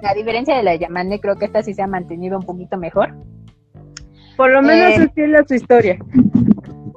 A 0.02 0.14
diferencia 0.14 0.56
de 0.56 0.62
la 0.62 0.74
Yamane, 0.76 1.20
creo 1.20 1.36
que 1.36 1.46
esta 1.46 1.62
sí 1.62 1.74
se 1.74 1.82
ha 1.82 1.86
mantenido 1.86 2.38
un 2.38 2.44
poquito 2.44 2.76
mejor. 2.76 3.14
Por 4.36 4.50
lo 4.52 4.62
menos 4.62 4.90
Eh. 4.92 5.04
es 5.04 5.12
fiel 5.14 5.34
a 5.36 5.44
su 5.46 5.54
historia. 5.54 5.98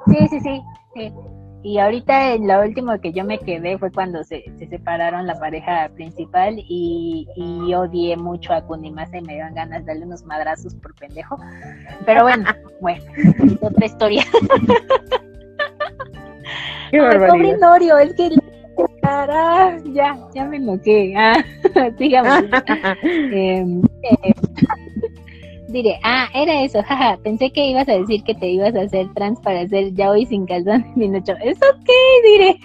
Sí, 0.08 0.28
sí, 0.30 0.40
sí. 0.42 0.62
sí. 0.96 1.14
Y 1.62 1.78
ahorita 1.78 2.34
en 2.36 2.48
lo 2.48 2.62
último 2.62 2.98
que 3.02 3.12
yo 3.12 3.26
me 3.26 3.38
quedé 3.38 3.78
fue 3.78 3.92
cuando 3.92 4.24
se, 4.24 4.44
se 4.58 4.68
separaron 4.68 5.28
la 5.28 5.38
pareja 5.40 5.90
principal 5.94 6.56
y, 6.58 7.28
y 7.36 7.74
odié 7.74 8.16
mucho 8.16 8.54
a 8.54 8.62
Kunimasa 8.62 9.18
y 9.18 9.22
me 9.24 9.34
dieron 9.34 9.54
ganas 9.56 9.82
de 9.86 9.92
darle 9.92 10.06
unos 10.06 10.24
madrazos 10.24 10.74
por 10.76 10.96
pendejo. 10.96 11.38
Pero 12.06 12.24
bueno, 12.24 12.46
bueno, 12.82 13.04
es 13.18 13.58
otra 13.62 13.86
historia. 13.86 14.24
Qué 16.92 16.98
Ay, 17.00 17.02
pobre 17.02 17.20
barbaridad. 17.20 17.58
Norio, 17.60 17.98
es 17.98 18.14
que... 18.14 18.30
Ah, 19.04 19.78
ya, 19.94 20.18
ya 20.34 20.46
me 20.46 20.58
enojé. 20.58 21.14
Ah, 21.16 21.44
sigamos. 21.98 22.44
Em, 23.04 23.82
eh, 24.04 24.34
diré, 25.68 26.00
ah, 26.04 26.28
era 26.34 26.64
eso, 26.64 26.82
jaja, 26.84 27.18
pensé 27.24 27.52
que 27.52 27.66
ibas 27.66 27.88
a 27.88 27.94
decir 27.94 28.24
que 28.24 28.36
te 28.36 28.50
ibas 28.50 28.76
a 28.76 28.82
hacer 28.82 29.12
trans 29.14 29.40
para 29.42 29.62
hacer 29.62 29.94
ya 29.94 30.12
hoy 30.12 30.26
sin 30.26 30.46
calzón 30.46 30.86
bien 30.96 31.16
hecho. 31.16 31.34
¿Eso 31.44 31.66
qué? 31.86 32.30
Diré. 32.30 32.60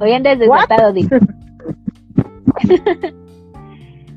Hoy 0.00 0.12
andas 0.12 0.38
desatado, 0.38 0.92
diré. 0.92 1.18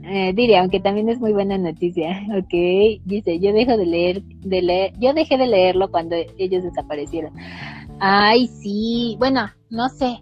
Eh, 0.10 0.32
diré, 0.34 0.58
aunque 0.58 0.80
también 0.80 1.10
es 1.10 1.20
muy 1.20 1.34
buena 1.34 1.58
noticia. 1.58 2.22
Ok, 2.38 3.02
dice, 3.04 3.40
yo 3.40 3.52
dejo 3.52 3.76
de 3.76 3.86
leer, 3.86 4.24
de 4.24 4.62
leer, 4.62 4.94
yo 5.00 5.14
dejé 5.14 5.38
de 5.38 5.48
leerlo 5.48 5.92
cuando 5.92 6.16
ellos 6.38 6.64
desaparecieron. 6.64 7.34
Ay, 8.00 8.48
sí, 8.48 9.18
bueno, 9.20 9.50
no 9.70 9.90
sé. 9.90 10.22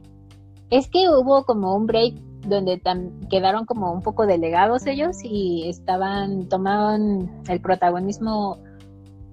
Es 0.69 0.89
que 0.89 1.09
hubo 1.09 1.43
como 1.45 1.75
un 1.75 1.85
break 1.85 2.15
donde 2.47 2.81
quedaron 3.29 3.65
como 3.65 3.91
un 3.91 4.01
poco 4.01 4.25
delegados 4.25 4.85
ellos 4.85 5.17
y 5.23 5.67
estaban, 5.67 6.47
tomaban 6.47 7.43
el 7.47 7.59
protagonismo 7.61 8.59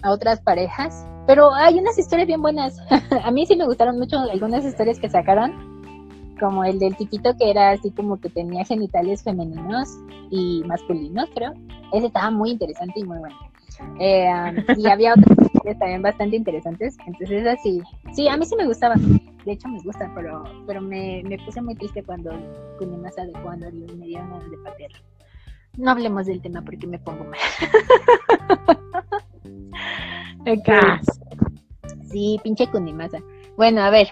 a 0.03 0.11
otras 0.11 0.41
parejas. 0.41 1.07
Pero 1.27 1.53
hay 1.55 1.79
unas 1.79 1.99
historias 1.99 2.27
bien 2.27 2.43
buenas. 2.43 2.77
a 3.25 3.31
mí 3.31 3.47
sí 3.47 3.57
me 3.57 3.67
gustaron 3.67 3.99
mucho 3.99 4.19
algunas 4.19 4.65
historias 4.65 4.99
que 4.99 5.09
sacaron, 5.09 5.53
como 6.41 6.65
el 6.65 6.79
del 6.79 6.97
tipito 6.97 7.37
que 7.37 7.51
era 7.51 7.71
así 7.71 7.91
como 7.91 8.21
que 8.21 8.29
tenía 8.29 8.65
genitales 8.65 9.23
femeninos 9.23 9.89
y 10.31 10.63
masculinos, 10.67 11.29
creo. 11.35 11.53
Ese 11.93 12.07
estaba 12.07 12.31
muy 12.31 12.51
interesante 12.51 13.01
y 13.01 13.05
muy 13.05 13.19
bueno. 13.19 13.37
Eh, 13.99 14.29
um, 14.29 14.81
y 14.81 14.87
había 14.89 15.15
otras 15.15 15.39
historias 15.47 15.79
también 15.79 16.03
bastante 16.03 16.37
interesantes. 16.37 16.97
Entonces, 17.07 17.47
así, 17.47 17.83
sí, 18.15 18.29
a 18.29 18.37
mí 18.37 18.45
sí 18.47 18.57
me 18.57 18.67
gustaba. 18.67 18.95
De 18.97 19.53
hecho, 19.53 19.69
me 19.69 19.81
gusta, 19.83 20.11
pero, 20.15 20.45
pero 20.67 20.81
me, 20.81 21.23
me 21.25 21.39
puse 21.39 21.61
muy 21.61 21.75
triste 21.75 22.03
cuando 22.03 22.31
Kunimasa 22.79 23.25
Norio 23.25 23.87
y 23.93 23.97
me 23.97 24.07
dieron 24.07 24.31
ganas 24.31 24.51
de 24.51 24.59
patearlo. 24.59 24.99
No 25.77 25.91
hablemos 25.91 26.27
del 26.27 26.43
tema 26.43 26.63
porque 26.63 26.87
me 26.87 26.99
pongo 26.99 27.25
mal. 27.25 27.39
Ok. 30.45 30.69
Sí, 32.11 32.41
pinche 32.43 32.67
Kunimasa. 32.67 33.19
Bueno, 33.57 33.81
a 33.83 33.91
ver. 33.91 34.09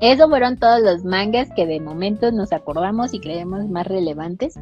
Eso 0.00 0.28
fueron 0.28 0.58
todos 0.58 0.80
los 0.80 1.04
mangas 1.04 1.48
que 1.54 1.66
de 1.66 1.80
momento 1.80 2.32
nos 2.32 2.52
acordamos 2.52 3.14
y 3.14 3.20
creemos 3.20 3.68
más 3.68 3.86
relevantes. 3.86 4.54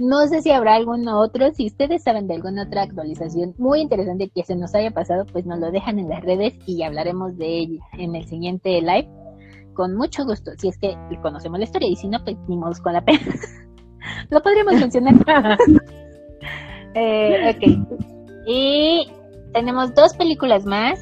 No 0.00 0.26
sé 0.26 0.42
si 0.42 0.50
habrá 0.50 0.74
alguno 0.74 1.20
otro. 1.20 1.52
Si 1.52 1.66
ustedes 1.66 2.02
saben 2.02 2.26
de 2.26 2.34
alguna 2.34 2.64
otra 2.64 2.82
actualización 2.82 3.54
muy 3.58 3.80
interesante 3.80 4.30
que 4.34 4.42
se 4.42 4.56
nos 4.56 4.74
haya 4.74 4.90
pasado, 4.90 5.24
pues 5.26 5.46
nos 5.46 5.60
lo 5.60 5.70
dejan 5.70 5.98
en 5.98 6.08
las 6.08 6.22
redes 6.22 6.54
y 6.66 6.82
hablaremos 6.82 7.36
de 7.36 7.58
ella 7.58 7.84
en 7.98 8.16
el 8.16 8.26
siguiente 8.26 8.80
live. 8.80 9.08
con 9.74 9.96
mucho 9.96 10.24
gusto, 10.26 10.50
si 10.58 10.68
es 10.68 10.76
que 10.76 10.94
conocemos 11.22 11.58
la 11.58 11.64
historia, 11.64 11.88
y 11.88 11.96
si 11.96 12.06
no, 12.06 12.22
pues 12.22 12.36
ni 12.46 12.60
con 12.82 12.92
la 12.92 13.02
pena. 13.02 13.20
Lo 14.30 14.42
podríamos 14.42 14.74
mencionar. 14.74 15.14
eh, 16.94 17.54
ok. 17.54 17.98
Y 18.46 19.10
tenemos 19.54 19.94
dos 19.94 20.14
películas 20.14 20.66
más 20.66 20.98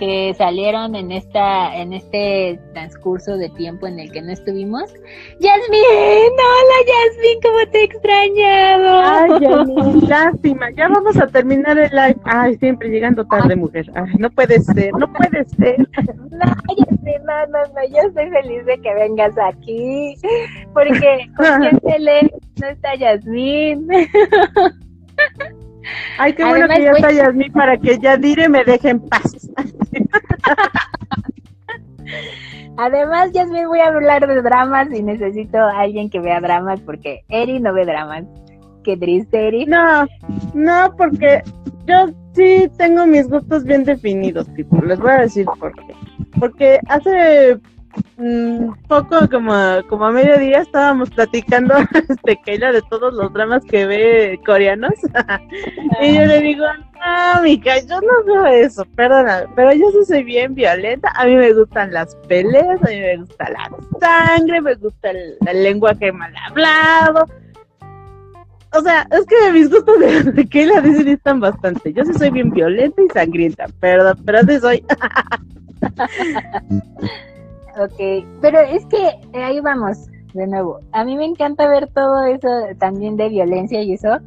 que 0.00 0.34
salieron 0.34 0.94
en 0.94 1.12
esta 1.12 1.76
en 1.76 1.92
este 1.92 2.58
transcurso 2.72 3.36
de 3.36 3.50
tiempo 3.50 3.86
en 3.86 4.00
el 4.00 4.10
que 4.10 4.22
no 4.22 4.32
estuvimos. 4.32 4.90
Yasmin, 5.38 6.32
hola 6.40 6.78
Yasmin, 6.88 7.40
cómo 7.42 7.58
te 7.70 7.80
he 7.80 7.84
extrañado. 7.84 9.00
Ay, 9.04 9.30
Yasmin, 9.42 10.08
lástima. 10.08 10.70
Ya 10.70 10.88
vamos 10.88 11.18
a 11.18 11.26
terminar 11.26 11.78
el 11.78 11.90
live. 11.90 12.16
Ay, 12.24 12.56
siempre 12.56 12.88
llegando 12.88 13.26
tarde, 13.26 13.54
mujer. 13.54 13.90
Ay, 13.94 14.14
no 14.18 14.30
puede 14.30 14.58
ser, 14.60 14.90
no 14.94 15.12
puede 15.12 15.44
ser. 15.44 15.78
No, 15.78 16.46
Yasmin, 16.78 17.22
no, 17.26 17.46
no, 17.48 17.58
no, 17.74 17.88
yo 17.90 18.08
estoy 18.08 18.30
feliz 18.30 18.64
de 18.64 18.80
que 18.80 18.94
vengas 18.94 19.36
aquí, 19.36 20.14
porque 20.72 21.30
con 21.36 21.60
quién 21.60 21.78
se 21.78 21.98
lee 21.98 22.30
no 22.58 22.68
está 22.68 22.94
Yasmin. 22.94 23.86
Ay, 26.18 26.34
qué 26.34 26.44
bueno 26.44 26.68
que 26.68 26.82
ya 26.82 26.90
está 26.92 27.12
Yasmin 27.12 27.52
para 27.52 27.76
que 27.78 27.98
ya 27.98 28.16
dire 28.16 28.48
me 28.48 28.64
deje 28.64 28.90
en 28.90 29.00
paz. 29.00 29.50
Además, 32.76 33.32
Yasmin, 33.32 33.68
voy 33.68 33.80
a 33.80 33.88
hablar 33.88 34.26
de 34.26 34.42
dramas 34.42 34.88
y 34.92 35.02
necesito 35.02 35.58
a 35.58 35.80
alguien 35.80 36.08
que 36.08 36.20
vea 36.20 36.40
dramas 36.40 36.80
porque 36.80 37.24
Eri 37.28 37.60
no 37.60 37.74
ve 37.74 37.84
dramas. 37.84 38.24
Qué 38.84 38.96
triste, 38.96 39.48
Eri. 39.48 39.66
No, 39.66 40.06
no, 40.54 40.94
porque 40.96 41.42
yo 41.86 42.06
sí 42.32 42.70
tengo 42.78 43.06
mis 43.06 43.28
gustos 43.28 43.64
bien 43.64 43.84
definidos, 43.84 44.52
tipo. 44.54 44.80
Les 44.82 44.98
voy 44.98 45.10
a 45.10 45.18
decir 45.18 45.44
por 45.58 45.74
qué. 45.74 45.94
Porque 46.38 46.80
hace 46.88 47.58
un 48.16 48.76
poco 48.86 49.28
como, 49.30 49.54
como 49.88 50.06
a 50.06 50.12
mediodía 50.12 50.60
estábamos 50.60 51.10
platicando 51.10 51.74
este 52.08 52.40
Keila 52.44 52.72
de 52.72 52.82
todos 52.82 53.14
los 53.14 53.32
dramas 53.32 53.64
que 53.64 53.86
ve 53.86 54.40
coreanos 54.44 54.92
y 56.02 56.14
yo 56.14 56.26
le 56.26 56.40
digo 56.40 56.64
no 56.66 57.42
mica 57.42 57.78
yo 57.80 58.00
no 58.00 58.24
veo 58.24 58.46
eso 58.46 58.84
perdona 58.96 59.44
pero 59.56 59.72
yo 59.72 59.90
sí 59.90 60.04
soy 60.06 60.22
bien 60.22 60.54
violenta 60.54 61.10
a 61.16 61.24
mí 61.24 61.34
me 61.34 61.52
gustan 61.52 61.92
las 61.92 62.14
peleas 62.28 62.82
a 62.82 62.88
mí 62.88 63.00
me 63.00 63.16
gusta 63.16 63.50
la 63.50 63.70
sangre 63.98 64.60
me 64.60 64.74
gusta 64.74 65.10
el, 65.10 65.38
lenguaje 65.62 66.12
mal 66.12 66.32
hablado 66.48 67.24
o 68.72 68.82
sea, 68.82 69.04
es 69.10 69.26
que 69.26 69.50
mis 69.50 69.68
gustos 69.68 69.98
de, 69.98 70.22
de 70.30 70.46
Keila 70.48 70.80
dicen 70.80 71.08
están 71.08 71.40
bastante. 71.40 71.92
Yo 71.92 72.04
sí 72.04 72.14
soy 72.14 72.30
bien 72.30 72.52
violenta 72.52 73.02
y 73.02 73.08
sangrienta, 73.08 73.66
perdón, 73.80 74.16
pero 74.24 74.38
así 74.38 74.60
soy. 74.60 74.84
Ok, 77.80 78.26
pero 78.42 78.60
es 78.60 78.84
que 78.86 79.08
eh, 79.32 79.42
ahí 79.42 79.58
vamos 79.60 80.06
de 80.34 80.46
nuevo. 80.46 80.80
A 80.92 81.02
mí 81.02 81.16
me 81.16 81.24
encanta 81.24 81.66
ver 81.66 81.88
todo 81.88 82.24
eso 82.24 82.46
también 82.78 83.16
de 83.16 83.30
violencia 83.30 83.82
y 83.82 83.94
eso, 83.94 84.18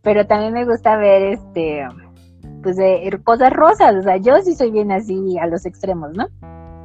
pero 0.00 0.26
también 0.26 0.54
me 0.54 0.64
gusta 0.64 0.96
ver 0.96 1.34
este, 1.34 1.86
pues 2.62 2.76
de 2.76 3.20
cosas 3.22 3.52
rosas. 3.52 3.94
O 3.96 4.02
sea, 4.02 4.16
yo 4.16 4.40
sí 4.42 4.54
soy 4.54 4.70
bien 4.70 4.90
así 4.90 5.36
a 5.38 5.46
los 5.46 5.66
extremos, 5.66 6.16
¿no? 6.16 6.28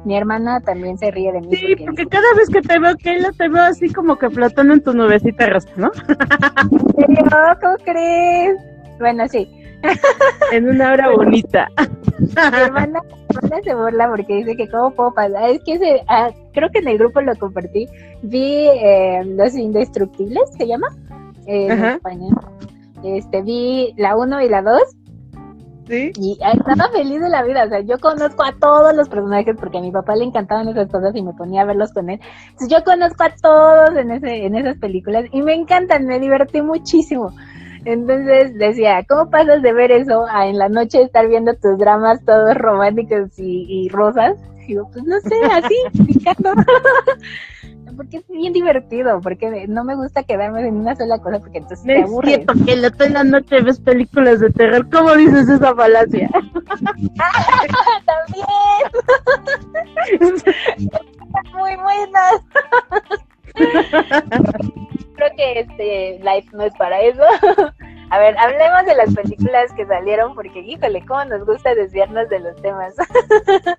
Mi 0.04 0.14
hermana 0.14 0.60
también 0.60 0.98
se 0.98 1.10
ríe 1.10 1.32
de 1.32 1.40
mí. 1.40 1.56
Sí, 1.56 1.74
porque, 1.86 2.06
cada 2.06 2.34
vez 2.36 2.50
que 2.50 2.60
te 2.60 2.78
veo, 2.78 2.94
Keila, 2.96 3.32
te 3.32 3.48
veo 3.48 3.62
así 3.62 3.90
como 3.90 4.16
que 4.16 4.28
flotando 4.28 4.74
en 4.74 4.82
tu 4.82 4.92
nubecita 4.92 5.46
rosa, 5.46 5.70
¿no? 5.76 5.90
¿En 6.70 6.94
serio? 6.96 7.24
¿Cómo 7.62 7.76
crees? 7.82 8.58
Bueno, 8.98 9.26
sí. 9.26 9.59
en 10.52 10.68
una 10.68 10.92
hora 10.92 11.10
bonita. 11.10 11.68
Mi 12.18 12.58
hermana, 12.58 13.00
se 13.64 13.74
burla 13.74 14.08
porque 14.08 14.36
dice 14.36 14.56
que 14.56 14.68
cómo 14.68 14.90
puedo 14.90 15.14
pasar. 15.14 15.50
Es 15.50 15.62
que 15.64 15.78
se, 15.78 16.02
ah, 16.08 16.30
creo 16.52 16.70
que 16.70 16.80
en 16.80 16.88
el 16.88 16.98
grupo 16.98 17.20
lo 17.20 17.34
compartí. 17.36 17.86
Vi 18.22 18.68
eh, 18.68 19.22
Los 19.24 19.54
Indestructibles, 19.54 20.50
¿se 20.56 20.66
llama? 20.66 20.88
Eh, 21.46 21.66
en 21.66 21.84
español. 21.84 22.38
Este, 23.04 23.42
vi 23.42 23.94
la 23.96 24.16
1 24.16 24.42
y 24.42 24.48
la 24.48 24.62
2. 24.62 24.82
¿Sí? 25.88 26.12
Y 26.20 26.38
estaba 26.40 26.88
feliz 26.92 27.20
de 27.20 27.28
la 27.28 27.42
vida. 27.42 27.64
O 27.64 27.68
sea, 27.68 27.80
yo 27.80 27.98
conozco 27.98 28.44
a 28.44 28.52
todos 28.52 28.94
los 28.94 29.08
personajes 29.08 29.56
porque 29.58 29.78
a 29.78 29.80
mi 29.80 29.90
papá 29.90 30.14
le 30.14 30.24
encantaban 30.24 30.68
esas 30.68 30.88
cosas 30.88 31.16
y 31.16 31.22
me 31.22 31.32
ponía 31.32 31.62
a 31.62 31.64
verlos 31.64 31.92
con 31.92 32.10
él. 32.10 32.20
Entonces, 32.50 32.68
yo 32.68 32.84
conozco 32.84 33.24
a 33.24 33.30
todos 33.30 33.96
en, 33.96 34.12
ese, 34.12 34.46
en 34.46 34.54
esas 34.54 34.76
películas 34.76 35.24
y 35.32 35.42
me 35.42 35.54
encantan, 35.54 36.06
me 36.06 36.20
divertí 36.20 36.62
muchísimo. 36.62 37.32
Entonces 37.84 38.56
decía, 38.58 39.04
¿cómo 39.08 39.30
pasas 39.30 39.62
de 39.62 39.72
ver 39.72 39.90
eso 39.90 40.26
a 40.26 40.46
en 40.46 40.58
la 40.58 40.68
noche 40.68 41.02
estar 41.02 41.28
viendo 41.28 41.54
tus 41.54 41.78
dramas 41.78 42.24
todos 42.24 42.54
románticos 42.54 43.30
y, 43.38 43.88
rosas? 43.90 44.36
digo, 44.66 44.88
pues 44.92 45.04
no 45.04 45.18
sé, 45.20 45.34
así, 45.50 45.74
picando. 46.06 46.52
porque 47.96 48.18
es 48.18 48.28
bien 48.28 48.52
divertido, 48.52 49.20
porque 49.20 49.66
no 49.68 49.84
me 49.84 49.96
gusta 49.96 50.22
quedarme 50.22 50.66
en 50.66 50.76
una 50.76 50.94
sola 50.96 51.18
cosa, 51.18 51.40
porque 51.40 51.58
entonces 51.58 51.84
me 51.84 52.02
aburre. 52.02 52.46
Es 52.66 52.78
la 52.78 52.92
en 53.04 53.12
la 53.12 53.24
noche 53.24 53.60
ves 53.60 53.80
películas 53.80 54.40
de 54.40 54.50
terror. 54.50 54.88
¿Cómo 54.90 55.14
dices 55.16 55.48
esa 55.48 55.74
falacia? 55.74 56.30
También. 58.06 58.46
muy 61.52 61.76
buenas 61.76 62.40
creo 65.20 65.36
que 65.36 65.60
este 65.60 66.18
live 66.18 66.46
no 66.52 66.64
es 66.64 66.74
para 66.74 67.00
eso. 67.00 67.22
A 68.12 68.18
ver, 68.18 68.36
hablemos 68.38 68.84
de 68.86 68.96
las 68.96 69.14
películas 69.14 69.72
que 69.76 69.86
salieron, 69.86 70.34
porque 70.34 70.58
híjole, 70.58 71.04
cómo 71.06 71.24
nos 71.26 71.46
gusta 71.46 71.76
desviarnos 71.76 72.28
de 72.28 72.40
los 72.40 72.56
temas. 72.60 72.94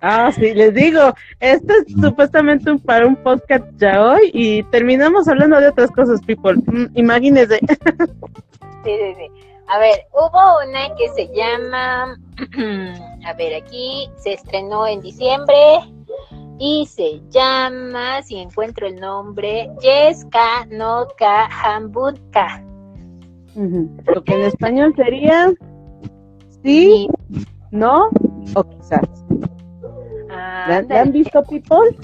Ah, 0.00 0.30
sí, 0.32 0.54
les 0.54 0.74
digo, 0.74 1.14
esto 1.38 1.74
es 1.74 1.92
supuestamente 2.00 2.70
un, 2.70 2.78
para 2.78 3.06
un 3.06 3.16
podcast 3.16 3.64
ya 3.76 4.02
hoy 4.02 4.30
y 4.32 4.62
terminamos 4.64 5.28
hablando 5.28 5.60
de 5.60 5.68
otras 5.68 5.90
cosas, 5.90 6.20
people. 6.22 6.54
Mm, 6.66 6.86
imagínense. 6.94 7.58
Sí, 7.58 8.96
sí, 8.98 9.14
sí. 9.16 9.30
A 9.68 9.78
ver, 9.78 10.06
hubo 10.12 10.68
una 10.68 10.94
que 10.96 11.08
se 11.10 11.28
llama, 11.34 12.16
a 13.26 13.32
ver, 13.34 13.54
aquí 13.54 14.10
se 14.16 14.32
estrenó 14.32 14.86
en 14.86 15.00
diciembre, 15.00 15.56
y 16.58 16.86
se 16.86 17.20
llama, 17.30 18.22
si 18.22 18.38
encuentro 18.38 18.86
el 18.86 18.96
nombre, 18.96 19.70
Yeska 19.80 20.66
no 20.70 21.06
Ka 21.16 21.46
Hambutka. 21.46 22.64
Lo 23.54 24.24
que 24.24 24.34
en 24.34 24.42
español 24.42 24.94
sería 24.96 25.52
sí, 26.62 27.08
no 27.70 28.08
o 28.54 28.64
quizás. 28.64 29.02
¿La, 30.28 30.84
han 31.00 31.12
visto, 31.12 31.42
people? 31.44 31.96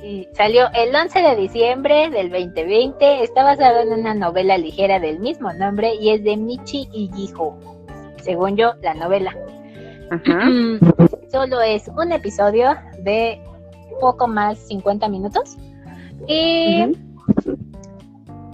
Sí, 0.00 0.26
salió 0.32 0.66
el 0.74 0.94
11 0.94 1.20
de 1.20 1.36
diciembre 1.36 2.10
del 2.10 2.30
2020. 2.30 3.22
Está 3.22 3.44
basado 3.44 3.80
en 3.80 3.92
una 3.92 4.14
novela 4.14 4.58
ligera 4.58 5.00
del 5.00 5.20
mismo 5.20 5.52
nombre 5.52 5.94
y 5.94 6.10
es 6.10 6.24
de 6.24 6.36
Michi 6.36 6.88
Ijijo. 6.92 7.56
Según 8.22 8.56
yo, 8.56 8.74
la 8.82 8.94
novela. 8.94 9.34
Ajá. 10.10 10.48
Solo 11.30 11.60
es 11.60 11.88
un 11.88 12.12
episodio 12.12 12.74
de 13.00 13.40
poco 14.00 14.28
más 14.28 14.58
50 14.68 15.08
minutos. 15.08 15.56
Y 16.26 16.96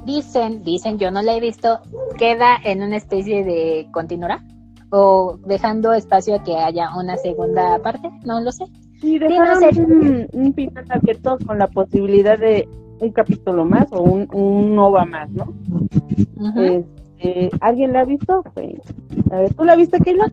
dicen, 0.05 0.63
dicen, 0.63 0.99
yo 0.99 1.11
no 1.11 1.23
la 1.23 1.35
he 1.35 1.41
visto, 1.41 1.81
queda 2.19 2.57
en 2.65 2.83
una 2.83 2.97
especie 2.97 3.45
de 3.45 3.89
continuará 3.93 4.45
o 4.91 5.39
dejando 5.47 5.93
espacio 5.93 6.37
a 6.37 6.43
que 6.43 6.57
haya 6.57 6.91
una 6.97 7.17
segunda 7.17 7.79
parte, 7.81 8.11
no 8.25 8.41
lo 8.41 8.53
sé. 8.53 8.65
Sí, 9.01 9.19
dejaron 9.19 9.63
un, 9.91 10.29
un 10.33 10.55
final 10.55 10.85
abierto 10.89 11.37
con 11.45 11.59
la 11.59 11.67
posibilidad 11.67 12.39
de 12.39 12.69
un 13.01 13.11
capítulo 13.11 13.65
más 13.65 13.87
o 13.91 14.03
un, 14.03 14.29
un 14.33 14.75
nova 14.75 15.05
más, 15.05 15.29
¿no? 15.31 15.53
Este, 16.57 17.51
¿Alguien 17.61 17.93
la 17.93 18.01
ha 18.01 18.05
visto? 18.05 18.45
Pues, 18.55 18.75
a 19.31 19.37
ver, 19.41 19.55
¿tú 19.55 19.65
la 19.65 19.77
viste, 19.77 19.99
Keila? 19.99 20.31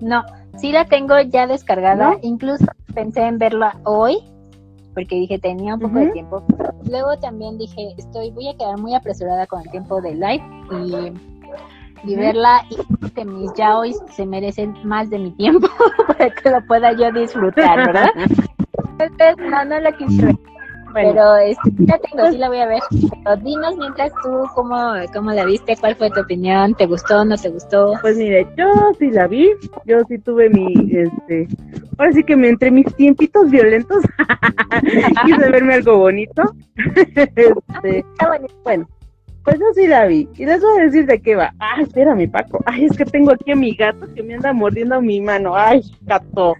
No, 0.00 0.24
sí 0.58 0.72
la 0.72 0.86
tengo 0.86 1.14
ya 1.20 1.46
descargada, 1.46 2.16
incluso 2.22 2.64
pensé 2.96 3.20
en 3.26 3.38
verla 3.38 3.78
hoy, 3.84 4.16
porque 4.94 5.16
dije 5.16 5.38
tenía 5.38 5.74
un 5.74 5.80
poco 5.80 5.98
de 5.98 6.08
tiempo. 6.08 6.42
Luego 6.90 7.16
también 7.18 7.58
dije, 7.58 7.94
estoy, 7.98 8.30
voy 8.30 8.48
a 8.48 8.56
quedar 8.56 8.78
muy 8.78 8.94
apresurada 8.94 9.46
con 9.46 9.60
el 9.60 9.70
tiempo 9.70 10.00
de 10.00 10.14
live 10.14 10.42
y, 10.72 12.10
y 12.10 12.16
verla 12.16 12.62
y 12.70 13.10
que 13.10 13.24
mis 13.26 13.52
yaois 13.52 14.00
se 14.10 14.24
merecen 14.24 14.74
más 14.82 15.10
de 15.10 15.18
mi 15.18 15.30
tiempo 15.32 15.68
para 16.08 16.30
que 16.30 16.50
lo 16.50 16.66
pueda 16.66 16.92
yo 16.92 17.12
disfrutar, 17.12 17.86
¿verdad? 17.86 18.08
Entonces, 18.98 19.36
no, 19.38 19.64
no 19.66 19.78
lo 19.78 19.92
quise 19.98 20.24
ver. 20.24 20.36
Pero 21.04 21.36
este, 21.36 21.70
ya 21.78 21.98
tengo, 21.98 22.30
sí 22.30 22.38
la 22.38 22.48
voy 22.48 22.58
a 22.58 22.66
ver. 22.66 22.80
Pero 22.90 23.36
dinos 23.36 23.76
mientras 23.76 24.12
tú 24.22 24.44
cómo, 24.54 24.94
cómo 25.12 25.32
la 25.32 25.44
viste, 25.44 25.76
cuál 25.76 25.94
fue 25.96 26.10
tu 26.10 26.20
opinión, 26.20 26.74
¿te 26.74 26.86
gustó, 26.86 27.24
no 27.24 27.36
te 27.36 27.50
gustó? 27.50 27.92
Pues 28.00 28.16
mire, 28.16 28.46
yo 28.56 28.66
sí 28.98 29.10
la 29.10 29.26
vi, 29.26 29.50
yo 29.84 29.98
sí 30.08 30.18
tuve 30.18 30.48
mi, 30.50 30.72
este, 30.90 31.48
ahora 31.98 32.12
sí 32.12 32.24
que 32.24 32.36
me 32.36 32.48
entre 32.48 32.70
mis 32.70 32.86
tiempitos 32.96 33.50
violentos 33.50 34.02
quise 35.26 35.50
verme 35.50 35.74
algo 35.74 35.98
bonito. 35.98 36.42
este, 37.14 38.04
bueno, 38.64 38.88
pues 39.46 39.60
yo 39.60 39.66
sí 39.74 39.86
la 39.86 40.06
vi. 40.06 40.28
Y 40.36 40.44
les 40.44 40.60
voy 40.60 40.80
a 40.80 40.82
decir 40.82 41.06
de 41.06 41.22
qué 41.22 41.36
va. 41.36 41.54
Ay, 41.60 41.84
espérame, 41.84 42.28
Paco. 42.28 42.58
Ay, 42.66 42.86
es 42.86 42.96
que 42.96 43.04
tengo 43.04 43.30
aquí 43.30 43.52
a 43.52 43.56
mi 43.56 43.76
gato 43.76 44.12
que 44.12 44.22
me 44.24 44.34
anda 44.34 44.52
mordiendo 44.52 45.00
mi 45.00 45.20
mano. 45.20 45.54
Ay, 45.56 45.82
gato. 46.02 46.54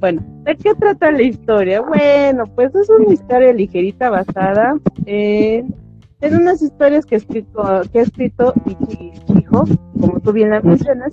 Bueno, 0.00 0.22
¿de 0.44 0.56
qué 0.56 0.74
trata 0.74 1.12
la 1.12 1.22
historia? 1.22 1.82
Bueno, 1.82 2.44
pues 2.54 2.74
es 2.74 2.88
una 2.88 3.12
historia 3.12 3.52
ligerita 3.52 4.08
basada 4.08 4.78
en, 5.04 5.74
en 6.22 6.34
unas 6.34 6.62
historias 6.62 7.04
que, 7.04 7.16
escrito, 7.16 7.82
que 7.92 7.98
ha 8.00 8.02
escrito 8.02 8.54
Ichi 8.64 9.12
Chijo, 9.26 9.64
como 10.00 10.20
tú 10.20 10.32
bien 10.32 10.50
la 10.50 10.60
mencionas. 10.60 11.12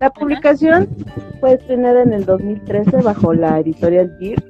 La 0.00 0.10
publicación 0.10 0.88
fue 1.40 1.54
estrenada 1.54 2.02
en 2.02 2.14
el 2.14 2.24
2013 2.24 3.02
bajo 3.02 3.34
la 3.34 3.60
editorial 3.60 4.16
Gear. 4.18 4.42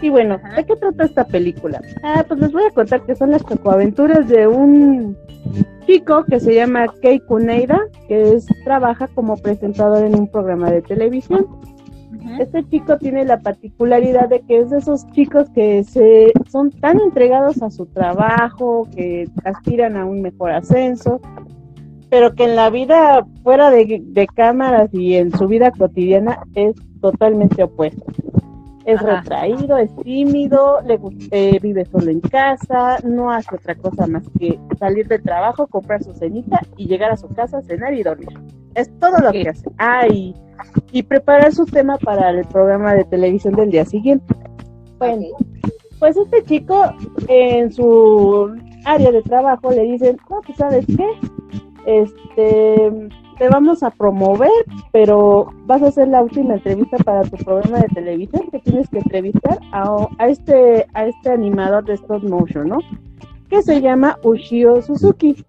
Y 0.00 0.10
bueno, 0.10 0.38
¿de 0.56 0.64
qué 0.64 0.76
trata 0.76 1.04
esta 1.04 1.24
película? 1.24 1.80
Ah, 2.02 2.24
pues 2.26 2.40
les 2.40 2.52
voy 2.52 2.64
a 2.64 2.70
contar 2.70 3.02
que 3.02 3.16
son 3.16 3.32
las 3.32 3.44
chocoaventuras 3.44 4.28
de 4.28 4.46
un 4.46 5.16
chico 5.86 6.24
que 6.24 6.38
se 6.38 6.54
llama 6.54 6.86
Kei 7.02 7.20
Kuneida, 7.20 7.80
que 8.06 8.34
es, 8.34 8.46
trabaja 8.64 9.08
como 9.08 9.36
presentador 9.36 10.04
en 10.04 10.14
un 10.14 10.28
programa 10.28 10.70
de 10.70 10.82
televisión. 10.82 11.46
Este 12.38 12.62
chico 12.68 12.98
tiene 12.98 13.24
la 13.24 13.40
particularidad 13.40 14.28
de 14.28 14.40
que 14.40 14.58
es 14.58 14.70
de 14.70 14.78
esos 14.78 15.06
chicos 15.12 15.48
que 15.50 15.82
se 15.82 16.32
son 16.48 16.70
tan 16.70 17.00
entregados 17.00 17.62
a 17.62 17.70
su 17.70 17.86
trabajo, 17.86 18.86
que 18.94 19.28
aspiran 19.44 19.96
a 19.96 20.04
un 20.04 20.22
mejor 20.22 20.52
ascenso, 20.52 21.20
pero 22.10 22.34
que 22.34 22.44
en 22.44 22.54
la 22.54 22.70
vida 22.70 23.26
fuera 23.42 23.70
de, 23.70 24.02
de 24.04 24.26
cámaras 24.26 24.92
y 24.92 25.16
en 25.16 25.32
su 25.36 25.48
vida 25.48 25.72
cotidiana 25.72 26.38
es 26.54 26.76
totalmente 27.00 27.62
opuesto 27.62 28.04
es 28.88 29.02
retraído, 29.02 29.76
es 29.76 29.94
tímido, 29.96 30.80
le 30.80 30.98
eh, 31.30 31.58
vive 31.60 31.84
solo 31.84 32.10
en 32.10 32.20
casa, 32.20 32.96
no 33.04 33.30
hace 33.30 33.54
otra 33.54 33.74
cosa 33.74 34.06
más 34.06 34.22
que 34.38 34.58
salir 34.78 35.06
del 35.06 35.22
trabajo, 35.22 35.66
comprar 35.66 36.02
su 36.02 36.14
cenita 36.14 36.62
y 36.78 36.86
llegar 36.86 37.10
a 37.10 37.18
su 37.18 37.28
casa, 37.28 37.60
cenar 37.60 37.92
y 37.92 38.02
dormir. 38.02 38.30
Es 38.74 38.90
todo 38.98 39.18
lo 39.18 39.30
que 39.30 39.46
hace. 39.46 39.70
Ah, 39.76 40.06
y, 40.08 40.34
preparar 41.02 41.52
su 41.52 41.66
tema 41.66 41.98
para 41.98 42.30
el 42.30 42.46
programa 42.46 42.94
de 42.94 43.04
televisión 43.04 43.54
del 43.56 43.70
día 43.70 43.84
siguiente. 43.84 44.34
Bueno, 44.96 45.26
pues 45.98 46.16
este 46.16 46.42
chico 46.44 46.90
en 47.28 47.70
su 47.70 48.56
área 48.86 49.12
de 49.12 49.20
trabajo 49.20 49.70
le 49.70 49.82
dicen, 49.82 50.16
no, 50.30 50.40
pues 50.40 50.56
sabes 50.56 50.86
qué, 50.86 51.08
este 51.84 53.10
te 53.38 53.48
vamos 53.48 53.82
a 53.82 53.90
promover, 53.90 54.50
pero 54.92 55.52
vas 55.66 55.82
a 55.82 55.88
hacer 55.88 56.08
la 56.08 56.22
última 56.22 56.54
entrevista 56.54 56.96
para 56.98 57.22
tu 57.22 57.36
programa 57.36 57.78
de 57.78 57.88
televisión 57.88 58.48
que 58.50 58.58
tienes 58.58 58.88
que 58.88 58.98
entrevistar 58.98 59.58
a, 59.72 60.08
este 60.26 60.86
a 60.94 61.06
este 61.06 61.30
animador 61.30 61.84
de 61.84 61.94
stop 61.94 62.22
motion, 62.24 62.68
¿no? 62.68 62.78
Que 63.48 63.62
se 63.62 63.80
llama 63.80 64.18
Ushio 64.24 64.82
Suzuki. 64.82 65.44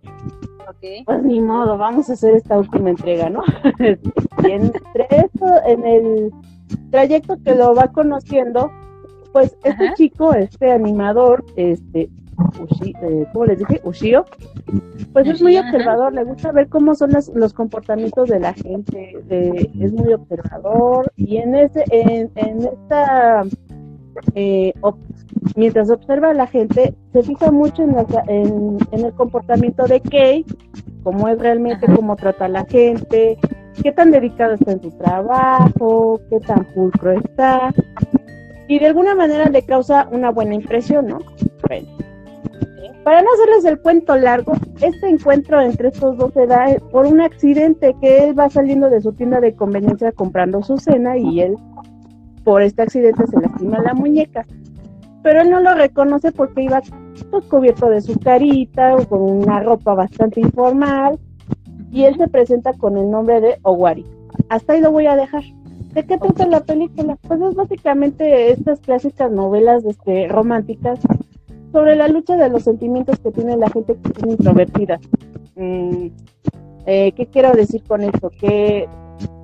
Okay. 0.69 1.03
Pues 1.03 1.23
ni 1.23 1.41
modo, 1.41 1.77
vamos 1.77 2.09
a 2.09 2.13
hacer 2.13 2.35
esta 2.35 2.59
última 2.59 2.91
entrega, 2.91 3.29
¿no? 3.29 3.43
y 3.79 4.51
entre 4.51 5.07
esto, 5.09 5.45
en 5.65 5.85
el 5.85 6.31
trayecto 6.91 7.37
que 7.43 7.55
lo 7.55 7.73
va 7.73 7.87
conociendo, 7.87 8.71
pues 9.33 9.57
este 9.63 9.93
chico, 9.95 10.33
este 10.33 10.71
animador, 10.71 11.43
este, 11.55 12.09
Ushi, 12.59 12.93
eh, 13.01 13.25
¿cómo 13.31 13.45
les 13.45 13.59
dije? 13.59 13.81
Ushio, 13.83 14.25
pues 15.13 15.27
es 15.27 15.41
muy 15.41 15.57
observador, 15.57 16.13
le 16.13 16.23
gusta 16.23 16.51
ver 16.51 16.67
cómo 16.69 16.95
son 16.95 17.11
los 17.33 17.53
comportamientos 17.53 18.29
de 18.29 18.39
la 18.39 18.53
gente, 18.53 19.13
es 19.29 19.93
muy 19.93 20.13
observador 20.13 21.11
y 21.15 21.37
en 21.37 21.55
ese, 21.55 21.83
en, 21.89 22.29
esta, 22.35 23.43
eh, 24.35 24.73
mientras 25.55 25.89
observa 25.89 26.31
a 26.31 26.33
la 26.33 26.47
gente, 26.47 26.93
se 27.13 27.23
fija 27.23 27.51
mucho 27.51 27.83
en, 27.83 27.95
en, 28.27 29.05
el 29.05 29.13
comportamiento 29.13 29.85
de 29.85 30.01
Kay, 30.01 30.45
cómo 31.03 31.27
es 31.27 31.39
realmente, 31.39 31.87
cómo 31.93 32.15
trata 32.15 32.45
a 32.45 32.49
la 32.49 32.65
gente, 32.65 33.37
qué 33.81 33.91
tan 33.91 34.11
dedicado 34.11 34.53
está 34.53 34.71
en 34.71 34.81
su 34.81 34.91
trabajo, 34.91 36.19
qué 36.29 36.39
tan 36.39 36.65
pulcro 36.73 37.11
está, 37.11 37.73
y 38.67 38.77
de 38.77 38.85
alguna 38.85 39.15
manera 39.15 39.49
le 39.49 39.63
causa 39.63 40.07
una 40.11 40.29
buena 40.29 40.53
impresión, 40.53 41.07
¿no? 41.07 41.19
Para 43.09 43.23
no 43.23 43.29
hacerles 43.33 43.65
el 43.65 43.79
cuento 43.79 44.15
largo, 44.17 44.53
este 44.81 45.09
encuentro 45.09 45.59
entre 45.59 45.87
estos 45.87 46.15
dos 46.15 46.31
se 46.31 46.45
da 46.45 46.67
por 46.91 47.07
un 47.07 47.21
accidente 47.21 47.95
que 47.99 48.25
él 48.25 48.37
va 48.37 48.51
saliendo 48.51 48.87
de 48.87 49.01
su 49.01 49.13
tienda 49.13 49.39
de 49.39 49.55
conveniencia 49.55 50.11
comprando 50.11 50.61
su 50.61 50.77
cena 50.77 51.17
y 51.17 51.41
él 51.41 51.55
por 52.43 52.61
este 52.61 52.83
accidente 52.83 53.25
se 53.25 53.41
lastima 53.41 53.81
la 53.81 53.95
muñeca. 53.95 54.45
Pero 55.23 55.41
él 55.41 55.49
no 55.49 55.59
lo 55.59 55.73
reconoce 55.73 56.31
porque 56.31 56.61
iba 56.61 56.83
pues, 57.31 57.45
cubierto 57.45 57.89
de 57.89 58.01
su 58.01 58.19
carita 58.19 58.95
o 58.95 59.03
con 59.07 59.21
una 59.23 59.59
ropa 59.61 59.95
bastante 59.95 60.41
informal 60.41 61.17
y 61.91 62.03
él 62.03 62.15
se 62.15 62.27
presenta 62.27 62.73
con 62.73 62.95
el 62.95 63.09
nombre 63.09 63.41
de 63.41 63.57
Owari. 63.63 64.05
Hasta 64.49 64.73
ahí 64.73 64.81
lo 64.81 64.91
voy 64.91 65.07
a 65.07 65.15
dejar. 65.15 65.41
¿De 65.95 66.05
qué 66.05 66.19
trata 66.19 66.45
la 66.45 66.59
película? 66.59 67.17
Pues 67.27 67.41
es 67.41 67.55
básicamente 67.55 68.51
estas 68.51 68.79
clásicas 68.81 69.31
novelas 69.31 69.83
este, 69.83 70.27
románticas 70.27 70.99
sobre 71.71 71.95
la 71.95 72.07
lucha 72.07 72.35
de 72.35 72.49
los 72.49 72.63
sentimientos 72.63 73.19
que 73.19 73.31
tiene 73.31 73.57
la 73.57 73.69
gente 73.69 73.95
que 73.95 74.11
es 74.11 74.31
introvertida. 74.31 74.99
Mm, 75.55 76.07
eh, 76.85 77.11
¿Qué 77.11 77.27
quiero 77.27 77.51
decir 77.51 77.83
con 77.83 78.01
esto? 78.01 78.29
Que 78.39 78.87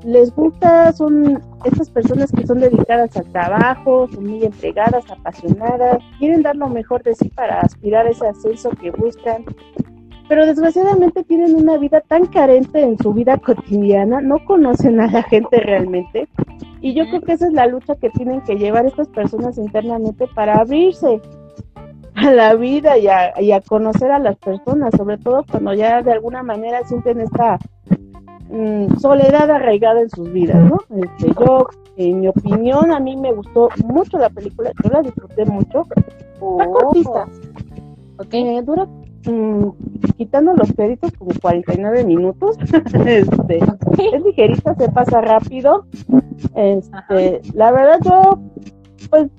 les 0.04 0.34
gusta, 0.34 0.94
son 0.94 1.42
estas 1.66 1.90
personas 1.90 2.32
que 2.32 2.46
son 2.46 2.60
dedicadas 2.60 3.16
al 3.18 3.26
trabajo, 3.32 4.08
son 4.14 4.28
muy 4.28 4.44
entregadas, 4.44 5.10
apasionadas, 5.10 5.98
quieren 6.20 6.44
dar 6.44 6.56
lo 6.56 6.70
mejor 6.70 7.04
de 7.04 7.16
sí 7.16 7.30
para 7.30 7.60
aspirar 7.62 8.06
a 8.06 8.12
ese 8.12 8.28
ascenso 8.28 8.70
que 8.70 8.92
buscan, 8.92 9.44
pero 10.30 10.46
desgraciadamente 10.46 11.24
tienen 11.24 11.56
una 11.56 11.78
vida 11.78 12.02
tan 12.02 12.28
carente 12.28 12.82
en 12.82 12.98
su 13.00 13.14
vida 13.14 13.38
cotidiana, 13.38 14.22
no 14.22 14.44
conocen 14.46 15.00
a 15.00 15.12
la 15.12 15.24
gente 15.24 15.60
realmente, 15.60 16.28
y 16.82 16.94
yo 16.94 17.06
creo 17.10 17.22
que 17.22 17.34
esa 17.34 17.48
es 17.48 17.54
la 17.54 17.66
lucha 17.66 17.96
que 17.96 18.12
tienen 18.12 18.42
que 18.42 18.56
llevar 18.56 18.86
estas 18.86 19.08
personas 19.08 19.58
internamente 19.58 20.28
para 20.36 20.58
abrirse, 20.58 21.20
a 22.16 22.32
la 22.32 22.56
vida 22.56 22.98
y 22.98 23.08
a, 23.08 23.40
y 23.42 23.52
a, 23.52 23.62
conocer 23.62 24.12
a 24.12 24.20
las 24.20 24.38
personas, 24.38 24.94
sobre 24.96 25.18
todo 25.18 25.44
cuando 25.50 25.74
ya 25.74 26.02
de 26.02 26.14
alguna 26.14 26.44
manera 26.44 26.84
sienten 26.86 27.20
esta 27.22 27.60
mm, 28.50 28.98
soledad 28.98 29.52
arraigada 29.52 30.02
en 30.02 30.10
sus 30.10 30.32
vidas, 30.32 30.64
¿no? 30.64 30.80
Este, 30.96 31.34
yo, 31.40 31.68
en 31.98 32.22
mi 32.22 32.28
opinión, 32.28 32.92
a 32.92 33.00
mí 33.00 33.16
me 33.18 33.34
gustó 33.34 33.70
mucho 33.84 34.18
la 34.18 34.30
película, 34.30 34.72
yo 34.84 34.90
la 34.90 35.02
disfruté 35.02 35.46
mucho. 35.46 35.86
Oh. 36.40 36.58
cortita. 36.58 37.28
Okay. 38.18 38.62
dura, 38.62 38.88
mm, 39.26 39.70
quitando 40.18 40.54
los 40.54 40.72
créditos, 40.72 41.12
como 41.14 41.32
49 41.42 42.06
minutos. 42.06 42.58
este, 43.06 43.60
Es 44.14 44.24
ligerita, 44.24 44.74
se 44.76 44.90
pasa 44.90 45.20
rápido. 45.22 45.86
Este, 46.56 47.42
la 47.54 47.72
verdad, 47.72 48.00
yo, 48.04 48.40
pues 49.10 49.30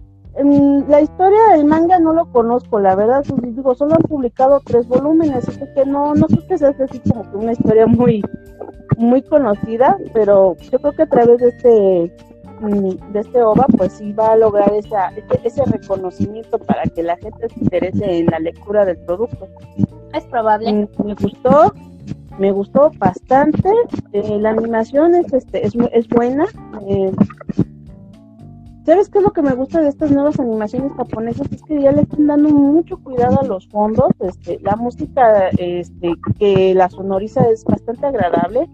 la 0.44 1.00
historia 1.00 1.38
del 1.52 1.64
manga 1.64 1.98
no 1.98 2.12
lo 2.12 2.30
conozco, 2.30 2.78
la 2.78 2.94
verdad, 2.94 3.24
pues, 3.26 3.56
digo, 3.56 3.74
solo 3.74 3.94
han 3.94 4.02
publicado 4.02 4.60
tres 4.64 4.86
volúmenes, 4.86 5.48
así 5.48 5.60
que 5.74 5.86
no, 5.86 6.14
no 6.14 6.26
creo 6.26 6.46
que 6.46 6.58
sea 6.58 6.74
así 6.78 7.00
como 7.00 7.30
que 7.30 7.36
una 7.36 7.52
historia 7.52 7.86
muy, 7.86 8.22
muy 8.98 9.22
conocida, 9.22 9.96
pero 10.12 10.56
yo 10.70 10.78
creo 10.78 10.92
que 10.92 11.02
a 11.02 11.08
través 11.08 11.38
de 11.38 11.48
este 11.48 12.12
mm, 12.60 13.12
de 13.12 13.20
este 13.20 13.42
OVA, 13.42 13.66
pues 13.78 13.94
sí 13.94 14.12
va 14.12 14.32
a 14.32 14.36
lograr 14.36 14.72
esa, 14.74 15.10
ese, 15.42 15.64
reconocimiento 15.64 16.58
para 16.58 16.84
que 16.84 17.02
la 17.02 17.16
gente 17.16 17.48
se 17.48 17.60
interese 17.60 18.18
en 18.18 18.26
la 18.26 18.38
lectura 18.38 18.84
del 18.84 18.98
producto. 18.98 19.48
Es 20.12 20.24
probable. 20.24 20.70
Mm, 20.70 21.06
me 21.06 21.14
gustó, 21.14 21.72
me 22.38 22.52
gustó 22.52 22.90
bastante. 22.98 23.70
Eh, 24.12 24.38
la 24.38 24.50
animación 24.50 25.14
es, 25.14 25.32
este, 25.32 25.66
es, 25.66 25.74
es 25.92 26.08
buena. 26.08 26.46
Eh, 26.88 27.10
¿Sabes 28.86 29.08
qué 29.08 29.18
es 29.18 29.24
lo 29.24 29.32
que 29.32 29.42
me 29.42 29.52
gusta 29.52 29.80
de 29.80 29.88
estas 29.88 30.12
nuevas 30.12 30.38
animaciones 30.38 30.92
japonesas? 30.92 31.50
Es 31.50 31.60
que 31.64 31.82
ya 31.82 31.90
le 31.90 32.02
están 32.02 32.28
dando 32.28 32.50
mucho 32.50 32.96
cuidado 32.98 33.40
a 33.40 33.44
los 33.44 33.66
fondos. 33.66 34.12
Este, 34.20 34.60
la 34.60 34.76
música 34.76 35.48
este, 35.58 36.12
que 36.38 36.72
la 36.72 36.88
sonoriza 36.88 37.48
es 37.50 37.64
bastante 37.64 38.06
agradable. 38.06 38.70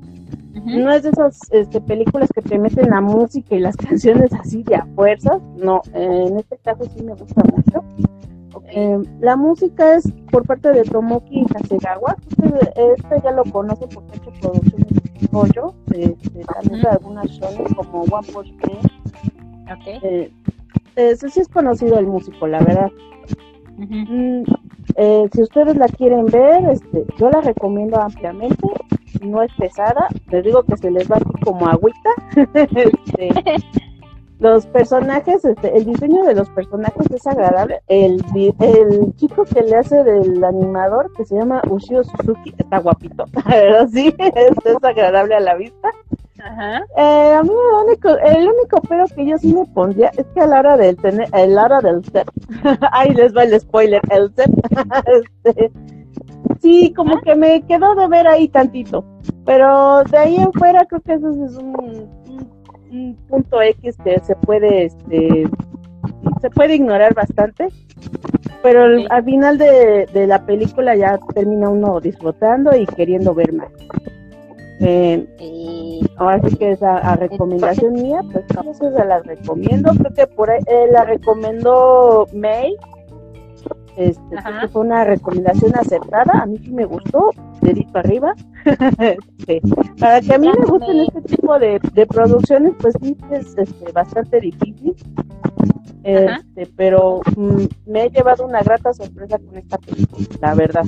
No 0.66 0.93
es 0.93 1.05
de 1.05 1.09
esas 1.09 1.39
este, 1.51 1.80
películas 1.80 2.28
que 2.34 2.43
te 2.43 2.59
meten 2.59 2.90
la 2.90 3.01
música 3.01 3.56
y 3.56 3.60
las 3.60 3.74
canciones 3.89 4.34
así 4.34 4.62
de 4.64 4.76
a 4.76 4.84
fuerzas. 4.94 5.40
No, 5.56 5.80
en 5.94 6.36
este 6.36 6.59
caso 6.59 6.84
sí 6.94 7.02
me 7.02 7.14
gusta 7.14 7.43
mucho. 7.51 7.82
Eh, 8.68 9.02
la 9.20 9.36
música 9.36 9.94
es 9.94 10.12
por 10.30 10.47
parte 10.47 10.72
de 10.72 10.82
Tomoki 10.84 11.47
Hasegawa. 11.55 12.16
Este, 12.28 12.93
este 12.93 13.22
ya 13.24 13.30
lo 13.30 13.44
conoce 13.44 13.86
porque 13.86 14.12
ha 14.12 14.16
hecho 14.16 14.30
producciones 14.43 14.89
de 15.86 16.02
este, 16.02 16.44
también 16.44 16.82
de 16.82 16.89
algunas 16.89 17.26
shows 17.28 17.74
como 17.74 18.02
One 18.02 18.26
Punch 18.30 18.52
Man 18.60 19.02
Okay. 19.70 19.98
Eh, 20.02 20.32
eso 20.97 21.28
sí 21.28 21.40
es 21.40 21.48
conocido 21.48 21.98
el 21.98 22.06
músico, 22.06 22.47
la 22.47 22.60
verdad. 22.60 22.90
Mm, 23.76 24.43
eh, 24.97 25.28
si 25.32 25.43
ustedes 25.43 25.76
la 25.76 25.89
quieren 25.89 26.26
ver, 26.26 26.64
este, 26.70 27.06
yo 27.18 27.30
la 27.30 27.40
recomiendo 27.40 28.01
ampliamente. 28.01 28.68
No 29.22 29.43
es 29.43 29.52
pesada, 29.55 30.09
les 30.30 30.44
digo 30.44 30.62
que 30.64 30.76
se 30.76 30.90
les 30.90 31.10
va 31.10 31.18
como 31.44 31.66
agüita. 31.66 32.10
este, 32.55 33.30
los 34.43 34.66
personajes, 34.66 35.44
este, 35.44 35.76
el 35.76 35.84
diseño 35.84 36.24
de 36.24 36.34
los 36.34 36.51
personajes 36.51 37.09
es 37.10 37.26
agradable. 37.26 37.80
El, 37.86 38.22
el 38.59 39.14
chico 39.14 39.44
que 39.44 39.62
le 39.62 39.76
hace 39.76 40.02
del 40.02 40.43
animador, 40.43 41.12
que 41.16 41.24
se 41.24 41.36
llama 41.36 41.62
Ushio 41.70 42.02
Suzuki, 42.02 42.52
está 42.59 42.78
guapito. 42.80 43.24
sí, 43.93 44.12
es, 44.18 44.56
es 44.64 44.84
agradable 44.84 45.36
a 45.36 45.40
la 45.40 45.55
vista. 45.55 45.90
Ajá. 46.44 46.85
Eh, 46.97 47.35
a 47.35 47.43
mí 47.44 47.51
el 47.51 47.86
único, 47.86 48.09
el 48.19 48.48
único 48.48 48.81
pero 48.89 49.05
que 49.14 49.27
yo 49.27 49.39
sí 49.39 49.55
me 49.55 49.64
pondría 49.66 50.10
es 50.16 50.27
que 50.35 50.40
a 50.40 50.47
la 50.47 50.59
hora 50.59 50.77
del 50.77 50.97
tener, 50.97 51.28
a 51.32 51.47
la 51.47 51.64
hora 51.64 51.81
del 51.81 52.05
set, 52.05 52.28
ahí 52.93 53.10
les 53.10 53.35
va 53.35 53.44
el 53.44 53.60
spoiler, 53.60 54.02
el 54.10 54.35
set, 54.35 54.51
este, 55.44 55.70
sí, 56.60 56.93
como 56.97 57.20
que 57.20 57.36
me 57.36 57.62
quedó 57.62 57.94
de 57.94 58.09
ver 58.09 58.27
ahí 58.27 58.48
tantito, 58.48 59.05
pero 59.44 60.02
de 60.02 60.19
ahí 60.19 60.36
en 60.36 60.52
fuera 60.52 60.85
creo 60.86 61.01
que 61.02 61.12
eso 61.12 61.31
es 61.31 61.56
un, 61.56 62.10
un, 62.90 63.16
punto 63.28 63.62
X 63.62 63.97
que 64.02 64.19
se 64.19 64.35
puede, 64.35 64.86
este, 64.86 65.48
se 66.40 66.51
puede 66.51 66.74
ignorar 66.74 67.14
bastante, 67.14 67.69
pero 68.64 68.85
al 69.10 69.24
final 69.24 69.59
de, 69.59 70.06
de 70.12 70.27
la 70.27 70.44
película 70.44 70.97
ya 70.97 71.20
termina 71.35 71.69
uno 71.69 72.01
disfrutando 72.01 72.77
y 72.77 72.85
queriendo 72.85 73.32
ver 73.32 73.52
más. 73.52 73.70
Eh, 74.84 76.00
ahora 76.16 76.40
sí 76.48 76.56
que 76.56 76.72
esa 76.72 76.98
a 76.98 77.16
recomendación 77.16 77.94
mía, 77.94 78.20
pues 78.32 78.44
sé 78.76 78.90
se 78.90 79.04
la 79.04 79.18
recomiendo. 79.20 79.92
Creo 79.92 80.14
que 80.14 80.26
por 80.26 80.50
ahí 80.50 80.60
eh, 80.66 80.86
la 80.90 81.04
recomendó 81.04 82.26
May. 82.34 82.74
Este, 83.96 84.36
fue 84.72 84.82
una 84.82 85.04
recomendación 85.04 85.72
acertada. 85.76 86.42
A 86.42 86.46
mí 86.46 86.59
sí 86.59 86.72
me 86.72 86.84
gustó, 86.84 87.30
dedito 87.60 87.98
arriba. 87.98 88.34
Para 90.00 90.20
que 90.20 90.34
a 90.34 90.38
mí 90.38 90.48
me 90.48 90.66
gusten 90.66 91.00
este 91.00 91.36
tipo 91.36 91.59
de, 91.59 91.78
de 91.92 92.06
producciones, 92.06 92.72
pues 92.80 92.94
sí 93.00 93.16
es 93.30 93.56
este, 93.56 93.92
bastante 93.92 94.40
difícil. 94.40 94.96
Este, 96.04 96.66
pero 96.76 97.20
mm, 97.36 97.64
me 97.86 98.04
he 98.06 98.10
llevado 98.10 98.44
una 98.44 98.60
grata 98.62 98.92
sorpresa 98.92 99.38
con 99.38 99.56
esta 99.56 99.78
película, 99.78 100.26
la 100.40 100.54
verdad. 100.54 100.84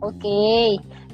Ok, 0.00 0.24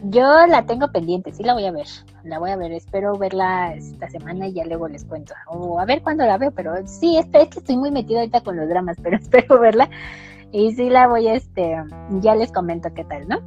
yo 0.05 0.47
la 0.47 0.67
tengo 0.67 0.89
pendiente, 0.93 1.33
sí 1.33 1.43
la 1.43 1.55
voy 1.55 1.65
a 1.65 1.73
ver, 1.73 1.87
la 2.25 2.39
voy 2.39 2.51
a 2.51 2.57
ver, 2.57 2.73
espero 2.73 3.17
verla 3.17 3.75
esta 3.75 4.09
semana 4.11 4.49
y 4.49 4.53
ya 4.53 4.65
luego 4.65 4.89
les 4.89 5.05
cuento, 5.05 5.35
o 5.49 5.81
a 5.81 5.85
ver 5.85 6.03
cuándo 6.03 6.25
la 6.27 6.39
veo, 6.39 6.51
pero 6.53 6.75
sí, 6.87 7.17
es, 7.17 7.27
es 7.33 7.49
que 7.49 7.59
estoy 7.59 7.77
muy 7.77 7.91
metida 7.91 8.21
ahorita 8.21 8.43
con 8.43 8.57
los 8.57 8.69
dramas, 8.69 8.97
pero 9.03 9.17
espero 9.17 9.59
verla 9.59 9.89
y 10.53 10.73
sí 10.73 10.91
la 10.91 11.09
voy 11.09 11.29
a, 11.29 11.35
este, 11.35 11.77
ya 12.21 12.35
les 12.35 12.53
comento 12.53 12.93
qué 12.95 13.05
tal, 13.05 13.29
¿no? 13.29 13.39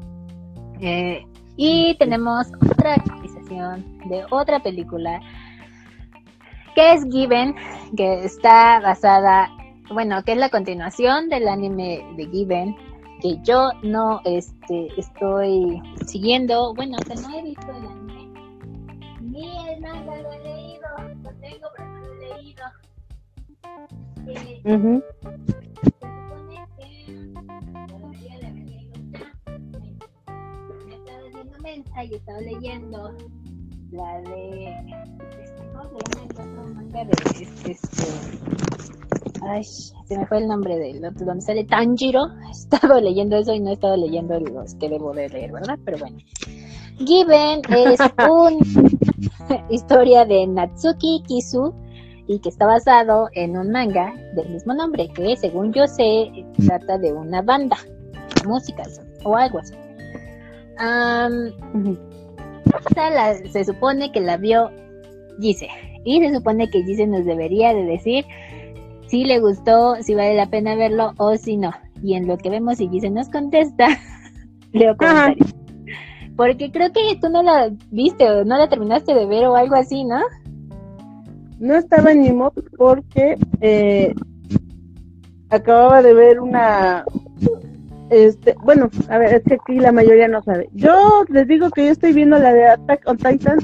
Eh, 0.82 1.26
y 1.56 1.96
tenemos 1.98 2.48
otra 2.72 2.94
actualización 2.94 4.00
de 4.08 4.24
otra 4.30 4.62
película 4.62 5.20
que 6.76 6.94
es 6.94 7.04
Given, 7.04 7.56
que 7.98 8.24
está 8.24 8.80
basada, 8.80 9.50
bueno, 9.90 10.24
que 10.24 10.34
es 10.34 10.38
la 10.38 10.50
continuación 10.50 11.30
del 11.30 11.48
anime 11.48 12.06
de 12.16 12.28
Given, 12.28 12.76
que 13.22 13.38
yo 13.44 13.72
no 13.84 14.22
este, 14.26 14.88
estoy 14.98 15.82
siguiendo, 16.06 16.74
bueno, 16.74 16.98
que 17.00 17.16
no 17.16 17.30
he 17.36 17.44
visto 17.44 17.68
el 17.70 17.86
anime, 17.86 18.32
ni 19.22 19.68
el 19.68 19.82
manga 19.82 20.22
lo 20.22 20.32
he 20.32 20.40
leído, 20.40 20.88
lo 21.24 21.30
tengo 21.36 21.68
pero 21.76 21.90
no 21.90 22.00
lo 22.00 22.14
he 22.14 22.18
leído. 22.42 22.64
Eh, 24.28 24.62
uh 24.66 25.02
Se 25.20 26.06
supone 26.06 26.68
que 26.78 26.88
debería 27.88 28.38
de 28.38 28.48
haber 28.48 28.66
leído 28.66 28.96
Me 30.86 30.96
estaba 30.96 31.22
diciendo 31.24 31.58
mensa 31.64 32.04
y 32.04 32.14
estaba 32.14 32.40
leyendo 32.40 33.18
la 33.92 34.22
de 34.22 34.70
este, 35.42 35.64
¿cómo 35.74 35.90
se 35.90 35.96
llama 36.06 36.24
el 36.24 36.32
otro 36.32 36.62
manga 36.76 37.06
de 37.06 37.12
este, 37.12 37.72
este 37.72 39.09
Ay, 39.42 39.64
se 39.64 40.18
me 40.18 40.26
fue 40.26 40.40
el 40.40 40.48
nombre 40.48 40.76
otro, 41.08 41.26
donde 41.26 41.42
sale 41.42 41.64
Tanjiro. 41.66 42.22
He 42.48 42.52
estado 42.52 43.00
leyendo 43.00 43.38
eso 43.38 43.54
y 43.54 43.60
no 43.60 43.70
he 43.70 43.74
estado 43.74 43.98
leyendo 43.98 44.40
los 44.40 44.76
que 44.76 44.90
debo 44.90 45.14
de 45.14 45.30
leer, 45.30 45.52
¿verdad? 45.52 45.78
Pero 45.86 45.98
bueno. 46.00 46.18
Given 46.98 47.62
es 47.70 48.00
una 48.20 49.66
historia 49.70 50.26
de 50.26 50.46
Natsuki 50.48 51.24
Kisu 51.26 51.74
y 52.28 52.40
que 52.40 52.50
está 52.50 52.66
basado 52.66 53.30
en 53.34 53.58
un 53.58 53.72
manga 53.72 54.14
del 54.36 54.50
mismo 54.50 54.74
nombre, 54.74 55.08
que 55.08 55.36
según 55.38 55.74
yo 55.74 55.88
sé, 55.88 56.30
trata 56.68 56.98
de 56.98 57.14
una 57.14 57.42
banda, 57.42 57.78
música 58.46 58.84
o 59.24 59.36
algo 59.36 59.60
así. 59.60 59.74
se 63.52 63.64
supone 63.64 64.12
que 64.12 64.22
la 64.22 64.38
vio 64.38 64.70
Gise. 65.40 65.70
Y 66.04 66.20
se 66.20 66.36
supone 66.36 66.70
que 66.70 66.84
Gise 66.84 67.08
nos 67.08 67.26
debería 67.26 67.74
de 67.74 67.84
decir 67.84 68.26
si 69.10 69.26
le 69.26 69.40
gustó, 69.40 69.96
si 70.02 70.14
vale 70.14 70.36
la 70.36 70.46
pena 70.46 70.76
verlo 70.76 71.14
o 71.18 71.36
si 71.36 71.58
no. 71.58 71.72
Y 72.02 72.14
en 72.14 72.28
lo 72.28 72.38
que 72.38 72.50
vemos, 72.50 72.78
si 72.78 73.00
se 73.00 73.10
nos 73.10 73.30
contesta, 73.30 73.88
leo 74.72 74.96
comentarios. 74.96 75.56
Porque 76.36 76.72
creo 76.72 76.92
que 76.94 77.18
tú 77.20 77.30
no 77.30 77.44
la 77.44 77.70
viste 77.92 78.30
o 78.30 78.46
no 78.46 78.58
la 78.58 78.70
terminaste 78.70 79.14
de 79.14 79.26
ver 79.26 79.46
o 79.46 79.56
algo 79.56 79.76
así, 79.76 80.06
¿no? 80.06 80.22
No 81.60 81.76
estaba 81.76 82.12
en 82.12 82.22
mi 82.22 82.32
mod 82.32 82.54
porque 82.78 83.38
eh, 83.60 84.14
acababa 85.50 86.02
de 86.02 86.14
ver 86.14 86.40
una 86.40 87.04
este, 88.10 88.56
bueno, 88.64 88.90
a 89.10 89.18
ver, 89.18 89.36
es 89.36 89.44
que 89.44 89.56
aquí 89.56 89.80
la 89.80 89.92
mayoría 89.92 90.28
no 90.28 90.42
sabe. 90.42 90.70
Yo 90.74 91.24
les 91.30 91.48
digo 91.48 91.70
que 91.70 91.86
yo 91.86 91.92
estoy 91.92 92.14
viendo 92.14 92.40
la 92.40 92.54
de 92.54 92.66
Attack 92.68 93.04
on 93.06 93.18
Titan 93.18 93.60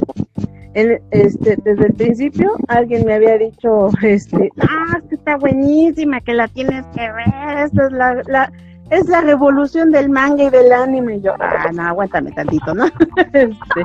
este, 0.75 1.57
desde 1.63 1.87
el 1.87 1.93
principio 1.93 2.53
alguien 2.67 3.05
me 3.05 3.13
había 3.13 3.37
dicho, 3.37 3.89
este, 4.01 4.51
ah, 4.61 4.99
que 5.07 5.15
está 5.15 5.37
buenísima, 5.37 6.19
que 6.19 6.33
la 6.33 6.47
tienes 6.49 6.85
que 6.87 7.01
ver, 7.01 7.63
esta 7.63 7.85
es 7.85 7.91
la, 7.93 8.21
la, 8.27 8.51
es 8.89 9.07
la 9.07 9.21
revolución 9.21 9.91
del 9.91 10.09
manga 10.09 10.43
y 10.43 10.49
del 10.49 10.71
anime. 10.73 11.15
Y 11.15 11.21
yo, 11.21 11.33
ah, 11.39 11.71
no, 11.73 11.83
aguántame 11.83 12.31
tantito, 12.33 12.73
¿no? 12.73 12.85
este, 13.33 13.83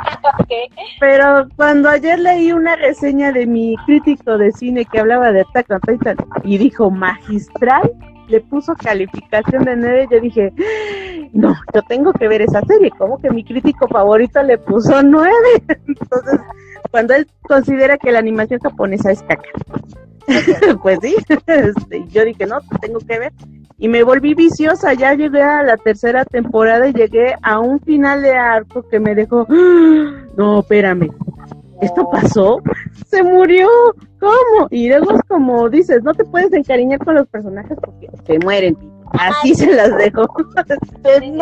Pero 0.99 1.47
cuando 1.57 1.89
ayer 1.89 2.19
leí 2.19 2.53
una 2.53 2.75
reseña 2.77 3.31
de 3.33 3.47
mi 3.47 3.77
crítico 3.87 4.37
de 4.37 4.51
cine 4.53 4.85
que 4.85 4.99
hablaba 4.99 5.31
de 5.33 5.43
Attack 5.43 5.71
on 5.71 5.81
Titan 5.81 6.17
y 6.43 6.59
dijo 6.59 6.91
magistral, 6.91 7.91
le 8.29 8.41
puso 8.41 8.75
calificación 8.75 9.65
de 9.65 9.77
9, 9.77 10.09
yo 10.11 10.21
dije, 10.21 10.53
no, 11.33 11.55
yo 11.75 11.83
tengo 11.83 12.13
que 12.13 12.29
ver 12.29 12.43
esa 12.43 12.61
serie, 12.63 12.91
como 12.97 13.19
que 13.19 13.31
mi 13.31 13.45
crítico 13.45 13.89
favorito 13.89 14.43
le 14.43 14.59
puso 14.59 15.03
9. 15.03 15.31
Entonces, 15.69 16.41
cuando 16.91 17.15
él 17.15 17.27
considera 17.43 17.97
que 17.99 18.13
la 18.13 18.19
animación 18.19 18.61
japonesa 18.61 19.11
es 19.11 19.23
caca. 19.23 19.49
pues 20.83 20.99
sí, 21.03 21.15
este, 21.47 22.05
yo 22.09 22.25
dije, 22.25 22.47
no, 22.47 22.59
tengo 22.81 22.99
que 23.01 23.19
ver. 23.19 23.33
Y 23.79 23.89
me 23.89 24.03
volví 24.03 24.35
viciosa, 24.35 24.93
ya 24.93 25.15
llegué 25.15 25.43
a 25.43 25.63
la 25.63 25.77
tercera 25.77 26.25
temporada 26.25 26.87
y 26.89 26.93
llegué 26.93 27.35
a 27.43 27.59
un 27.61 27.81
final 27.81 28.23
de 28.23 28.33
arco 28.37 28.87
que 28.89 29.01
me 29.01 29.15
dejó, 29.15 29.47
¡Ah! 29.49 30.27
no, 30.37 30.61
espérame, 30.61 31.11
¿esto 31.81 32.09
pasó? 32.11 32.61
Se 33.07 33.23
murió, 33.23 33.69
¿cómo? 34.19 34.69
Y 34.71 34.89
luego 34.89 35.13
es 35.13 35.23
como 35.27 35.71
dices, 35.71 36.03
no 36.03 36.13
te 36.13 36.25
puedes 36.25 36.53
encariñar 36.53 36.99
con 36.99 37.15
los 37.15 37.27
personajes 37.29 37.79
porque 37.83 38.09
se 38.27 38.39
mueren, 38.41 38.77
así 39.13 39.55
se 39.55 39.73
las 39.75 39.97
dejo. 39.97 40.27
Este, 40.69 41.33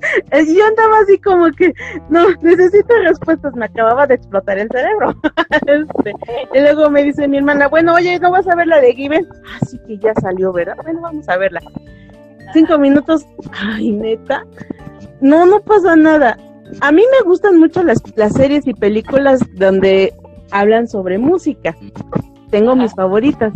yo 0.32 0.66
andaba 0.66 0.98
así 1.02 1.18
como 1.18 1.50
que, 1.52 1.72
no, 2.08 2.28
necesito 2.42 2.94
respuestas, 3.02 3.54
me 3.54 3.66
acababa 3.66 4.06
de 4.06 4.14
explotar 4.14 4.58
el 4.58 4.68
cerebro. 4.68 5.14
Este, 5.66 6.12
y 6.54 6.60
luego 6.60 6.90
me 6.90 7.02
dice 7.02 7.26
mi 7.26 7.38
hermana, 7.38 7.68
bueno, 7.68 7.94
oye, 7.94 8.18
¿no 8.20 8.30
vas 8.30 8.46
a 8.46 8.54
ver 8.54 8.66
la 8.66 8.80
de 8.80 8.94
Given? 8.94 9.26
Así 9.60 9.78
que 9.86 9.98
ya 9.98 10.12
salió, 10.20 10.52
¿verdad? 10.52 10.76
Bueno, 10.82 11.00
vamos 11.00 11.28
a 11.28 11.36
verla. 11.36 11.60
Cinco 12.52 12.78
minutos, 12.78 13.26
ay, 13.52 13.90
neta. 13.92 14.44
No, 15.20 15.46
no 15.46 15.60
pasa 15.60 15.96
nada. 15.96 16.36
A 16.80 16.92
mí 16.92 17.02
me 17.10 17.26
gustan 17.26 17.58
mucho 17.58 17.82
las, 17.82 18.02
las 18.16 18.34
series 18.34 18.66
y 18.66 18.74
películas 18.74 19.40
donde 19.54 20.14
hablan 20.50 20.88
sobre 20.88 21.18
música. 21.18 21.76
Tengo 22.50 22.76
mis 22.76 22.94
favoritas. 22.94 23.52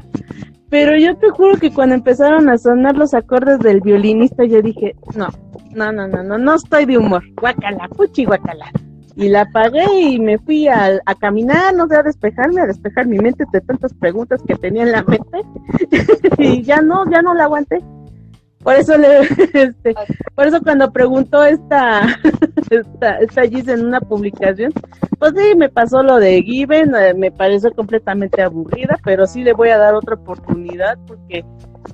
Pero 0.69 0.97
yo 0.97 1.17
te 1.17 1.31
juro 1.31 1.57
que 1.57 1.73
cuando 1.73 1.97
empezaron 1.97 2.49
a 2.49 2.57
sonar 2.57 2.97
los 2.97 3.13
acordes 3.15 3.59
del 3.59 3.81
violinista, 3.81 4.45
yo 4.45 4.63
dije, 4.63 4.95
no, 5.17 5.29
no, 5.71 5.93
no, 5.93 6.09
no, 6.09 6.23
no, 6.23 6.39
no 6.39 6.55
estoy 6.55 6.87
de 6.87 6.99
humor. 6.99 7.23
Guacala, 7.41 7.89
puchi, 7.89 8.25
guacala. 8.25 8.71
Y 9.17 9.29
la 9.29 9.43
apagué 9.43 9.85
y 10.01 10.19
me 10.19 10.39
fui 10.39 10.69
a, 10.69 11.01
a 11.05 11.15
caminar, 11.15 11.75
no 11.75 11.87
sé, 11.89 11.97
a 11.97 12.03
despejarme, 12.03 12.61
a 12.61 12.67
despejar 12.67 13.07
mi 13.07 13.19
mente 13.19 13.45
de 13.53 13.61
tantas 13.61 13.93
preguntas 13.95 14.41
que 14.47 14.55
tenía 14.55 14.83
en 14.83 14.93
la 14.93 15.03
mente. 15.03 15.43
y 16.39 16.63
ya 16.63 16.81
no, 16.81 17.11
ya 17.11 17.21
no 17.23 17.35
la 17.35 17.45
aguanté. 17.45 17.83
Por 18.63 18.75
eso 18.75 18.97
le, 18.99 19.21
este, 19.55 19.95
por 20.35 20.47
eso 20.47 20.61
cuando 20.63 20.93
preguntó 20.93 21.45
esta, 21.45 22.03
esta, 22.71 23.19
esta 23.19 23.45
en 23.45 23.87
una 23.87 24.01
publicación, 24.01 24.73
pues 25.19 25.33
sí, 25.37 25.55
me 25.57 25.69
pasó 25.69 26.03
lo 26.03 26.17
de 26.17 26.43
Given, 26.43 26.95
eh, 26.95 27.15
me 27.15 27.31
pareció 27.31 27.73
completamente 27.73 28.43
aburrida, 28.43 28.99
pero 29.03 29.27
sí 29.27 29.43
le 29.43 29.55
voy 29.55 29.71
a 29.71 29.79
dar 29.79 29.95
otra 29.95 30.15
oportunidad 30.15 30.99
porque 31.07 31.45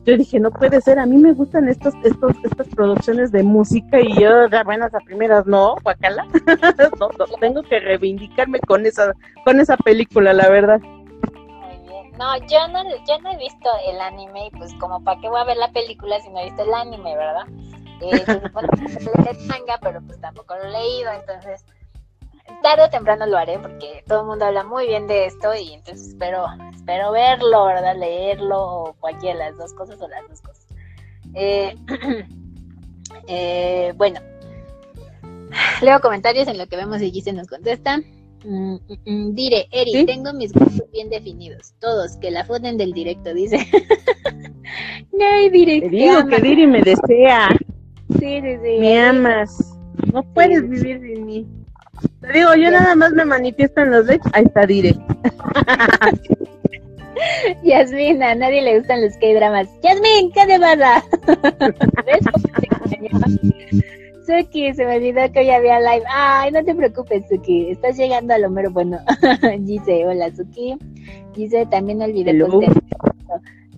yo 0.05 0.17
dije, 0.17 0.41
no 0.41 0.51
puede 0.51 0.81
ser, 0.81 0.99
a 0.99 1.07
mí 1.07 1.17
me 1.17 1.33
gustan 1.33 1.69
estos, 1.69 1.95
estos, 2.05 2.33
estas 2.45 2.69
producciones 2.69 3.33
de 3.33 3.43
música 3.43 4.01
y 4.01 4.21
yo 4.21 4.49
de 4.49 4.63
buenas 4.65 4.95
a 4.95 5.01
primeras 5.01 5.47
no, 5.47 5.77
guacala, 5.83 6.25
no, 7.01 7.09
tengo 7.41 7.63
que 7.63 7.81
reivindicarme 7.81 8.61
con 8.61 8.87
esa, 8.87 9.13
con 9.45 9.61
esa 9.61 9.77
película, 9.77 10.33
la 10.33 10.49
verdad. 10.49 10.81
No, 12.19 12.37
yo 12.47 12.67
no, 12.69 12.83
yo 13.07 13.19
no 13.23 13.33
he 13.33 13.37
visto 13.37 13.69
el 13.87 14.01
anime 14.01 14.47
y 14.47 14.51
pues 14.51 14.73
como 14.75 15.03
para 15.05 15.21
qué 15.21 15.29
voy 15.29 15.41
a 15.41 15.45
ver 15.45 15.59
la 15.59 15.71
película 15.73 16.19
si 16.21 16.31
no 16.31 16.39
he 16.39 16.45
visto 16.45 16.63
el 16.63 16.73
anime, 16.73 17.15
¿verdad? 17.15 17.47
Eh, 18.01 18.25
bueno, 18.53 18.69
el 18.79 19.47
manga, 19.47 19.79
pero 19.83 20.01
pues 20.03 20.21
tampoco 20.21 20.55
lo 20.57 20.65
he 20.65 20.71
leído, 20.71 21.13
entonces 21.13 21.65
tarde 22.63 22.85
o 22.85 22.91
temprano 22.91 23.27
lo 23.27 23.37
haré 23.37 23.59
porque 23.59 24.03
todo 24.07 24.21
el 24.21 24.27
mundo 24.27 24.45
habla 24.45 24.65
muy 24.65 24.87
bien 24.87 25.07
de 25.07 25.27
esto 25.27 25.55
y 25.55 25.73
entonces 25.73 26.09
espero, 26.09 26.47
espero 26.75 27.13
verlo, 27.13 27.67
¿verdad? 27.67 27.97
Leerlo 27.97 28.61
o 28.61 28.93
cualquiera 28.95 29.39
de 29.39 29.51
las 29.51 29.59
dos 29.59 29.73
cosas 29.75 30.01
o 30.01 30.09
las 30.09 30.29
dos 30.29 30.41
cosas. 30.41 30.67
Eh, 31.35 31.77
eh, 33.29 33.93
bueno, 33.97 34.21
leo 35.83 36.01
comentarios 36.01 36.49
en 36.49 36.59
lo 36.59 36.67
que 36.67 36.77
vemos 36.77 37.01
y 37.03 37.11
Gise 37.11 37.33
nos 37.33 37.49
contesta. 37.49 37.99
Mm, 38.45 38.75
mm, 38.75 38.81
mm, 39.05 39.35
diré, 39.35 39.67
Eri, 39.73 40.07
tengo 40.07 40.33
mis 40.33 40.53
gustos 40.53 40.91
bien 40.93 41.11
definidos. 41.11 41.75
Todos, 41.81 42.17
que 42.19 42.31
la 42.31 42.45
funden 42.45 42.77
del 42.77 42.93
directo, 42.93 43.35
dice. 43.35 43.59
no, 45.13 45.51
directo. 45.51 45.91
Te 45.91 45.97
digo 45.97 46.27
que 46.27 46.41
Diri 46.41 46.67
me 46.67 46.81
desea. 46.83 47.49
Sí, 48.19 48.41
sí, 48.41 48.57
sí. 48.63 48.79
Me 48.79 49.01
amas. 49.01 49.79
No 50.13 50.23
puedes 50.33 50.69
vivir 50.69 51.01
sin 51.01 51.27
mí. 51.27 51.47
Te 52.21 52.33
digo, 52.33 52.55
yo 52.55 52.71
nada 52.71 52.95
más 52.95 53.13
me 53.13 53.25
manifiesto 53.25 53.83
en 53.83 53.91
los 53.91 54.07
likes. 54.07 54.29
Ahí 54.33 54.45
está, 54.45 54.67
Dire. 54.67 54.95
Yasmin, 57.63 58.23
a 58.23 58.35
nadie 58.35 58.63
le 58.63 58.79
gustan 58.79 59.03
los 59.03 59.15
K-dramas. 59.15 59.69
Yasmin, 59.83 60.33
¿qué 60.33 60.47
de 60.47 60.59
verdad? 60.59 61.03
Suki, 64.27 64.75
se 64.75 64.85
me 64.85 64.97
olvidó 64.97 65.21
que 65.33 65.41
hoy 65.41 65.51
había 65.51 65.79
live. 65.79 66.05
Ay, 66.13 66.51
no 66.51 66.65
te 66.65 66.75
preocupes, 66.75 67.25
Suki. 67.29 67.71
Estás 67.71 67.97
llegando 67.97 68.35
a 68.35 68.39
lo 68.39 68.51
mero 68.51 68.71
bueno. 68.71 68.99
Dice, 69.61 70.05
hola, 70.07 70.35
Suki. 70.35 70.77
Dice, 71.35 71.67
también 71.67 72.03
olvidé 72.03 72.37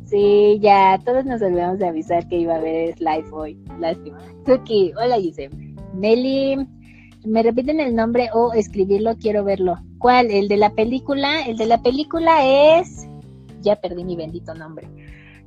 Sí, 0.06 0.58
ya, 0.62 0.98
todos 1.04 1.26
nos 1.26 1.42
olvidamos 1.42 1.78
de 1.78 1.88
avisar 1.88 2.26
que 2.28 2.36
iba 2.36 2.54
a 2.54 2.58
haber 2.58 2.98
live 2.98 3.28
hoy. 3.30 3.58
Lástima. 3.78 4.18
Suki, 4.46 4.94
hola, 4.96 5.18
dice. 5.18 5.50
Meli, 5.92 6.56
¿me 7.28 7.42
repiten 7.42 7.80
el 7.80 7.94
nombre 7.94 8.30
o 8.32 8.52
escribirlo? 8.52 9.16
Quiero 9.16 9.44
verlo. 9.44 9.78
¿Cuál? 9.98 10.30
¿El 10.30 10.48
de 10.48 10.56
la 10.56 10.70
película? 10.70 11.42
El 11.46 11.56
de 11.56 11.66
la 11.66 11.82
película 11.82 12.44
es... 12.44 13.06
Ya 13.60 13.76
perdí 13.76 14.05
mi 14.05 14.16
bendito 14.16 14.55
nombre. 14.55 14.88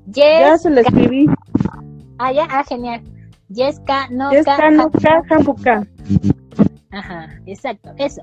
ya 0.05 0.57
se 0.57 0.69
lo 0.69 0.81
escribí. 0.81 1.27
Ah, 2.17 2.31
ya, 2.31 2.45
ah, 2.49 2.63
genial. 2.67 3.01
Yeska 3.49 4.07
no 4.09 4.29
Jambuka. 5.27 5.87
Ajá, 6.91 7.29
exacto, 7.45 7.91
eso. 7.97 8.21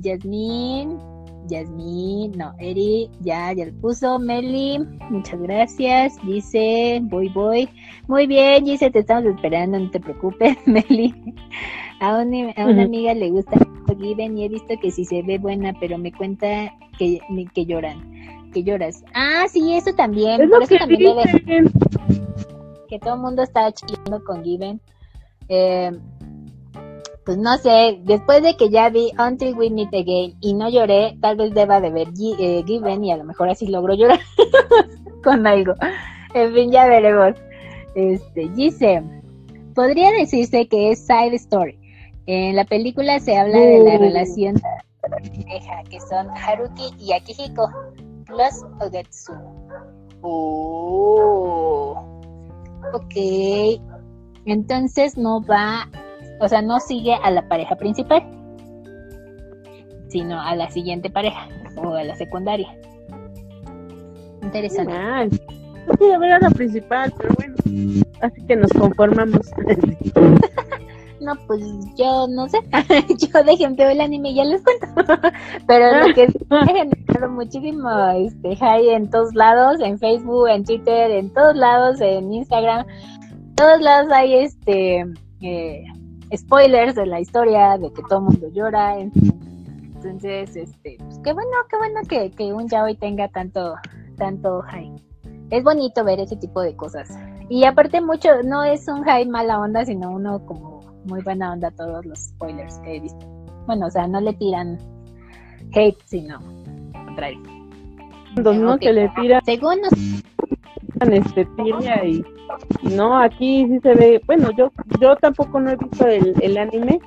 Yasmín, 0.00 0.98
Yasmín, 1.48 2.32
no, 2.36 2.54
Eri, 2.58 3.10
ya, 3.20 3.52
ya 3.52 3.66
lo 3.66 3.72
puso. 3.80 4.18
Meli, 4.18 4.78
muchas 5.10 5.40
gracias. 5.40 6.14
Dice, 6.24 7.00
voy, 7.04 7.28
voy. 7.28 7.68
Muy 8.08 8.26
bien, 8.26 8.64
dice, 8.64 8.90
te 8.90 9.00
estamos 9.00 9.24
esperando, 9.34 9.78
no 9.78 9.90
te 9.90 10.00
preocupes, 10.00 10.56
Meli. 10.66 11.14
A, 12.02 12.18
a 12.18 12.66
una 12.66 12.82
amiga 12.82 13.14
le 13.14 13.30
gusta 13.30 13.58
Given 13.98 14.36
y 14.36 14.44
he 14.44 14.48
visto 14.48 14.74
que 14.80 14.90
sí 14.90 15.04
se 15.04 15.22
ve 15.22 15.38
buena, 15.38 15.72
pero 15.78 15.98
me 15.98 16.12
cuenta 16.12 16.74
que, 16.98 17.20
que 17.54 17.64
lloran, 17.64 18.50
que 18.52 18.64
lloras. 18.64 19.04
Ah, 19.14 19.44
sí, 19.48 19.74
eso 19.74 19.94
también. 19.94 20.40
Es 20.40 20.50
por 20.50 20.62
eso 20.62 20.74
que 20.74 20.78
también 20.78 21.72
que 22.88 22.98
todo 22.98 23.14
el 23.14 23.20
mundo 23.20 23.42
estaba 23.42 23.72
chillando 23.72 24.22
con 24.24 24.44
Given. 24.44 24.80
Eh, 25.48 25.92
pues 27.24 27.38
no 27.38 27.56
sé, 27.56 28.00
después 28.02 28.42
de 28.42 28.54
que 28.56 28.68
ya 28.68 28.90
vi 28.90 29.12
Until 29.18 29.54
We 29.54 29.70
Meet 29.70 29.94
Again 29.94 30.34
y 30.40 30.54
no 30.54 30.68
lloré, 30.68 31.16
tal 31.20 31.36
vez 31.36 31.54
deba 31.54 31.80
de 31.80 31.90
ver 31.90 32.08
eh, 32.38 32.62
Given 32.66 33.04
y 33.04 33.12
a 33.12 33.16
lo 33.16 33.24
mejor 33.24 33.48
así 33.48 33.66
logro 33.68 33.94
llorar 33.94 34.20
con 35.24 35.46
algo. 35.46 35.74
En 36.34 36.52
fin, 36.52 36.70
ya 36.70 36.86
veremos. 36.86 37.34
Este, 37.94 38.48
dice, 38.50 39.02
podría 39.74 40.10
decirse 40.10 40.66
que 40.66 40.90
es 40.90 41.06
side 41.06 41.36
story. 41.36 41.81
En 42.26 42.56
la 42.56 42.64
película 42.64 43.18
se 43.18 43.36
habla 43.36 43.58
de 43.58 43.80
la 43.80 43.98
relación 43.98 44.54
que 45.90 46.00
son 46.00 46.28
Haruki 46.30 46.90
y 46.98 47.12
Akihiko 47.12 47.68
plus 48.26 48.64
Ogetsu. 48.80 49.32
Oh. 50.22 52.20
Ok. 52.94 53.80
Entonces 54.44 55.16
no 55.16 55.42
va, 55.42 55.88
o 56.40 56.48
sea, 56.48 56.62
no 56.62 56.80
sigue 56.80 57.14
a 57.14 57.30
la 57.30 57.46
pareja 57.48 57.76
principal, 57.76 58.22
sino 60.08 60.40
a 60.40 60.54
la 60.56 60.70
siguiente 60.70 61.10
pareja 61.10 61.48
o 61.76 61.94
a 61.94 62.04
la 62.04 62.14
secundaria. 62.16 62.68
Interesante. 64.42 64.92
no 65.86 65.94
quiero 65.94 66.20
ver 66.20 66.32
a 66.32 66.38
la 66.40 66.50
principal, 66.50 67.12
pero 67.16 67.34
bueno, 67.36 67.54
así 68.20 68.44
que 68.46 68.56
nos 68.56 68.72
conformamos. 68.72 69.50
no, 71.22 71.34
pues 71.46 71.62
yo 71.96 72.26
no 72.28 72.48
sé. 72.48 72.58
yo 73.18 73.42
de 73.42 73.52
ejemplo 73.52 73.88
el 73.88 74.00
anime 74.00 74.30
y 74.30 74.34
ya 74.36 74.44
les 74.44 74.62
cuento. 74.62 74.86
Pero 75.66 76.06
lo 76.06 76.14
que 76.14 76.26
sí 76.28 76.38
ha 76.50 76.66
generado 76.66 77.30
muchísimo 77.30 77.88
este, 78.16 78.56
hay 78.60 78.90
en 78.90 79.10
todos 79.10 79.34
lados, 79.34 79.80
en 79.80 79.98
Facebook, 79.98 80.48
en 80.48 80.64
Twitter, 80.64 81.10
en 81.10 81.32
todos 81.32 81.56
lados, 81.56 82.00
en 82.00 82.32
Instagram. 82.32 82.86
todos 83.54 83.80
lados 83.80 84.10
hay 84.12 84.34
este 84.34 85.04
eh, 85.40 85.84
spoilers 86.36 86.94
de 86.94 87.06
la 87.06 87.20
historia, 87.20 87.78
de 87.78 87.92
que 87.92 88.02
todo 88.08 88.18
el 88.18 88.24
mundo 88.24 88.48
llora. 88.52 88.98
Entonces, 88.98 90.56
este, 90.56 90.96
pues 90.98 91.18
qué 91.22 91.32
bueno, 91.32 91.50
qué 91.70 91.76
bueno 91.76 92.00
que, 92.08 92.30
que 92.30 92.52
un 92.52 92.68
yaoi 92.68 92.96
tenga 92.96 93.28
tanto, 93.28 93.74
tanto 94.16 94.62
high. 94.62 94.92
Es 95.50 95.62
bonito 95.62 96.02
ver 96.02 96.18
ese 96.18 96.36
tipo 96.36 96.62
de 96.62 96.74
cosas. 96.74 97.10
Y 97.48 97.64
aparte 97.64 98.00
mucho, 98.00 98.42
no 98.42 98.64
es 98.64 98.88
un 98.88 99.02
high 99.04 99.26
mala 99.26 99.60
onda, 99.60 99.84
sino 99.84 100.10
uno 100.10 100.44
como 100.46 100.71
muy 101.04 101.22
buena 101.22 101.52
onda 101.52 101.70
todos 101.70 102.04
los 102.06 102.18
spoilers 102.18 102.78
que 102.78 102.96
he 102.96 103.00
visto. 103.00 103.26
Bueno, 103.66 103.86
o 103.86 103.90
sea, 103.90 104.06
no 104.06 104.20
le 104.20 104.32
tiran 104.34 104.78
hate, 105.74 105.98
sino 106.04 106.40
contrario. 106.92 107.40
No, 108.36 108.78
que 108.78 108.92
le 108.92 109.08
tiran. 109.10 109.44
Según 109.44 109.80
nos... 109.82 109.92
este 111.12 111.46
y, 112.04 112.24
no, 112.94 113.18
aquí 113.18 113.66
sí 113.66 113.80
se 113.80 113.94
ve, 113.94 114.20
bueno, 114.26 114.50
yo 114.56 114.70
yo 115.00 115.16
tampoco 115.16 115.58
no 115.58 115.70
he 115.70 115.76
visto 115.76 116.06
el, 116.06 116.34
el 116.40 116.56
anime, 116.58 117.00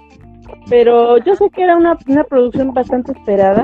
pero 0.70 1.18
yo 1.20 1.36
sé 1.36 1.50
que 1.50 1.64
era 1.64 1.78
una, 1.78 1.98
una 2.08 2.24
producción 2.24 2.74
bastante 2.74 3.12
esperada. 3.14 3.64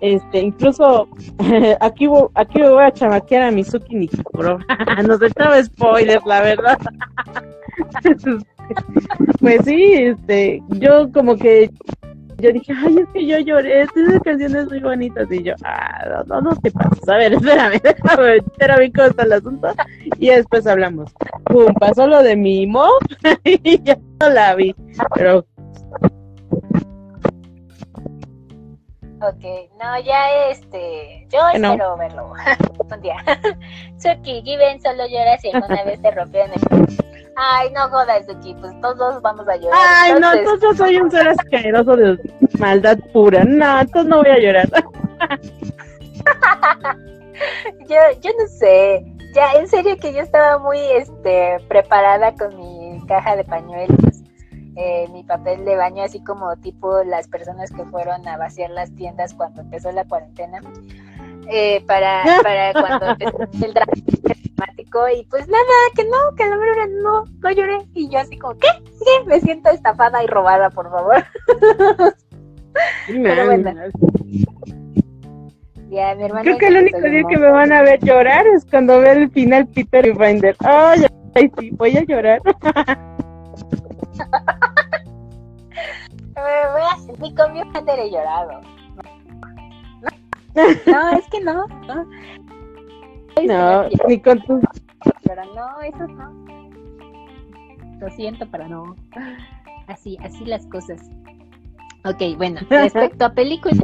Este, 0.00 0.40
incluso 0.40 1.08
aquí, 1.80 2.08
aquí 2.34 2.58
me 2.58 2.70
voy 2.70 2.84
a 2.84 2.92
chamaquear 2.92 3.42
a 3.44 3.50
Mizuki 3.50 3.96
Nikuro. 3.96 4.58
Nos 5.06 5.22
echaba 5.22 5.62
spoilers, 5.62 6.24
la 6.24 6.40
verdad. 6.40 6.78
pues 9.40 9.64
sí, 9.64 9.94
este, 9.94 10.62
yo 10.68 11.10
como 11.12 11.36
que 11.36 11.70
yo 12.40 12.52
dije, 12.52 12.72
ay, 12.74 12.98
es 12.98 13.08
que 13.10 13.26
yo 13.26 13.38
lloré, 13.38 13.82
estas 13.82 14.20
canciones 14.24 14.68
muy 14.68 14.80
bonitas. 14.80 15.30
Y 15.30 15.42
yo, 15.42 15.54
ah, 15.64 16.24
no, 16.26 16.40
no, 16.40 16.56
te 16.56 16.70
pases. 16.70 17.08
A 17.08 17.16
ver, 17.16 17.34
espérame, 17.34 17.80
déjame 17.82 18.36
espérame 18.36 18.92
cómo 18.94 19.08
está 19.08 19.22
el 19.24 19.32
asunto. 19.32 19.68
Y 20.18 20.28
después 20.28 20.66
hablamos. 20.66 21.12
Pum, 21.44 21.72
pasó 21.74 22.06
lo 22.06 22.22
de 22.22 22.36
mi 22.36 22.66
mo 22.66 22.86
y 23.44 23.82
ya 23.82 23.98
no 24.20 24.30
la 24.30 24.54
vi. 24.54 24.74
Pero. 25.14 25.44
Ok, 29.22 29.44
no, 29.78 30.00
ya 30.02 30.48
este. 30.50 31.26
Yo 31.30 31.40
espero 31.52 31.96
verlo 31.98 32.32
un 32.90 33.00
día. 33.02 33.16
Suki, 33.98 34.42
Given 34.42 34.80
solo 34.80 35.06
llora 35.06 35.36
si 35.38 35.50
alguna 35.50 35.84
vez 35.84 36.00
te 36.00 36.10
rompió 36.10 36.44
en 36.44 36.52
el. 36.52 37.19
Ay, 37.36 37.70
no 37.72 37.88
jodas, 37.88 38.26
Suki, 38.26 38.54
pues 38.54 38.72
todos 38.80 39.22
vamos 39.22 39.48
a 39.48 39.56
llorar. 39.56 39.78
Ay, 39.78 40.14
no, 40.20 40.32
entonces 40.32 40.76
soy 40.76 40.98
un 40.98 41.10
ser 41.10 41.28
asqueroso 41.28 41.96
de 41.96 42.18
maldad 42.58 42.98
pura. 43.12 43.44
No, 43.44 43.80
entonces 43.80 44.08
no 44.08 44.18
voy 44.18 44.30
a 44.30 44.38
llorar. 44.38 44.68
yo, 47.88 47.96
yo 48.20 48.30
no 48.38 48.46
sé. 48.48 49.04
Ya, 49.34 49.52
en 49.52 49.68
serio 49.68 49.96
que 49.96 50.12
yo 50.12 50.20
estaba 50.20 50.58
muy 50.58 50.78
este 50.78 51.58
preparada 51.68 52.34
con 52.34 52.56
mi 52.56 53.00
caja 53.06 53.36
de 53.36 53.44
pañuelos, 53.44 54.24
eh, 54.76 55.06
mi 55.12 55.22
papel 55.22 55.64
de 55.64 55.76
baño, 55.76 56.02
así 56.02 56.22
como 56.24 56.56
tipo 56.56 57.04
las 57.04 57.28
personas 57.28 57.70
que 57.70 57.84
fueron 57.84 58.26
a 58.26 58.36
vaciar 58.36 58.70
las 58.70 58.92
tiendas 58.94 59.34
cuando 59.34 59.62
empezó 59.62 59.92
la 59.92 60.04
cuarentena. 60.04 60.60
Eh, 61.48 61.82
para, 61.86 62.24
para 62.42 62.72
cuando 62.72 63.06
empezó 63.06 63.38
el 63.64 63.74
drama 63.74 63.92
y 65.16 65.24
pues 65.24 65.48
nada, 65.48 65.64
que 65.94 66.04
no, 66.04 66.34
que 66.36 66.46
la 66.46 66.56
verdad 66.56 66.88
no, 67.02 67.24
no 67.24 67.50
lloré. 67.50 67.78
Y 67.94 68.08
yo 68.08 68.18
así 68.18 68.38
como, 68.38 68.58
¿qué? 68.58 68.68
Sí, 68.84 69.26
me 69.26 69.40
siento 69.40 69.70
estafada 69.70 70.22
y 70.22 70.26
robada, 70.26 70.70
por 70.70 70.90
favor. 70.90 71.24
Ya, 75.90 76.14
mi 76.14 76.28
Creo 76.28 76.58
que 76.58 76.66
el 76.68 76.76
único 76.76 77.00
día 77.00 77.22
que 77.28 77.36
me 77.36 77.50
van 77.50 77.72
a 77.72 77.82
ver 77.82 77.98
llorar 78.00 78.46
es 78.46 78.64
cuando 78.64 79.00
vea 79.00 79.12
el 79.12 79.28
final 79.30 79.66
Peter 79.66 80.06
y 80.06 80.12
Binder. 80.12 80.54
Ay, 80.60 81.04
ay, 81.34 81.50
sí, 81.58 81.70
voy 81.72 81.96
a 81.96 82.04
llorar. 82.04 82.40
Ni 87.18 87.34
con 87.34 87.52
mi 87.52 87.60
he 87.60 88.10
llorado. 88.10 88.60
No, 90.86 91.10
es 91.10 91.26
que 91.30 91.40
no. 91.40 91.66
no. 91.86 92.06
No, 93.46 93.88
ni 94.08 94.20
con 94.20 94.40
tu... 94.42 94.60
Pero 95.24 95.42
no, 95.54 95.80
eso 95.82 96.06
no. 96.06 96.50
Lo 98.00 98.10
siento, 98.10 98.46
pero 98.50 98.68
no. 98.68 98.96
Así, 99.86 100.16
así 100.22 100.44
las 100.44 100.66
cosas. 100.66 101.00
Ok, 102.04 102.36
bueno, 102.36 102.60
respecto 102.70 103.24
a 103.24 103.32
películas, 103.34 103.78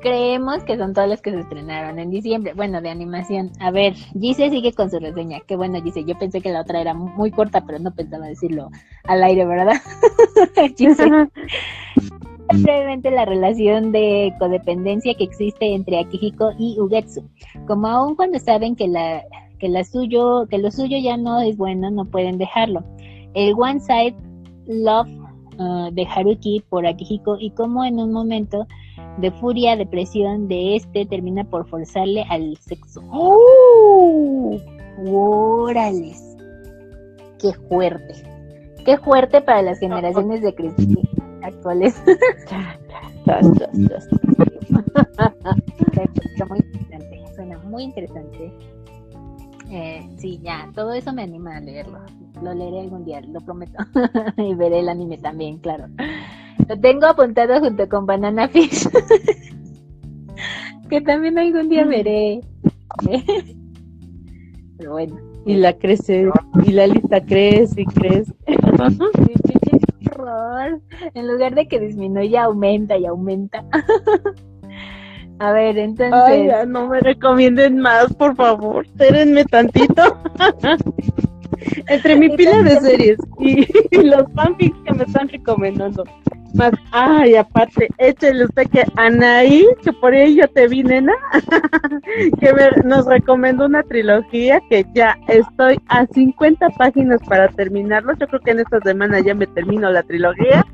creemos 0.00 0.62
que 0.64 0.76
son 0.76 0.92
todas 0.92 1.08
las 1.08 1.22
que 1.22 1.30
se 1.30 1.40
estrenaron 1.40 1.98
en 1.98 2.10
diciembre. 2.10 2.52
Bueno, 2.54 2.80
de 2.80 2.90
animación. 2.90 3.50
A 3.60 3.70
ver, 3.70 3.94
Gise 3.94 4.50
sigue 4.50 4.72
con 4.72 4.90
su 4.90 4.98
reseña. 4.98 5.40
Qué 5.46 5.56
bueno, 5.56 5.82
Gise. 5.82 6.04
Yo 6.04 6.18
pensé 6.18 6.40
que 6.40 6.52
la 6.52 6.60
otra 6.60 6.80
era 6.80 6.94
muy 6.94 7.30
corta, 7.30 7.64
pero 7.64 7.78
no 7.78 7.92
pensaba 7.92 8.26
decirlo 8.26 8.70
al 9.04 9.22
aire, 9.22 9.46
¿verdad? 9.46 9.80
Gise. 10.76 11.10
brevemente 12.56 13.10
la 13.10 13.24
relación 13.24 13.92
de 13.92 14.34
codependencia 14.38 15.14
que 15.14 15.24
existe 15.24 15.74
entre 15.74 15.98
Akihiko 15.98 16.52
y 16.58 16.80
Ugetsu. 16.80 17.22
Como 17.66 17.86
aún 17.86 18.14
cuando 18.16 18.38
saben 18.38 18.76
que 18.76 18.88
la 18.88 19.22
que 19.58 19.68
la 19.68 19.82
suyo 19.84 20.46
que 20.48 20.58
lo 20.58 20.70
suyo 20.70 20.96
ya 21.02 21.16
no 21.16 21.40
es 21.40 21.56
bueno, 21.56 21.90
no 21.90 22.04
pueden 22.04 22.38
dejarlo. 22.38 22.84
El 23.34 23.54
one 23.54 23.80
side 23.80 24.16
love 24.66 25.08
uh, 25.58 25.90
de 25.92 26.06
Haruki 26.06 26.62
por 26.68 26.86
Akihiko 26.86 27.36
y 27.38 27.50
como 27.50 27.84
en 27.84 27.98
un 27.98 28.12
momento 28.12 28.66
de 29.18 29.32
furia, 29.32 29.76
depresión 29.76 30.46
de 30.46 30.76
este 30.76 31.04
termina 31.04 31.44
por 31.44 31.68
forzarle 31.68 32.24
al 32.30 32.56
sexo. 32.58 33.02
¡Oh! 33.10 34.56
¡Órales! 35.06 36.36
¡Qué 37.40 37.52
fuerte! 37.68 38.14
¡Qué 38.84 38.96
fuerte 38.98 39.40
para 39.40 39.62
las 39.62 39.80
generaciones 39.80 40.40
de 40.42 40.54
cristal 40.54 41.08
actuales. 41.42 42.02
muy 46.48 46.58
interesante, 46.58 47.24
suena 47.34 47.58
muy 47.58 47.82
interesante. 47.84 48.52
Eh, 49.70 50.08
sí, 50.16 50.40
ya, 50.42 50.70
todo 50.74 50.94
eso 50.94 51.12
me 51.12 51.22
anima 51.22 51.56
a 51.56 51.60
leerlo. 51.60 52.00
Lo 52.42 52.54
leeré 52.54 52.80
algún 52.80 53.04
día, 53.04 53.20
lo 53.20 53.40
prometo. 53.40 53.78
y 54.36 54.54
veré 54.54 54.80
el 54.80 54.88
anime 54.88 55.18
también, 55.18 55.58
claro. 55.58 55.86
Lo 56.68 56.80
tengo 56.80 57.06
apuntado 57.06 57.60
junto 57.60 57.88
con 57.88 58.06
Banana 58.06 58.48
Fish. 58.48 58.88
que 60.88 61.00
también 61.00 61.38
algún 61.38 61.68
día 61.68 61.84
veré. 61.84 62.40
Pero 64.78 64.92
bueno. 64.92 65.16
Y 65.44 65.54
la 65.54 65.72
crece, 65.74 66.30
y 66.66 66.72
la 66.72 66.86
lista 66.86 67.24
crece 67.24 67.82
y 67.82 67.86
crece. 67.86 68.32
En 71.14 71.28
lugar 71.28 71.54
de 71.54 71.68
que 71.68 71.80
disminuya, 71.80 72.44
aumenta 72.44 72.96
y 72.96 73.06
aumenta. 73.06 73.64
A 75.40 75.52
ver, 75.52 75.78
entonces. 75.78 76.20
Ay, 76.26 76.48
no 76.66 76.88
me 76.88 77.00
recomienden 77.00 77.78
más, 77.78 78.12
por 78.14 78.34
favor. 78.34 78.84
Espérenme 78.86 79.44
tantito. 79.44 80.18
Entre 81.88 82.16
mi 82.16 82.28
pila 82.36 82.62
de 82.62 82.80
series 82.80 83.18
y, 83.38 83.66
los 84.02 84.24
fanfics 84.34 84.78
que 84.84 84.94
me 84.94 85.04
están 85.04 85.28
recomendando. 85.28 86.04
Más, 86.54 86.72
ay, 86.92 87.36
aparte, 87.36 87.88
échale 87.98 88.46
usted 88.46 88.68
que 88.70 88.84
Anaí, 88.96 89.66
que 89.82 89.92
por 89.92 90.14
ahí 90.14 90.36
yo 90.36 90.48
te 90.48 90.66
vi, 90.66 90.82
nena, 90.82 91.12
que 92.40 92.52
nos 92.84 93.06
recomendó 93.06 93.66
una 93.66 93.82
trilogía 93.82 94.60
que 94.70 94.86
ya 94.94 95.16
estoy 95.28 95.78
a 95.88 96.06
50 96.06 96.70
páginas 96.70 97.20
para 97.28 97.48
terminarlo. 97.48 98.14
Yo 98.18 98.26
creo 98.28 98.40
que 98.40 98.50
en 98.52 98.60
esta 98.60 98.80
semana 98.80 99.20
ya 99.20 99.34
me 99.34 99.46
termino 99.46 99.90
la 99.90 100.02
trilogía. 100.02 100.64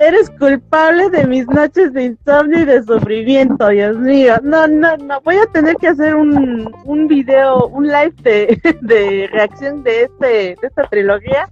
Eres 0.00 0.30
culpable 0.38 1.10
de 1.10 1.26
mis 1.26 1.46
noches 1.48 1.92
de 1.92 2.04
insomnio 2.04 2.60
y 2.60 2.64
de 2.64 2.82
sufrimiento, 2.82 3.68
Dios 3.68 3.98
mío. 3.98 4.34
No, 4.42 4.66
no, 4.66 4.96
no. 4.96 5.20
Voy 5.22 5.36
a 5.36 5.46
tener 5.52 5.76
que 5.76 5.88
hacer 5.88 6.14
un, 6.14 6.72
un 6.84 7.06
video, 7.06 7.66
un 7.66 7.86
live 7.86 8.14
de, 8.22 8.60
de 8.80 9.28
reacción 9.30 9.82
de, 9.82 10.04
este, 10.04 10.26
de 10.26 10.58
esta 10.62 10.84
trilogía. 10.88 11.50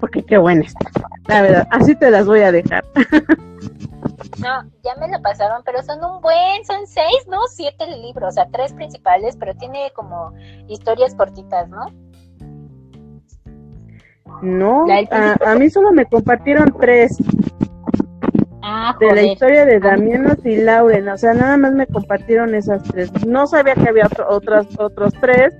Porque 0.00 0.22
qué 0.22 0.38
buena 0.38 0.62
está. 0.62 0.90
La 1.28 1.42
verdad, 1.42 1.68
así 1.70 1.94
te 1.94 2.10
las 2.10 2.26
voy 2.26 2.40
a 2.40 2.52
dejar. 2.52 2.84
No, 4.38 4.70
ya 4.84 4.94
me 5.00 5.08
lo 5.08 5.20
pasaron, 5.22 5.62
pero 5.64 5.82
son 5.82 6.04
un 6.04 6.20
buen, 6.20 6.64
son 6.64 6.86
seis, 6.86 7.26
¿no? 7.28 7.38
Siete 7.48 7.86
libros, 7.86 8.28
o 8.28 8.32
sea, 8.32 8.48
tres 8.52 8.72
principales, 8.72 9.36
pero 9.36 9.54
tiene 9.54 9.90
como 9.94 10.32
historias 10.68 11.14
cortitas, 11.14 11.68
¿no? 11.68 11.86
No, 14.42 14.86
a, 15.10 15.54
mí 15.54 15.70
solo 15.70 15.92
me 15.92 16.04
compartieron 16.04 16.74
tres. 16.78 17.16
Ah, 18.62 18.96
de 18.98 19.14
la 19.14 19.22
historia 19.22 19.64
de 19.64 19.78
Damianos 19.78 20.44
y 20.44 20.56
Lauren, 20.56 21.08
o 21.08 21.16
sea, 21.16 21.32
nada 21.34 21.56
más 21.56 21.72
me 21.72 21.86
compartieron 21.86 22.54
esas 22.54 22.82
tres. 22.82 23.10
No 23.24 23.46
sabía 23.46 23.74
que 23.74 23.88
había 23.88 24.08
otras, 24.28 24.66
otros 24.78 25.14
tres. 25.20 25.54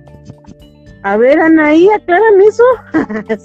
A 1.03 1.17
ver, 1.17 1.39
Anaí, 1.39 1.89
aclárame 1.89 2.45
eso. 2.45 2.63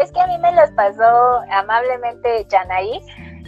Es 0.00 0.12
que 0.12 0.20
a 0.20 0.26
mí 0.26 0.38
me 0.38 0.52
las 0.52 0.70
pasó 0.72 1.40
amablemente 1.50 2.46
Janaí 2.50 3.00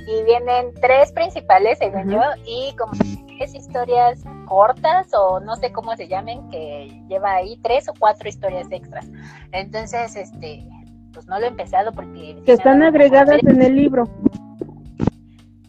y 0.06 0.22
vienen 0.24 0.74
tres 0.80 1.12
principales, 1.12 1.78
según 1.78 2.10
yo, 2.10 2.20
y 2.44 2.74
como 2.76 2.92
tres 3.38 3.54
historias 3.54 4.22
cortas 4.46 5.08
o 5.14 5.40
no 5.40 5.56
sé 5.56 5.72
cómo 5.72 5.96
se 5.96 6.08
llamen, 6.08 6.48
que 6.50 7.02
lleva 7.08 7.34
ahí 7.34 7.58
tres 7.62 7.88
o 7.88 7.94
cuatro 7.98 8.28
historias 8.28 8.66
extras. 8.70 9.06
Entonces, 9.52 10.16
este, 10.16 10.66
pues 11.12 11.26
no 11.26 11.38
lo 11.38 11.46
he 11.46 11.48
empezado 11.48 11.92
porque... 11.92 12.36
Que 12.44 12.52
están 12.52 12.82
agregadas 12.82 13.40
en 13.44 13.62
el 13.62 13.76
libro 13.76 14.08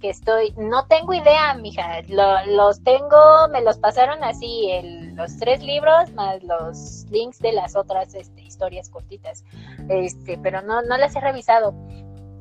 que 0.02 0.10
estoy, 0.10 0.54
no 0.58 0.86
tengo 0.88 1.14
idea, 1.14 1.54
mija, 1.54 2.02
los 2.48 2.84
tengo, 2.84 3.48
me 3.52 3.62
los 3.62 3.78
pasaron 3.78 4.24
así, 4.24 4.70
el, 4.72 5.16
los 5.16 5.38
tres 5.38 5.64
libros 5.64 6.12
más 6.14 6.44
los 6.44 7.06
links 7.10 7.40
de 7.40 7.54
las 7.54 7.76
otras 7.76 8.14
este, 8.14 8.42
historias 8.42 8.90
cortitas, 8.90 9.46
este, 9.88 10.38
pero 10.40 10.62
no, 10.62 10.82
no 10.82 10.98
las 10.98 11.16
he 11.16 11.22
revisado. 11.22 11.74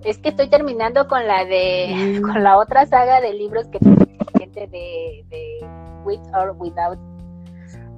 Es 0.02 0.18
que 0.18 0.30
estoy 0.30 0.48
terminando 0.48 1.06
con 1.06 1.26
la 1.26 1.44
de, 1.44 2.18
mm. 2.18 2.22
con 2.32 2.42
la 2.42 2.58
otra 2.58 2.86
saga 2.86 3.20
de 3.20 3.34
libros 3.34 3.68
que 3.68 3.78
gente 4.38 4.66
de, 4.66 5.24
de 5.28 5.58
With 6.04 6.20
or 6.34 6.56
Without. 6.58 6.98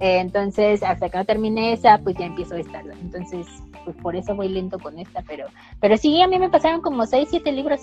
entonces, 0.01 0.83
hasta 0.83 1.09
que 1.09 1.17
no 1.17 1.25
termine 1.25 1.73
esa, 1.73 1.99
pues 1.99 2.17
ya 2.17 2.27
empiezo 2.27 2.57
esta. 2.57 2.81
Entonces, 2.81 3.47
pues 3.85 3.97
por 3.97 4.17
eso 4.17 4.35
voy 4.35 4.49
lento 4.49 4.79
con 4.79 4.99
esta, 4.99 5.23
pero, 5.23 5.47
pero 5.81 5.97
sí, 5.97 6.21
a 6.21 6.27
mí 6.27 6.39
me 6.39 6.51
pasaron 6.51 6.81
como 6.81 7.07
seis, 7.07 7.29
siete 7.31 7.53
libros. 7.53 7.81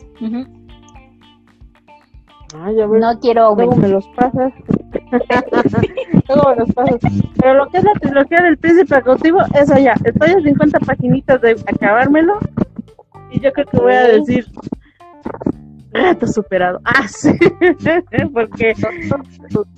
No 2.55 3.19
quiero 3.19 3.55
luego 3.55 3.75
me 3.75 3.89
los 3.89 4.07
pasas. 4.09 4.53
Luego 6.27 6.49
me 6.49 6.55
los 6.57 6.73
pasas. 6.73 6.99
Pero 7.39 7.53
lo 7.53 7.67
que 7.67 7.77
es 7.77 7.83
la 7.83 7.93
trilogía 7.93 8.37
del 8.43 8.57
príncipe 8.57 9.01
cautivo 9.01 9.39
es 9.53 9.71
allá 9.71 9.93
estoy 10.03 10.29
a 10.29 10.41
50 10.41 10.79
paginitas 10.79 11.41
de 11.41 11.51
acabármelo. 11.51 12.39
Y 13.31 13.39
yo 13.39 13.51
creo 13.53 13.65
que 13.67 13.77
voy 13.77 13.93
a 13.93 14.07
decir 14.07 14.47
reto 15.91 16.27
superado 16.27 16.79
ah 16.85 17.07
sí 17.07 17.31
porque 18.33 18.73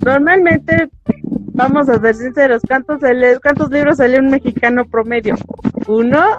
normalmente 0.04 0.90
vamos 1.54 1.88
a 1.88 2.00
ser 2.00 2.14
sinceros 2.14 2.62
¿cuántos, 2.66 3.00
cuántos 3.42 3.70
libros 3.70 3.96
salió 3.98 4.20
un 4.20 4.30
mexicano 4.30 4.84
promedio? 4.84 5.36
uno 5.86 6.38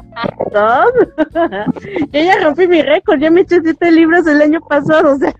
dos 0.51 0.93
yo 2.11 2.19
ya 2.19 2.39
rompí 2.41 2.67
mi 2.67 2.81
récord 2.81 3.19
ya 3.19 3.29
me 3.29 3.41
eché 3.41 3.61
siete 3.61 3.91
libros 3.91 4.25
el 4.27 4.41
año 4.41 4.61
pasado 4.61 5.13
o 5.15 5.17
sea 5.17 5.33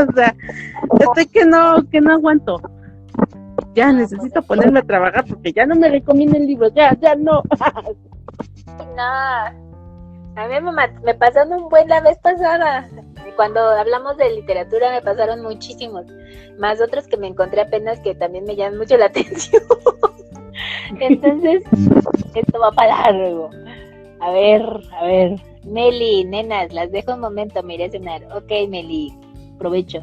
o 0.00 0.12
sea, 0.14 1.24
que 1.32 1.44
no, 1.44 1.88
que 1.90 2.00
no 2.00 2.12
aguanto. 2.12 2.60
Ya 3.74 3.92
necesito 3.92 4.42
ponerme 4.42 4.80
a 4.80 4.82
trabajar 4.82 5.24
porque 5.26 5.52
ya 5.52 5.66
no 5.66 5.76
me 5.76 5.88
recomienden 5.88 6.46
libros, 6.46 6.72
ya, 6.74 6.96
ya 7.00 7.14
no. 7.14 7.42
no. 8.96 9.69
A 10.36 10.46
mí 10.48 10.54
me, 10.60 10.72
me 11.04 11.14
pasaron 11.14 11.52
un 11.64 11.68
buen 11.68 11.88
la 11.88 12.00
vez 12.00 12.18
pasada. 12.18 12.88
Cuando 13.36 13.60
hablamos 13.60 14.16
de 14.16 14.34
literatura 14.34 14.90
me 14.90 15.02
pasaron 15.02 15.42
muchísimos. 15.42 16.04
Más 16.58 16.80
otros 16.80 17.06
que 17.06 17.16
me 17.16 17.28
encontré 17.28 17.62
apenas 17.62 18.00
que 18.00 18.14
también 18.14 18.44
me 18.44 18.56
llaman 18.56 18.78
mucho 18.78 18.96
la 18.96 19.06
atención. 19.06 19.62
Entonces, 20.98 21.62
esto 22.34 22.58
va 22.60 22.70
para 22.72 23.12
largo. 23.12 23.50
A 24.20 24.30
ver, 24.30 24.62
a 24.92 25.04
ver. 25.04 25.40
Meli, 25.64 26.24
nenas, 26.24 26.72
las 26.72 26.90
dejo 26.90 27.14
un 27.14 27.20
momento, 27.20 27.62
me 27.62 27.74
iré 27.74 27.86
a 27.86 27.90
cenar. 27.90 28.22
Ok, 28.34 28.50
Meli 28.68 29.12
provecho. 29.58 30.00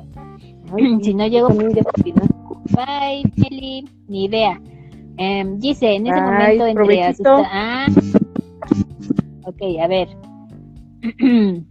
si 1.02 1.14
no 1.14 1.28
llego, 1.28 1.50
Bye, 1.50 3.24
Meli. 3.38 3.86
Ni 4.08 4.26
idea. 4.26 4.60
Um, 5.20 5.60
Gise, 5.60 5.96
en 5.96 6.08
ese 6.08 6.22
momento 6.22 6.66
entre 6.66 7.04
asustada. 7.04 7.50
Ah. 7.52 7.86
Ok, 9.58 9.80
a 9.82 9.88
ver. 9.88 10.08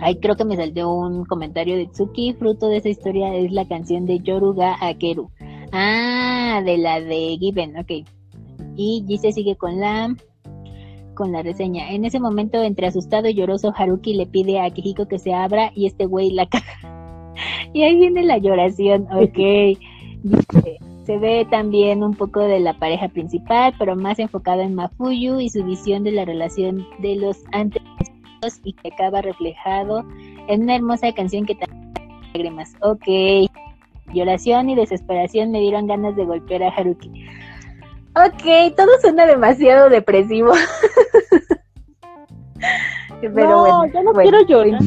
Ay, 0.00 0.20
creo 0.20 0.36
que 0.36 0.44
me 0.44 0.56
saltó 0.56 0.94
un 0.94 1.24
comentario 1.24 1.76
de 1.76 1.86
Tsuki. 1.88 2.34
Fruto 2.34 2.68
de 2.68 2.76
esa 2.76 2.88
historia 2.88 3.34
es 3.34 3.50
la 3.50 3.66
canción 3.66 4.06
de 4.06 4.20
Yoruga 4.20 4.76
Akeru. 4.80 5.28
Ah, 5.72 6.62
de 6.64 6.78
la 6.78 7.00
de 7.00 7.36
Given, 7.38 7.76
ok. 7.76 8.06
Y 8.76 9.04
Gise 9.08 9.32
sigue 9.32 9.56
con 9.56 9.80
la 9.80 10.14
con 11.14 11.32
la 11.32 11.42
reseña. 11.42 11.90
En 11.90 12.04
ese 12.04 12.20
momento, 12.20 12.62
entre 12.62 12.86
asustado 12.86 13.28
y 13.28 13.34
lloroso, 13.34 13.72
Haruki 13.76 14.14
le 14.14 14.26
pide 14.26 14.60
a 14.60 14.70
Kihiko 14.70 15.08
que 15.08 15.18
se 15.18 15.34
abra 15.34 15.72
y 15.74 15.86
este 15.86 16.06
güey 16.06 16.30
la 16.30 16.46
caja. 16.48 17.34
y 17.72 17.82
ahí 17.82 17.96
viene 17.96 18.22
la 18.22 18.38
lloración, 18.38 19.08
ok. 19.10 19.76
se 21.08 21.16
ve 21.16 21.46
también 21.50 22.04
un 22.04 22.14
poco 22.14 22.40
de 22.40 22.60
la 22.60 22.74
pareja 22.74 23.08
principal, 23.08 23.74
pero 23.78 23.96
más 23.96 24.18
enfocada 24.18 24.62
en 24.62 24.74
Mafuyu 24.74 25.40
y 25.40 25.48
su 25.48 25.64
visión 25.64 26.04
de 26.04 26.12
la 26.12 26.26
relación 26.26 26.86
de 26.98 27.16
los 27.16 27.42
antes 27.52 27.82
y 28.62 28.74
que 28.74 28.92
acaba 28.92 29.22
reflejado 29.22 30.04
en 30.48 30.64
una 30.64 30.76
hermosa 30.76 31.10
canción 31.14 31.46
que 31.46 31.54
te 31.54 31.64
lágrimas. 32.34 32.76
Ok. 32.82 33.06
Lloración 34.12 34.68
y 34.68 34.74
desesperación 34.74 35.50
me 35.50 35.60
dieron 35.60 35.86
ganas 35.86 36.14
de 36.14 36.26
golpear 36.26 36.64
a 36.64 36.68
Haruki. 36.68 37.10
Ok, 38.14 38.74
todo 38.76 38.90
suena 39.00 39.24
demasiado 39.24 39.88
depresivo. 39.88 40.52
Pero 43.22 43.66
no, 43.66 43.86
yo 43.86 44.02
no 44.02 44.12
quiero 44.12 44.46
llorar. 44.46 44.78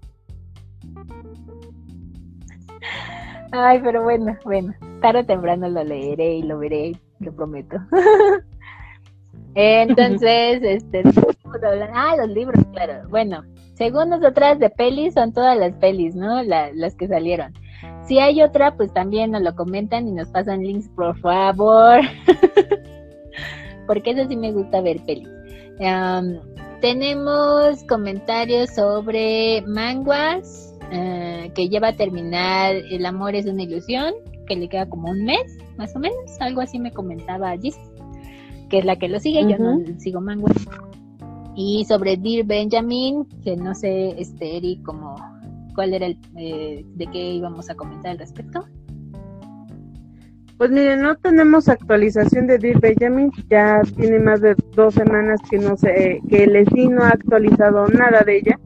Ay, 3.52 3.80
pero 3.82 4.02
bueno, 4.02 4.36
bueno, 4.44 4.72
tarde 5.00 5.20
o 5.20 5.26
temprano 5.26 5.68
lo 5.68 5.84
leeré 5.84 6.36
y 6.36 6.42
lo 6.42 6.58
veré, 6.58 6.92
lo 7.20 7.32
prometo. 7.32 7.76
Entonces, 9.54 10.60
este, 10.62 11.02
ah, 11.94 12.16
los 12.16 12.28
libros, 12.28 12.64
claro. 12.72 13.08
Bueno, 13.08 13.44
según 13.74 14.10
nosotras 14.10 14.58
de 14.58 14.70
pelis 14.70 15.14
son 15.14 15.32
todas 15.32 15.58
las 15.58 15.74
pelis, 15.74 16.14
¿no? 16.14 16.42
las 16.42 16.94
que 16.96 17.08
salieron. 17.08 17.52
Si 18.06 18.18
hay 18.18 18.42
otra, 18.42 18.76
pues 18.76 18.92
también 18.92 19.30
nos 19.32 19.42
lo 19.42 19.54
comentan 19.54 20.08
y 20.08 20.12
nos 20.12 20.28
pasan 20.28 20.62
links, 20.62 20.88
por 20.90 21.18
favor. 21.18 22.00
Porque 23.86 24.10
eso 24.10 24.28
sí 24.28 24.36
me 24.36 24.52
gusta 24.52 24.80
ver 24.80 25.00
pelis. 25.04 25.28
tenemos 26.80 27.82
comentarios 27.84 28.70
sobre 28.70 29.62
manguas, 29.66 30.71
eh, 30.92 31.50
que 31.54 31.70
lleva 31.70 31.88
a 31.88 31.96
terminar 31.96 32.74
El 32.74 33.06
amor 33.06 33.34
es 33.34 33.46
una 33.46 33.62
ilusión, 33.62 34.12
que 34.46 34.56
le 34.56 34.68
queda 34.68 34.88
como 34.88 35.10
un 35.10 35.24
mes, 35.24 35.58
más 35.78 35.96
o 35.96 35.98
menos. 35.98 36.18
Algo 36.40 36.60
así 36.60 36.78
me 36.78 36.92
comentaba 36.92 37.56
Gis, 37.56 37.78
que 38.68 38.78
es 38.78 38.84
la 38.84 38.96
que 38.96 39.08
lo 39.08 39.18
sigue, 39.18 39.42
yo 39.48 39.58
no 39.58 39.80
sigo 39.98 40.20
manguas. 40.20 40.54
Y 41.54 41.84
sobre 41.86 42.16
Dear 42.16 42.46
Benjamin, 42.46 43.26
que 43.42 43.56
no 43.56 43.74
sé, 43.74 44.20
este, 44.20 44.56
Eric, 44.56 44.82
como, 44.82 45.16
cuál 45.74 45.94
era 45.94 46.06
el, 46.06 46.18
eh, 46.36 46.84
de 46.94 47.06
qué 47.06 47.32
íbamos 47.34 47.70
a 47.70 47.74
comentar 47.74 48.12
al 48.12 48.18
respecto. 48.18 48.64
Pues 50.58 50.70
miren, 50.70 51.02
no 51.02 51.16
tenemos 51.16 51.68
actualización 51.68 52.46
de 52.46 52.58
Dear 52.58 52.80
Benjamin, 52.80 53.32
ya 53.48 53.80
tiene 53.96 54.18
más 54.20 54.40
de 54.40 54.54
dos 54.74 54.94
semanas 54.94 55.40
que 55.50 55.58
no 55.58 55.76
sé, 55.76 56.20
que 56.28 56.46
Leslie 56.46 56.88
no 56.88 57.02
ha 57.02 57.08
actualizado 57.08 57.88
nada 57.88 58.22
de 58.24 58.36
ella. 58.36 58.60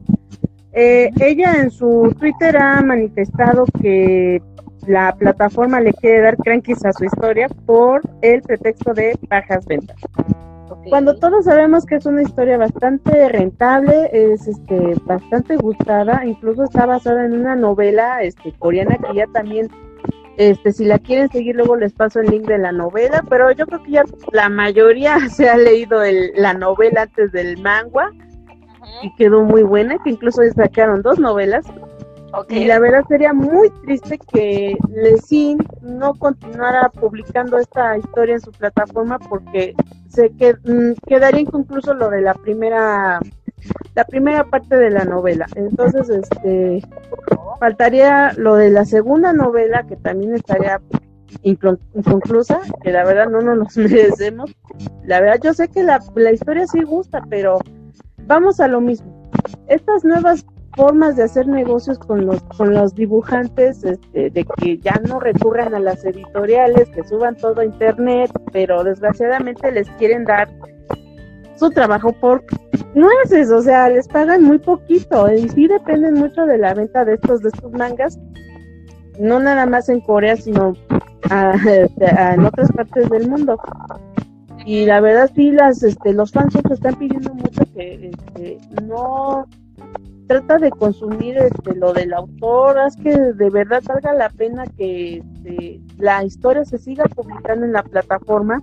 Eh, 0.79 1.09
ella 1.21 1.55
en 1.55 1.71
su 1.71 2.15
Twitter 2.19 2.55
ha 2.55 2.83
manifestado 2.83 3.65
que 3.81 4.39
la 4.85 5.11
plataforma 5.15 5.81
le 5.81 5.91
quiere 5.91 6.21
dar 6.21 6.37
crankies 6.37 6.85
a 6.85 6.93
su 6.93 7.05
historia 7.05 7.49
por 7.65 8.01
el 8.21 8.43
pretexto 8.43 8.93
de 8.93 9.17
bajas 9.27 9.65
ventas. 9.65 9.97
Cuando 10.87 11.17
todos 11.17 11.45
sabemos 11.45 11.83
que 11.87 11.95
es 11.95 12.05
una 12.05 12.21
historia 12.21 12.59
bastante 12.59 13.27
rentable, 13.29 14.11
es 14.13 14.47
este 14.47 14.93
bastante 15.05 15.55
gustada, 15.55 16.23
incluso 16.23 16.65
está 16.65 16.85
basada 16.85 17.25
en 17.25 17.33
una 17.33 17.55
novela 17.55 18.21
este 18.21 18.53
coreana 18.59 18.99
que 18.99 19.15
ya 19.15 19.25
también 19.33 19.69
este 20.37 20.71
si 20.73 20.85
la 20.85 20.99
quieren 20.99 21.27
seguir 21.29 21.55
luego 21.55 21.75
les 21.75 21.93
paso 21.93 22.19
el 22.19 22.27
link 22.27 22.45
de 22.45 22.59
la 22.59 22.71
novela, 22.71 23.23
pero 23.27 23.51
yo 23.51 23.65
creo 23.65 23.81
que 23.81 23.93
ya 23.93 24.03
la 24.31 24.47
mayoría 24.47 25.17
se 25.29 25.49
ha 25.49 25.57
leído 25.57 26.03
el, 26.03 26.33
la 26.35 26.53
novela 26.53 27.01
antes 27.01 27.31
del 27.31 27.57
manga 27.57 28.11
y 29.01 29.13
quedó 29.15 29.43
muy 29.43 29.63
buena, 29.63 29.97
que 30.03 30.11
incluso 30.11 30.41
sacaron 30.55 31.01
dos 31.01 31.19
novelas. 31.19 31.65
Y 32.49 32.65
la 32.65 32.79
verdad 32.79 33.03
sería 33.07 33.33
muy 33.33 33.69
triste 33.83 34.19
que 34.31 34.77
Lesin 34.89 35.57
no 35.81 36.13
continuara 36.15 36.89
publicando 36.89 37.57
esta 37.57 37.97
historia 37.97 38.35
en 38.35 38.41
su 38.41 38.51
plataforma 38.51 39.17
porque 39.17 39.73
se 40.09 40.29
que, 40.31 40.53
mm, 40.53 40.93
quedaría 41.07 41.41
inconcluso 41.41 41.93
lo 41.93 42.09
de 42.09 42.21
la 42.21 42.33
primera 42.33 43.19
la 43.95 44.05
primera 44.05 44.43
parte 44.43 44.75
de 44.75 44.91
la 44.91 45.03
novela. 45.03 45.47
Entonces, 45.55 46.09
este 46.09 46.81
faltaría 47.59 48.33
lo 48.37 48.55
de 48.55 48.69
la 48.69 48.85
segunda 48.85 49.33
novela 49.33 49.85
que 49.87 49.95
también 49.95 50.35
estaría 50.35 50.79
inconclusa, 51.41 52.61
que 52.83 52.91
la 52.91 53.03
verdad 53.03 53.29
no 53.29 53.41
nos 53.41 53.75
merecemos. 53.77 54.55
La 55.03 55.19
verdad 55.21 55.39
yo 55.43 55.53
sé 55.53 55.69
que 55.69 55.83
la, 55.83 55.99
la 56.15 56.31
historia 56.31 56.67
sí 56.67 56.83
gusta, 56.83 57.23
pero 57.29 57.59
vamos 58.27 58.59
a 58.59 58.67
lo 58.67 58.81
mismo. 58.81 59.31
Estas 59.67 60.03
nuevas 60.03 60.45
formas 60.75 61.15
de 61.15 61.23
hacer 61.23 61.47
negocios 61.47 61.97
con 61.97 62.27
los 62.27 62.41
con 62.55 62.73
los 62.73 62.93
dibujantes 62.93 63.83
este, 63.83 64.29
de 64.29 64.45
que 64.45 64.77
ya 64.77 64.93
no 65.07 65.19
recurran 65.19 65.73
a 65.73 65.79
las 65.79 66.05
editoriales 66.05 66.87
que 66.89 67.03
suban 67.07 67.35
todo 67.35 67.61
a 67.61 67.65
internet 67.65 68.31
pero 68.53 68.83
desgraciadamente 68.83 69.71
les 69.71 69.89
quieren 69.91 70.23
dar 70.25 70.47
su 71.55 71.71
trabajo 71.71 72.13
por 72.13 72.43
nueces 72.93 73.49
o 73.49 73.63
sea 73.63 73.89
les 73.89 74.07
pagan 74.07 74.43
muy 74.43 74.59
poquito. 74.59 75.31
Y 75.31 75.49
sí 75.49 75.67
dependen 75.67 76.13
mucho 76.15 76.45
de 76.45 76.59
la 76.59 76.75
venta 76.75 77.03
de 77.05 77.15
estos 77.15 77.41
de 77.41 77.49
estos 77.49 77.71
mangas. 77.71 78.19
No 79.19 79.39
nada 79.39 79.65
más 79.65 79.89
en 79.89 80.01
Corea 80.01 80.35
sino 80.35 80.73
en 81.31 82.45
otras 82.45 82.71
partes 82.73 83.09
del 83.09 83.27
mundo 83.27 83.57
y 84.67 84.85
la 84.85 84.99
verdad 84.99 85.31
sí 85.33 85.49
las 85.51 85.81
este 85.81 86.11
los 86.11 86.33
fans 86.33 86.53
están 86.55 86.95
pidiendo 86.95 87.33
mucho 87.33 87.61
que 87.73 88.11
este, 88.11 88.57
no 88.83 89.45
trata 90.27 90.57
de 90.57 90.71
consumir 90.71 91.37
este, 91.37 91.73
lo 91.73 91.93
del 91.93 92.13
autor, 92.13 92.77
es 92.85 92.97
que 92.97 93.17
de 93.17 93.49
verdad 93.49 93.81
valga 93.87 94.13
la 94.13 94.29
pena 94.29 94.65
que 94.77 95.19
este, 95.19 95.79
la 95.97 96.25
historia 96.25 96.65
se 96.65 96.77
siga 96.77 97.05
publicando 97.05 97.65
en 97.65 97.71
la 97.71 97.83
plataforma, 97.83 98.61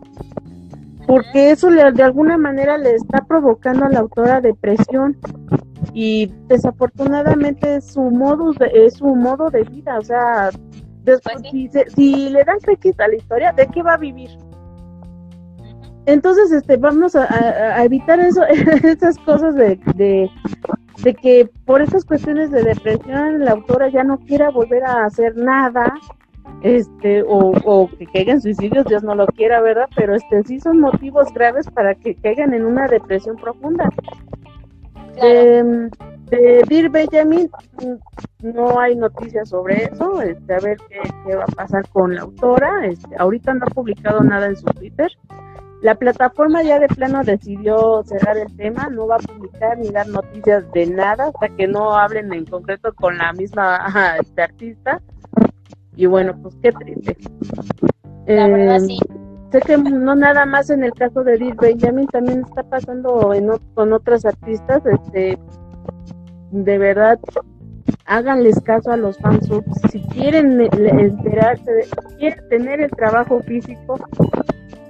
porque 1.07 1.53
eso 1.53 1.71
le, 1.71 1.91
de 1.93 2.03
alguna 2.03 2.37
manera 2.37 2.77
le 2.77 2.97
está 2.97 3.25
provocando 3.25 3.87
a 3.87 3.89
la 3.89 4.01
autora 4.01 4.43
depresión 4.43 5.17
y 5.95 6.27
desafortunadamente 6.49 7.77
es 7.77 7.93
su 7.93 8.03
modo 8.03 8.53
de, 8.53 8.71
es 8.75 8.99
su 8.99 9.07
modo 9.07 9.49
de 9.49 9.65
vida, 9.65 9.99
o 9.99 10.03
sea, 10.03 10.51
después, 11.03 11.37
pues 11.51 11.95
si, 11.95 12.29
le 12.29 12.45
dan 12.45 12.59
crédito 12.61 13.03
a 13.03 13.09
la 13.09 13.17
historia, 13.17 13.53
¿de 13.53 13.67
qué 13.69 13.83
va 13.83 13.95
a 13.95 13.99
vivir? 13.99 14.29
Entonces, 16.07 16.53
este, 16.53 16.77
vamos 16.77 17.17
a, 17.17 17.83
evitar 17.85 18.21
eso, 18.21 18.43
esas 18.85 19.19
cosas 19.19 19.55
de, 19.55 19.79
de 21.03 21.15
que 21.15 21.51
por 21.65 21.83
esas 21.83 22.05
cuestiones 22.05 22.51
de 22.51 22.63
depresión 22.63 23.45
la 23.45 23.53
autora 23.53 23.89
ya 23.89 24.05
no 24.05 24.19
quiera 24.19 24.51
volver 24.51 24.85
a 24.85 25.05
hacer 25.05 25.37
nada 25.37 25.93
este 26.63 27.23
o, 27.23 27.53
o 27.65 27.91
que 27.99 28.07
caigan 28.07 28.41
suicidios 28.41 28.87
Dios 28.87 29.03
no 29.03 29.15
lo 29.15 29.27
quiera 29.27 29.61
verdad 29.61 29.89
pero 29.95 30.15
este 30.15 30.43
sí 30.45 30.61
son 30.61 30.81
motivos 30.81 31.33
graves 31.35 31.69
para 31.71 31.95
que 31.95 32.15
caigan 32.15 32.55
en 32.55 32.65
una 32.65 32.87
depresión 32.87 33.37
profunda. 33.37 33.89
De, 35.21 35.91
de 36.31 36.65
Dir 36.69 36.91
Benjamin 36.91 37.49
no 38.43 38.81
hay 38.81 38.97
noticias 38.97 39.51
sobre 39.51 39.85
eso 39.85 40.21
este 40.23 40.55
a 40.55 40.59
ver 40.59 40.77
qué, 40.89 41.01
qué, 41.27 41.37
va 41.37 41.45
a 41.45 41.55
pasar 41.55 41.89
con 41.91 42.15
la 42.15 42.23
autora 42.23 42.87
este 42.87 43.15
ahorita 43.19 43.55
no 43.55 43.67
ha 43.67 43.71
publicado 43.71 44.21
nada 44.23 44.47
en 44.47 44.57
su 44.57 44.67
Twitter 44.67 45.11
la 45.85 45.95
plataforma 45.97 46.63
ya 46.63 46.79
de 46.79 46.89
plano 46.89 47.23
decidió 47.25 48.03
cerrar 48.05 48.39
el 48.39 48.57
tema, 48.57 48.89
no 48.89 49.07
va 49.07 49.17
a 49.17 49.19
publicar 49.19 49.77
ni 49.77 49.91
dar 49.91 50.09
noticias 50.09 50.65
de 50.73 50.87
nada 50.87 51.27
hasta 51.27 51.55
que 51.55 51.69
no 51.69 51.93
hablen 51.95 52.33
en 52.33 52.47
concreto 52.47 52.95
con 52.95 53.19
la 53.19 53.35
misma 53.35 53.81
este, 54.19 54.43
artista. 54.43 55.03
Y 55.95 56.07
bueno, 56.07 56.41
pues 56.43 56.57
qué 56.63 56.73
triste. 56.73 57.19
La 58.27 58.49
verdad, 58.49 58.77
em, 58.77 58.87
sí. 58.87 58.99
Sé 59.53 59.61
que 59.61 59.77
no 59.77 60.15
nada 60.15 60.47
más 60.47 60.71
en 60.71 60.85
el 60.85 60.93
caso 60.95 61.23
de 61.23 61.35
Edith 61.35 61.61
Benjamin, 61.61 62.07
también 62.07 62.45
está 62.49 62.63
pasando 62.63 63.35
en, 63.35 63.51
con 63.75 63.93
otras 63.93 64.25
artistas. 64.25 64.81
Este, 64.87 65.39
de 66.51 66.79
verdad, 66.79 67.21
háganles 68.07 68.59
caso 68.63 68.91
a 68.91 68.97
los 68.97 69.19
fans. 69.19 69.51
Si 69.91 70.01
quieren 70.05 70.63
enterarse, 70.63 71.83
si 71.83 72.17
quieren 72.17 72.49
tener 72.49 72.81
el 72.81 72.91
trabajo 72.91 73.41
físico, 73.41 73.99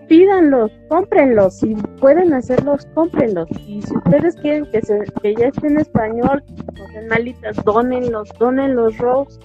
pídanlos, 0.08 0.70
cómprenlos, 0.88 1.58
si 1.58 1.74
pueden 2.00 2.32
hacerlos, 2.32 2.86
cómprenlos. 2.94 3.48
Y 3.66 3.82
si 3.82 3.96
ustedes 3.96 4.36
quieren 4.36 4.66
que, 4.70 4.80
se, 4.82 5.04
que 5.22 5.34
ya 5.34 5.48
esté 5.48 5.66
en 5.66 5.78
español, 5.80 6.42
no 6.76 6.86
sean 6.88 7.08
malitas, 7.08 7.56
donenlos, 7.64 8.28
donen 8.38 8.76
los 8.76 8.96
Rose. 8.98 9.38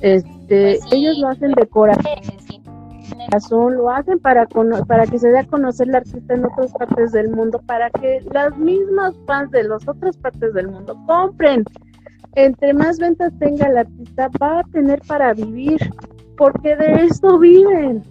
Este, 0.00 0.78
pues 0.80 0.92
ellos 0.92 1.18
lo 1.18 1.28
hacen 1.28 1.52
de 1.52 1.66
corazón, 1.66 2.06
lo 3.76 3.90
hacen 3.90 4.18
para, 4.18 4.46
para 4.86 5.06
que 5.06 5.18
se 5.18 5.28
dé 5.28 5.40
a 5.40 5.46
conocer 5.46 5.88
la 5.88 5.98
artista 5.98 6.34
en 6.34 6.46
otras 6.46 6.72
partes 6.72 7.12
del 7.12 7.30
mundo, 7.30 7.60
para 7.66 7.90
que 7.90 8.20
las 8.32 8.56
mismas 8.56 9.14
fans 9.26 9.50
de 9.50 9.64
las 9.64 9.86
otras 9.86 10.16
partes 10.16 10.54
del 10.54 10.68
mundo 10.68 10.96
compren. 11.06 11.64
Entre 12.36 12.72
más 12.72 12.98
ventas 12.98 13.32
tenga 13.38 13.66
el 13.66 13.78
artista, 13.78 14.30
va 14.40 14.60
a 14.60 14.64
tener 14.72 15.00
para 15.06 15.34
vivir, 15.34 15.78
porque 16.36 16.76
de 16.76 17.04
esto 17.04 17.38
viven 17.38 18.04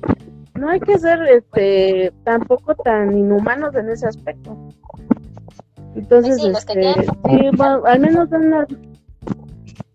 no 0.59 0.69
hay 0.69 0.79
que 0.79 0.97
ser 0.99 1.21
este 1.23 2.13
tampoco 2.23 2.75
tan 2.75 3.17
inhumanos 3.17 3.73
en 3.75 3.89
ese 3.89 4.07
aspecto. 4.07 4.55
Entonces, 5.95 6.43
este, 6.43 6.93
sí, 6.93 7.49
al 7.85 7.99
menos 7.99 8.29
dan 8.29 8.67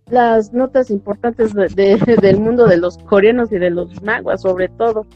las, 0.07 0.53
notas 0.53 0.91
importantes 0.91 1.55
de, 1.55 1.97
del 2.21 2.41
mundo 2.41 2.67
de 2.67 2.79
los 2.79 2.99
coreanos 2.99 3.53
y 3.53 3.59
de 3.59 3.71
los 3.71 4.03
maguas, 4.03 4.43
sobre 4.43 4.69
todo. 4.69 5.07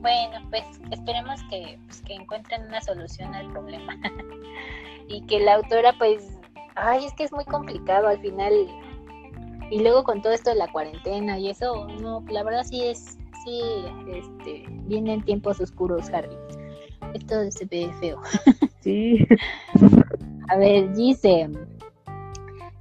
bueno, 0.00 0.38
pues 0.50 0.64
esperemos 0.90 1.40
que, 1.50 1.78
pues, 1.86 2.02
que 2.02 2.14
encuentren 2.14 2.66
una 2.66 2.80
solución 2.80 3.34
al 3.34 3.50
problema. 3.52 3.96
y 5.08 5.22
que 5.26 5.40
la 5.40 5.54
autora, 5.54 5.92
pues, 5.98 6.38
ay, 6.74 7.04
es 7.04 7.12
que 7.14 7.24
es 7.24 7.32
muy 7.32 7.44
complicado 7.44 8.08
al 8.08 8.20
final. 8.20 8.52
Y 9.72 9.78
luego 9.78 10.04
con 10.04 10.20
todo 10.20 10.34
esto 10.34 10.50
de 10.50 10.56
la 10.56 10.70
cuarentena 10.70 11.38
y 11.38 11.48
eso, 11.48 11.86
no, 12.02 12.22
la 12.28 12.42
verdad 12.42 12.62
sí 12.62 12.82
es, 12.82 13.16
sí, 13.42 13.62
este, 14.06 14.66
vienen 14.84 15.24
tiempos 15.24 15.62
oscuros, 15.62 16.10
Harry. 16.10 16.36
Esto 17.14 17.50
se 17.50 17.64
ve 17.64 17.90
feo. 17.98 18.20
Sí. 18.82 19.24
A 20.48 20.56
ver, 20.56 20.92
dice. 20.92 21.48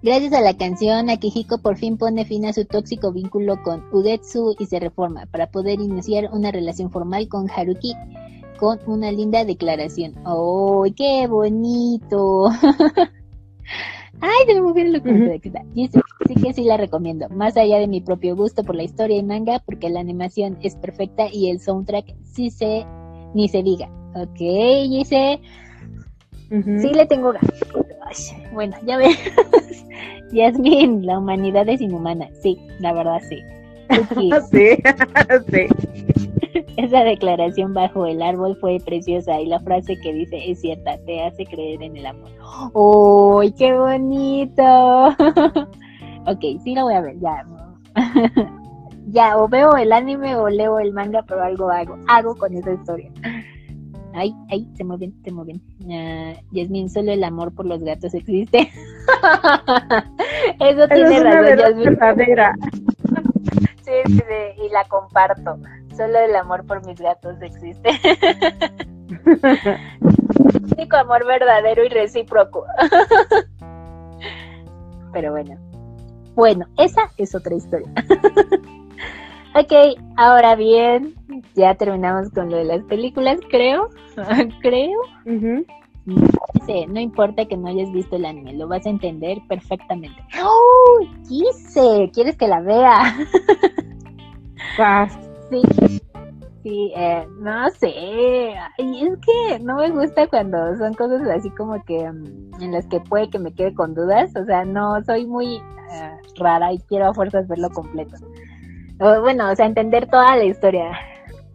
Gracias 0.02 0.34
a 0.34 0.42
la 0.42 0.58
canción, 0.58 1.12
Akihiko 1.12 1.60
por 1.60 1.78
fin 1.78 1.96
pone 1.96 2.26
fin 2.26 2.46
a 2.46 2.54
su 2.54 2.66
tóxico 2.66 3.14
vínculo 3.14 3.62
con 3.62 3.86
Ugetsu 3.94 4.56
y 4.60 4.66
se 4.66 4.80
reforma 4.80 5.28
para 5.28 5.52
poder 5.52 5.80
iniciar 5.80 6.30
una 6.34 6.52
relación 6.52 6.92
formal 6.92 7.30
con 7.30 7.50
Haruki 7.50 7.94
con 8.58 8.80
una 8.88 9.12
linda 9.12 9.46
declaración. 9.46 10.16
¡Oh, 10.26 10.86
qué 10.98 11.28
bonito! 11.28 12.50
Ay, 14.22 14.46
se 14.46 14.54
me 14.54 14.62
movió 14.62 14.84
el 14.84 15.02
Dice, 15.74 16.00
sí 16.28 16.36
que 16.36 16.54
sí 16.54 16.64
la 16.64 16.78
recomiendo. 16.78 17.28
Más 17.30 17.58
allá 17.58 17.80
de 17.80 17.88
mi 17.88 18.02
propio 18.02 18.36
gusto 18.36 18.64
por 18.64 18.76
la 18.76 18.84
historia 18.84 19.18
y 19.18 19.24
manga, 19.24 19.60
porque 19.66 19.90
la 19.90 20.00
animación 20.00 20.58
es 20.62 20.76
perfecta 20.76 21.26
y 21.32 21.50
el 21.50 21.60
soundtrack 21.60 22.16
sí 22.24 22.52
se, 22.52 22.86
ni 23.34 23.50
se 23.50 23.64
diga. 23.64 23.90
Ok, 24.16 24.38
dice. 24.38 25.40
Sí 26.50 26.94
le 26.94 27.06
tengo 27.06 27.32
ganas. 27.32 28.36
bueno, 28.54 28.76
ya 28.86 28.98
ves. 28.98 29.18
Yasmin, 30.32 31.06
la 31.06 31.18
humanidad 31.18 31.68
es 31.70 31.82
inhumana. 31.82 32.30
Sí, 32.42 32.58
la 32.80 32.94
verdad 32.94 33.22
sí. 33.28 33.42
sí, 34.52 34.78
sí. 35.52 36.38
Esa 36.78 37.04
declaración 37.04 37.74
bajo 37.74 38.06
el 38.06 38.22
árbol 38.22 38.58
fue 38.60 38.78
preciosa 38.84 39.40
y 39.40 39.48
la 39.48 39.60
frase 39.60 40.00
que 40.00 40.14
dice 40.14 40.52
es 40.52 40.62
cierta, 40.62 40.98
te 41.06 41.24
hace 41.24 41.46
creer 41.46 41.82
en 41.82 41.98
el 41.98 42.06
amor. 42.06 42.32
¡Uy, 42.74 43.52
qué 43.54 43.74
bonito! 43.74 45.08
ok, 46.26 46.42
sí 46.64 46.76
lo 46.76 46.84
voy 46.84 46.94
a 46.94 47.02
ver, 47.02 47.20
ya. 47.20 47.46
ya, 49.08 49.38
o 49.38 49.48
veo 49.48 49.76
el 49.76 49.92
anime 49.92 50.36
o 50.36 50.50
leo 50.50 50.80
el 50.80 50.94
manga, 50.94 51.24
pero 51.24 51.44
algo 51.44 51.70
hago, 51.70 51.98
hago 52.08 52.36
con 52.36 52.54
esa 52.54 52.74
historia. 52.74 53.12
Ay, 54.14 54.34
ay, 54.50 54.68
se 54.76 54.84
mueven, 54.84 55.14
se 55.24 55.32
mueven. 55.32 55.62
Uh, 55.86 56.34
Yasmin, 56.52 56.90
solo 56.90 57.14
el 57.14 57.24
amor 57.24 57.54
por 57.54 57.66
los 57.66 57.82
gatos 57.82 58.14
existe. 58.14 58.70
Eso 60.60 60.88
tiene 60.90 61.20
razón, 61.24 61.58
Yasmin. 61.58 61.98
sí, 63.82 63.92
sí, 64.08 64.18
sí, 64.18 64.66
y 64.66 64.70
la 64.70 64.84
comparto. 64.90 65.58
Solo 66.02 66.18
el 66.18 66.36
amor 66.36 66.66
por 66.66 66.84
mis 66.88 67.00
gatos 67.00 67.40
existe. 67.44 67.92
Único 70.76 70.98
amor 70.98 71.28
verdadero 71.28 71.86
y 71.86 71.90
recíproco. 71.90 72.66
Pero 75.14 75.30
bueno. 75.30 75.60
Bueno, 76.34 76.66
esa 76.80 77.04
es 77.18 77.36
otra 77.36 77.54
historia. 77.54 77.88
ok, 79.54 79.72
ahora 80.18 80.56
bien, 80.56 81.14
ya 81.54 81.76
terminamos 81.76 82.32
con 82.32 82.50
lo 82.50 82.58
de 82.58 82.66
las 82.66 82.82
películas, 82.86 83.38
creo. 83.52 83.90
creo. 84.62 85.02
no 86.88 87.00
importa 87.00 87.46
que 87.46 87.58
no 87.58 87.70
hayas 87.70 87.92
visto 87.92 88.16
el 88.16 88.26
anime, 88.26 88.54
lo 88.54 88.68
vas 88.68 88.88
a 88.88 88.90
entender 88.90 89.38
perfectamente. 89.48 90.20
¡Oh! 90.44 91.06
Quise, 91.30 92.10
¿quieres 92.12 92.36
que 92.38 92.48
la 92.48 92.62
vea? 92.62 93.16
Sí, 95.52 96.02
sí, 96.64 96.92
eh, 96.96 97.28
no 97.40 97.70
sé. 97.72 97.94
Y 98.78 99.08
es 99.08 99.20
que 99.20 99.60
no 99.60 99.76
me 99.76 99.90
gusta 99.92 100.28
cuando 100.28 100.76
son 100.78 100.94
cosas 100.94 101.22
así 101.30 101.50
como 101.52 101.84
que 101.84 102.10
mm, 102.10 102.62
en 102.62 102.72
las 102.72 102.88
que 102.88 103.00
puede 103.02 103.30
que 103.30 103.40
me 103.40 103.54
quede 103.54 103.74
con 103.76 103.94
dudas. 103.94 104.36
O 104.36 104.46
sea, 104.46 104.66
no 104.66 105.04
soy 105.04 105.26
muy 105.26 105.58
eh, 105.58 106.12
rara 106.38 106.74
y 106.74 106.80
quiero 106.80 107.10
a 107.10 107.14
fuerzas 107.14 107.48
verlo 107.48 107.70
completo. 107.70 108.16
bueno, 108.98 109.52
o 109.52 109.56
sea, 109.56 109.66
entender 109.66 110.08
toda 110.08 110.36
la 110.36 110.46
historia. 110.46 110.92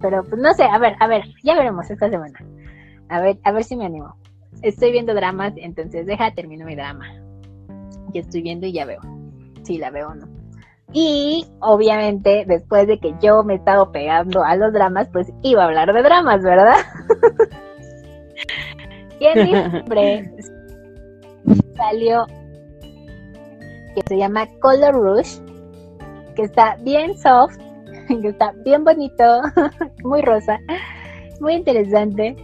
Pero 0.00 0.22
pues 0.24 0.40
no 0.40 0.52
sé, 0.52 0.64
a 0.64 0.78
ver, 0.78 0.94
a 1.00 1.06
ver, 1.06 1.24
ya 1.42 1.54
veremos 1.54 1.90
esta 1.90 2.10
semana. 2.10 2.38
A 3.08 3.20
ver, 3.20 3.38
a 3.44 3.52
ver 3.52 3.64
si 3.64 3.76
me 3.76 3.86
animo. 3.86 4.14
Estoy 4.62 4.92
viendo 4.92 5.14
dramas, 5.14 5.54
entonces 5.56 6.06
deja, 6.06 6.32
termino 6.34 6.66
mi 6.66 6.76
drama. 6.76 7.06
Ya 8.12 8.20
estoy 8.20 8.42
viendo 8.42 8.66
y 8.66 8.72
ya 8.72 8.84
veo. 8.84 9.00
Si 9.62 9.78
la 9.78 9.90
veo 9.90 10.08
o 10.08 10.14
no. 10.14 10.35
Y 10.92 11.44
obviamente, 11.60 12.44
después 12.46 12.86
de 12.86 12.98
que 12.98 13.14
yo 13.20 13.42
me 13.42 13.54
he 13.54 13.56
estado 13.56 13.92
pegando 13.92 14.42
a 14.42 14.56
los 14.56 14.72
dramas, 14.72 15.08
pues 15.12 15.30
iba 15.42 15.62
a 15.62 15.66
hablar 15.66 15.92
de 15.92 16.02
dramas, 16.02 16.42
¿verdad? 16.42 16.76
y 19.20 19.26
en 19.26 19.44
diciembre 19.44 20.30
salió 21.76 22.26
que 23.94 24.02
se 24.08 24.18
llama 24.18 24.46
Color 24.60 24.94
Rush, 24.94 25.38
que 26.34 26.42
está 26.42 26.76
bien 26.82 27.16
soft, 27.18 27.56
que 28.08 28.28
está 28.28 28.52
bien 28.64 28.84
bonito, 28.84 29.42
muy 30.04 30.22
rosa, 30.22 30.58
muy 31.40 31.54
interesante. 31.54 32.36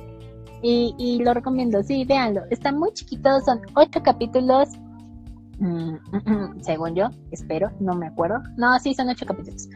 Y, 0.65 0.95
y 0.97 1.23
lo 1.25 1.35
recomiendo, 1.35 1.83
sí, 1.83 2.05
véanlo. 2.05 2.43
Está 2.51 2.71
muy 2.71 2.93
chiquito, 2.93 3.41
son 3.41 3.61
ocho 3.75 4.01
capítulos 4.03 4.69
según 6.61 6.95
yo, 6.95 7.09
espero, 7.31 7.71
no 7.81 7.95
me 7.95 8.07
acuerdo. 8.07 8.43
No, 8.57 8.79
sí, 8.79 8.95
son 8.95 9.09
ocho 9.09 9.27
capítulos. 9.27 9.69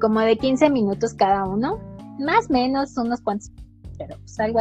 Como 0.00 0.20
de 0.20 0.36
15 0.36 0.70
minutos 0.70 1.14
cada 1.14 1.44
uno. 1.44 1.78
Más 2.18 2.48
o 2.48 2.52
menos 2.52 2.96
unos 2.96 3.20
cuantos. 3.20 3.50
Pero 3.98 4.16
pues 4.18 4.38
algo 4.40 4.60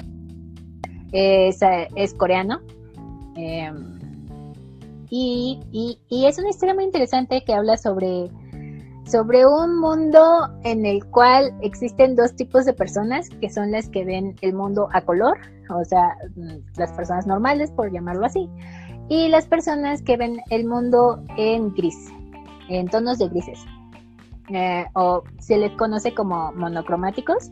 es, 1.12 1.60
es 1.96 2.14
coreano. 2.16 2.60
Em, 3.36 3.94
y, 5.10 6.00
es 6.10 6.40
una 6.40 6.50
historia 6.50 6.74
muy 6.74 6.86
interesante 6.86 7.44
que 7.46 7.54
habla 7.54 7.78
sobre, 7.78 8.32
un 9.46 9.80
mundo 9.80 10.50
en 10.64 10.86
el 10.88 11.06
cual 11.06 11.54
existen 11.62 12.16
dos 12.16 12.36
tipos 12.36 12.66
de 12.66 12.74
personas, 12.74 13.30
que 13.30 13.50
son 13.50 13.72
las 13.72 13.90
que 13.90 14.06
ven 14.06 14.36
el 14.42 14.54
mundo 14.54 14.90
a 14.92 15.02
color, 15.02 15.38
o 15.70 15.86
sea, 15.86 16.16
mm, 16.36 16.80
las 16.80 16.92
personas 16.94 17.28
normales, 17.28 17.70
por 17.72 17.92
llamarlo 17.92 18.26
así, 18.26 18.50
y 19.10 19.28
las 19.28 19.46
personas 19.46 20.02
que 20.02 20.18
ven 20.18 20.42
el 20.50 20.66
mundo 20.66 21.24
en 21.38 21.74
gris, 21.74 22.12
en 22.70 22.88
tonos 22.88 23.20
de 23.20 23.30
grises. 23.30 23.60
Eh, 24.50 24.86
o 24.94 25.24
se 25.40 25.58
les 25.58 25.72
conoce 25.74 26.14
como 26.14 26.52
monocromáticos, 26.54 27.50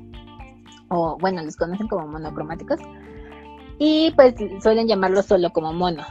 o 0.90 1.18
bueno, 1.19 1.41
les 1.41 1.56
conocen 1.56 1.88
como 1.88 2.07
monocromáticos, 2.07 2.80
y 3.80 4.11
pues 4.11 4.36
suelen 4.61 4.88
llamarlo 4.88 5.23
solo 5.23 5.52
como 5.52 5.73
mono. 5.73 6.03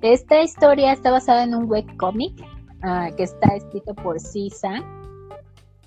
esta 0.00 0.42
historia 0.42 0.92
está 0.92 1.10
basada 1.10 1.44
en 1.44 1.54
un 1.54 1.70
webcomic 1.70 2.40
uh, 2.84 3.14
que 3.16 3.24
está 3.24 3.54
escrito 3.54 3.94
por 3.94 4.18
Cisa 4.18 4.82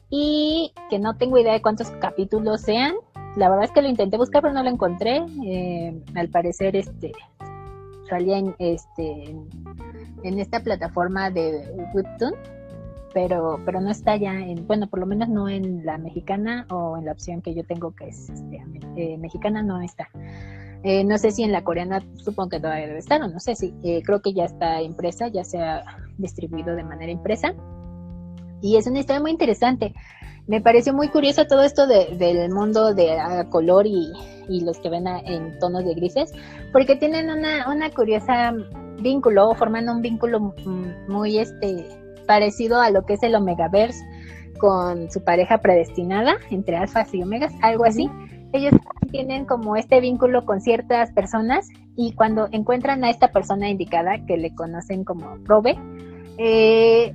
y 0.09 0.71
que 0.89 0.99
no 0.99 1.15
tengo 1.15 1.39
idea 1.39 1.53
de 1.53 1.61
cuántos 1.61 1.89
capítulos 1.99 2.61
sean. 2.61 2.93
La 3.35 3.49
verdad 3.49 3.65
es 3.65 3.71
que 3.71 3.81
lo 3.81 3.87
intenté 3.87 4.17
buscar 4.17 4.43
pero 4.43 4.53
no 4.53 4.61
lo 4.61 4.69
encontré. 4.69 5.25
Eh, 5.43 5.99
al 6.13 6.29
parecer 6.29 6.75
este 6.75 7.11
salía 8.13 8.37
en, 8.37 8.55
este, 8.59 9.35
en, 10.23 10.39
esta 10.39 10.59
plataforma 10.59 11.31
de 11.31 11.67
Webtoon, 11.95 12.35
pero, 13.11 13.59
pero 13.65 13.81
no 13.81 13.89
está 13.89 14.15
ya 14.17 14.33
en, 14.39 14.67
bueno, 14.67 14.87
por 14.87 14.99
lo 14.99 15.07
menos 15.07 15.29
no 15.29 15.49
en 15.49 15.83
la 15.83 15.97
mexicana 15.97 16.67
o 16.69 16.95
en 16.95 17.05
la 17.05 17.11
opción 17.11 17.41
que 17.41 17.55
yo 17.55 17.63
tengo 17.63 17.95
que 17.95 18.09
es 18.09 18.29
este, 18.29 18.61
eh, 18.97 19.17
mexicana, 19.17 19.63
no 19.63 19.81
está. 19.81 20.09
Eh, 20.83 21.03
no 21.03 21.17
sé 21.17 21.31
si 21.31 21.41
en 21.41 21.51
la 21.51 21.63
coreana, 21.63 22.03
supongo 22.17 22.49
que 22.49 22.59
todavía 22.59 22.85
debe 22.85 22.99
estar, 22.99 23.19
o 23.19 23.27
no 23.27 23.39
sé 23.39 23.55
si, 23.55 23.73
eh, 23.83 24.03
creo 24.05 24.21
que 24.21 24.33
ya 24.33 24.45
está 24.45 24.83
impresa, 24.83 25.27
ya 25.29 25.43
se 25.43 25.57
ha 25.57 25.83
distribuido 26.19 26.75
de 26.75 26.83
manera 26.83 27.11
impresa. 27.11 27.55
Y 28.61 28.77
es 28.77 28.85
una 28.85 28.99
historia 28.99 29.21
muy 29.21 29.31
interesante 29.31 29.95
me 30.47 30.61
pareció 30.61 30.93
muy 30.93 31.07
curioso 31.09 31.45
todo 31.45 31.63
esto 31.63 31.87
del 31.87 32.49
mundo 32.51 32.93
de 32.93 33.17
color 33.49 33.85
y, 33.87 34.11
los 34.49 34.77
que 34.79 34.89
ven 34.89 35.07
en 35.07 35.57
tonos 35.59 35.85
de 35.85 35.93
grises, 35.93 36.31
porque 36.71 36.95
tienen 36.95 37.29
una, 37.29 37.71
una 37.71 37.89
curiosa 37.89 38.53
vínculo, 39.01 39.53
forman 39.55 39.89
un 39.89 40.01
vínculo 40.01 40.53
muy 41.07 41.37
este 41.37 41.87
parecido 42.27 42.81
a 42.81 42.89
lo 42.89 43.05
que 43.05 43.13
es 43.13 43.23
el 43.23 43.35
Omegaverse 43.35 44.03
con 44.57 45.11
su 45.11 45.23
pareja 45.23 45.59
predestinada 45.59 46.35
entre 46.49 46.77
alfas 46.77 47.13
y 47.13 47.21
omegas, 47.21 47.53
algo 47.61 47.85
así. 47.85 48.09
Ellos 48.53 48.73
tienen 49.11 49.45
como 49.45 49.75
este 49.75 49.99
vínculo 49.99 50.45
con 50.45 50.61
ciertas 50.61 51.11
personas 51.11 51.67
y 51.95 52.13
cuando 52.13 52.47
encuentran 52.51 53.03
a 53.03 53.09
esta 53.09 53.31
persona 53.31 53.69
indicada 53.69 54.25
que 54.25 54.37
le 54.37 54.53
conocen 54.53 55.03
como 55.03 55.37
Probe, 55.43 55.75
eh, 56.37 57.13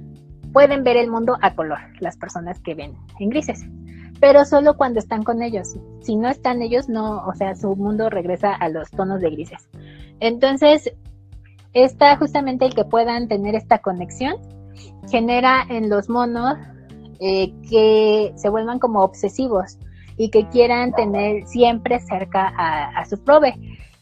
pueden 0.52 0.84
ver 0.84 0.96
el 0.96 1.10
mundo 1.10 1.36
a 1.40 1.54
color, 1.54 1.78
las 2.00 2.16
personas 2.16 2.60
que 2.60 2.74
ven 2.74 2.94
en 3.18 3.30
grises, 3.30 3.64
pero 4.20 4.44
solo 4.44 4.76
cuando 4.76 4.98
están 4.98 5.22
con 5.22 5.42
ellos. 5.42 5.76
Si 6.00 6.16
no 6.16 6.28
están 6.28 6.62
ellos, 6.62 6.88
no, 6.88 7.26
o 7.26 7.34
sea, 7.34 7.54
su 7.54 7.74
mundo 7.76 8.10
regresa 8.10 8.54
a 8.54 8.68
los 8.68 8.90
tonos 8.90 9.20
de 9.20 9.30
grises. 9.30 9.68
Entonces, 10.20 10.92
está 11.72 12.16
justamente 12.16 12.66
el 12.66 12.74
que 12.74 12.84
puedan 12.84 13.28
tener 13.28 13.54
esta 13.54 13.78
conexión, 13.78 14.36
genera 15.10 15.64
en 15.68 15.88
los 15.88 16.08
monos 16.08 16.56
eh, 17.20 17.52
que 17.68 18.32
se 18.36 18.48
vuelvan 18.48 18.78
como 18.78 19.00
obsesivos 19.02 19.78
y 20.16 20.30
que 20.30 20.48
quieran 20.48 20.92
tener 20.92 21.46
siempre 21.46 22.00
cerca 22.00 22.52
a, 22.56 23.04
su 23.06 23.22
prove, 23.22 23.54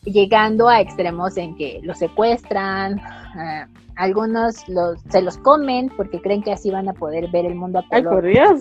llegando 0.02 0.68
a 0.68 0.80
extremos 0.80 1.36
en 1.36 1.54
que 1.56 1.80
los 1.82 1.98
secuestran, 1.98 2.98
eh, 2.98 3.66
algunos 3.96 4.64
se 5.08 5.22
los 5.22 5.38
comen 5.38 5.90
porque 5.96 6.20
creen 6.20 6.42
que 6.42 6.52
así 6.52 6.70
van 6.70 6.88
a 6.88 6.92
poder 6.92 7.30
ver 7.30 7.46
el 7.46 7.54
mundo 7.54 7.80
a 7.80 7.88
color. 7.88 7.94
¡Ay, 7.94 8.02
por 8.04 8.24
Dios! 8.24 8.60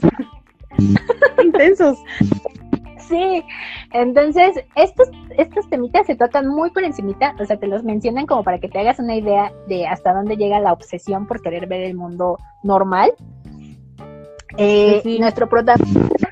Intensos. 1.44 1.98
Sí, 3.08 3.44
entonces 3.94 4.56
estos, 4.76 5.10
estos 5.38 5.70
temitas 5.70 6.08
se 6.08 6.16
tocan 6.16 6.48
muy 6.48 6.72
por 6.72 6.84
encimita, 6.84 7.36
o 7.40 7.46
sea, 7.46 7.58
te 7.58 7.68
los 7.68 7.84
mencionan 7.84 8.26
como 8.26 8.44
para 8.44 8.60
que 8.60 8.68
te 8.68 8.80
hagas 8.80 8.98
una 8.98 9.16
idea 9.16 9.54
de 9.68 9.86
hasta 9.86 10.14
dónde 10.14 10.38
llega 10.38 10.60
la 10.60 10.74
obsesión 10.74 11.28
por 11.28 11.42
querer 11.42 11.68
ver 11.68 11.82
el 11.82 11.96
mundo 11.96 12.38
normal. 12.64 13.12
Eh, 14.58 15.04
nuestro 15.20 15.48
protagonista 15.50 16.30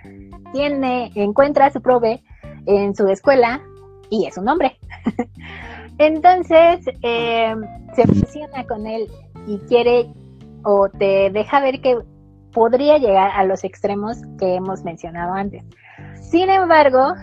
tiene, 0.51 1.11
encuentra 1.15 1.67
a 1.67 1.71
su 1.71 1.81
prove 1.81 2.23
en 2.65 2.95
su 2.95 3.07
escuela 3.07 3.61
y 4.09 4.25
es 4.25 4.37
un 4.37 4.49
hombre. 4.49 4.77
Entonces 5.97 6.85
eh, 7.01 7.55
se 7.93 8.01
obsesiona 8.01 8.65
con 8.65 8.87
él 8.87 9.07
y 9.47 9.59
quiere 9.59 10.11
o 10.63 10.89
te 10.89 11.29
deja 11.31 11.59
ver 11.61 11.81
que 11.81 11.97
podría 12.51 12.97
llegar 12.97 13.31
a 13.31 13.43
los 13.45 13.63
extremos 13.63 14.17
que 14.39 14.55
hemos 14.55 14.83
mencionado 14.83 15.33
antes. 15.33 15.63
Sin 16.15 16.49
embargo, 16.49 17.13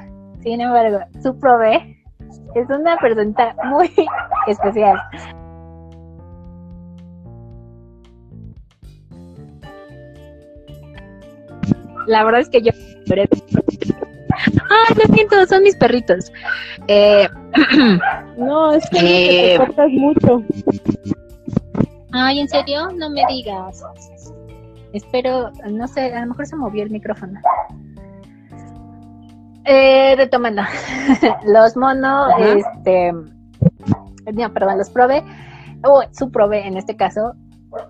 sin 0.42 0.60
embargo, 0.60 0.98
su 1.22 1.38
prove 1.38 1.96
es 2.54 2.68
una 2.68 2.96
persona 2.98 3.54
muy 3.64 3.90
especial. 4.46 4.98
La 12.06 12.24
verdad 12.24 12.40
es 12.40 12.48
que 12.48 12.62
yo... 12.62 12.72
Ah, 14.70 14.94
lo 14.94 15.14
siento, 15.14 15.46
son 15.46 15.62
mis 15.62 15.76
perritos. 15.76 16.32
Eh, 16.88 17.28
no, 18.38 18.72
es 18.72 18.88
que 18.90 18.98
te 18.98 19.54
eh, 19.54 19.58
cortas 19.58 19.90
mucho. 19.90 20.42
Ay, 22.12 22.40
¿en 22.40 22.48
serio? 22.48 22.88
No 22.96 23.10
me 23.10 23.22
digas. 23.28 23.82
Espero, 24.92 25.50
no 25.70 25.86
sé, 25.86 26.12
a 26.12 26.20
lo 26.20 26.28
mejor 26.28 26.46
se 26.46 26.56
movió 26.56 26.82
el 26.82 26.90
micrófono. 26.90 27.40
Eh, 29.64 30.14
retomando, 30.16 30.62
los 31.46 31.76
monos, 31.76 32.32
este, 32.40 33.12
no, 33.12 34.52
perdón, 34.52 34.78
los 34.78 34.90
prove, 34.90 35.22
o 35.84 36.02
su 36.12 36.30
prove 36.30 36.66
en 36.66 36.76
este 36.76 36.96
caso, 36.96 37.34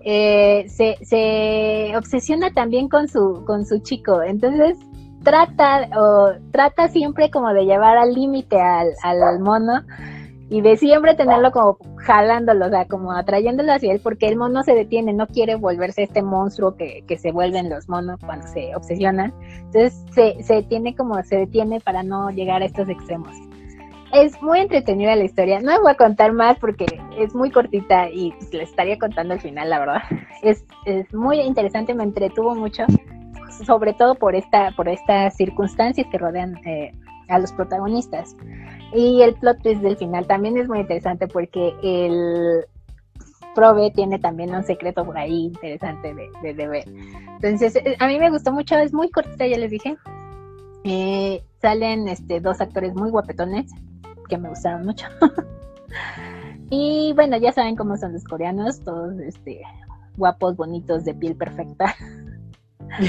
eh, 0.03 0.65
se, 0.67 0.97
se 1.01 1.93
obsesiona 1.97 2.51
también 2.51 2.89
con 2.89 3.07
su, 3.07 3.43
con 3.45 3.65
su 3.65 3.79
chico, 3.79 4.21
entonces 4.21 4.77
trata 5.23 5.87
o 5.97 6.31
trata 6.51 6.87
siempre 6.87 7.29
como 7.29 7.53
de 7.53 7.65
llevar 7.65 7.97
al 7.97 8.13
límite 8.13 8.59
al, 8.59 8.89
al 9.03 9.39
mono 9.39 9.81
y 10.51 10.59
de 10.59 10.75
siempre 10.75 11.15
tenerlo 11.15 11.51
como 11.51 11.77
jalándolo, 11.95 12.65
o 12.65 12.69
sea, 12.69 12.85
como 12.85 13.13
atrayéndolo 13.13 13.71
hacia 13.71 13.93
él, 13.93 14.01
porque 14.03 14.27
el 14.27 14.35
mono 14.35 14.63
se 14.63 14.73
detiene, 14.73 15.13
no 15.13 15.25
quiere 15.25 15.55
volverse 15.55 16.03
este 16.03 16.21
monstruo 16.21 16.75
que, 16.75 17.05
que 17.07 17.17
se 17.17 17.31
vuelven 17.31 17.69
los 17.69 17.87
monos 17.87 18.19
cuando 18.19 18.45
se 18.47 18.75
obsesionan. 18.75 19.33
Entonces 19.67 20.03
se, 20.13 20.43
se 20.43 20.61
tiene 20.63 20.93
como, 20.93 21.23
se 21.23 21.37
detiene 21.37 21.79
para 21.79 22.03
no 22.03 22.31
llegar 22.31 22.61
a 22.61 22.65
estos 22.65 22.89
extremos. 22.89 23.31
Es 24.11 24.41
muy 24.41 24.59
entretenida 24.59 25.15
la 25.15 25.23
historia. 25.23 25.61
No 25.61 25.81
voy 25.81 25.91
a 25.91 25.95
contar 25.95 26.33
más 26.33 26.59
porque 26.59 26.85
es 27.17 27.33
muy 27.33 27.49
cortita 27.49 28.09
y 28.09 28.33
pues, 28.33 28.53
le 28.53 28.63
estaría 28.63 28.99
contando 28.99 29.35
al 29.35 29.39
final, 29.39 29.69
la 29.69 29.79
verdad. 29.79 30.01
Es, 30.41 30.65
es 30.85 31.13
muy 31.13 31.39
interesante, 31.39 31.93
me 31.93 32.03
entretuvo 32.03 32.55
mucho, 32.55 32.83
sobre 33.65 33.93
todo 33.93 34.15
por 34.15 34.35
esta, 34.35 34.71
por 34.71 34.87
estas 34.87 35.35
circunstancias 35.35 36.07
que 36.11 36.17
rodean 36.17 36.55
eh, 36.65 36.91
a 37.29 37.39
los 37.39 37.51
protagonistas. 37.51 38.35
Y 38.93 39.21
el 39.21 39.35
plot 39.35 39.61
twist 39.61 39.81
del 39.81 39.97
final 39.97 40.27
también 40.27 40.57
es 40.57 40.67
muy 40.67 40.79
interesante 40.79 41.27
porque 41.27 41.73
el 41.81 42.65
Prove 43.55 43.91
tiene 43.91 44.19
también 44.19 44.53
un 44.53 44.63
secreto 44.63 45.05
por 45.05 45.17
ahí 45.17 45.45
interesante 45.45 46.13
de, 46.13 46.53
de, 46.53 46.67
ver. 46.67 46.85
Entonces, 46.87 47.75
eh, 47.75 47.95
a 47.99 48.07
mí 48.07 48.19
me 48.19 48.29
gustó 48.29 48.51
mucho, 48.51 48.75
es 48.77 48.93
muy 48.93 49.09
cortita, 49.09 49.47
ya 49.47 49.57
les 49.57 49.71
dije. 49.71 49.97
Eh, 50.83 51.43
salen 51.61 52.07
este, 52.07 52.39
dos 52.39 52.59
actores 52.59 52.95
muy 52.95 53.09
guapetones 53.09 53.71
que 54.29 54.37
me 54.37 54.49
gustaron 54.49 54.85
mucho. 54.85 55.05
y 56.69 57.13
bueno, 57.13 57.37
ya 57.37 57.51
saben 57.51 57.75
cómo 57.75 57.97
son 57.97 58.13
los 58.13 58.23
coreanos, 58.23 58.79
todos 58.81 59.19
este, 59.19 59.61
guapos, 60.17 60.55
bonitos, 60.55 61.05
de 61.05 61.13
piel 61.13 61.35
perfecta. 61.35 61.95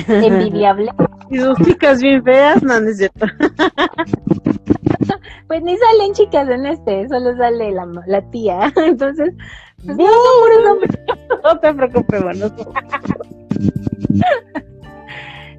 Envidiable. 0.09 0.91
Y 1.31 1.39
sus 1.39 1.57
chicas 1.59 2.03
bien 2.03 2.23
feas, 2.23 2.63
no, 2.63 2.81
no 2.81 2.89
es 2.89 2.99
cierto. 2.99 3.27
pues 5.49 5.63
ni 5.63 5.77
salen 5.77 6.13
chicas 6.13 6.49
en 6.49 6.67
este, 6.67 7.09
solo 7.09 7.37
sale 7.37 7.73
la, 7.73 7.87
la 8.07 8.23
tía. 8.31 8.73
Entonces, 8.77 9.35
pues 9.85 9.97
no, 9.97 10.05
no, 10.05 10.75
no 11.45 11.61
te 11.61 11.75
preocupes, 11.75 12.23
bueno. 12.23 12.47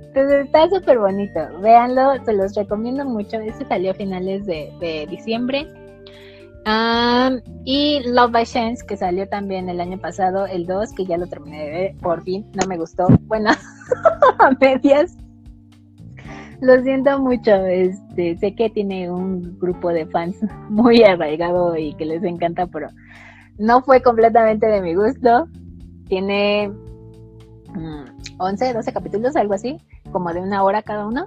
Entonces 0.08 0.46
está 0.46 0.70
súper 0.70 1.00
bonito. 1.00 1.40
Véanlo, 1.62 2.24
se 2.24 2.34
los 2.34 2.56
recomiendo 2.56 3.04
mucho. 3.04 3.38
Este 3.38 3.66
salió 3.66 3.92
a 3.92 3.96
finales 3.96 4.46
de, 4.46 4.72
de 4.80 5.08
diciembre. 5.08 5.68
Y 7.66 8.02
Love 8.06 8.32
by 8.32 8.46
Chance, 8.46 8.86
que 8.86 8.98
salió 8.98 9.28
también 9.28 9.70
el 9.70 9.82
año 9.82 9.98
pasado, 10.00 10.46
el 10.46 10.66
2, 10.66 10.94
que 10.94 11.06
ya 11.06 11.18
lo 11.18 11.28
terminé 11.28 11.66
de 11.66 11.72
ver, 11.72 11.96
por 11.98 12.24
fin, 12.24 12.46
no 12.54 12.68
me 12.68 12.78
gustó. 12.78 13.08
Bueno, 13.24 13.52
a 14.40 14.52
medias. 14.60 15.18
Lo 16.62 16.82
siento 16.82 17.20
mucho, 17.20 17.52
este, 17.52 18.38
sé 18.38 18.56
que 18.56 18.70
tiene 18.70 19.12
un 19.12 19.60
grupo 19.60 19.90
de 19.90 20.06
fans 20.06 20.38
muy 20.70 21.04
arraigado 21.04 21.76
y 21.76 21.94
que 21.96 22.06
les 22.06 22.24
encanta, 22.24 22.68
pero 22.68 22.88
no 23.58 23.82
fue 23.82 24.02
completamente 24.02 24.68
de 24.68 24.82
mi 24.82 24.96
gusto. 24.96 25.48
Tiene 26.08 26.72
11, 28.38 28.72
mm, 28.72 28.74
12 28.74 28.94
capítulos, 28.94 29.36
algo 29.36 29.54
así, 29.54 29.78
como 30.12 30.32
de 30.34 30.40
una 30.40 30.64
hora 30.64 30.82
cada 30.82 31.06
uno. 31.06 31.26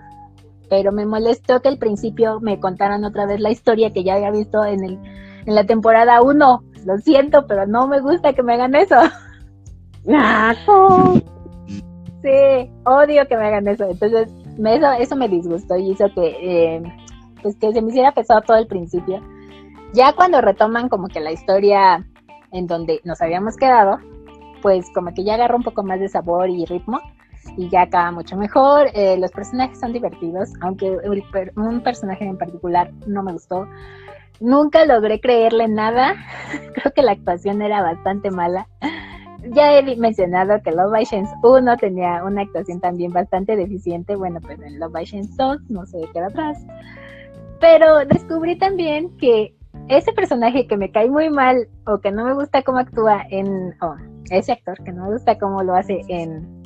Pero 0.71 0.91
me 0.91 1.07
molestó 1.07 1.61
que 1.61 1.69
al 1.69 1.79
principio 1.79 2.41
me 2.41 2.59
contaran 2.59 3.05
otra 3.05 3.27
vez 3.27 3.41
la 3.41 3.51
historia 3.51 3.93
que 3.93 4.03
ya 4.03 4.15
había 4.15 4.31
visto 4.31 4.65
en, 4.65 4.85
el, 4.85 4.99
en 5.47 5.55
la 5.55 5.65
temporada 5.65 6.23
1. 6.23 6.63
Lo 6.85 6.99
siento, 6.99 7.47
pero 7.47 7.67
no 7.67 7.89
me 7.89 8.01
gusta 8.01 8.33
que 8.33 8.43
me 8.43 8.55
hagan 8.55 8.75
eso. 8.75 8.97
Sí, 12.23 12.71
odio 12.85 13.27
que 13.29 13.37
me 13.37 13.47
hagan 13.47 13.69
eso. 13.69 13.85
Entonces, 13.89 14.29
eso, 14.59 14.93
eso 14.99 15.17
me 15.17 15.29
disgustó 15.29 15.77
y 15.77 15.91
hizo 15.91 16.07
que, 16.15 16.37
eh, 16.41 16.83
pues 17.43 17.57
que 17.57 17.73
se 17.73 17.83
me 17.83 17.89
hiciera 17.89 18.13
pesado 18.13 18.41
todo 18.43 18.57
el 18.57 18.67
principio. 18.67 19.21
Ya 19.93 20.13
cuando 20.13 20.41
retoman 20.41 20.89
como 20.89 21.09
que 21.09 21.21
la 21.21 21.33
historia 21.33 22.05
en 22.53 22.67
donde 22.67 23.01
nos 23.05 23.21
habíamos 23.23 23.57
quedado, 23.57 23.99
pues 24.63 24.87
como 24.95 25.13
que 25.15 25.25
ya 25.25 25.35
agarró 25.35 25.57
un 25.57 25.63
poco 25.63 25.83
más 25.83 26.01
de 26.01 26.09
sabor 26.09 26.51
y 26.51 26.65
ritmo 26.65 27.01
y 27.57 27.69
ya 27.69 27.83
acaba 27.83 28.11
mucho 28.11 28.37
mejor. 28.37 28.89
Eh, 28.95 29.17
los 29.19 29.31
personajes 29.31 29.79
son 29.79 29.93
divertidos, 29.93 30.53
aunque 30.61 30.99
un 31.57 31.81
personaje 31.83 32.25
en 32.25 32.39
particular 32.39 32.91
no 33.07 33.23
me 33.23 33.33
gustó. 33.33 33.67
Nunca 34.41 34.85
logré 34.85 35.21
creerle 35.21 35.69
nada. 35.69 36.15
Creo 36.75 36.93
que 36.93 37.03
la 37.03 37.13
actuación 37.13 37.63
era 37.63 37.83
bastante 37.83 38.31
mala 38.31 38.69
ya 39.53 39.79
he 39.79 39.97
mencionado 39.97 40.61
que 40.63 40.73
Love 40.73 41.05
Chance 41.05 41.35
1 41.43 41.77
tenía 41.77 42.25
una 42.25 42.43
actuación 42.43 42.81
también 42.81 43.13
bastante 43.13 43.57
deficiente. 43.57 44.17
Bueno, 44.17 44.41
pues 44.41 44.59
en 44.61 44.79
Love 44.79 45.05
Chance 45.05 45.31
2 45.37 45.71
no 45.71 45.87
se 45.87 46.01
queda 46.13 46.27
atrás. 46.27 46.65
Pero 47.61 48.05
descubrí 48.07 48.57
también 48.59 49.17
que 49.19 49.55
ese 49.89 50.13
personaje 50.13 50.67
que 50.67 50.77
me 50.77 50.91
cae 50.91 51.09
muy 51.09 51.31
mal 51.31 51.69
o 51.87 51.99
que 52.01 52.11
no 52.11 52.25
me 52.25 52.35
gusta 52.35 52.63
cómo 52.63 52.79
actúa 52.79 53.25
en. 53.31 53.75
Oh, 53.81 53.95
ese 54.31 54.53
actor 54.53 54.83
que 54.83 54.93
no 54.93 55.05
me 55.05 55.13
gusta 55.13 55.39
cómo 55.39 55.63
lo 55.63 55.75
hace 55.75 56.01
en, 56.09 56.63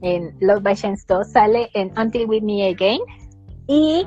en 0.00 0.34
Love 0.40 0.62
by 0.62 0.74
Chance 0.74 1.04
2 1.08 1.30
sale 1.30 1.70
en 1.74 1.92
Until 1.98 2.26
We 2.26 2.40
Meet 2.40 2.76
Again. 2.76 3.00
Y 3.66 4.06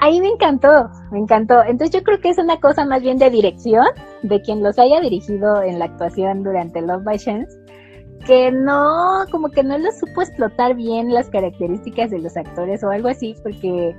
ahí 0.00 0.20
me 0.20 0.28
encantó, 0.28 0.90
me 1.10 1.18
encantó. 1.18 1.62
Entonces 1.62 1.90
yo 1.90 2.02
creo 2.02 2.20
que 2.20 2.30
es 2.30 2.38
una 2.38 2.58
cosa 2.58 2.84
más 2.84 3.02
bien 3.02 3.18
de 3.18 3.30
dirección, 3.30 3.86
de 4.22 4.40
quien 4.40 4.62
los 4.62 4.78
haya 4.78 5.00
dirigido 5.00 5.62
en 5.62 5.78
la 5.78 5.86
actuación 5.86 6.42
durante 6.42 6.82
Love 6.82 7.04
by 7.04 7.18
Chance, 7.18 7.56
que 8.26 8.50
no, 8.50 9.24
como 9.30 9.48
que 9.50 9.62
no 9.62 9.78
lo 9.78 9.90
supo 9.92 10.22
explotar 10.22 10.74
bien 10.74 11.14
las 11.14 11.30
características 11.30 12.10
de 12.10 12.18
los 12.18 12.36
actores 12.36 12.82
o 12.82 12.90
algo 12.90 13.08
así, 13.08 13.34
porque, 13.42 13.94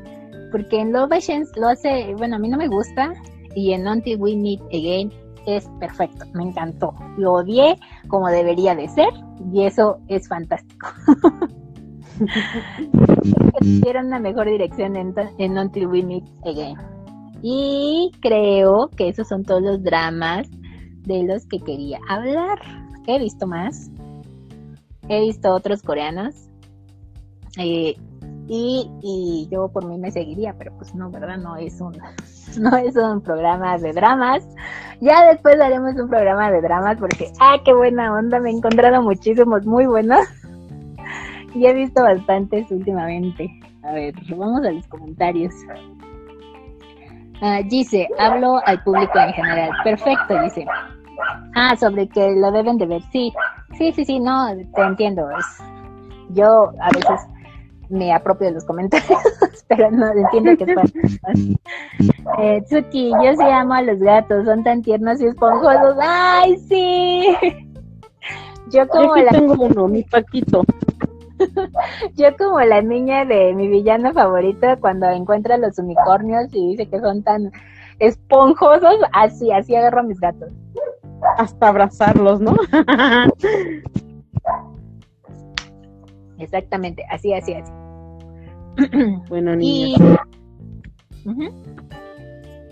porque 0.51 0.79
en 0.81 0.91
Love 0.91 1.09
by 1.09 1.21
Chance 1.21 1.51
lo 1.59 1.69
hace, 1.69 2.13
bueno, 2.17 2.35
a 2.35 2.39
mí 2.39 2.49
no 2.49 2.57
me 2.57 2.67
gusta, 2.67 3.13
y 3.55 3.71
en 3.73 3.87
Until 3.87 4.19
We 4.19 4.35
Meet 4.35 4.61
Again 4.65 5.11
es 5.47 5.67
perfecto, 5.79 6.25
me 6.33 6.43
encantó. 6.43 6.93
Lo 7.17 7.33
odié 7.33 7.77
como 8.09 8.27
debería 8.27 8.75
de 8.75 8.89
ser, 8.89 9.09
y 9.53 9.63
eso 9.63 9.99
es 10.09 10.27
fantástico. 10.27 10.89
Tuvieron 13.59 14.07
una 14.07 14.19
mejor 14.19 14.47
dirección 14.47 14.95
en, 14.95 15.13
en 15.37 15.57
Until 15.57 15.87
We 15.87 16.03
Meet 16.03 16.25
Again. 16.45 16.77
Y 17.41 18.11
creo 18.21 18.89
que 18.95 19.09
esos 19.09 19.27
son 19.27 19.43
todos 19.43 19.61
los 19.61 19.83
dramas 19.83 20.47
de 21.03 21.23
los 21.23 21.45
que 21.45 21.59
quería 21.59 21.99
hablar. 22.09 22.59
He 23.05 23.19
visto 23.19 23.47
más, 23.47 23.89
he 25.07 25.21
visto 25.21 25.53
otros 25.53 25.81
coreanos. 25.81 26.35
Eh, 27.57 27.95
Y, 28.49 28.89
y 29.01 29.49
yo 29.51 29.67
por 29.67 29.85
mí 29.85 29.97
me 29.97 30.09
seguiría, 30.09 30.53
pero 30.57 30.71
pues 30.77 30.95
no, 30.95 31.11
¿verdad? 31.11 31.37
No 31.37 31.57
es 31.57 31.81
un, 31.81 31.97
no 32.59 32.77
es 32.77 32.95
un 32.95 33.21
programa 33.21 33.77
de 33.77 33.91
dramas. 33.91 34.47
Ya 35.01 35.25
después 35.25 35.59
haremos 35.59 35.95
un 35.95 36.07
programa 36.09 36.49
de 36.51 36.61
dramas 36.61 36.97
porque, 36.97 37.29
ah, 37.41 37.57
qué 37.65 37.73
buena 37.73 38.13
onda, 38.13 38.39
me 38.39 38.49
he 38.49 38.53
encontrado 38.53 39.01
muchísimos 39.01 39.65
muy 39.65 39.85
buenos. 39.85 40.25
Y 41.57 41.65
he 41.65 41.73
visto 41.73 42.03
bastantes 42.03 42.69
últimamente. 42.71 43.49
A 43.83 43.93
ver, 43.93 44.13
vamos 44.35 44.65
a 44.65 44.71
los 44.71 44.87
comentarios. 44.87 45.53
Ah, 47.41 47.61
dice, 47.65 48.07
hablo 48.19 48.59
al 48.65 48.83
público 48.83 49.17
en 49.19 49.33
general. 49.33 49.71
Perfecto, 49.83 50.41
dice. 50.43 50.65
Ah, 51.55 51.75
sobre 51.75 52.07
que 52.07 52.35
lo 52.35 52.51
deben 52.51 52.77
de 52.77 52.85
ver. 52.85 53.01
Sí, 53.11 53.33
sí, 53.77 53.91
sí, 53.93 54.05
sí, 54.05 54.19
no, 54.19 54.47
te 54.75 54.81
entiendo. 54.81 55.29
Es, 55.31 55.45
yo 56.29 56.71
a 56.79 56.89
veces 56.93 57.27
me 57.89 58.13
apropio 58.13 58.47
de 58.47 58.53
los 58.53 58.65
comentarios, 58.65 59.19
pero 59.67 59.89
no 59.89 60.11
entiendo 60.11 60.57
que 60.57 60.71
es 60.71 61.57
eh, 62.39 62.61
Tsuki, 62.67 63.11
yo 63.23 63.33
sí 63.35 63.43
amo 63.49 63.73
a 63.73 63.81
los 63.81 63.99
gatos, 63.99 64.45
son 64.45 64.63
tan 64.63 64.81
tiernos 64.81 65.21
y 65.21 65.27
esponjosos. 65.27 65.97
¡Ay, 66.01 66.57
sí! 66.57 67.25
Yo 68.69 68.85
como 68.89 69.15
la... 69.15 69.31
tengo 69.31 69.53
uno, 69.53 69.87
mi 69.87 70.03
Paquito. 70.03 70.63
Yo 72.15 72.35
como 72.37 72.59
la 72.61 72.81
niña 72.81 73.25
de 73.25 73.53
mi 73.53 73.67
villano 73.67 74.13
favorito 74.13 74.67
cuando 74.79 75.07
encuentra 75.09 75.57
los 75.57 75.77
unicornios 75.77 76.47
y 76.53 76.71
dice 76.71 76.87
que 76.89 76.99
son 76.99 77.23
tan 77.23 77.51
esponjosos, 77.99 78.97
así, 79.13 79.51
así 79.51 79.75
agarro 79.75 79.99
a 80.01 80.03
mis 80.03 80.19
gatos. 80.19 80.49
Hasta 81.37 81.69
abrazarlos, 81.69 82.39
¿no? 82.39 82.55
Exactamente, 86.37 87.03
así, 87.09 87.33
así, 87.33 87.53
así. 87.53 87.71
bueno, 89.29 89.55
niña. 89.55 90.19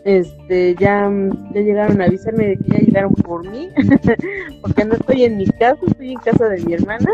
Este, 0.06 0.76
ya, 0.76 1.12
ya 1.52 1.62
llegaron 1.62 2.00
a 2.00 2.06
avisarme 2.06 2.46
de 2.46 2.58
que 2.58 2.72
ya 2.74 2.78
llegaron 2.78 3.14
por 3.16 3.50
mí, 3.50 3.70
porque 4.62 4.86
no 4.86 4.94
estoy 4.94 5.24
en 5.24 5.38
mi 5.38 5.48
casa, 5.48 5.80
estoy 5.88 6.12
en 6.12 6.20
casa 6.20 6.48
de 6.48 6.64
mi 6.64 6.74
hermana. 6.76 7.10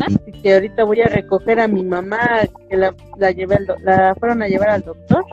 Así 0.00 0.32
que 0.42 0.54
ahorita 0.54 0.84
voy 0.84 1.00
a 1.00 1.06
recoger 1.06 1.60
a 1.60 1.68
mi 1.68 1.84
mamá, 1.84 2.18
que 2.68 2.76
la, 2.76 2.94
la, 3.18 3.30
llevé 3.30 3.58
la 3.82 4.14
fueron 4.16 4.42
a 4.42 4.48
llevar 4.48 4.70
al 4.70 4.82
doctor. 4.82 5.24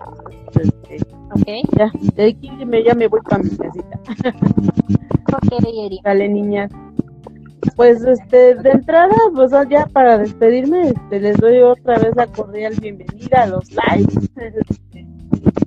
Este, 0.60 0.98
okay. 1.34 1.64
Ya, 1.78 1.92
de 2.16 2.28
aquí 2.28 2.50
ya 2.86 2.94
me 2.96 3.08
voy 3.08 3.22
para 3.22 3.44
mi 3.44 3.50
casita. 3.50 4.00
ok, 5.34 6.02
Dale, 6.04 6.30
niñas. 6.30 6.72
Pues 7.76 8.04
este, 8.04 8.56
de 8.56 8.70
entrada, 8.70 9.16
pues 9.36 9.52
ya 9.70 9.86
para 9.88 10.18
despedirme, 10.18 10.90
este, 10.90 11.20
les 11.20 11.38
doy 11.38 11.60
otra 11.62 11.98
vez 12.00 12.16
la 12.16 12.28
cordial 12.28 12.74
bienvenida 12.82 13.44
a 13.44 13.48
los 13.48 13.70
lives. 13.72 14.30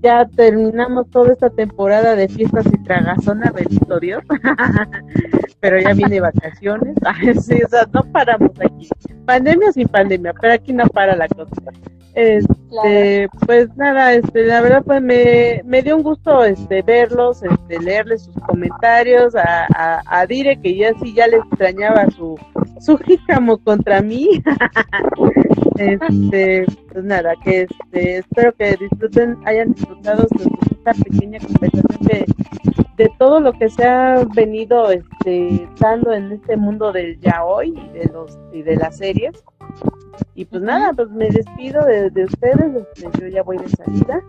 ya 0.04 0.28
terminamos 0.36 1.08
toda 1.10 1.32
esta 1.32 1.48
temporada 1.48 2.14
de 2.14 2.28
fiestas 2.28 2.66
y 2.66 2.84
tragazona, 2.84 3.50
bendito 3.50 3.98
Dios. 3.98 4.22
pero 5.60 5.80
ya 5.80 5.94
viene 5.94 6.20
vacaciones. 6.20 6.94
sí, 7.42 7.62
o 7.64 7.68
sea, 7.70 7.88
no 7.90 8.02
paramos 8.12 8.50
aquí. 8.60 8.86
Pandemia 9.24 9.72
sin 9.72 9.88
pandemia, 9.88 10.34
pero 10.38 10.52
aquí 10.52 10.74
no 10.74 10.86
para 10.88 11.16
la 11.16 11.26
cosa. 11.28 11.72
Este, 12.14 13.28
pues 13.46 13.74
nada, 13.76 14.12
este, 14.12 14.44
la 14.44 14.60
verdad 14.60 14.82
pues 14.84 15.02
me, 15.02 15.62
me 15.64 15.82
dio 15.82 15.96
un 15.96 16.02
gusto 16.02 16.44
este 16.44 16.82
verlos, 16.82 17.42
este, 17.42 17.80
leerles 17.80 18.24
sus 18.24 18.34
comentarios, 18.46 19.34
a, 19.34 19.66
a, 19.74 20.02
a 20.06 20.26
Dire 20.26 20.60
que 20.60 20.76
ya 20.76 20.92
sí 21.02 21.14
ya 21.14 21.26
le 21.26 21.38
extrañaba 21.38 22.08
su, 22.10 22.38
su 22.80 22.98
jícamo 22.98 23.56
contra 23.58 24.02
mí. 24.02 24.42
este, 25.76 26.66
pues 26.92 27.04
nada, 27.04 27.34
que 27.44 27.62
este, 27.62 28.18
espero 28.18 28.52
que 28.54 28.76
disfruten, 28.76 29.36
hayan 29.44 29.72
disfrutado 29.72 30.26
esta 30.70 30.92
pequeña 31.04 31.38
conversación 31.40 32.02
de, 32.02 32.26
de 32.96 33.10
todo 33.18 33.40
lo 33.40 33.52
que 33.52 33.68
se 33.68 33.84
ha 33.84 34.24
venido 34.34 34.90
este, 34.90 35.68
dando 35.80 36.12
en 36.12 36.32
este 36.32 36.56
mundo 36.56 36.92
del 36.92 37.18
ya 37.20 37.44
hoy 37.44 37.74
y 37.76 37.98
de 37.98 38.10
los 38.12 38.38
y 38.52 38.62
de 38.62 38.76
las 38.76 38.96
series. 38.96 39.42
Y 40.34 40.44
pues 40.44 40.62
nada, 40.62 40.92
pues 40.92 41.10
me 41.10 41.28
despido 41.30 41.84
de, 41.84 42.10
de 42.10 42.24
ustedes, 42.24 42.86
este, 42.94 43.20
yo 43.20 43.28
ya 43.28 43.42
voy 43.42 43.58
de 43.58 43.68
salida. 43.68 44.22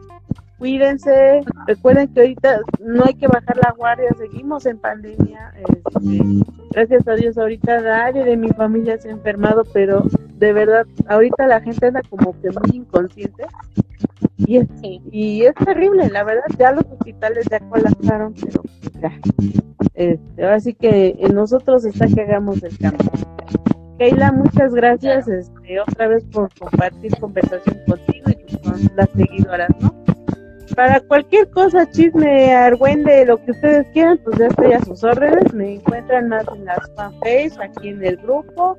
Cuídense, 0.57 1.41
recuerden 1.67 2.07
que 2.07 2.21
ahorita 2.21 2.61
no 2.79 3.03
hay 3.05 3.13
que 3.15 3.27
bajar 3.27 3.57
la 3.57 3.73
guardia, 3.77 4.09
seguimos 4.17 4.65
en 4.65 4.77
pandemia. 4.77 5.53
Este, 5.57 6.23
gracias 6.71 7.07
a 7.07 7.15
Dios, 7.15 7.37
ahorita 7.37 7.81
nadie 7.81 8.23
de 8.23 8.37
mi 8.37 8.47
familia 8.49 8.97
se 8.97 9.09
ha 9.09 9.11
enfermado, 9.11 9.63
pero 9.73 10.03
de 10.35 10.53
verdad, 10.53 10.85
ahorita 11.07 11.47
la 11.47 11.59
gente 11.59 11.87
anda 11.87 12.01
como 12.09 12.39
que 12.41 12.49
muy 12.51 12.77
inconsciente. 12.77 13.45
Y 14.37 14.57
es, 14.57 14.67
y 14.81 15.43
es 15.43 15.55
terrible, 15.55 16.09
la 16.09 16.23
verdad, 16.23 16.45
ya 16.57 16.71
los 16.71 16.85
hospitales 16.85 17.45
ya 17.49 17.59
colapsaron, 17.59 18.33
pero 18.33 18.61
ya. 19.01 19.11
Este, 19.93 20.43
ahora 20.43 20.59
sí 20.59 20.73
que 20.73 21.15
en 21.19 21.35
nosotros 21.35 21.83
está 21.85 22.07
que 22.07 22.21
hagamos 22.21 22.63
el 22.63 22.77
cambio. 22.77 23.09
Keila, 23.97 24.31
muchas 24.31 24.73
gracias 24.73 25.27
este, 25.27 25.79
otra 25.79 26.07
vez 26.07 26.23
por 26.25 26.49
compartir 26.59 27.17
conversación 27.17 27.77
contigo 27.87 28.29
y 28.29 28.57
con 28.57 28.89
las 28.95 29.09
seguidoras, 29.11 29.69
¿no? 29.79 30.04
Para 30.75 30.99
cualquier 31.01 31.49
cosa, 31.51 31.89
chisme, 31.89 32.53
argüende, 32.53 33.25
lo 33.25 33.37
que 33.37 33.51
ustedes 33.51 33.87
quieran, 33.93 34.19
pues 34.23 34.37
ya 34.37 34.47
estoy 34.47 34.73
a 34.73 34.81
sus 34.81 35.03
órdenes. 35.03 35.53
Me 35.53 35.75
encuentran 35.75 36.29
más 36.29 36.45
en 36.53 36.65
las 36.65 36.91
fanpage, 36.95 37.57
aquí 37.59 37.89
en 37.89 38.03
el 38.03 38.17
grupo. 38.17 38.77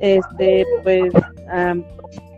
Este, 0.00 0.64
pues, 0.82 1.12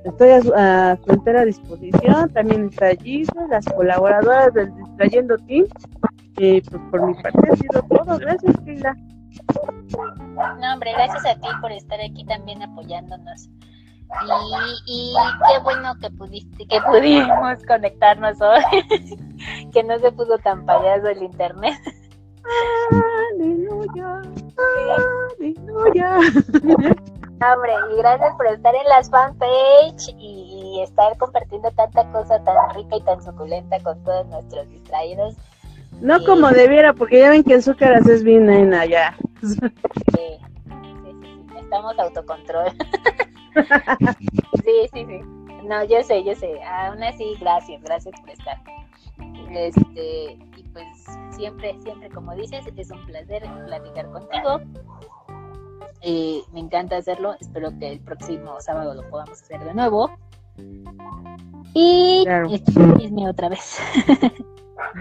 estoy 0.04 0.30
a 0.30 0.96
su, 0.96 1.12
entera 1.12 1.44
disposición. 1.44 2.30
También 2.32 2.68
está 2.68 2.90
Giselle, 2.90 3.48
las 3.50 3.64
colaboradoras 3.66 4.54
del 4.54 4.74
Distrayendo 4.76 5.36
Team. 5.38 5.66
Pues 6.36 6.62
por 6.90 7.06
mi 7.06 7.14
parte 7.14 7.50
ha 7.50 7.56
sido 7.56 7.82
todo. 7.82 8.18
Gracias, 8.18 8.56
Keila. 8.64 8.96
No, 10.60 10.72
hombre, 10.72 10.92
gracias 10.92 11.26
a 11.26 11.34
ti 11.34 11.48
por 11.60 11.72
estar 11.72 12.00
aquí 12.00 12.24
también 12.24 12.62
apoyándonos. 12.62 13.48
Y, 14.86 15.14
qué 15.48 15.58
bueno 15.62 15.94
que 16.00 16.10
pudiste, 16.10 16.66
que 16.66 16.80
pudimos 16.82 17.58
conectarnos 17.66 18.40
hoy, 18.40 18.62
que 19.72 19.82
no 19.84 19.98
se 19.98 20.10
puso 20.12 20.38
tan 20.38 20.64
payaso 20.64 21.08
el 21.08 21.22
internet. 21.22 21.78
Aleluya, 23.34 24.22
aleluya. 25.38 26.18
Hombre, 27.40 27.72
y 27.92 27.96
gracias 27.98 28.34
por 28.36 28.46
estar 28.46 28.74
en 28.74 28.88
las 28.88 29.10
fanpage 29.10 30.14
y 30.18 30.80
estar 30.82 31.16
compartiendo 31.18 31.70
tanta 31.72 32.10
cosa 32.10 32.42
tan 32.42 32.74
rica 32.74 32.96
y 32.96 33.02
tan 33.02 33.22
suculenta 33.22 33.78
con 33.80 34.02
todos 34.02 34.26
nuestros 34.28 34.68
distraídos. 34.70 35.36
No 36.00 36.24
como 36.24 36.48
debiera, 36.50 36.92
porque 36.92 37.18
ya 37.18 37.30
ven 37.30 37.42
que 37.42 37.54
azúcar 37.54 38.00
es 38.08 38.22
bien 38.22 38.48
en 38.48 38.72
allá. 38.72 39.16
Sí, 39.40 39.54
sí, 40.14 40.38
sí, 40.82 41.58
estamos 41.58 41.98
autocontrol. 41.98 42.72
sí, 44.64 44.88
sí, 44.92 45.06
sí. 45.06 45.20
No, 45.64 45.84
yo 45.84 46.02
sé, 46.02 46.24
yo 46.24 46.34
sé. 46.34 46.62
Aún 46.62 47.02
así, 47.02 47.34
gracias, 47.40 47.82
gracias 47.82 48.18
por 48.20 48.30
estar. 48.30 48.58
Este, 49.50 50.38
y 50.56 50.62
pues 50.72 50.86
siempre, 51.30 51.76
siempre, 51.80 52.08
como 52.10 52.34
dices, 52.34 52.64
es 52.76 52.90
un 52.90 53.04
placer 53.06 53.42
platicar 53.66 54.10
contigo. 54.10 54.60
Eh, 56.02 56.42
me 56.52 56.60
encanta 56.60 56.96
hacerlo. 56.96 57.34
Espero 57.40 57.70
que 57.78 57.92
el 57.92 58.00
próximo 58.00 58.60
sábado 58.60 58.94
lo 58.94 59.08
podamos 59.10 59.42
hacer 59.42 59.62
de 59.64 59.74
nuevo. 59.74 60.10
Y 61.74 62.22
claro. 62.24 62.48
otra 63.28 63.48
vez. 63.48 63.78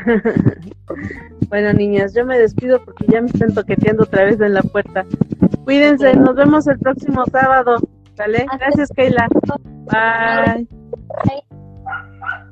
bueno, 1.50 1.74
niñas, 1.74 2.14
yo 2.14 2.26
me 2.26 2.38
despido 2.38 2.84
porque 2.84 3.06
ya 3.08 3.22
me 3.22 3.28
están 3.28 3.54
toqueteando 3.54 4.04
otra 4.04 4.26
vez 4.26 4.40
en 4.42 4.54
la 4.54 4.62
puerta. 4.62 5.06
Cuídense, 5.64 6.16
nos 6.16 6.36
vemos 6.36 6.68
el 6.68 6.80
próximo 6.80 7.24
sábado. 7.32 7.78
¿Vale? 8.18 8.46
Gracias, 8.60 8.90
Keila. 8.96 9.28
Bye. 9.86 10.68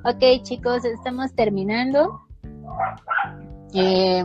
Ok, 0.05 0.43
chicos, 0.43 0.85
estamos 0.85 1.33
terminando. 1.33 2.21
Eh, 3.73 4.23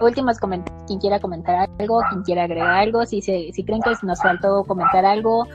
últimos 0.00 0.38
comentarios. 0.38 0.84
Quien 0.86 1.00
quiera 1.00 1.18
comentar 1.18 1.68
algo, 1.78 2.00
quien 2.10 2.22
quiera 2.22 2.44
agregar 2.44 2.70
algo, 2.70 3.04
si, 3.06 3.20
se, 3.20 3.50
si 3.52 3.64
creen 3.64 3.82
que 3.82 3.90
nos 4.02 4.22
faltó 4.22 4.64
comentar 4.64 5.04
algo, 5.04 5.46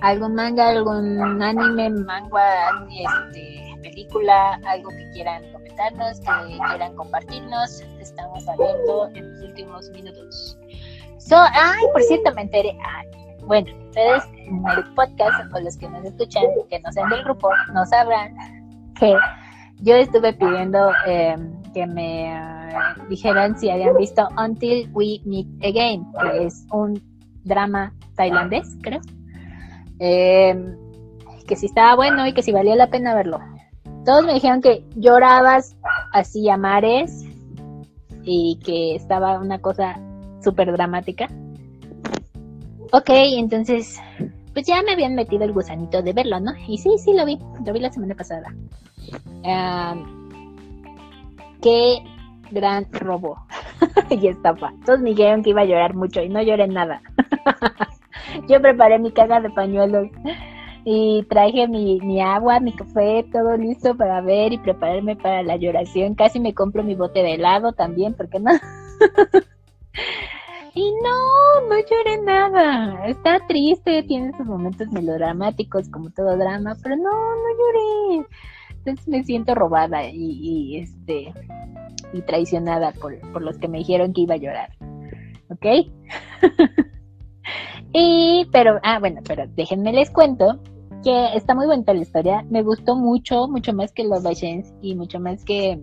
algún 0.00 0.34
manga, 0.34 0.70
algún 0.70 1.42
anime, 1.42 1.90
manga, 1.90 2.86
este, 2.90 3.68
película, 3.82 4.60
algo 4.66 4.90
que 4.90 5.10
quieran 5.12 5.42
comentarnos, 5.52 6.20
que 6.20 6.58
quieran 6.70 6.94
compartirnos, 6.96 7.80
estamos 8.00 8.48
abriendo 8.48 9.08
en 9.14 9.32
los 9.32 9.42
últimos 9.48 9.90
minutos. 9.90 10.58
So, 11.18 11.36
ay, 11.36 11.84
por 11.92 12.02
cierto, 12.02 12.34
me 12.34 12.42
enteré. 12.42 12.76
bueno, 13.46 13.70
en 13.98 14.62
el 14.76 14.94
podcast 14.94 15.52
o 15.54 15.60
los 15.60 15.76
que 15.76 15.88
nos 15.88 16.04
escuchan, 16.04 16.44
que 16.68 16.80
no 16.80 16.92
sean 16.92 17.08
del 17.10 17.24
grupo, 17.24 17.48
no 17.72 17.84
sabrán 17.86 18.34
que 18.98 19.14
yo 19.80 19.94
estuve 19.94 20.32
pidiendo 20.32 20.90
em, 21.06 21.62
que 21.72 21.86
me 21.86 22.32
eh, 22.32 22.72
dijeran 23.08 23.58
si 23.58 23.70
habían 23.70 23.96
visto 23.96 24.26
Until 24.36 24.90
We 24.92 25.20
Meet 25.24 25.64
Again, 25.64 26.06
que 26.20 26.46
es 26.46 26.66
un 26.72 27.00
drama 27.44 27.92
tailandés, 28.16 28.76
creo. 28.82 29.00
Em, 30.00 30.76
que 31.46 31.56
si 31.56 31.66
estaba 31.66 31.94
bueno 31.96 32.26
y 32.26 32.34
que 32.34 32.42
si 32.42 32.52
valía 32.52 32.76
la 32.76 32.88
pena 32.88 33.14
verlo. 33.14 33.40
Todos 34.04 34.24
me 34.24 34.34
dijeron 34.34 34.60
que 34.60 34.84
llorabas 34.96 35.76
así 36.12 36.48
a 36.48 36.56
mares 36.56 37.24
y 38.22 38.58
que 38.64 38.94
estaba 38.94 39.38
una 39.38 39.58
cosa 39.60 39.98
súper 40.42 40.72
dramática. 40.72 41.28
Ok, 42.92 43.10
entonces, 43.10 44.00
pues 44.54 44.66
ya 44.66 44.82
me 44.82 44.92
habían 44.92 45.14
metido 45.14 45.44
el 45.44 45.52
gusanito 45.52 46.02
de 46.02 46.12
verlo, 46.12 46.40
¿no? 46.40 46.52
Y 46.66 46.78
sí, 46.78 46.90
sí, 46.98 47.12
lo 47.14 47.26
vi, 47.26 47.38
lo 47.64 47.72
vi 47.72 47.80
la 47.80 47.92
semana 47.92 48.14
pasada. 48.14 48.54
qué 51.62 52.02
gran 52.50 52.86
robo 52.92 53.36
y 54.10 54.28
estafa. 54.28 54.72
Todos 54.86 55.00
me 55.00 55.10
dijeron 55.10 55.42
que 55.42 55.50
iba 55.50 55.62
a 55.62 55.66
llorar 55.66 55.94
mucho 55.94 56.22
y 56.22 56.28
no 56.28 56.40
lloré 56.42 56.66
nada. 56.66 57.02
Yo 58.48 58.60
preparé 58.60 58.98
mi 58.98 59.12
caga 59.12 59.40
de 59.40 59.50
pañuelos 59.50 60.08
y 60.84 61.24
traje 61.28 61.68
mi, 61.68 62.20
agua, 62.22 62.60
mi 62.60 62.72
café, 62.72 63.26
todo 63.30 63.56
listo 63.56 63.94
para 63.96 64.22
ver 64.22 64.54
y 64.54 64.58
prepararme 64.58 65.16
para 65.16 65.42
la 65.42 65.56
lloración. 65.56 66.14
Casi 66.14 66.40
me 66.40 66.54
compro 66.54 66.82
mi 66.82 66.94
bote 66.94 67.22
de 67.22 67.34
helado 67.34 67.72
también, 67.72 68.14
porque 68.14 68.40
no. 68.40 68.50
y 70.78 70.92
no, 71.02 71.68
no 71.68 71.76
lloré 71.76 72.22
nada. 72.22 73.06
Está 73.06 73.40
triste, 73.48 74.04
tiene 74.04 74.32
sus 74.36 74.46
momentos 74.46 74.86
melodramáticos 74.92 75.88
como 75.88 76.10
todo 76.10 76.36
drama, 76.36 76.76
pero 76.80 76.94
no, 76.94 77.10
no 77.10 77.48
lloré. 77.58 78.26
Entonces 78.70 79.08
me 79.08 79.24
siento 79.24 79.56
robada 79.56 80.08
y, 80.08 80.78
este 80.78 81.34
y 82.12 82.22
traicionada 82.22 82.92
por, 82.92 83.18
por 83.32 83.42
los 83.42 83.58
que 83.58 83.66
me 83.66 83.78
dijeron 83.78 84.12
que 84.12 84.20
iba 84.20 84.34
a 84.34 84.38
llorar. 84.38 84.70
¿Ok? 85.50 85.66
y, 87.92 88.46
pero, 88.52 88.78
ah, 88.84 89.00
bueno, 89.00 89.20
pero 89.26 89.48
déjenme 89.48 89.92
les 89.92 90.10
cuento 90.10 90.60
que 91.02 91.34
está 91.34 91.56
muy 91.56 91.66
buena 91.66 91.92
la 91.92 92.00
historia. 92.00 92.44
Me 92.50 92.62
gustó 92.62 92.94
mucho, 92.94 93.48
mucho 93.48 93.72
más 93.72 93.92
que 93.92 94.04
los 94.04 94.22
Chance 94.22 94.72
y 94.80 94.94
mucho 94.94 95.18
más 95.18 95.44
que 95.44 95.80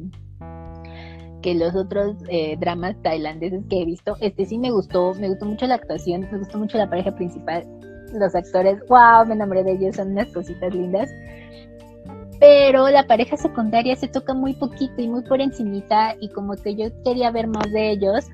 que 1.45 1.53
los 1.53 1.75
otros 1.75 2.15
eh, 2.27 2.57
dramas 2.59 2.95
tailandeses 3.03 3.63
que 3.69 3.83
he 3.83 3.85
visto. 3.85 4.17
Este 4.19 4.45
sí 4.45 4.57
me 4.57 4.71
gustó, 4.71 5.13
me 5.13 5.29
gustó 5.29 5.45
mucho 5.45 5.67
la 5.67 5.75
actuación, 5.75 6.27
me 6.31 6.39
gustó 6.39 6.57
mucho 6.57 6.79
la 6.79 6.89
pareja 6.89 7.15
principal, 7.15 7.63
los 8.13 8.33
actores, 8.33 8.79
wow, 8.89 9.27
me 9.27 9.35
enamoré 9.35 9.63
de 9.63 9.73
ellos, 9.73 9.95
son 9.95 10.13
unas 10.13 10.31
cositas 10.33 10.73
lindas 10.73 11.07
pero 12.39 12.89
la 12.89 13.07
pareja 13.07 13.37
secundaria 13.37 13.95
se 13.95 14.07
toca 14.07 14.33
muy 14.33 14.53
poquito 14.53 15.01
y 15.01 15.07
muy 15.07 15.23
por 15.23 15.39
encimita 15.39 16.15
y 16.19 16.29
como 16.29 16.55
que 16.55 16.75
yo 16.75 16.87
quería 17.03 17.31
ver 17.31 17.47
más 17.47 17.71
de 17.71 17.91
ellos 17.91 18.25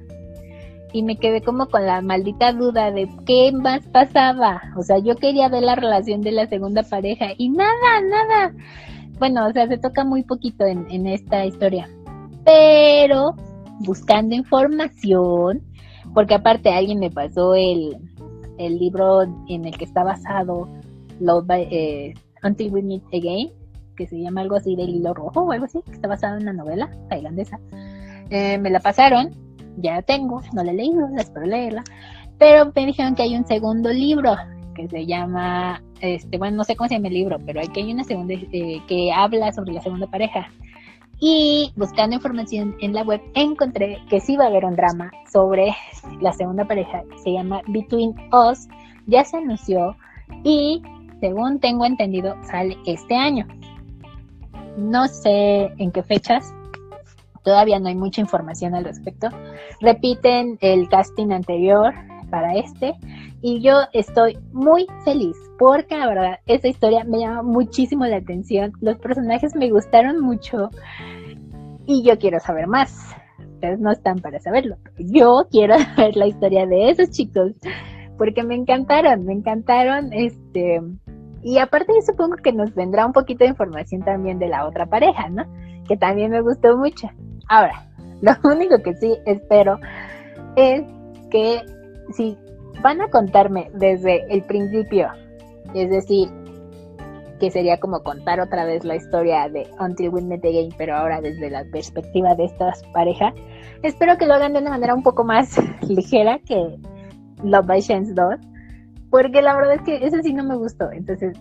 y 0.93 1.03
me 1.03 1.17
quedé 1.17 1.41
como 1.41 1.67
con 1.67 1.85
la 1.85 2.01
maldita 2.01 2.51
duda 2.51 2.91
de 2.91 3.07
qué 3.25 3.51
más 3.53 3.85
pasaba. 3.87 4.61
O 4.75 4.81
sea, 4.81 4.97
yo 4.97 5.15
quería 5.15 5.49
ver 5.49 5.63
la 5.63 5.75
relación 5.75 6.21
de 6.21 6.31
la 6.31 6.47
segunda 6.47 6.83
pareja 6.83 7.27
y 7.37 7.49
nada, 7.49 8.01
nada. 8.09 8.53
Bueno, 9.19 9.47
o 9.47 9.51
sea, 9.51 9.67
se 9.67 9.77
toca 9.77 10.03
muy 10.03 10.23
poquito 10.23 10.65
en, 10.65 10.89
en 10.89 11.07
esta 11.07 11.45
historia. 11.45 11.87
Pero 12.43 13.35
buscando 13.79 14.35
información, 14.35 15.61
porque 16.13 16.35
aparte 16.35 16.69
alguien 16.69 16.99
me 16.99 17.11
pasó 17.11 17.55
el, 17.55 17.97
el 18.57 18.79
libro 18.79 19.23
en 19.47 19.65
el 19.65 19.77
que 19.77 19.85
está 19.85 20.03
basado 20.03 20.67
Love 21.19 21.45
by, 21.45 21.67
eh, 21.71 22.13
Until 22.43 22.71
We 22.73 22.81
Meet 22.81 23.03
Again 23.13 23.61
que 23.95 24.07
se 24.07 24.19
llama 24.19 24.41
algo 24.41 24.55
así 24.55 24.75
del 24.75 24.89
hilo 24.89 25.13
rojo 25.13 25.41
o 25.41 25.51
algo 25.51 25.65
así, 25.65 25.79
que 25.85 25.91
está 25.91 26.07
basado 26.07 26.37
en 26.37 26.43
una 26.43 26.53
novela 26.53 26.89
tailandesa. 27.09 27.59
Eh, 28.29 28.57
me 28.57 28.69
la 28.69 28.79
pasaron, 28.79 29.35
ya 29.77 29.95
la 29.95 30.01
tengo, 30.01 30.41
no 30.53 30.63
la 30.63 30.71
he 30.71 30.75
leído, 30.75 31.07
espero 31.17 31.45
leerla, 31.45 31.83
pero 32.37 32.71
me 32.73 32.85
dijeron 32.85 33.15
que 33.15 33.23
hay 33.23 33.35
un 33.35 33.45
segundo 33.45 33.91
libro 33.91 34.35
que 34.73 34.87
se 34.87 35.05
llama, 35.05 35.83
este, 35.99 36.37
bueno, 36.37 36.57
no 36.57 36.63
sé 36.63 36.75
cómo 36.75 36.87
se 36.87 36.95
llama 36.95 37.09
el 37.09 37.13
libro, 37.13 37.37
pero 37.45 37.59
hay 37.59 37.67
que 37.67 37.81
hay 37.81 37.93
una 37.93 38.03
segunda 38.03 38.33
eh, 38.33 38.81
que 38.87 39.11
habla 39.11 39.51
sobre 39.51 39.73
la 39.73 39.81
segunda 39.81 40.07
pareja. 40.07 40.47
Y 41.23 41.71
buscando 41.75 42.15
información 42.15 42.75
en 42.81 42.93
la 42.93 43.03
web 43.03 43.21
encontré 43.35 43.99
que 44.09 44.19
sí 44.19 44.35
va 44.37 44.45
a 44.45 44.47
haber 44.47 44.65
un 44.65 44.75
drama 44.75 45.11
sobre 45.31 45.67
la 46.19 46.33
segunda 46.33 46.65
pareja 46.65 47.03
que 47.11 47.19
se 47.19 47.31
llama 47.33 47.61
Between 47.67 48.15
Us. 48.33 48.67
Ya 49.05 49.23
se 49.23 49.37
anunció 49.37 49.95
y 50.43 50.81
según 51.19 51.59
tengo 51.59 51.85
entendido 51.85 52.35
sale 52.43 52.75
este 52.87 53.15
año. 53.15 53.47
No 54.77 55.07
sé 55.07 55.71
en 55.77 55.91
qué 55.91 56.01
fechas, 56.01 56.55
todavía 57.43 57.79
no 57.79 57.89
hay 57.89 57.95
mucha 57.95 58.19
información 58.19 58.73
al 58.73 58.85
respecto. 58.85 59.29
Repiten 59.79 60.57
el 60.59 60.89
casting 60.89 61.29
anterior 61.29 61.93
para 62.31 62.55
este 62.55 62.95
y 63.41 63.61
yo 63.61 63.73
estoy 63.93 64.39
muy 64.51 64.87
feliz 65.05 65.35
porque 65.59 65.97
la 65.97 66.07
verdad 66.07 66.39
esta 66.47 66.67
historia 66.67 67.03
me 67.03 67.19
llama 67.19 67.43
muchísimo 67.43 68.05
la 68.05 68.17
atención. 68.17 68.71
Los 68.81 68.97
personajes 68.97 69.55
me 69.55 69.69
gustaron 69.69 70.19
mucho 70.19 70.69
y 71.85 72.03
yo 72.03 72.17
quiero 72.17 72.39
saber 72.39 72.65
más. 72.65 73.15
Ustedes 73.53 73.79
no 73.79 73.91
están 73.91 74.19
para 74.19 74.39
saberlo. 74.39 74.77
Yo 74.97 75.43
quiero 75.51 75.75
ver 75.97 76.15
la 76.15 76.25
historia 76.25 76.65
de 76.65 76.89
esos 76.89 77.11
chicos 77.11 77.51
porque 78.17 78.43
me 78.43 78.55
encantaron, 78.55 79.25
me 79.25 79.33
encantaron 79.33 80.13
este 80.13 80.81
y 81.43 81.57
aparte 81.57 81.93
yo 81.93 82.01
supongo 82.01 82.35
que 82.37 82.53
nos 82.53 82.73
vendrá 82.75 83.05
un 83.05 83.13
poquito 83.13 83.43
de 83.43 83.49
información 83.49 84.01
también 84.01 84.39
de 84.39 84.47
la 84.47 84.67
otra 84.67 84.85
pareja, 84.85 85.29
¿no? 85.29 85.43
Que 85.87 85.97
también 85.97 86.31
me 86.31 86.41
gustó 86.41 86.77
mucho. 86.77 87.07
Ahora, 87.49 87.87
lo 88.21 88.33
único 88.49 88.77
que 88.83 88.93
sí 88.95 89.17
espero 89.25 89.79
es 90.55 90.83
que 91.29 91.61
si 92.13 92.37
van 92.81 93.01
a 93.01 93.09
contarme 93.09 93.69
desde 93.73 94.25
el 94.33 94.43
principio, 94.43 95.07
es 95.73 95.89
decir, 95.89 96.29
que 97.39 97.49
sería 97.49 97.79
como 97.79 98.01
contar 98.03 98.39
otra 98.39 98.65
vez 98.65 98.83
la 98.85 98.95
historia 98.95 99.49
de 99.49 99.67
Until 99.79 100.09
We 100.09 100.21
Met 100.21 100.45
Again, 100.45 100.69
pero 100.77 100.95
ahora 100.95 101.21
desde 101.21 101.49
la 101.49 101.63
perspectiva 101.71 102.35
de 102.35 102.45
estas 102.45 102.83
parejas, 102.93 103.33
espero 103.81 104.17
que 104.17 104.27
lo 104.27 104.35
hagan 104.35 104.53
de 104.53 104.59
una 104.59 104.71
manera 104.71 104.93
un 104.93 105.03
poco 105.03 105.23
más 105.23 105.57
ligera 105.87 106.39
que 106.39 106.77
Love 107.43 107.65
by 107.65 107.81
Chance 107.81 108.13
2 108.13 108.51
porque 109.11 109.41
la 109.41 109.53
verdad 109.55 109.75
es 109.75 109.81
que 109.81 109.97
ese 109.97 110.23
sí 110.23 110.33
no 110.33 110.43
me 110.43 110.55
gustó. 110.55 110.89
Entonces, 110.91 111.37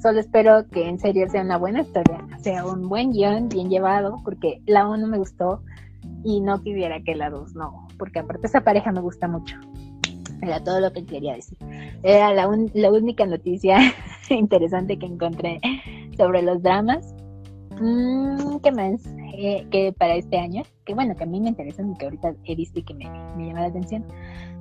solo 0.00 0.20
espero 0.20 0.68
que 0.68 0.86
en 0.86 1.00
serio 1.00 1.28
sea 1.28 1.42
una 1.42 1.56
buena 1.56 1.80
historia, 1.80 2.24
sea 2.38 2.64
un 2.64 2.88
buen 2.88 3.10
guion, 3.10 3.48
bien 3.48 3.70
llevado, 3.70 4.18
porque 4.22 4.60
la 4.66 4.86
1 4.86 5.04
me 5.08 5.18
gustó 5.18 5.62
y 6.22 6.40
no 6.40 6.62
quisiera 6.62 7.00
que 7.02 7.16
la 7.16 7.30
2 7.30 7.54
no, 7.56 7.88
porque 7.98 8.20
aparte 8.20 8.46
esa 8.46 8.60
pareja 8.60 8.92
me 8.92 9.00
gusta 9.00 9.26
mucho. 9.26 9.56
Era 10.42 10.62
todo 10.62 10.80
lo 10.80 10.92
que 10.92 11.04
quería 11.04 11.34
decir. 11.34 11.58
Era 12.02 12.32
la, 12.32 12.48
la 12.74 12.92
única 12.92 13.26
noticia 13.26 13.78
interesante 14.30 14.98
que 14.98 15.06
encontré 15.06 15.60
sobre 16.16 16.42
los 16.42 16.62
dramas. 16.62 17.14
Mm, 17.80 18.58
¿Qué 18.62 18.72
más? 18.72 19.06
Eh, 19.38 19.66
que 19.70 19.92
para 19.92 20.14
este 20.14 20.38
año, 20.38 20.62
que 20.84 20.94
bueno, 20.94 21.14
que 21.14 21.24
a 21.24 21.26
mí 21.26 21.40
me 21.40 21.48
interesan 21.50 21.92
y 21.92 21.96
que 21.96 22.06
ahorita 22.06 22.34
he 22.44 22.54
visto 22.54 22.78
y 22.78 22.82
que 22.82 22.94
me, 22.94 23.04
me 23.36 23.48
llama 23.48 23.60
la 23.60 23.66
atención. 23.66 24.04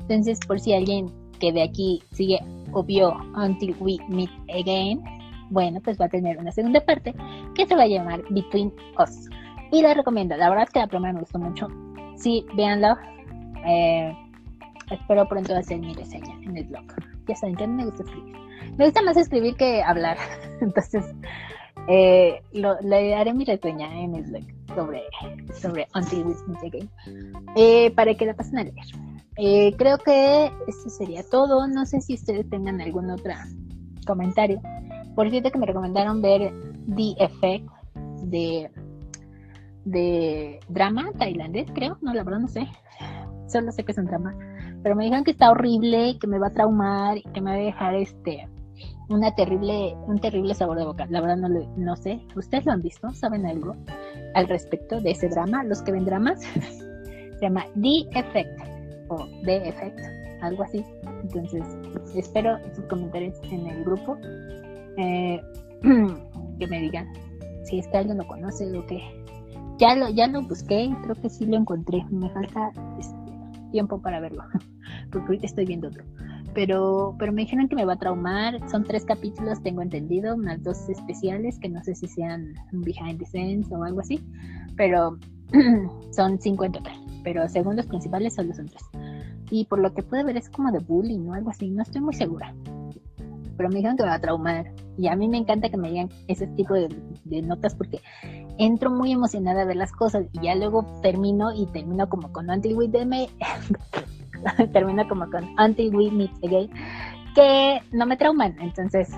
Entonces, 0.02 0.40
por 0.46 0.60
si 0.60 0.74
alguien 0.74 1.10
que 1.40 1.52
de 1.52 1.64
aquí 1.64 2.02
sigue 2.12 2.40
obvio 2.74 3.16
Until 3.36 3.76
We 3.80 3.98
Meet 4.10 4.30
Again, 4.50 5.02
bueno, 5.50 5.80
pues 5.82 6.00
va 6.00 6.06
a 6.06 6.10
tener 6.10 6.38
una 6.38 6.52
segunda 6.52 6.82
parte 6.82 7.14
que 7.56 7.66
se 7.66 7.76
va 7.76 7.84
a 7.84 7.88
llamar 7.88 8.22
Between 8.30 8.74
Us. 9.00 9.30
Y 9.72 9.82
la 9.82 9.94
recomiendo, 9.94 10.36
la 10.36 10.50
verdad 10.50 10.66
es 10.66 10.72
que 10.72 10.80
la 10.80 10.88
primera 10.88 11.14
me 11.14 11.22
gustó 11.22 11.40
mucho. 11.40 11.68
Sí, 12.18 12.46
véanlo. 12.56 12.96
Eh, 13.66 14.16
espero 14.92 15.28
pronto 15.28 15.56
hacer 15.56 15.80
mi 15.80 15.94
reseña 15.94 16.34
en 16.44 16.58
el 16.58 16.66
blog. 16.66 16.86
Ya 17.28 17.36
saben 17.36 17.56
que 17.56 17.68
me 17.68 17.86
gusta 17.86 18.04
escribir. 18.04 18.36
Me 18.78 18.86
gusta 18.86 19.02
más 19.02 19.18
escribir 19.18 19.56
que 19.56 19.84
hablar. 19.84 20.18
Entonces, 20.62 21.06
eh, 21.88 22.42
le 22.52 23.16
haré 23.16 23.34
mi 23.34 23.46
reseña 23.46 23.94
en 24.00 24.16
el 24.16 24.24
blog 24.24 24.44
sobre, 24.76 25.04
sobre 25.54 25.88
Until 25.96 26.26
We 26.26 26.36
Meet 26.48 26.64
Again. 26.64 26.90
Eh, 27.56 27.92
para 27.92 28.14
que 28.16 28.26
la 28.26 28.34
pasen 28.34 28.60
a 28.60 28.64
leer. 28.64 28.86
Eh, 29.38 29.76
creo 29.78 29.98
que 29.98 30.52
eso 30.68 30.90
sería 30.90 31.24
todo. 31.30 31.68
No 31.68 31.86
sé 31.86 32.02
si 32.02 32.16
ustedes 32.16 32.50
tengan 32.50 32.82
algún 32.82 33.10
otro 33.10 33.34
comentario. 34.06 34.62
Por 35.16 35.30
cierto 35.30 35.52
que 35.52 35.58
me 35.58 35.66
recomendaron 35.66 36.22
ver 36.22 36.54
The 36.96 37.24
Effect 37.24 37.68
de, 38.24 38.70
de 39.86 40.60
drama 40.68 41.12
tailandés, 41.18 41.72
creo. 41.74 41.98
No, 42.02 42.14
la 42.14 42.24
verdad 42.24 42.40
no 42.40 42.48
sé. 42.48 42.68
Solo 43.48 43.72
sé 43.72 43.84
que 43.84 43.92
es 43.92 43.98
un 43.98 44.06
drama. 44.06 44.36
Pero 44.86 44.96
me 44.96 45.06
dijeron 45.06 45.24
que 45.24 45.32
está 45.32 45.50
horrible, 45.50 46.20
que 46.20 46.28
me 46.28 46.38
va 46.38 46.50
a 46.50 46.54
traumar 46.54 47.18
que 47.34 47.42
me 47.42 47.50
va 47.50 47.58
a 47.58 47.60
dejar 47.60 47.96
este 47.96 48.48
una 49.10 49.34
terrible, 49.34 49.96
un 50.06 50.20
terrible 50.20 50.54
sabor 50.54 50.78
de 50.78 50.86
boca. 50.86 51.08
La 51.10 51.22
verdad 51.22 51.38
no, 51.38 51.50
no 51.76 51.96
sé. 51.96 52.22
¿Ustedes 52.36 52.68
lo 52.68 52.74
han 52.74 52.84
visto? 52.84 53.10
¿Saben 53.10 53.48
algo 53.48 53.76
al 54.36 54.48
respecto 54.48 55.02
de 55.02 55.10
ese 55.10 55.28
drama? 55.30 55.64
Los 55.64 55.82
que 55.82 55.92
ven 55.92 56.06
dramas. 56.06 56.40
Se 57.40 57.40
llama 57.42 57.66
The 57.82 58.20
Effect 58.20 58.60
o 59.10 59.26
de 59.44 59.70
efecto, 59.70 60.04
algo 60.44 60.62
así. 60.62 60.86
Entonces, 61.24 61.64
espero 62.16 62.60
sus 62.76 62.86
comentarios 62.86 63.40
en 63.50 63.66
el 63.66 63.86
grupo. 63.86 64.16
Eh, 64.98 65.42
que 66.60 66.68
me 66.68 66.80
digan 66.80 67.12
si 67.64 67.80
es 67.80 67.88
que 67.88 67.98
alguien 67.98 68.20
lo 68.20 68.28
conoce 68.28 68.66
o 68.78 68.86
qué. 68.86 69.02
Ya 69.80 69.96
lo, 69.96 70.10
ya 70.10 70.28
lo 70.28 70.44
busqué 70.44 70.92
creo 71.02 71.16
que 71.16 71.30
sí 71.32 71.48
lo 71.48 71.58
encontré. 71.58 72.06
Me 72.12 72.30
falta 72.30 72.72
este, 73.00 73.25
tiempo 73.76 74.02
para 74.02 74.22
verlo, 74.22 74.42
porque 75.12 75.26
ahorita 75.28 75.48
estoy 75.48 75.66
viendo 75.66 75.90
otro. 75.90 76.06
pero, 76.54 77.14
pero 77.20 77.34
me 77.34 77.42
dijeron 77.42 77.68
que 77.68 77.76
me 77.76 77.84
va 77.84 77.94
a 77.94 77.98
traumar. 77.98 78.58
Son 78.72 78.86
tres 78.86 79.04
capítulos, 79.04 79.62
tengo 79.62 79.82
entendido, 79.82 80.38
más 80.38 80.64
dos 80.64 80.88
especiales, 80.88 81.60
que 81.60 81.68
no 81.68 81.84
sé 81.84 81.94
si 81.94 82.08
sean 82.08 82.54
behind 82.72 83.20
the 83.20 83.26
scenes 83.26 83.70
o 83.70 83.84
algo 83.84 84.00
así, 84.00 84.24
pero 84.78 85.18
son 86.16 86.40
cinco 86.40 86.64
en 86.64 86.72
total. 86.72 86.96
Pero 87.26 87.50
según 87.50 87.76
los 87.76 87.86
principales 87.86 88.36
solo 88.36 88.54
son 88.54 88.68
tres. 88.68 88.84
Y 89.52 89.66
por 89.66 89.80
lo 89.80 89.94
que 89.94 90.04
pude 90.04 90.24
ver 90.24 90.38
es 90.38 90.50
como 90.50 90.72
de 90.72 90.80
bullying 90.80 91.28
o 91.28 91.34
algo 91.34 91.50
así, 91.50 91.70
no 91.70 91.84
estoy 91.84 92.00
muy 92.00 92.14
segura. 92.14 92.56
Pero 93.58 93.70
me 93.70 93.76
dijeron 93.76 93.98
que 93.98 94.04
me 94.04 94.10
va 94.10 94.16
a 94.16 94.22
traumar. 94.22 94.72
Y 94.98 95.08
a 95.08 95.16
mí 95.16 95.28
me 95.28 95.38
encanta 95.38 95.70
que 95.70 95.78
me 95.78 95.90
digan 95.90 96.10
ese 96.28 96.48
tipo 96.48 96.74
de, 96.74 96.90
notas 97.42 97.76
porque 97.76 98.00
entro 98.58 98.90
muy 98.90 99.12
emocionada 99.12 99.64
a 99.64 99.66
ver 99.66 99.76
las 99.76 99.92
cosas 99.92 100.26
y 100.32 100.42
ya 100.42 100.56
luego 100.56 100.86
termino 101.02 101.54
y 101.54 101.66
termino 101.68 102.08
como 102.08 102.32
con 102.32 102.50
Until 102.50 102.76
We 102.76 102.88
Me 103.06 103.28
termino 104.74 105.08
como 105.08 105.30
con 105.30 105.44
Until 105.60 105.94
We 105.94 106.12
Meet 106.12 106.32
Again 106.44 106.70
que 107.36 107.82
no 107.92 108.06
me 108.06 108.16
trauman. 108.16 108.56
Entonces 108.62 109.10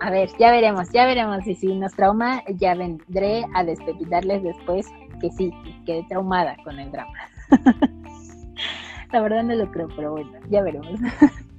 a 0.00 0.10
ver 0.10 0.28
ya 0.38 0.50
veremos 0.50 0.90
ya 0.92 1.06
veremos. 1.06 1.46
Y 1.46 1.54
si 1.54 1.74
nos 1.74 1.94
trauma 1.94 2.42
ya 2.56 2.74
vendré 2.74 3.44
a 3.54 3.64
despedirles 3.64 4.42
después 4.42 4.86
que 5.20 5.30
sí 5.30 5.50
quedé 5.86 6.04
traumada 6.08 6.56
con 6.62 6.78
el 6.78 6.90
drama. 6.92 7.18
La 9.12 9.20
verdad 9.20 9.44
no 9.44 9.54
lo 9.54 9.70
creo 9.70 9.88
pero 9.96 10.10
bueno 10.12 10.32
ya 10.50 10.60
veremos 10.62 10.98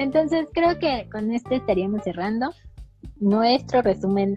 entonces 0.00 0.46
creo 0.52 0.78
que 0.78 1.08
con 1.10 1.30
este 1.32 1.56
estaríamos 1.56 2.02
cerrando 2.02 2.50
nuestro 3.20 3.82
resumen 3.82 4.34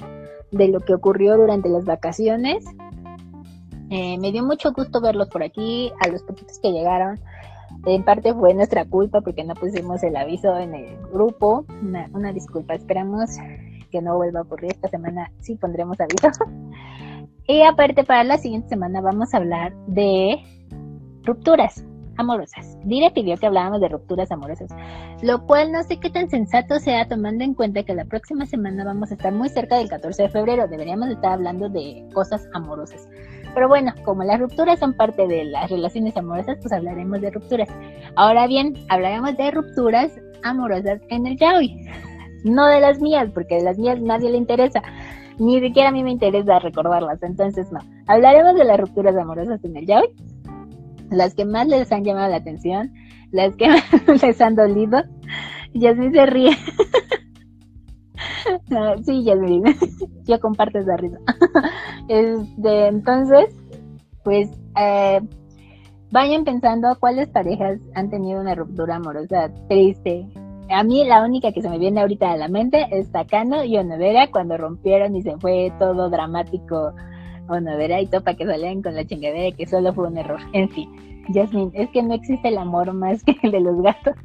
de 0.52 0.68
lo 0.68 0.80
que 0.82 0.94
ocurrió 0.94 1.38
durante 1.38 1.70
las 1.70 1.86
vacaciones. 1.86 2.66
Eh, 3.90 4.18
me 4.20 4.32
dio 4.32 4.44
mucho 4.44 4.74
gusto 4.74 5.02
verlos 5.02 5.30
por 5.30 5.44
aquí, 5.44 5.92
a 6.02 6.10
los 6.10 6.24
poquitos 6.24 6.60
que 6.60 6.72
llegaron. 6.72 7.20
En 7.86 8.04
parte 8.04 8.34
fue 8.34 8.54
nuestra 8.54 8.86
culpa 8.86 9.22
porque 9.22 9.44
no 9.44 9.56
pusimos 9.56 10.04
el 10.04 10.16
aviso 10.16 10.58
en 10.58 10.76
el 10.76 10.98
grupo. 11.12 11.66
Una, 12.14 12.34
disculpa, 12.34 12.76
esperamos 12.76 13.32
que 13.92 14.02
no 14.02 14.18
vuelva 14.18 14.40
a 14.40 14.44
ocurrir 14.44 14.72
esta 14.72 14.90
semana. 14.90 15.32
Sí 15.40 15.56
pondremos 15.56 15.98
aviso. 16.00 16.30
Y 17.46 17.62
aparte 17.64 18.06
para 18.06 18.24
la 18.24 18.38
siguiente 18.38 18.70
semana 18.70 19.02
vamos 19.02 19.34
a 19.34 19.38
hablar 19.38 19.76
de 19.88 20.38
rupturas 21.24 21.84
amorosas. 22.18 22.78
Dire 22.84 23.12
pidió 23.12 23.38
que 23.38 23.46
habláramos 23.46 23.82
de 23.82 23.90
rupturas 23.90 24.32
amorosas, 24.32 24.70
lo 25.22 25.46
cual 25.46 25.72
no 25.72 25.84
sé 25.84 26.00
qué 26.00 26.10
tan 26.10 26.30
sensato 26.30 26.80
sea 26.80 27.08
tomando 27.08 27.44
en 27.44 27.54
cuenta 27.54 27.84
que 27.84 27.94
la 27.94 28.06
próxima 28.06 28.46
semana 28.46 28.86
vamos 28.86 29.12
a 29.12 29.16
estar 29.16 29.34
muy 29.34 29.50
cerca 29.50 29.78
del 29.78 29.90
14 29.90 30.24
de 30.24 30.30
febrero. 30.30 30.68
Deberíamos 30.68 31.10
estar 31.10 31.34
hablando 31.34 31.70
de 31.70 32.08
cosas 32.14 32.48
amorosas. 32.54 33.08
Pero 33.54 33.68
bueno, 33.68 33.94
como 34.04 34.24
las 34.24 34.40
rupturas 34.40 34.80
son 34.80 34.94
parte 34.94 35.28
de 35.28 35.46
las 35.46 35.70
relaciones 35.70 36.16
amorosas, 36.18 36.58
pues 36.60 36.72
hablaremos 36.72 37.22
de 37.22 37.32
rupturas. 37.32 37.70
Ahora 38.16 38.48
bien, 38.48 38.74
hablaremos 38.90 39.38
de 39.38 39.52
rupturas 39.52 40.12
amorosas 40.44 41.00
en 41.10 41.28
el 41.28 41.38
yaoi. 41.38 41.88
No 42.44 42.68
de 42.68 42.82
las 42.82 43.00
mías, 43.00 43.30
porque 43.34 43.56
de 43.56 43.64
las 43.64 43.78
mías 43.78 44.02
nadie 44.02 44.30
le 44.30 44.36
interesa. 44.38 44.82
Ni 45.40 45.62
siquiera 45.62 45.88
a 45.88 45.92
mí 45.94 46.04
me 46.04 46.12
interesa 46.12 46.60
recordarlas. 46.60 47.24
Entonces, 47.24 47.72
no. 47.72 47.80
Hablaremos 48.06 48.56
de 48.56 48.66
las 48.66 48.78
rupturas 48.78 49.16
amorosas 49.16 49.64
en 49.64 49.78
el 49.78 49.86
yaoi 49.86 50.14
las 51.14 51.36
que 51.36 51.46
más 51.46 51.68
les 51.68 51.92
han 51.92 52.04
llamado 52.04 52.30
la 52.30 52.38
atención, 52.38 52.94
las 53.32 53.56
que 53.56 53.68
más 53.70 54.22
les 54.22 54.42
han 54.42 54.56
dolido. 54.56 55.04
Yasmin 55.74 56.14
se 56.14 56.26
ríe. 56.26 56.52
sí, 59.06 59.24
Yasmin, 59.24 59.64
yo 60.26 60.40
comparto 60.40 60.80
esa 60.80 60.98
risa. 60.98 61.18
Este, 62.08 62.88
entonces, 62.88 63.56
pues 64.24 64.50
eh, 64.80 65.22
vayan 66.12 66.44
pensando 66.44 66.96
cuáles 67.00 67.30
parejas 67.30 67.80
han 67.96 68.10
tenido 68.10 68.40
una 68.40 68.56
ruptura 68.56 68.98
amorosa 68.98 69.52
triste. 69.68 70.28
A 70.70 70.84
mí 70.84 71.06
la 71.06 71.24
única 71.24 71.52
que 71.52 71.62
se 71.62 71.70
me 71.70 71.78
viene 71.78 72.02
ahorita 72.02 72.32
a 72.32 72.38
la 72.38 72.48
mente 72.48 72.88
es 72.92 73.12
Takano 73.12 73.64
y 73.64 73.78
Onodera 73.78 74.32
cuando 74.32 74.58
rompieron 74.58 75.16
y 75.16 75.22
se 75.22 75.38
fue 75.38 75.72
todo 75.78 76.10
dramático 76.10 76.94
Onodera 77.48 78.02
y 78.02 78.08
Topa 78.08 78.34
que 78.34 78.46
salían 78.46 78.82
con 78.82 78.96
la 78.96 79.06
chingadera 79.06 79.56
que 79.56 79.66
solo 79.68 79.94
fue 79.94 80.08
un 80.08 80.18
error. 80.18 80.40
En 80.54 80.70
fin, 80.70 80.90
Yasmin, 81.30 81.72
es 81.74 81.90
que 81.90 82.04
no 82.04 82.14
existe 82.14 82.48
el 82.48 82.58
amor 82.58 82.94
más 82.94 83.24
que 83.24 83.36
el 83.44 83.52
de 83.52 83.60
los 83.62 83.82
gatos. 83.82 84.16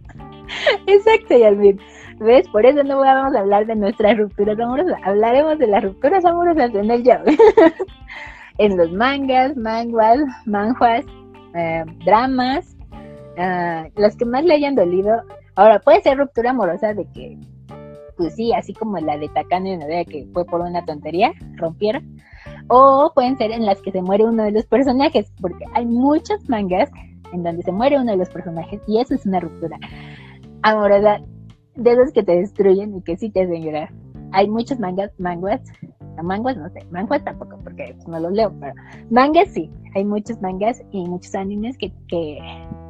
Exacto, 0.86 1.36
Yasmin. 1.36 1.78
¿Ves? 2.20 2.48
Por 2.48 2.66
eso 2.66 2.82
no 2.82 2.98
vamos 2.98 3.34
a 3.34 3.40
hablar 3.40 3.66
de 3.66 3.76
nuestras 3.76 4.18
rupturas 4.18 4.58
amorosas. 4.58 4.98
Hablaremos 5.04 5.58
de 5.58 5.68
las 5.68 5.84
rupturas 5.84 6.24
amorosas 6.24 6.74
en 6.74 6.90
el 6.90 7.04
ya. 7.04 7.22
en 8.58 8.76
los 8.76 8.90
mangas, 8.92 9.56
manguas, 9.56 10.18
manjuas, 10.44 11.04
eh, 11.54 11.84
dramas, 12.04 12.76
uh, 12.92 13.88
las 14.00 14.16
que 14.16 14.24
más 14.24 14.44
le 14.44 14.54
hayan 14.54 14.74
dolido. 14.74 15.22
Ahora, 15.54 15.78
puede 15.78 16.02
ser 16.02 16.18
ruptura 16.18 16.50
amorosa 16.50 16.92
de 16.92 17.06
que, 17.12 17.38
pues 18.16 18.34
sí, 18.34 18.52
así 18.52 18.72
como 18.74 18.98
la 18.98 19.16
de 19.16 19.28
Takano 19.28 19.68
y 19.68 19.76
Nodea, 19.76 20.04
que 20.04 20.26
fue 20.32 20.44
por 20.44 20.60
una 20.60 20.84
tontería, 20.84 21.32
rompieron 21.56 22.18
o 22.68 23.12
pueden 23.14 23.36
ser 23.36 23.50
en 23.50 23.66
las 23.66 23.80
que 23.82 23.92
se 23.92 24.02
muere 24.02 24.24
uno 24.24 24.44
de 24.44 24.52
los 24.52 24.66
personajes, 24.66 25.32
porque 25.40 25.64
hay 25.74 25.86
muchos 25.86 26.48
mangas 26.48 26.90
en 27.32 27.42
donde 27.42 27.62
se 27.62 27.72
muere 27.72 27.98
uno 27.98 28.12
de 28.12 28.18
los 28.18 28.30
personajes 28.30 28.80
y 28.86 29.00
eso 29.00 29.14
es 29.14 29.26
una 29.26 29.40
ruptura 29.40 29.78
amorosa 30.62 31.20
de 31.74 31.92
esos 31.92 32.12
que 32.12 32.22
te 32.22 32.36
destruyen 32.36 32.96
y 32.96 33.02
que 33.02 33.16
sí 33.16 33.30
te 33.30 33.42
hacen 33.42 33.62
llorar. 33.62 33.90
Hay 34.32 34.48
muchos 34.48 34.78
mangas, 34.78 35.10
manguas, 35.18 35.60
manguas 36.22 36.56
no 36.56 36.68
sé, 36.70 36.84
manguas 36.90 37.24
tampoco 37.24 37.58
porque 37.62 37.96
no 38.06 38.18
los 38.20 38.32
leo, 38.32 38.52
pero 38.60 38.74
mangas 39.10 39.48
sí, 39.50 39.70
hay 39.94 40.04
muchos 40.04 40.40
mangas 40.42 40.82
y 40.90 41.06
muchos 41.06 41.34
animes 41.34 41.78
que, 41.78 41.92
que, 42.08 42.38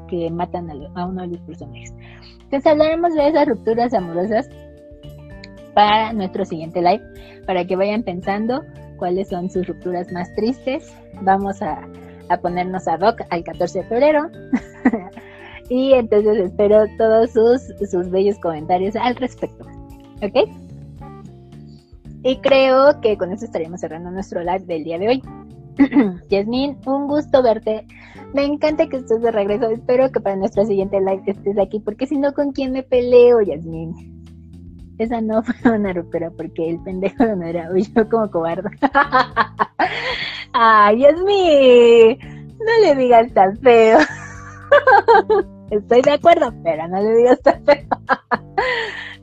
que 0.09 0.31
matan 0.31 0.71
a, 0.71 1.01
a 1.01 1.07
uno 1.07 1.23
de 1.23 1.29
los 1.29 1.41
personajes. 1.41 1.95
Entonces 2.43 2.67
hablaremos 2.67 3.15
de 3.15 3.29
esas 3.29 3.47
rupturas 3.47 3.93
amorosas 3.95 4.49
para 5.75 6.13
nuestro 6.13 6.45
siguiente 6.45 6.81
live, 6.81 7.03
para 7.47 7.65
que 7.65 7.77
vayan 7.77 8.03
pensando 8.03 8.63
cuáles 8.99 9.29
son 9.29 9.51
sus 9.51 9.67
rupturas 9.67 10.13
más 10.13 10.35
tristes. 10.35 10.93
Vamos 11.23 11.63
a, 11.63 11.89
ponernos 12.43 12.87
a 12.87 12.99
rock 12.99 13.23
al 13.31 13.43
14 13.43 13.79
de 13.79 13.85
febrero. 13.87 14.29
y 15.71 15.95
entonces 15.95 16.39
espero 16.39 16.85
todos 16.99 17.31
sus, 17.31 17.91
sus 17.91 18.11
bellos 18.11 18.39
comentarios 18.41 18.95
al 18.97 19.17
respecto. 19.17 19.65
¿Ok? 20.23 20.51
Y 22.25 22.37
creo 22.39 23.01
que 23.01 23.17
con 23.17 23.33
eso 23.33 23.45
estaríamos 23.45 23.81
cerrando 23.81 24.11
nuestro 24.11 24.41
live 24.43 24.65
del 24.67 24.85
día 24.85 24.99
de 24.99 25.09
hoy. 25.09 25.23
Yasmin, 26.29 26.77
un 26.85 27.07
gusto 27.07 27.43
verte. 27.43 27.87
Me 28.35 28.45
encanta 28.45 28.89
que 28.89 28.99
estés 28.99 29.23
de 29.23 29.31
regreso. 29.31 29.71
Espero 29.71 30.11
que 30.11 30.21
para 30.21 30.37
nuestro 30.37 30.67
siguiente 30.67 30.99
live 31.01 31.23
estés 31.27 31.59
aquí, 31.59 31.81
porque 31.81 32.07
si 32.07 32.19
no, 32.19 32.35
¿con 32.35 32.53
quién 32.53 32.73
me 32.73 32.83
peleo, 32.83 33.41
Yasmin? 33.41 34.18
Esa 34.99 35.21
no 35.21 35.43
fue 35.63 35.73
una 35.73 35.93
ruptura 35.93 36.31
porque 36.31 36.71
el 36.71 36.83
pendejo 36.83 37.25
no 37.25 37.47
era 37.47 37.69
yo 37.95 38.09
como 38.09 38.31
cobarde. 38.31 38.71
Ay, 40.53 40.97
Dios 40.97 41.23
mío, 41.25 42.17
no 42.59 42.87
le 42.87 42.95
digas 42.97 43.33
tan 43.33 43.57
feo. 43.59 43.99
Estoy 45.71 46.03
de 46.03 46.13
acuerdo, 46.13 46.53
pero 46.65 46.89
no 46.89 47.01
le 47.01 47.17
digas 47.17 47.41
tan 47.43 47.65
feo. 47.65 47.87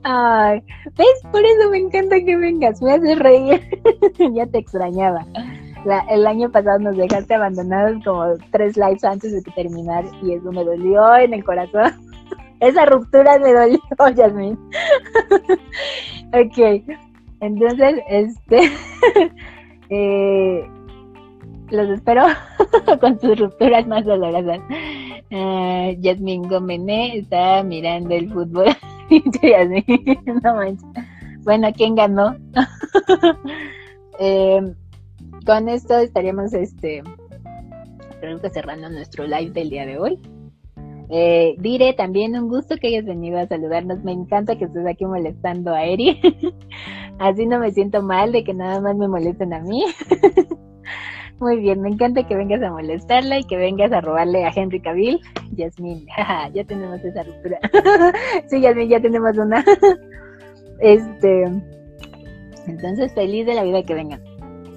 Ay, 0.03 0.63
¿ves? 0.95 1.21
Por 1.31 1.43
eso 1.43 1.69
me 1.71 1.79
encanta 1.79 2.15
que 2.23 2.37
vengas, 2.37 2.81
me 2.81 2.93
haces 2.93 3.19
reír. 3.19 3.61
ya 4.33 4.45
te 4.45 4.59
extrañaba. 4.59 5.25
el 6.09 6.27
año 6.27 6.51
pasado 6.51 6.79
nos 6.79 6.95
dejaste 6.95 7.33
abandonados 7.33 8.03
como 8.05 8.23
tres 8.51 8.77
lives 8.77 9.03
antes 9.03 9.31
de 9.33 9.41
terminar 9.53 10.05
y 10.21 10.33
eso 10.33 10.51
me 10.51 10.63
dolió 10.63 11.17
en 11.17 11.33
el 11.33 11.43
corazón. 11.43 12.04
Esa 12.59 12.85
ruptura 12.85 13.37
me 13.39 13.53
dolió, 13.53 13.79
Yasmin. 14.15 14.57
ok. 16.33 16.83
Entonces, 17.41 18.01
este. 18.09 18.71
eh, 19.89 20.69
los 21.71 21.89
espero 21.89 22.23
con 23.01 23.19
sus 23.19 23.39
rupturas 23.39 23.87
más 23.87 24.05
dolorosas. 24.05 24.59
Uh, 25.31 25.99
Yasmin 25.99 26.43
Gomené 26.43 27.17
está 27.17 27.63
mirando 27.63 28.15
el 28.15 28.31
fútbol. 28.31 28.67
no 30.43 30.55
manches. 30.55 30.85
Bueno, 31.43 31.67
¿quién 31.75 31.95
ganó? 31.95 32.35
eh, 34.19 34.73
con 35.45 35.69
esto 35.69 35.97
estaríamos 35.97 36.53
este 36.53 37.03
creo 38.19 38.41
que 38.41 38.49
cerrando 38.49 38.89
nuestro 38.89 39.25
live 39.27 39.51
del 39.51 39.69
día 39.69 39.85
de 39.85 39.99
hoy. 39.99 40.19
Eh, 41.09 41.55
Dire, 41.59 41.93
también 41.93 42.35
un 42.35 42.49
gusto 42.49 42.75
que 42.77 42.87
hayas 42.87 43.05
venido 43.05 43.37
a 43.37 43.47
saludarnos. 43.47 44.03
Me 44.03 44.11
encanta 44.11 44.57
que 44.57 44.65
estés 44.65 44.85
aquí 44.87 45.05
molestando 45.05 45.73
a 45.73 45.83
Eri. 45.85 46.19
Así 47.19 47.45
no 47.45 47.59
me 47.59 47.71
siento 47.71 48.01
mal 48.01 48.31
de 48.31 48.43
que 48.43 48.53
nada 48.53 48.81
más 48.81 48.95
me 48.95 49.07
molesten 49.07 49.53
a 49.53 49.59
mí. 49.59 49.83
Muy 51.39 51.57
bien, 51.57 51.81
me 51.81 51.89
encanta 51.89 52.25
que 52.25 52.35
vengas 52.35 52.61
a 52.63 52.71
molestarla 52.71 53.39
y 53.39 53.43
que 53.43 53.57
vengas 53.57 53.91
a 53.91 53.99
robarle 54.01 54.45
a 54.45 54.51
Henry 54.55 54.81
Cavill. 54.81 55.19
Yasmin, 55.51 56.05
ya 56.53 56.63
tenemos 56.63 57.03
esa 57.03 57.23
ruptura. 57.23 57.59
sí, 58.47 58.61
Yasmin, 58.61 58.89
ya 58.89 59.01
tenemos 59.01 59.37
una. 59.37 59.63
este. 60.79 61.43
Entonces, 62.67 63.13
feliz 63.13 63.45
de 63.45 63.53
la 63.53 63.63
vida 63.63 63.83
que 63.83 63.93
vengan. 63.93 64.23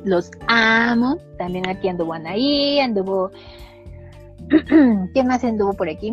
Los 0.05 0.31
amo. 0.49 1.17
También 1.39 1.69
aquí 1.69 1.89
anduvo 1.89 2.13
Anaí, 2.13 2.81
anduvo 2.81 3.31
¿Quién 5.13 5.27
más 5.27 5.45
anduvo 5.45 5.75
por 5.75 5.89
aquí? 5.89 6.13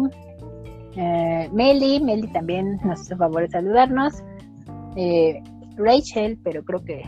Eh, 0.95 1.49
Meli, 1.51 1.99
Meli 1.99 2.27
también 2.27 2.79
nos 2.83 3.01
hizo 3.01 3.17
favor 3.17 3.41
de 3.41 3.49
saludarnos. 3.49 4.23
Eh, 4.95 5.41
Rachel, 5.75 6.39
pero 6.43 6.63
creo 6.63 6.83
que. 6.83 7.03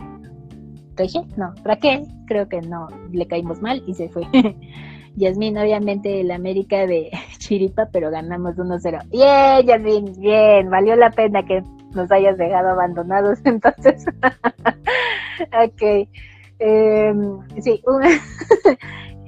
Rachel, 0.96 1.22
no, 1.36 1.54
Raquel, 1.64 2.06
creo 2.26 2.48
que 2.48 2.60
no, 2.60 2.88
le 3.12 3.26
caímos 3.26 3.62
mal 3.62 3.82
y 3.86 3.94
se 3.94 4.08
fue. 4.08 4.22
Yasmin, 5.18 5.58
obviamente 5.58 6.20
el 6.20 6.30
América 6.30 6.86
de 6.86 7.10
Chiripa, 7.38 7.88
pero 7.92 8.10
ganamos 8.10 8.56
1-0. 8.56 9.08
Bien, 9.10 9.66
Yasmin, 9.66 10.20
bien, 10.20 10.70
valió 10.70 10.96
la 10.96 11.10
pena 11.10 11.44
que 11.44 11.62
nos 11.94 12.10
hayas 12.10 12.38
dejado 12.38 12.70
abandonados 12.70 13.38
entonces. 13.44 14.04
ok. 15.40 16.08
Em, 16.60 17.38
sí, 17.60 17.80
un, 17.86 18.02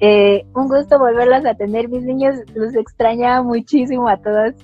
eh, 0.01 0.47
un 0.55 0.67
gusto 0.67 0.97
volverlas 0.97 1.45
a 1.45 1.53
tener, 1.53 1.87
mis 1.87 2.03
niños. 2.03 2.35
Los 2.55 2.75
extrañaba 2.75 3.43
muchísimo 3.43 4.09
a 4.09 4.17
todos. 4.17 4.55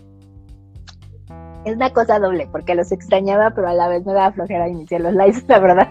Es 1.64 1.76
una 1.76 1.92
cosa 1.92 2.20
doble, 2.20 2.48
porque 2.52 2.74
los 2.74 2.92
extrañaba, 2.92 3.52
pero 3.52 3.68
a 3.68 3.74
la 3.74 3.88
vez 3.88 4.04
me 4.06 4.14
daba 4.14 4.32
flojera 4.32 4.68
iniciar 4.68 5.02
los 5.02 5.14
lives, 5.14 5.46
la 5.48 5.60
verdad. 5.60 5.90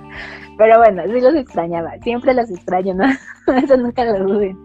Pero 0.58 0.78
bueno, 0.78 1.02
sí 1.06 1.20
los 1.20 1.34
extrañaba. 1.34 1.92
Siempre 2.02 2.34
los 2.34 2.50
extraño, 2.50 2.94
¿no? 2.94 3.04
Eso 3.56 3.76
nunca 3.76 4.04
lo 4.04 4.18
duden. 4.18 4.58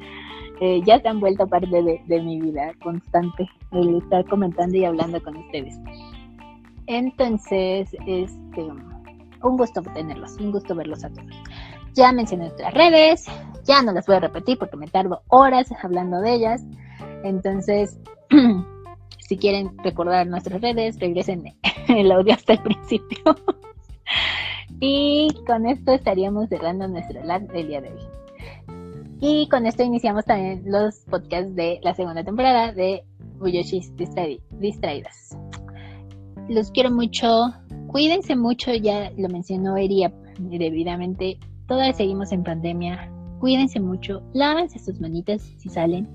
Eh, 0.62 0.82
ya 0.84 1.00
se 1.00 1.08
han 1.08 1.20
vuelto 1.20 1.46
parte 1.48 1.70
de, 1.70 2.02
de 2.06 2.22
mi 2.22 2.42
vida 2.42 2.72
constante, 2.82 3.48
el 3.72 3.98
estar 3.98 4.26
comentando 4.26 4.78
y 4.78 4.86
hablando 4.86 5.22
con 5.22 5.38
ustedes. 5.38 5.80
Entonces, 6.88 7.90
este, 8.08 8.68
un 9.44 9.58
gusto 9.58 9.82
tenerlos, 9.82 10.38
un 10.38 10.52
gusto 10.52 10.74
verlos 10.76 11.04
a 11.04 11.10
todos. 11.10 11.36
Ya 11.94 12.12
mencioné 12.12 12.46
nuestras 12.46 12.74
redes, 12.74 13.26
ya 13.66 13.82
no 13.82 13.92
las 13.92 14.06
voy 14.06 14.16
a 14.16 14.22
repetir 14.22 14.58
porque 14.58 14.78
me 14.78 14.88
tardo 14.88 15.22
horas 15.28 15.68
hablando 15.84 16.22
de 16.22 16.34
ellas. 16.34 16.64
Entonces, 17.24 18.00
si 19.20 19.38
quieren 19.38 19.78
recordar 19.80 20.28
nuestras 20.28 20.62
redes, 20.62 21.00
regresen 21.00 21.44
el 21.88 22.12
audio 22.12 22.34
hasta 22.34 22.54
el 22.54 22.60
principio. 22.60 23.18
y 24.80 25.30
con 25.46 25.68
esto 25.68 25.94
estaríamos 25.94 26.50
cerrando 26.50 26.88
nuestro 26.88 27.22
live 27.22 27.48
del 27.54 27.68
día 27.68 27.82
de 27.82 27.90
hoy. 27.90 28.22
Y 29.20 29.48
con 29.50 29.68
esto 29.68 29.84
iniciamos 29.84 30.26
también 30.26 30.64
los 30.66 31.02
podcasts 31.02 31.54
de 31.56 31.80
la 31.84 31.94
segunda 31.94 32.24
temporada 32.24 32.72
de 32.72 33.04
Buyoshis 33.38 33.94
Distraídas. 33.96 35.38
Los 36.50 36.72
quiero 36.72 36.90
mucho. 36.90 37.54
Cuídense 37.88 38.36
mucho, 38.36 38.74
ya 38.74 39.12
lo 39.18 39.30
mencionó 39.30 39.78
Eria 39.78 40.12
debidamente. 40.40 41.38
Todas 41.68 41.98
seguimos 41.98 42.32
en 42.32 42.44
pandemia. 42.44 43.12
Cuídense 43.40 43.80
mucho. 43.80 44.22
Lávense 44.34 44.80
sus 44.80 45.00
manitas 45.00 45.42
si 45.58 45.70
salen. 45.70 46.08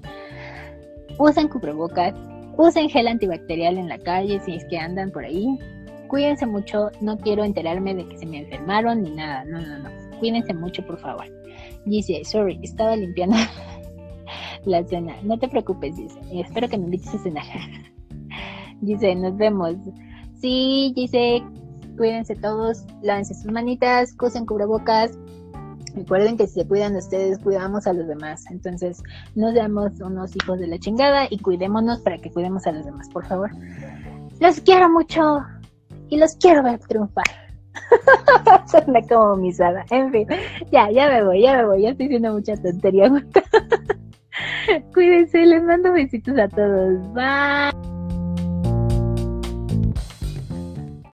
Usen 1.19 1.49
cubrebocas. 1.49 2.15
Usen 2.57 2.89
gel 2.89 3.09
antibacterial 3.09 3.79
en 3.79 3.89
la 3.89 3.99
calle 3.99 4.41
si 4.41 4.55
es 4.55 4.65
que 4.67 4.79
andan 4.79 5.11
por 5.11 5.25
ahí. 5.25 5.59
Cuídense 6.09 6.47
mucho. 6.47 6.91
No 7.01 7.19
quiero 7.19 7.45
enterarme 7.45 7.95
de 7.95 8.07
que 8.09 8.19
se 8.19 8.27
me 8.27 8.39
enfermaron 8.39 9.03
ni 9.03 9.11
nada. 9.11 9.45
No, 9.45 9.61
no, 9.61 9.79
no. 9.79 9.91
Cuídense 10.19 10.55
mucho, 10.55 10.87
por 10.87 10.99
favor. 10.99 11.27
Dice, 11.85 12.25
sorry, 12.25 12.59
estaba 12.63 12.97
limpiando 12.97 13.37
la 14.65 14.85
cena. 14.85 15.17
No 15.23 15.39
te 15.39 15.49
preocupes, 15.49 15.97
dice. 15.97 16.19
Espero 16.33 16.69
que 16.69 16.79
me 16.79 16.85
invites 16.85 17.15
a 17.15 17.19
cenar. 17.19 17.45
dice, 18.81 19.15
nos 19.15 19.37
vemos. 19.37 19.77
Sí, 20.41 20.93
dice, 20.95 21.43
cuídense 21.97 22.37
todos, 22.37 22.85
lávense 23.03 23.35
sus 23.35 23.51
manitas, 23.51 24.15
usen 24.21 24.47
cubrebocas. 24.47 25.19
Recuerden 25.97 26.37
que 26.37 26.47
si 26.47 26.61
se 26.61 26.69
cuidan 26.69 26.95
ustedes, 26.95 27.39
cuidamos 27.39 27.87
a 27.87 27.95
los 27.95 28.07
demás. 28.07 28.45
Entonces, 28.51 29.03
no 29.35 29.51
seamos 29.53 29.99
unos 30.01 30.37
hijos 30.37 30.59
de 30.61 30.67
la 30.67 30.79
chingada 30.79 31.27
y 31.31 31.39
cuidémonos 31.39 32.01
para 32.01 32.19
que 32.19 32.31
cuidemos 32.31 32.67
a 32.67 32.73
los 32.73 32.85
demás, 32.85 33.09
por 33.09 33.27
favor. 33.27 33.51
Los 34.39 34.61
quiero 34.61 34.91
mucho 34.91 35.41
y 36.11 36.19
los 36.19 36.37
quiero 36.37 36.63
ver 36.63 36.79
triunfar. 36.81 37.25
Suena 38.67 39.01
como 39.09 39.37
misada. 39.37 39.87
En 39.91 40.13
fin, 40.13 40.29
ya, 40.71 40.91
ya 40.91 41.09
me 41.09 41.25
voy, 41.25 41.43
ya 41.43 41.57
me 41.57 41.67
voy. 41.67 41.83
Ya 41.83 41.91
estoy 41.91 42.07
haciendo 42.07 42.33
mucha 42.35 42.57
tontería. 42.57 43.11
Cuídense, 44.93 45.47
les 45.47 45.63
mando 45.63 45.93
besitos 45.93 46.39
a 46.39 46.49
todos. 46.49 47.15
Bye. 47.15 47.96